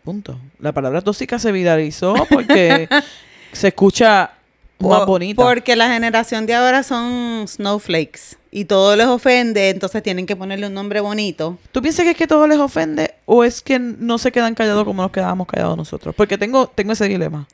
Punto. 0.04 0.38
La 0.58 0.72
palabra 0.72 1.00
tóxica 1.00 1.38
se 1.38 1.52
viralizó 1.52 2.14
porque 2.30 2.88
se 3.52 3.68
escucha 3.68 4.30
más 4.78 5.06
bonita. 5.06 5.42
Porque 5.42 5.76
la 5.76 5.88
generación 5.88 6.46
de 6.46 6.54
ahora 6.54 6.82
son 6.82 7.46
snowflakes. 7.46 8.36
Y 8.50 8.64
todo 8.64 8.96
les 8.96 9.06
ofende, 9.06 9.70
entonces 9.70 10.02
tienen 10.02 10.26
que 10.26 10.34
ponerle 10.34 10.66
un 10.66 10.74
nombre 10.74 11.00
bonito. 11.00 11.58
¿Tú 11.72 11.82
piensas 11.82 12.04
que 12.04 12.12
es 12.12 12.16
que 12.16 12.26
todo 12.26 12.46
les 12.46 12.58
ofende 12.58 13.14
o 13.26 13.44
es 13.44 13.60
que 13.60 13.78
no 13.78 14.18
se 14.18 14.32
quedan 14.32 14.54
callados 14.54 14.84
como 14.84 15.02
nos 15.02 15.10
quedábamos 15.10 15.46
callados 15.46 15.76
nosotros? 15.76 16.14
Porque 16.14 16.38
tengo, 16.38 16.66
tengo 16.68 16.92
ese 16.92 17.06
dilema. 17.08 17.46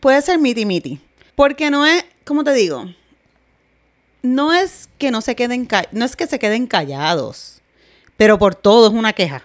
Puede 0.00 0.22
ser 0.22 0.38
miti 0.38 0.64
miti. 0.66 1.00
Porque 1.34 1.70
no 1.70 1.84
es, 1.86 2.04
¿cómo 2.24 2.44
te 2.44 2.52
digo? 2.52 2.84
No 4.22 4.52
es 4.52 4.88
que 4.98 5.10
no 5.10 5.20
se 5.20 5.34
queden 5.34 5.66
no 5.90 6.04
es 6.04 6.14
que 6.14 6.26
se 6.26 6.38
queden 6.38 6.66
callados. 6.66 7.60
Pero 8.16 8.38
por 8.38 8.54
todo 8.54 8.86
es 8.88 8.92
una 8.92 9.12
queja. 9.12 9.42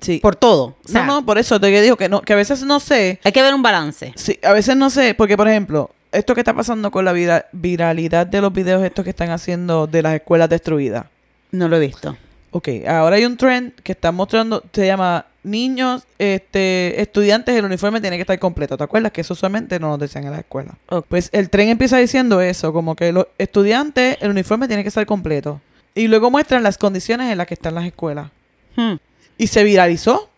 Sí. 0.00 0.18
Por 0.18 0.36
todo. 0.36 0.76
O 0.84 0.88
sea, 0.88 1.04
no, 1.06 1.20
no, 1.20 1.26
por 1.26 1.38
eso 1.38 1.60
te 1.60 1.68
digo 1.80 1.96
que 1.96 2.08
no, 2.08 2.20
que 2.22 2.32
a 2.32 2.36
veces 2.36 2.62
no 2.64 2.80
sé. 2.80 3.20
hay 3.22 3.32
que 3.32 3.42
ver 3.42 3.54
un 3.54 3.62
balance. 3.62 4.12
Sí, 4.16 4.38
a 4.42 4.52
veces 4.52 4.76
no 4.76 4.90
sé, 4.90 5.14
porque 5.14 5.36
por 5.36 5.48
ejemplo, 5.48 5.90
esto 6.12 6.34
que 6.34 6.40
está 6.40 6.52
pasando 6.54 6.90
con 6.90 7.04
la 7.04 7.12
vira- 7.12 7.46
viralidad 7.52 8.26
de 8.26 8.40
los 8.40 8.52
videos 8.52 8.82
estos 8.84 9.04
que 9.04 9.10
están 9.10 9.30
haciendo 9.30 9.86
de 9.86 10.02
las 10.02 10.14
escuelas 10.14 10.48
destruidas. 10.48 11.06
No 11.52 11.68
lo 11.68 11.76
he 11.76 11.80
visto. 11.80 12.16
Ok, 12.50 12.68
ahora 12.88 13.16
hay 13.16 13.24
un 13.24 13.36
trend 13.36 13.72
que 13.82 13.92
está 13.92 14.12
mostrando, 14.12 14.62
se 14.72 14.86
llama 14.86 15.26
niños, 15.42 16.04
este, 16.18 17.00
estudiantes, 17.00 17.54
el 17.56 17.64
uniforme 17.64 18.00
tiene 18.00 18.16
que 18.16 18.22
estar 18.22 18.38
completo. 18.38 18.76
¿Te 18.76 18.84
acuerdas 18.84 19.12
que 19.12 19.20
eso 19.22 19.34
usualmente 19.34 19.78
no 19.80 19.88
nos 19.88 19.98
decían 19.98 20.24
en 20.24 20.30
la 20.32 20.38
escuela? 20.38 20.72
Pues 21.08 21.30
el 21.32 21.50
tren 21.50 21.68
empieza 21.68 21.98
diciendo 21.98 22.40
eso, 22.40 22.72
como 22.72 22.94
que 22.96 23.12
los 23.12 23.26
estudiantes, 23.38 24.18
el 24.20 24.30
uniforme 24.30 24.68
tiene 24.68 24.82
que 24.82 24.88
estar 24.88 25.04
completo. 25.06 25.60
Y 25.96 26.06
luego 26.08 26.30
muestran 26.30 26.62
las 26.62 26.78
condiciones 26.78 27.30
en 27.30 27.38
las 27.38 27.46
que 27.46 27.54
están 27.54 27.74
las 27.74 27.84
escuelas. 27.86 28.28
Hmm. 28.76 28.94
Y 29.38 29.46
se 29.48 29.64
viralizó, 29.64 30.28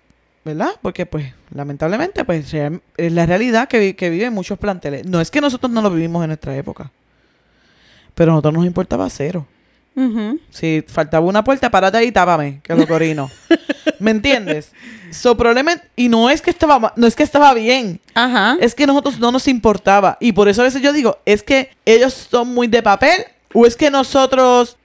¿verdad? 0.45 0.71
Porque 0.83 1.07
pues 1.07 1.33
lamentablemente 1.55 2.25
pues 2.25 2.53
es 2.55 3.13
la 3.13 3.27
realidad 3.27 3.69
que, 3.69 3.79
vi- 3.79 3.95
que 3.95 4.11
viven 4.11 4.33
muchos 4.33 4.59
planteles. 4.59 5.07
No 5.07 5.21
es 5.21 5.31
que 5.31 5.41
nosotros 5.41 5.71
no 5.71 5.83
lo 5.83 5.91
vivimos 5.91 6.23
en 6.25 6.29
nuestra 6.29 6.57
época, 6.57 6.91
pero 8.15 8.33
a 8.33 8.35
nosotros 8.35 8.55
nos 8.55 8.67
importaba 8.67 9.09
cero. 9.11 9.47
Si 10.51 10.85
faltaba 10.87 11.25
una 11.25 11.43
puerta, 11.43 11.71
párate 11.71 11.97
ahí 11.97 12.09
y 12.09 12.13
tápame, 12.13 12.61
que 12.63 12.75
lo 12.75 12.87
corino. 12.87 13.31
¿Me 13.99 14.11
entiendes? 14.11 14.73
So, 15.11 15.39
problema, 15.39 15.73
y 15.97 16.11
no 16.11 16.29
es 16.29 16.43
que 16.43 16.51
estaba 16.51 16.93
no 16.97 17.07
es 17.07 17.17
que 17.17 17.23
estaba 17.23 17.55
bien, 17.55 17.99
Ajá. 18.13 18.59
es 18.61 18.75
que 18.75 18.87
nosotros 18.87 19.19
no 19.19 19.33
nos 19.33 19.49
importaba. 19.49 20.19
Y 20.21 20.33
por 20.33 20.49
eso 20.51 20.61
a 20.61 20.65
veces 20.65 20.83
yo 20.83 20.93
digo, 20.93 21.19
es 21.25 21.43
que 21.43 21.71
ellos 21.87 22.13
son 22.31 22.53
muy 22.53 22.67
de 22.67 22.83
papel, 22.83 23.25
o 23.55 23.65
es 23.65 23.75
que 23.75 23.91
nosotros 23.91 24.77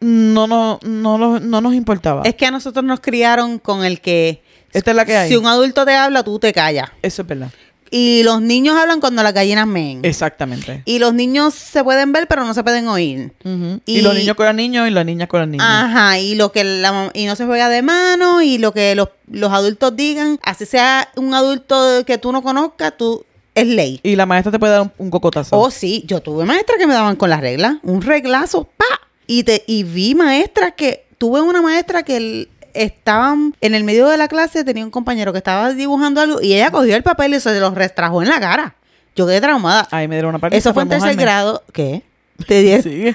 no, 0.00 0.46
no, 0.46 0.78
no, 0.82 1.40
no 1.40 1.60
nos 1.60 1.74
importaba. 1.74 2.22
Es 2.24 2.34
que 2.34 2.46
a 2.46 2.50
nosotros 2.50 2.84
nos 2.84 3.00
criaron 3.00 3.58
con 3.58 3.84
el 3.84 4.00
que 4.00 4.42
Esta 4.72 4.90
es 4.90 4.96
la 4.96 5.04
que 5.04 5.16
hay. 5.16 5.28
si 5.28 5.36
un 5.36 5.46
adulto 5.46 5.84
te 5.84 5.94
habla, 5.94 6.22
tú 6.22 6.38
te 6.38 6.52
callas. 6.52 6.90
Eso 7.02 7.22
es 7.22 7.28
verdad. 7.28 7.50
Y 7.92 8.22
los 8.22 8.40
niños 8.40 8.76
hablan 8.76 9.00
cuando 9.00 9.20
las 9.24 9.34
gallinas 9.34 9.66
meen. 9.66 10.04
Exactamente. 10.04 10.82
Y 10.84 11.00
los 11.00 11.12
niños 11.12 11.54
se 11.54 11.82
pueden 11.82 12.12
ver, 12.12 12.28
pero 12.28 12.44
no 12.44 12.54
se 12.54 12.62
pueden 12.62 12.86
oír. 12.86 13.32
Y, 13.44 13.98
Y- 13.98 14.00
los 14.02 14.14
niños 14.14 14.36
con 14.36 14.46
los 14.46 14.54
niños 14.54 14.86
y 14.86 14.92
las 14.92 15.04
niñas 15.04 15.28
con 15.28 15.40
las 15.40 15.48
niñas. 15.48 15.66
Ajá, 15.68 16.18
y 16.20 16.36
lo 16.36 16.52
que 16.52 16.62
la 16.62 17.10
y 17.14 17.26
no 17.26 17.34
se 17.34 17.46
juega 17.46 17.68
de 17.68 17.82
mano 17.82 18.42
y 18.42 18.58
lo 18.58 18.72
que 18.72 18.94
los, 18.94 19.08
los 19.28 19.50
adultos 19.52 19.96
digan, 19.96 20.38
así 20.44 20.66
sea 20.66 21.08
un 21.16 21.34
adulto 21.34 22.04
que 22.06 22.16
tú 22.16 22.30
no 22.30 22.42
conozcas, 22.42 22.96
tú 22.96 23.24
es 23.56 23.66
ley. 23.66 23.98
Y 24.04 24.14
la 24.14 24.24
maestra 24.24 24.52
te 24.52 24.60
puede 24.60 24.72
dar 24.72 24.82
un, 24.82 24.92
un 24.96 25.10
cocotazo. 25.10 25.58
Oh, 25.58 25.72
sí, 25.72 26.04
yo 26.06 26.20
tuve 26.20 26.44
maestras 26.44 26.78
que 26.78 26.86
me 26.86 26.94
daban 26.94 27.16
con 27.16 27.28
las 27.28 27.40
reglas, 27.40 27.74
un 27.82 28.02
reglazo, 28.02 28.68
pa. 28.76 28.84
Y 29.32 29.44
te 29.44 29.62
y 29.68 29.84
vi 29.84 30.14
maestras 30.16 30.72
que 30.76 31.06
tuve 31.18 31.40
una 31.40 31.62
maestra 31.62 32.02
que 32.02 32.16
el- 32.16 32.48
estaban 32.74 33.54
en 33.60 33.74
el 33.74 33.84
medio 33.84 34.08
de 34.08 34.16
la 34.16 34.26
clase, 34.28 34.64
tenía 34.64 34.84
un 34.84 34.90
compañero 34.90 35.32
que 35.32 35.38
estaba 35.38 35.72
dibujando 35.72 36.20
algo 36.20 36.40
y 36.40 36.54
ella 36.54 36.70
cogió 36.70 36.96
el 36.96 37.02
papel 37.04 37.34
y 37.34 37.40
se 37.40 37.58
los 37.60 37.74
restrajó 37.74 38.22
en 38.22 38.28
la 38.28 38.40
cara. 38.40 38.74
Yo 39.14 39.26
quedé 39.26 39.40
traumada. 39.40 39.86
Ay, 39.92 40.08
me 40.08 40.16
dieron 40.16 40.30
una 40.30 40.38
paliza 40.38 40.58
Eso 40.58 40.72
fue 40.74 40.82
en 40.84 40.88
tercer 40.88 41.14
grado. 41.16 41.62
¿Qué? 41.72 42.02
Te 42.48 42.62
di- 42.62 42.82
Sí. 42.82 43.14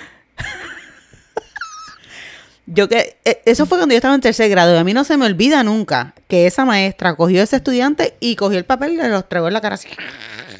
Yo 2.67 2.89
que 2.89 3.17
eh, 3.25 3.41
eso 3.45 3.65
fue 3.65 3.77
cuando 3.77 3.93
yo 3.93 3.97
estaba 3.97 4.15
en 4.15 4.21
tercer 4.21 4.49
grado 4.49 4.73
y 4.73 4.77
a 4.77 4.83
mí 4.83 4.93
no 4.93 5.03
se 5.03 5.17
me 5.17 5.25
olvida 5.25 5.63
nunca 5.63 6.15
que 6.27 6.47
esa 6.47 6.65
maestra 6.65 7.15
cogió 7.15 7.41
a 7.41 7.43
ese 7.43 7.57
estudiante 7.57 8.15
y 8.19 8.35
cogió 8.35 8.57
el 8.57 8.65
papel 8.65 8.93
y 8.93 8.97
le 8.97 9.09
los 9.09 9.29
tragó 9.29 9.47
en 9.47 9.53
la 9.53 9.61
cara 9.61 9.75
así. 9.75 9.87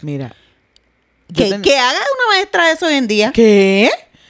Mira. 0.02 0.36
Que, 1.34 1.50
ten- 1.50 1.62
que 1.64 1.78
haga 1.80 1.98
una 1.98 2.36
maestra 2.36 2.72
eso 2.72 2.86
hoy 2.86 2.94
en 2.96 3.08
día. 3.08 3.32
¿Qué? 3.34 3.90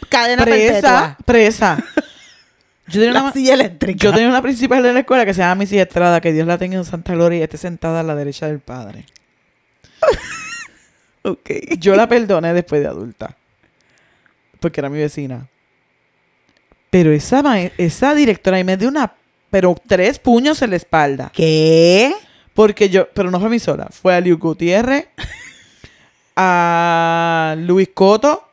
Cadena 0.10 0.44
Presa. 0.44 0.72
perpetua. 0.72 1.18
Presa. 1.26 1.84
Yo 2.88 3.00
tenía, 3.02 3.14
La 3.14 3.24
una, 3.24 3.32
silla 3.34 3.56
eléctrica. 3.56 3.98
yo 4.04 4.12
tenía 4.14 4.30
una 4.30 4.44
principal 4.44 4.84
de 4.84 4.94
la 4.94 5.00
escuela 5.00 5.26
que 5.26 5.34
se 5.34 5.40
llama 5.42 5.56
Missy 5.56 5.80
Estrada, 5.80 6.22
que 6.22 6.32
Dios 6.32 6.46
la 6.46 6.60
tenga 6.60 6.78
en 6.78 6.86
Santa 6.86 7.14
Gloria 7.16 7.40
y 7.40 7.42
esté 7.42 7.58
sentada 7.58 8.02
a 8.02 8.04
la 8.04 8.14
derecha 8.14 8.48
del 8.48 8.60
padre. 8.60 9.06
Ok. 11.24 11.50
Yo 11.80 11.96
la 11.96 12.08
perdoné 12.08 12.54
después 12.54 12.82
de 12.84 12.88
adulta. 12.88 13.36
Porque 14.60 14.80
era 14.80 14.90
mi 14.90 15.00
vecina. 15.00 15.48
Pero 16.92 17.12
esa, 17.12 17.42
esa 17.80 18.14
directora 18.14 18.58
ahí 18.58 18.64
me 18.64 18.78
dio 18.78 18.90
una... 18.90 19.12
Pero 19.50 19.76
tres 19.88 20.20
puños 20.20 20.62
en 20.62 20.70
la 20.70 20.76
espalda. 20.76 21.32
¿Qué? 21.34 22.14
Porque 22.54 22.90
yo... 22.90 23.10
Pero 23.10 23.32
no 23.32 23.40
fue 23.40 23.48
a 23.48 23.50
mí 23.50 23.58
sola. 23.58 23.88
Fue 23.92 24.14
a 24.14 24.20
Liu 24.22 24.38
Gutiérrez. 24.38 25.08
a 26.36 27.56
Luis 27.58 27.90
Coto. 27.94 28.45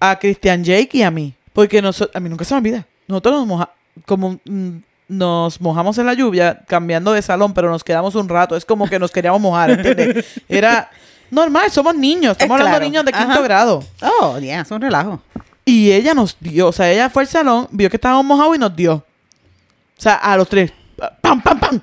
A 0.00 0.18
Christian 0.18 0.64
Jake 0.64 0.90
y 0.98 1.02
a 1.02 1.10
mí. 1.10 1.34
Porque 1.52 1.80
nosotros... 1.82 2.14
A 2.14 2.20
mí 2.20 2.28
nunca 2.28 2.44
se 2.44 2.54
me 2.54 2.58
olvida. 2.58 2.86
Nosotros 3.08 3.34
nos 3.34 3.46
moja- 3.46 3.70
Como... 4.06 4.38
mm, 4.44 4.76
nos 5.06 5.60
mojamos 5.60 5.98
en 5.98 6.06
la 6.06 6.14
lluvia 6.14 6.62
cambiando 6.66 7.12
de 7.12 7.20
salón, 7.20 7.52
pero 7.52 7.68
nos 7.70 7.84
quedamos 7.84 8.14
un 8.14 8.26
rato. 8.28 8.56
Es 8.56 8.64
como 8.64 8.88
que 8.88 8.98
nos 8.98 9.10
queríamos 9.10 9.40
mojar, 9.40 9.70
¿entiendes? 9.70 10.24
Era 10.48 10.90
normal, 11.30 11.70
somos 11.70 11.94
niños. 11.94 12.32
Estamos 12.32 12.56
Es 12.56 12.60
hablando 12.66 12.76
de 12.80 12.80
claro. 12.80 12.84
niños 12.90 13.04
de 13.04 13.12
quinto 13.12 13.32
Ajá. 13.34 13.42
grado. 13.42 13.84
Oh, 14.20 14.38
ya, 14.38 14.60
es 14.62 14.70
un 14.70 14.80
relajo. 14.80 15.20
Y 15.66 15.92
ella 15.92 16.14
nos 16.14 16.36
dio, 16.40 16.68
o 16.68 16.72
sea, 16.72 16.90
ella 16.90 17.10
fue 17.10 17.22
al 17.22 17.28
salón, 17.28 17.68
vio 17.70 17.88
que 17.90 17.96
estábamos 17.96 18.24
mojados 18.24 18.56
y 18.56 18.58
nos 18.58 18.74
dio. 18.74 18.94
O 18.94 20.00
sea, 20.00 20.14
a 20.14 20.36
los 20.38 20.48
tres. 20.48 20.72
¡Pam, 21.20 21.40
pam, 21.42 21.60
pam! 21.60 21.76
O 21.76 21.80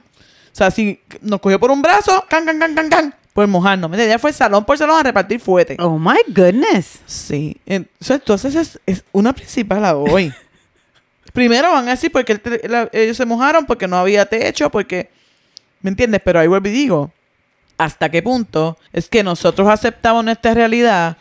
sea, 0.51 0.67
así 0.67 0.99
nos 1.21 1.39
cogió 1.41 1.59
por 1.59 1.69
un 1.71 1.81
brazo, 1.81 2.25
can, 2.27 2.45
can, 2.45 2.59
can, 2.59 2.75
can, 2.75 2.89
can, 2.89 3.15
por 3.33 3.47
mojarnos. 3.47 3.91
Ella 3.97 4.19
fue 4.19 4.33
salón 4.33 4.65
por 4.65 4.77
salón 4.77 4.99
a 4.99 5.03
repartir 5.03 5.39
fuete. 5.39 5.77
Oh 5.79 5.97
my 5.97 6.17
goodness. 6.27 6.99
Sí. 7.05 7.57
Entonces, 7.65 8.55
es, 8.55 8.79
es 8.85 9.03
una 9.11 9.33
principal 9.33 9.83
a 9.85 9.95
hoy. 9.95 10.33
Primero 11.33 11.71
van 11.71 11.87
a 11.87 11.91
decir 11.91 12.11
porque 12.11 12.33
el 12.33 12.41
te- 12.41 12.67
la- 12.67 12.89
ellos 12.91 13.15
se 13.15 13.25
mojaron, 13.25 13.65
porque 13.65 13.87
no 13.87 13.97
había 13.97 14.25
techo, 14.25 14.69
porque... 14.69 15.09
¿Me 15.81 15.89
entiendes? 15.89 16.21
Pero 16.23 16.39
ahí 16.39 16.47
vuelvo 16.47 16.67
y 16.67 16.71
digo, 16.71 17.11
¿hasta 17.77 18.09
qué 18.09 18.21
punto 18.21 18.77
es 18.93 19.07
que 19.09 19.23
nosotros 19.23 19.67
aceptamos 19.67 20.23
nuestra 20.23 20.53
realidad 20.53 21.17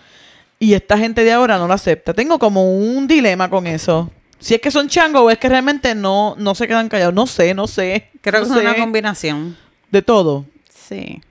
y 0.58 0.74
esta 0.74 0.98
gente 0.98 1.24
de 1.24 1.32
ahora 1.32 1.56
no 1.56 1.66
la 1.66 1.74
acepta? 1.74 2.12
Tengo 2.12 2.38
como 2.38 2.74
un 2.76 3.06
dilema 3.08 3.48
con 3.48 3.66
eso. 3.66 4.10
Si 4.38 4.54
es 4.54 4.60
que 4.60 4.70
son 4.70 4.88
changos 4.88 5.22
o 5.22 5.30
es 5.30 5.38
que 5.38 5.48
realmente 5.48 5.94
no, 5.94 6.34
no 6.36 6.54
se 6.54 6.66
quedan 6.68 6.88
callados. 6.90 7.14
No 7.14 7.26
sé, 7.26 7.54
no 7.54 7.66
sé. 7.66 8.10
Creo 8.20 8.40
no 8.42 8.46
que 8.48 8.52
es 8.52 8.60
una 8.60 8.74
combinación. 8.76 9.56
De 9.90 10.02
todo. 10.02 10.44
Sí. 10.88 11.22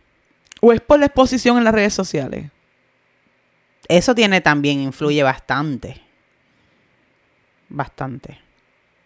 ¿O 0.62 0.74
es 0.74 0.82
por 0.82 1.00
la 1.00 1.06
exposición 1.06 1.58
en 1.58 1.64
las 1.64 1.74
redes 1.74 1.94
sociales? 1.94 2.52
eso 3.90 4.14
tiene 4.14 4.40
también, 4.40 4.82
influye 4.82 5.24
bastante. 5.24 6.00
Bastante. 7.68 8.40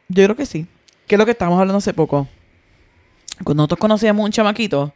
Yo 0.10 0.26
creo 0.26 0.36
que 0.36 0.46
sí. 0.46 0.68
Que 1.08 1.16
es 1.16 1.20
lo 1.20 1.26
que 1.26 1.32
estábamos 1.32 1.60
hablando 1.60 1.78
hace 1.78 1.94
poco. 1.94 2.28
Cuando 3.44 3.62
nosotros 3.62 3.80
conocíamos 3.80 4.26
un 4.26 4.32
chamaquito, 4.32 4.94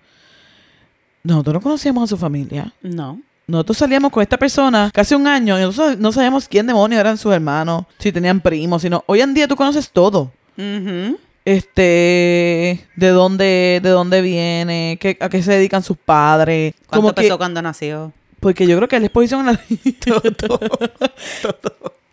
nosotros 1.23 1.53
no 1.55 1.61
conocíamos 1.61 2.03
a 2.03 2.07
su 2.07 2.17
familia. 2.17 2.73
No. 2.81 3.21
Nosotros 3.47 3.77
salíamos 3.77 4.11
con 4.11 4.21
esta 4.21 4.37
persona 4.37 4.91
casi 4.93 5.15
un 5.15 5.25
año 5.25 5.57
y 5.57 5.61
nosotros 5.61 5.97
no 5.97 6.11
sabíamos 6.11 6.49
quién 6.49 6.67
demonios 6.67 6.99
eran 6.99 7.17
sus 7.17 7.33
hermanos, 7.33 7.85
si 7.97 8.11
tenían 8.11 8.41
primos, 8.41 8.81
sino 8.81 9.05
hoy 9.07 9.21
en 9.21 9.33
día 9.33 9.47
tú 9.47 9.55
conoces 9.55 9.89
todo. 9.89 10.33
Ujú. 10.57 11.17
Este, 11.47 12.85
de 12.97 13.07
dónde, 13.09 13.79
de 13.81 13.89
dónde 13.89 14.21
viene, 14.21 14.97
qué, 14.99 15.17
a 15.21 15.29
qué 15.29 15.41
se 15.41 15.53
dedican 15.53 15.81
sus 15.81 15.95
padres. 15.97 16.73
¿Cuánto 16.87 17.13
Como 17.13 17.13
que, 17.15 17.37
cuando 17.37 17.61
nació? 17.61 18.11
porque 18.39 18.67
yo 18.67 18.75
creo 18.77 18.87
que 18.89 18.99
la 18.99 19.05
exposición 19.07 19.45
la 19.45 19.59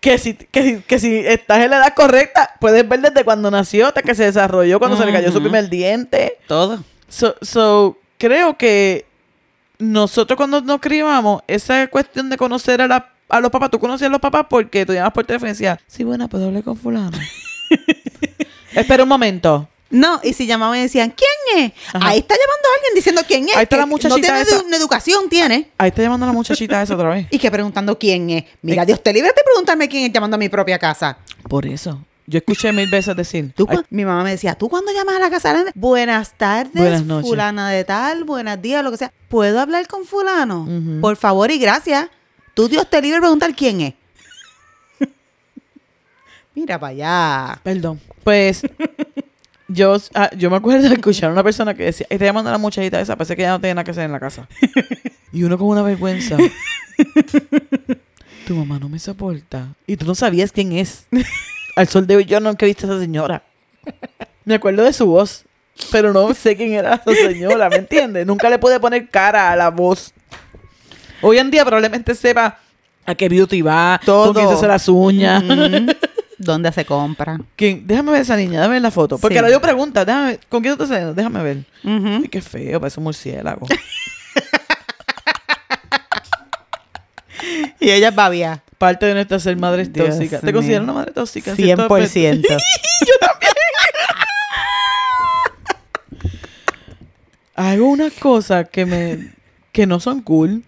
que 0.00 0.18
si, 0.18 0.34
que, 0.34 0.62
si- 0.62 0.82
que 0.82 0.98
si 0.98 1.18
estás 1.18 1.60
en 1.64 1.70
la 1.70 1.78
edad 1.78 1.94
correcta, 1.94 2.50
puedes 2.60 2.88
ver 2.88 3.00
desde 3.00 3.24
cuando 3.24 3.50
nació 3.50 3.88
hasta 3.88 4.02
que 4.02 4.14
se 4.14 4.24
desarrolló, 4.24 4.78
cuando 4.78 4.96
se 4.96 5.04
le 5.06 5.12
cayó 5.12 5.32
su 5.32 5.40
primer 5.40 5.68
diente. 5.68 6.38
Todo. 6.46 6.84
So, 7.08 7.34
so, 7.42 7.98
creo 8.18 8.56
que 8.56 9.04
nosotros 9.78 10.36
cuando 10.36 10.60
nos 10.60 10.80
criamos, 10.80 11.42
esa 11.46 11.86
cuestión 11.88 12.30
de 12.30 12.36
conocer 12.36 12.80
a, 12.82 12.86
la- 12.86 13.12
a 13.28 13.40
los 13.40 13.50
papás, 13.50 13.70
tú 13.70 13.78
conocías 13.78 14.08
a 14.08 14.12
los 14.12 14.20
papás 14.20 14.46
porque 14.48 14.86
tú 14.86 14.92
llamabas 14.92 15.14
por 15.14 15.24
teléfono 15.24 15.48
y 15.48 15.54
decías, 15.54 15.78
sí, 15.86 16.04
buena, 16.04 16.28
puedo 16.28 16.46
hablar 16.46 16.62
con 16.62 16.76
fulano. 16.76 17.10
Espera 18.74 19.02
un 19.02 19.08
momento. 19.08 19.68
No, 19.90 20.20
y 20.24 20.32
si 20.32 20.46
llamaban 20.46 20.78
y 20.78 20.82
decían, 20.82 21.14
¿quién 21.16 21.64
es? 21.66 21.72
Ajá. 21.94 22.08
Ahí 22.08 22.18
está 22.18 22.34
llamando 22.34 22.68
a 22.68 22.74
alguien 22.76 22.94
diciendo 22.96 23.22
quién 23.28 23.48
es. 23.48 23.56
Ahí 23.56 23.62
está 23.64 23.76
la 23.76 23.86
muchachita 23.86 24.16
No 24.16 24.20
tiene 24.20 24.40
esa. 24.40 24.56
edu- 24.56 24.66
una 24.66 24.76
educación, 24.76 25.28
tiene. 25.28 25.70
Ahí 25.78 25.90
está 25.90 26.02
llamando 26.02 26.26
la 26.26 26.32
muchachita 26.32 26.82
esa 26.82 26.94
otra 26.94 27.10
vez. 27.10 27.26
Y 27.30 27.38
que 27.38 27.50
preguntando 27.50 27.96
quién 27.96 28.28
es. 28.30 28.44
Mira, 28.62 28.84
Dios 28.84 29.00
te 29.02 29.12
libre 29.12 29.28
de 29.28 29.42
preguntarme 29.44 29.88
quién 29.88 30.04
es 30.04 30.12
llamando 30.12 30.34
a 30.34 30.38
mi 30.38 30.48
propia 30.48 30.78
casa. 30.78 31.18
Por 31.48 31.64
eso. 31.66 32.00
Yo 32.26 32.38
escuché 32.38 32.72
mil 32.72 32.88
veces 32.88 33.14
decir, 33.14 33.52
Tú 33.54 33.66
"Ay, 33.68 33.80
mi 33.90 34.04
mamá 34.04 34.24
me 34.24 34.30
decía, 34.30 34.54
tú 34.54 34.70
cuando 34.70 34.90
llamas 34.92 35.16
a 35.16 35.18
la 35.18 35.28
casa 35.30 35.50
grande, 35.52 35.72
buenas 35.74 36.32
tardes, 36.32 36.72
Buenas 36.72 37.04
noches. 37.04 37.28
fulana 37.28 37.68
de 37.70 37.84
tal, 37.84 38.24
buenos 38.24 38.62
días, 38.62 38.82
lo 38.82 38.90
que 38.90 38.96
sea. 38.96 39.12
¿Puedo 39.28 39.60
hablar 39.60 39.86
con 39.86 40.06
fulano? 40.06 40.66
Por 41.02 41.16
favor 41.16 41.50
y 41.50 41.58
gracias. 41.58 42.08
Tú 42.54 42.66
Dios 42.68 42.88
te 42.88 43.02
libre 43.02 43.16
de 43.16 43.20
preguntar 43.20 43.54
quién 43.54 43.80
es. 43.82 43.94
Mira 46.54 46.78
para 46.78 46.90
allá. 46.92 47.60
perdón. 47.62 48.00
Pues 48.22 48.62
yo, 49.68 49.96
ah, 50.14 50.30
yo 50.36 50.50
me 50.50 50.56
acuerdo 50.56 50.88
de 50.88 50.94
escuchar 50.94 51.30
a 51.30 51.32
una 51.32 51.42
persona 51.42 51.74
que 51.74 51.84
decía, 51.84 52.06
está 52.08 52.24
llamando 52.24 52.50
a 52.50 52.52
la 52.52 52.58
muchachita 52.58 53.00
esa, 53.00 53.16
parece 53.16 53.36
que 53.36 53.42
ya 53.42 53.50
no 53.50 53.60
tiene 53.60 53.74
nada 53.74 53.84
que 53.84 53.90
hacer 53.90 54.04
en 54.04 54.12
la 54.12 54.20
casa. 54.20 54.48
y 55.32 55.42
uno 55.42 55.58
con 55.58 55.68
una 55.68 55.82
vergüenza. 55.82 56.36
tu 58.46 58.54
mamá 58.54 58.78
no 58.78 58.88
me 58.88 58.98
soporta. 58.98 59.74
Y 59.86 59.96
tú 59.96 60.06
no 60.06 60.14
sabías 60.14 60.52
quién 60.52 60.72
es. 60.72 61.06
Al 61.76 61.88
sol 61.88 62.06
de 62.06 62.16
hoy 62.16 62.24
yo 62.24 62.38
nunca 62.40 62.66
he 62.66 62.68
visto 62.68 62.86
a 62.86 62.90
esa 62.90 63.00
señora. 63.00 63.42
Me 64.44 64.54
acuerdo 64.54 64.84
de 64.84 64.92
su 64.92 65.06
voz, 65.06 65.44
pero 65.90 66.12
no 66.12 66.32
sé 66.34 66.56
quién 66.56 66.72
era 66.72 66.94
esa 66.94 67.14
señora, 67.14 67.68
¿me 67.68 67.76
entiendes? 67.76 68.26
Nunca 68.26 68.48
le 68.48 68.58
pude 68.58 68.78
poner 68.78 69.08
cara 69.08 69.50
a 69.50 69.56
la 69.56 69.70
voz. 69.70 70.12
Hoy 71.20 71.38
en 71.38 71.50
día 71.50 71.64
probablemente 71.64 72.14
sepa 72.14 72.58
a 73.06 73.14
qué 73.14 73.28
beauty 73.28 73.62
va, 73.62 74.00
Todo. 74.04 74.26
con 74.26 74.34
quién 74.34 74.48
se 74.48 74.54
hace 74.54 74.68
las 74.68 74.88
uñas. 74.88 75.42
Ujú. 75.42 75.86
¿Dónde 76.38 76.72
se 76.72 76.84
compra? 76.84 77.38
¿Quién? 77.56 77.86
Déjame 77.86 78.12
ver 78.12 78.22
esa 78.22 78.36
niña, 78.36 78.58
déjame 78.58 78.74
ver 78.74 78.82
la 78.82 78.90
foto. 78.90 79.18
Porque 79.18 79.34
Sí. 79.34 79.38
ahora 79.38 79.50
yo 79.50 79.60
pregunta, 79.60 80.04
déjame 80.04 80.26
ver, 80.32 80.40
¿con 80.48 80.62
quién 80.62 80.76
tú 80.76 80.82
estás 80.82 80.88
saliendo? 80.96 81.14
Déjame 81.14 81.42
ver. 81.42 81.64
Ay, 81.84 82.28
qué 82.28 82.40
feo, 82.40 82.80
parece 82.80 83.00
un 83.00 83.04
murciélago. 83.04 83.66
Y 87.80 87.90
ella 87.90 88.08
es 88.08 88.14
babia. 88.14 88.62
Parte 88.78 89.04
de 89.06 89.12
nuestra 89.14 89.38
ser 89.38 89.56
madres 89.56 89.92
Dios 89.92 90.08
tóxicas. 90.10 90.40
¿Te 90.40 90.46
mío. 90.46 90.54
consideras 90.54 90.84
una 90.84 90.92
madre 90.94 91.12
tóxica? 91.12 91.50
en 91.50 91.56
cierto 91.56 91.86
100%. 91.88 92.04
aspecto? 92.04 92.56
Hago 97.54 97.86
unas 97.88 98.12
cosas 98.14 98.68
que 98.70 98.86
me 98.86 99.32
que 99.72 99.86
no 99.86 100.00
son 100.00 100.22
cool. 100.22 100.62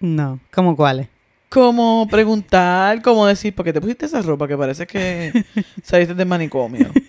no. 0.00 0.40
¿Cómo 0.52 0.76
cuáles? 0.76 1.08
Como 1.50 2.06
preguntar, 2.08 3.02
como 3.02 3.26
decir, 3.26 3.52
¿por 3.54 3.64
qué 3.64 3.72
te 3.72 3.80
pusiste 3.80 4.06
esa 4.06 4.22
ropa 4.22 4.46
que 4.46 4.56
parece 4.56 4.86
que 4.86 5.44
saliste 5.82 6.14
del 6.14 6.26
manicomio? 6.26 6.90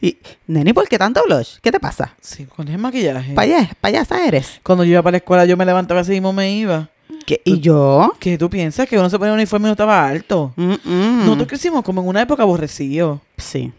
Y, 0.00 0.16
Neni, 0.46 0.72
¿por 0.72 0.88
qué 0.88 0.98
tanto 0.98 1.22
blush? 1.26 1.58
¿Qué 1.60 1.70
te 1.70 1.78
pasa? 1.78 2.14
Sí, 2.20 2.46
con 2.46 2.66
el 2.68 2.78
maquillaje. 2.78 3.34
Payas, 3.34 3.74
payasa 3.78 4.26
eres. 4.26 4.58
Cuando 4.62 4.84
yo 4.84 4.92
iba 4.92 5.02
para 5.02 5.12
la 5.12 5.18
escuela, 5.18 5.44
yo 5.44 5.54
me 5.54 5.66
levantaba 5.66 6.00
así 6.00 6.12
mismo 6.12 6.32
me 6.32 6.50
iba. 6.50 6.88
¿Qué? 7.26 7.42
¿Y 7.44 7.60
yo? 7.60 8.14
¿Qué 8.18 8.38
tú 8.38 8.48
piensas? 8.48 8.88
Que 8.88 8.98
uno 8.98 9.10
se 9.10 9.18
ponía 9.18 9.32
un 9.32 9.38
uniforme 9.38 9.66
y 9.66 9.68
no 9.68 9.72
estaba 9.72 10.08
alto. 10.08 10.54
Mm, 10.56 10.72
mm. 10.82 11.18
Nosotros 11.26 11.48
crecimos 11.48 11.84
como 11.84 12.00
en 12.00 12.08
una 12.08 12.22
época 12.22 12.42
aborrecido. 12.42 13.20
Sí. 13.36 13.70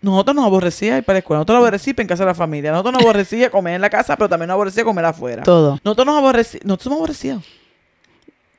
Nosotros 0.00 0.34
nos 0.34 0.44
aborrecía 0.44 0.98
ir 0.98 1.04
para 1.04 1.14
la 1.14 1.18
escuela. 1.20 1.38
Nosotros 1.38 1.54
nos 1.54 1.62
aborrecía 1.62 1.94
en 1.96 2.06
casa 2.08 2.24
de 2.24 2.30
la 2.30 2.34
familia. 2.34 2.72
Nosotros 2.72 2.94
nos 2.94 3.02
aborrecía 3.02 3.50
comer 3.50 3.74
en 3.74 3.80
la 3.80 3.90
casa, 3.90 4.16
pero 4.16 4.28
también 4.28 4.48
nos 4.48 4.54
aborrecía 4.54 4.82
comer 4.82 5.04
afuera. 5.04 5.44
Todo. 5.44 5.78
Nosotros 5.84 6.06
nos 6.06 6.18
aborrecíamos. 6.18 6.66
Nosotros 6.66 6.84
somos 6.84 6.98
aborrecidos. 6.98 7.44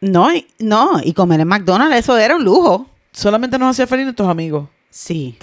No, 0.03 0.27
no. 0.59 0.99
Y 1.03 1.13
comer 1.13 1.39
en 1.41 1.47
McDonald's, 1.47 1.95
eso 1.97 2.17
era 2.17 2.35
un 2.35 2.43
lujo. 2.43 2.87
Solamente 3.11 3.57
nos 3.57 3.69
hacía 3.71 3.87
feliz 3.87 4.05
nuestros 4.05 4.27
amigos. 4.27 4.67
Sí. 4.89 5.37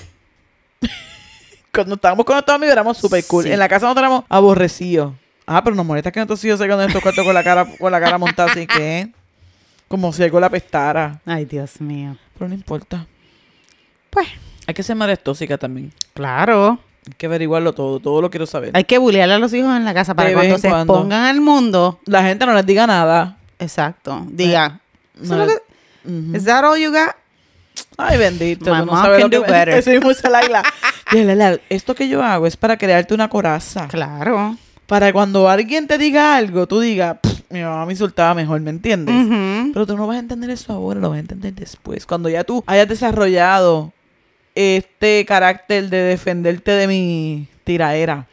Cuando 1.72 1.94
estábamos 1.94 2.24
con 2.26 2.34
nuestros 2.34 2.54
amigos 2.54 2.72
éramos 2.72 2.98
súper 2.98 3.24
cool. 3.26 3.44
Sí. 3.44 3.52
En 3.52 3.58
la 3.58 3.68
casa 3.68 3.86
nosotros 3.86 4.02
éramos 4.02 4.24
aborrecidos. 4.28 5.14
Ah, 5.46 5.62
pero 5.64 5.74
nos 5.76 5.86
molesta 5.86 6.10
que 6.10 6.20
nuestros 6.20 6.44
hijos 6.44 6.58
se 6.58 6.66
queden 6.66 6.80
en 6.80 6.86
estos 6.88 7.02
cuartos 7.02 7.24
con 7.24 7.34
la 7.34 7.42
cara, 7.44 7.66
con 7.78 7.90
la 7.92 8.00
cara 8.00 8.18
montada 8.18 8.50
así 8.50 8.66
que. 8.66 9.10
Como 9.88 10.12
si 10.12 10.22
algo 10.22 10.38
la 10.38 10.48
pestara. 10.50 11.20
Ay, 11.26 11.44
Dios 11.44 11.80
mío. 11.80 12.16
Pero 12.34 12.48
no 12.48 12.54
importa. 12.54 13.06
Pues, 14.10 14.28
Hay 14.66 14.74
que 14.74 14.82
ser 14.82 14.94
madres 14.96 15.22
tóxicas 15.22 15.58
también. 15.58 15.92
claro. 16.14 16.78
Hay 17.06 17.14
que 17.16 17.24
averiguarlo 17.26 17.72
todo. 17.72 17.98
Todo 17.98 18.20
lo 18.20 18.28
quiero 18.28 18.44
saber. 18.44 18.72
Hay 18.74 18.84
que 18.84 18.98
bullearle 18.98 19.34
a 19.34 19.38
los 19.38 19.54
hijos 19.54 19.74
en 19.74 19.86
la 19.86 19.94
casa 19.94 20.14
para 20.14 20.32
cuando 20.34 20.52
vez 20.52 20.60
se 20.60 20.68
cuando. 20.68 20.92
expongan 20.92 21.24
al 21.24 21.40
mundo. 21.40 21.98
La 22.04 22.22
gente 22.22 22.44
no 22.44 22.52
les 22.52 22.66
diga 22.66 22.86
nada. 22.86 23.38
Exacto. 23.60 24.26
Diga. 24.28 24.80
"Eso 25.22 25.36
No 25.36 25.44
es 25.44 25.60
que-. 26.04 26.36
¿Is 26.36 26.44
that 26.44 26.64
all 26.64 26.78
you 26.78 26.90
got? 26.90 27.14
Ay, 27.96 28.18
bendito. 28.18 28.70
My 28.70 28.78
no 28.80 28.86
mom 28.86 29.02
can 29.18 29.30
do 29.30 29.42
better. 29.42 29.68
Eso 29.74 29.90
mismo 29.90 30.10
Laila, 30.30 31.60
esto 31.68 31.94
que 31.94 32.08
yo 32.08 32.22
hago 32.22 32.46
es 32.46 32.56
para 32.56 32.76
crearte 32.76 33.14
una 33.14 33.28
coraza. 33.28 33.86
Claro. 33.88 34.56
Para 34.86 35.12
cuando 35.12 35.48
alguien 35.48 35.86
te 35.86 35.98
diga 35.98 36.36
algo, 36.36 36.66
tú 36.66 36.80
digas, 36.80 37.18
"Pff, 37.22 37.42
mi 37.50 37.62
mamá 37.62 37.86
me 37.86 37.92
insultaba 37.92 38.34
mejor, 38.34 38.60
¿me 38.60 38.70
entiendes? 38.70 39.14
Pero 39.72 39.86
tú 39.86 39.96
no 39.96 40.06
vas 40.06 40.16
a 40.16 40.20
entender 40.20 40.50
eso 40.50 40.72
ahora, 40.72 41.00
lo 41.00 41.10
vas 41.10 41.18
a 41.18 41.20
entender 41.20 41.54
después. 41.54 42.06
Cuando 42.06 42.28
ya 42.28 42.42
tú 42.44 42.64
hayas 42.66 42.88
desarrollado 42.88 43.92
este 44.54 45.24
carácter 45.26 45.88
de 45.90 45.98
defenderte 45.98 46.72
de 46.72 46.86
mi 46.88 47.48
tiraera. 47.64 48.26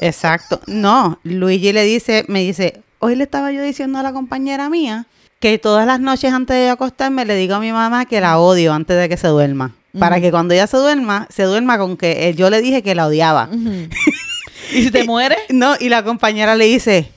Exacto. 0.00 0.60
No, 0.66 1.20
Luigi 1.22 1.72
le 1.72 1.84
dice, 1.84 2.24
me 2.28 2.40
dice, 2.40 2.82
hoy 3.04 3.16
le 3.16 3.24
estaba 3.24 3.52
yo 3.52 3.62
diciendo 3.62 3.98
a 3.98 4.02
la 4.02 4.12
compañera 4.12 4.70
mía 4.70 5.06
que 5.38 5.58
todas 5.58 5.86
las 5.86 6.00
noches 6.00 6.32
antes 6.32 6.56
de 6.56 6.66
yo 6.66 6.72
acostarme 6.72 7.26
le 7.26 7.36
digo 7.36 7.54
a 7.54 7.60
mi 7.60 7.70
mamá 7.70 8.06
que 8.06 8.18
la 8.18 8.38
odio 8.38 8.72
antes 8.72 8.96
de 8.96 9.10
que 9.10 9.18
se 9.18 9.28
duerma. 9.28 9.72
Para 9.98 10.20
que 10.20 10.30
cuando 10.32 10.54
ella 10.54 10.66
se 10.66 10.76
duerma, 10.78 11.28
se 11.30 11.44
duerma 11.44 11.78
con 11.78 11.96
que 11.96 12.28
eh, 12.28 12.34
yo 12.34 12.50
le 12.50 12.60
dije 12.62 12.82
que 12.82 12.94
la 12.96 13.06
odiaba. 13.06 13.48
¿Y 14.72 14.84
si 14.84 14.90
te 14.90 15.04
mueres? 15.04 15.38
No, 15.50 15.74
y 15.78 15.88
la 15.88 16.02
compañera 16.02 16.56
le 16.56 16.64
dice, 16.64 17.12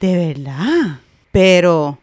de 0.00 0.34
verdad, 0.34 1.00
pero, 1.32 1.98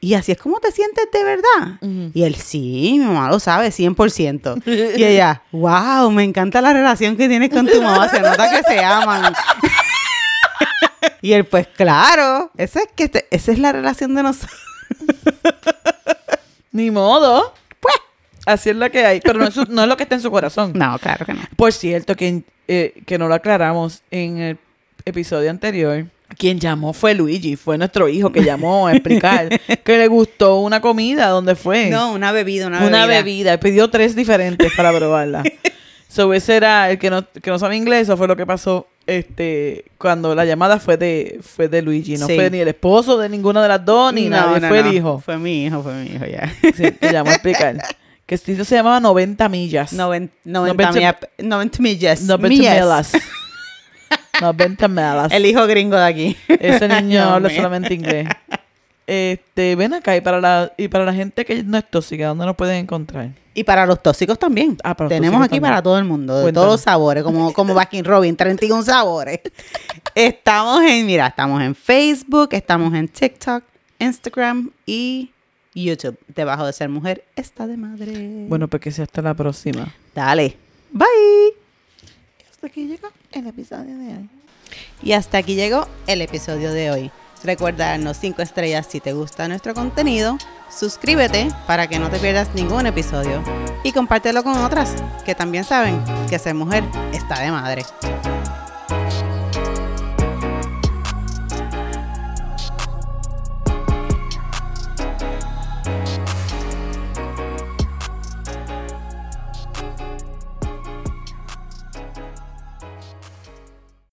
¿y 0.00 0.14
así 0.14 0.32
es 0.32 0.38
como 0.38 0.60
te 0.60 0.70
sientes 0.70 1.06
de 1.12 1.24
verdad? 1.24 2.12
Y 2.12 2.22
él, 2.22 2.36
sí, 2.36 2.96
mi 2.98 3.06
mamá 3.06 3.28
lo 3.28 3.40
sabe, 3.40 3.70
100%. 3.70 4.62
Y 4.98 5.02
ella, 5.02 5.42
wow, 5.50 6.10
me 6.10 6.22
encanta 6.22 6.60
la 6.60 6.72
relación 6.72 7.16
que 7.16 7.26
tienes 7.26 7.50
con 7.50 7.66
tu 7.66 7.82
mamá, 7.82 8.08
se 8.08 8.20
nota 8.20 8.50
que 8.50 8.62
se 8.62 8.78
aman. 8.84 9.32
y 11.24 11.32
él, 11.32 11.44
pues 11.44 11.66
claro, 11.68 12.50
esa 12.58 12.80
es, 12.80 12.88
que 12.94 13.08
te- 13.08 13.26
esa 13.30 13.50
es 13.52 13.58
la 13.58 13.72
relación 13.72 14.14
de 14.14 14.22
nosotros. 14.22 14.60
Ni 16.72 16.90
modo. 16.90 17.54
Pues, 17.80 17.94
así 18.46 18.70
es 18.70 18.76
lo 18.76 18.90
que 18.90 19.04
hay. 19.06 19.20
Pero 19.20 19.38
no 19.38 19.46
es, 19.46 19.54
su- 19.54 19.66
no 19.68 19.82
es 19.82 19.88
lo 19.88 19.96
que 19.96 20.02
está 20.02 20.16
en 20.16 20.20
su 20.20 20.30
corazón. 20.30 20.72
No, 20.74 20.98
claro 20.98 21.24
que 21.24 21.32
no. 21.34 21.40
Por 21.56 21.72
cierto, 21.72 22.14
que, 22.16 22.42
eh, 22.68 23.02
que 23.06 23.16
no 23.18 23.28
lo 23.28 23.34
aclaramos 23.34 24.02
en 24.10 24.38
el 24.38 24.58
episodio 25.04 25.50
anterior. 25.50 26.06
Quien 26.36 26.58
llamó 26.58 26.92
fue 26.92 27.14
Luigi, 27.14 27.54
fue 27.56 27.78
nuestro 27.78 28.08
hijo 28.08 28.32
que 28.32 28.42
llamó 28.42 28.86
a 28.88 28.92
explicar 28.92 29.48
que 29.84 29.98
le 29.98 30.08
gustó 30.08 30.60
una 30.60 30.80
comida. 30.80 31.28
¿Dónde 31.28 31.54
fue? 31.54 31.90
No, 31.90 32.12
una 32.12 32.32
bebida, 32.32 32.66
una, 32.66 32.78
una 32.84 33.06
bebida. 33.06 33.22
bebida. 33.22 33.60
Pidió 33.60 33.88
tres 33.88 34.16
diferentes 34.16 34.72
para 34.76 34.92
probarla. 34.92 35.44
so, 36.08 36.34
ese 36.34 36.56
era 36.56 36.90
el 36.90 36.98
que 36.98 37.08
no, 37.10 37.24
que 37.30 37.50
no 37.50 37.58
sabe 37.58 37.76
inglés. 37.76 38.02
Eso 38.02 38.16
fue 38.16 38.26
lo 38.26 38.36
que 38.36 38.46
pasó 38.46 38.88
este 39.06 39.84
cuando 39.98 40.34
la 40.34 40.44
llamada 40.44 40.78
fue 40.78 40.96
de 40.96 41.38
fue 41.42 41.68
de 41.68 41.82
Luigi. 41.82 42.16
No 42.16 42.26
Sí. 42.26 42.34
fue 42.36 42.50
ni 42.50 42.58
el 42.58 42.68
esposo 42.68 43.18
de 43.18 43.28
ninguna 43.28 43.62
de 43.62 43.68
las 43.68 43.84
dos, 43.84 44.12
ni 44.12 44.28
No, 44.28 44.36
nadie. 44.36 44.60
no, 44.60 44.68
fue 44.68 44.82
no. 44.82 44.88
el 44.88 44.94
hijo. 44.96 45.18
Fue 45.20 45.38
mi 45.38 45.64
hijo, 45.66 45.82
fue 45.82 45.92
mi 45.94 46.10
hijo, 46.10 46.24
ya. 46.26 46.52
Sí, 46.74 46.92
que 46.92 47.12
llamó 47.12 47.30
a 47.30 47.34
explicar. 47.34 47.76
Que 48.26 48.36
este 48.36 48.52
sitio 48.52 48.64
se 48.64 48.74
llamaba 48.76 49.00
90 49.00 49.50
millas. 49.50 49.92
Noven- 49.92 50.30
90, 50.44 50.82
90 50.84 50.92
milla- 50.92 51.18
90 51.36 51.82
millas. 51.82 52.22
90 52.22 52.48
Millas. 52.48 53.12
millas. 53.12 53.12
90 54.40 54.88
millas. 54.88 55.30
El 55.32 55.44
hijo 55.44 55.66
gringo 55.66 55.96
de 55.96 56.04
aquí. 56.04 56.36
Ese 56.48 56.88
niño 56.88 57.22
habla 57.34 57.50
solamente 57.50 57.92
inglés. 58.00 58.26
Este, 59.06 59.76
ven 59.76 59.92
acá 59.92 60.16
y 60.16 60.22
para 60.22 60.40
la 60.40 60.72
y 60.78 60.88
para 60.88 61.04
la 61.04 61.12
gente 61.12 61.44
que 61.44 61.62
no 61.62 61.76
es 61.76 61.84
tóxica, 61.90 62.28
¿dónde 62.28 62.46
nos 62.46 62.56
pueden 62.56 62.76
encontrar? 62.76 63.28
Y 63.54 63.64
para 63.64 63.86
los 63.86 64.02
tóxicos 64.02 64.38
también. 64.38 64.76
Ah, 64.82 64.96
para 64.96 65.08
los 65.08 65.16
Tenemos 65.16 65.38
tóxicos 65.38 65.44
aquí 65.44 65.56
también. 65.56 65.70
para 65.70 65.82
todo 65.82 65.98
el 65.98 66.04
mundo, 66.04 66.40
de 66.40 66.52
todos 66.52 66.66
los 66.66 66.80
sabores, 66.80 67.22
como, 67.22 67.52
como 67.52 67.72
Baskin 67.72 68.04
Robin, 68.04 68.36
31 68.36 68.82
sabores. 68.82 69.40
estamos 70.14 70.82
en, 70.82 71.06
mira, 71.06 71.28
estamos 71.28 71.62
en 71.62 71.74
Facebook, 71.74 72.48
estamos 72.52 72.92
en 72.94 73.08
TikTok, 73.08 73.62
Instagram 74.00 74.70
y 74.84 75.30
YouTube. 75.74 76.18
Debajo 76.28 76.66
de 76.66 76.72
ser 76.72 76.88
mujer 76.88 77.24
está 77.36 77.66
de 77.66 77.76
madre. 77.76 78.46
Bueno, 78.48 78.68
pues 78.68 78.82
que 78.82 78.90
sea 78.90 79.04
hasta 79.04 79.22
la 79.22 79.34
próxima. 79.34 79.94
Dale. 80.14 80.56
Bye. 80.90 81.54
Hasta 82.50 82.66
aquí 82.66 82.86
llegó 82.86 83.08
el 83.32 83.46
episodio 83.46 83.96
de 83.98 84.08
hoy. 84.16 84.28
Y 85.02 85.12
hasta 85.12 85.38
aquí 85.38 85.54
llegó 85.54 85.86
el 86.06 86.22
episodio 86.22 86.72
de 86.72 86.90
hoy. 86.90 87.10
Recuerda 87.44 87.90
darnos 87.90 88.16
5 88.16 88.40
estrellas 88.40 88.86
si 88.88 89.00
te 89.00 89.12
gusta 89.12 89.46
nuestro 89.48 89.74
contenido, 89.74 90.38
suscríbete 90.70 91.48
para 91.66 91.86
que 91.86 91.98
no 91.98 92.08
te 92.08 92.18
pierdas 92.18 92.54
ningún 92.54 92.86
episodio 92.86 93.42
y 93.82 93.92
compártelo 93.92 94.42
con 94.42 94.56
otras 94.56 94.94
que 95.26 95.34
también 95.34 95.64
saben 95.64 96.02
que 96.28 96.38
ser 96.38 96.54
mujer 96.54 96.82
está 97.12 97.40
de 97.40 97.50
madre. 97.50 97.84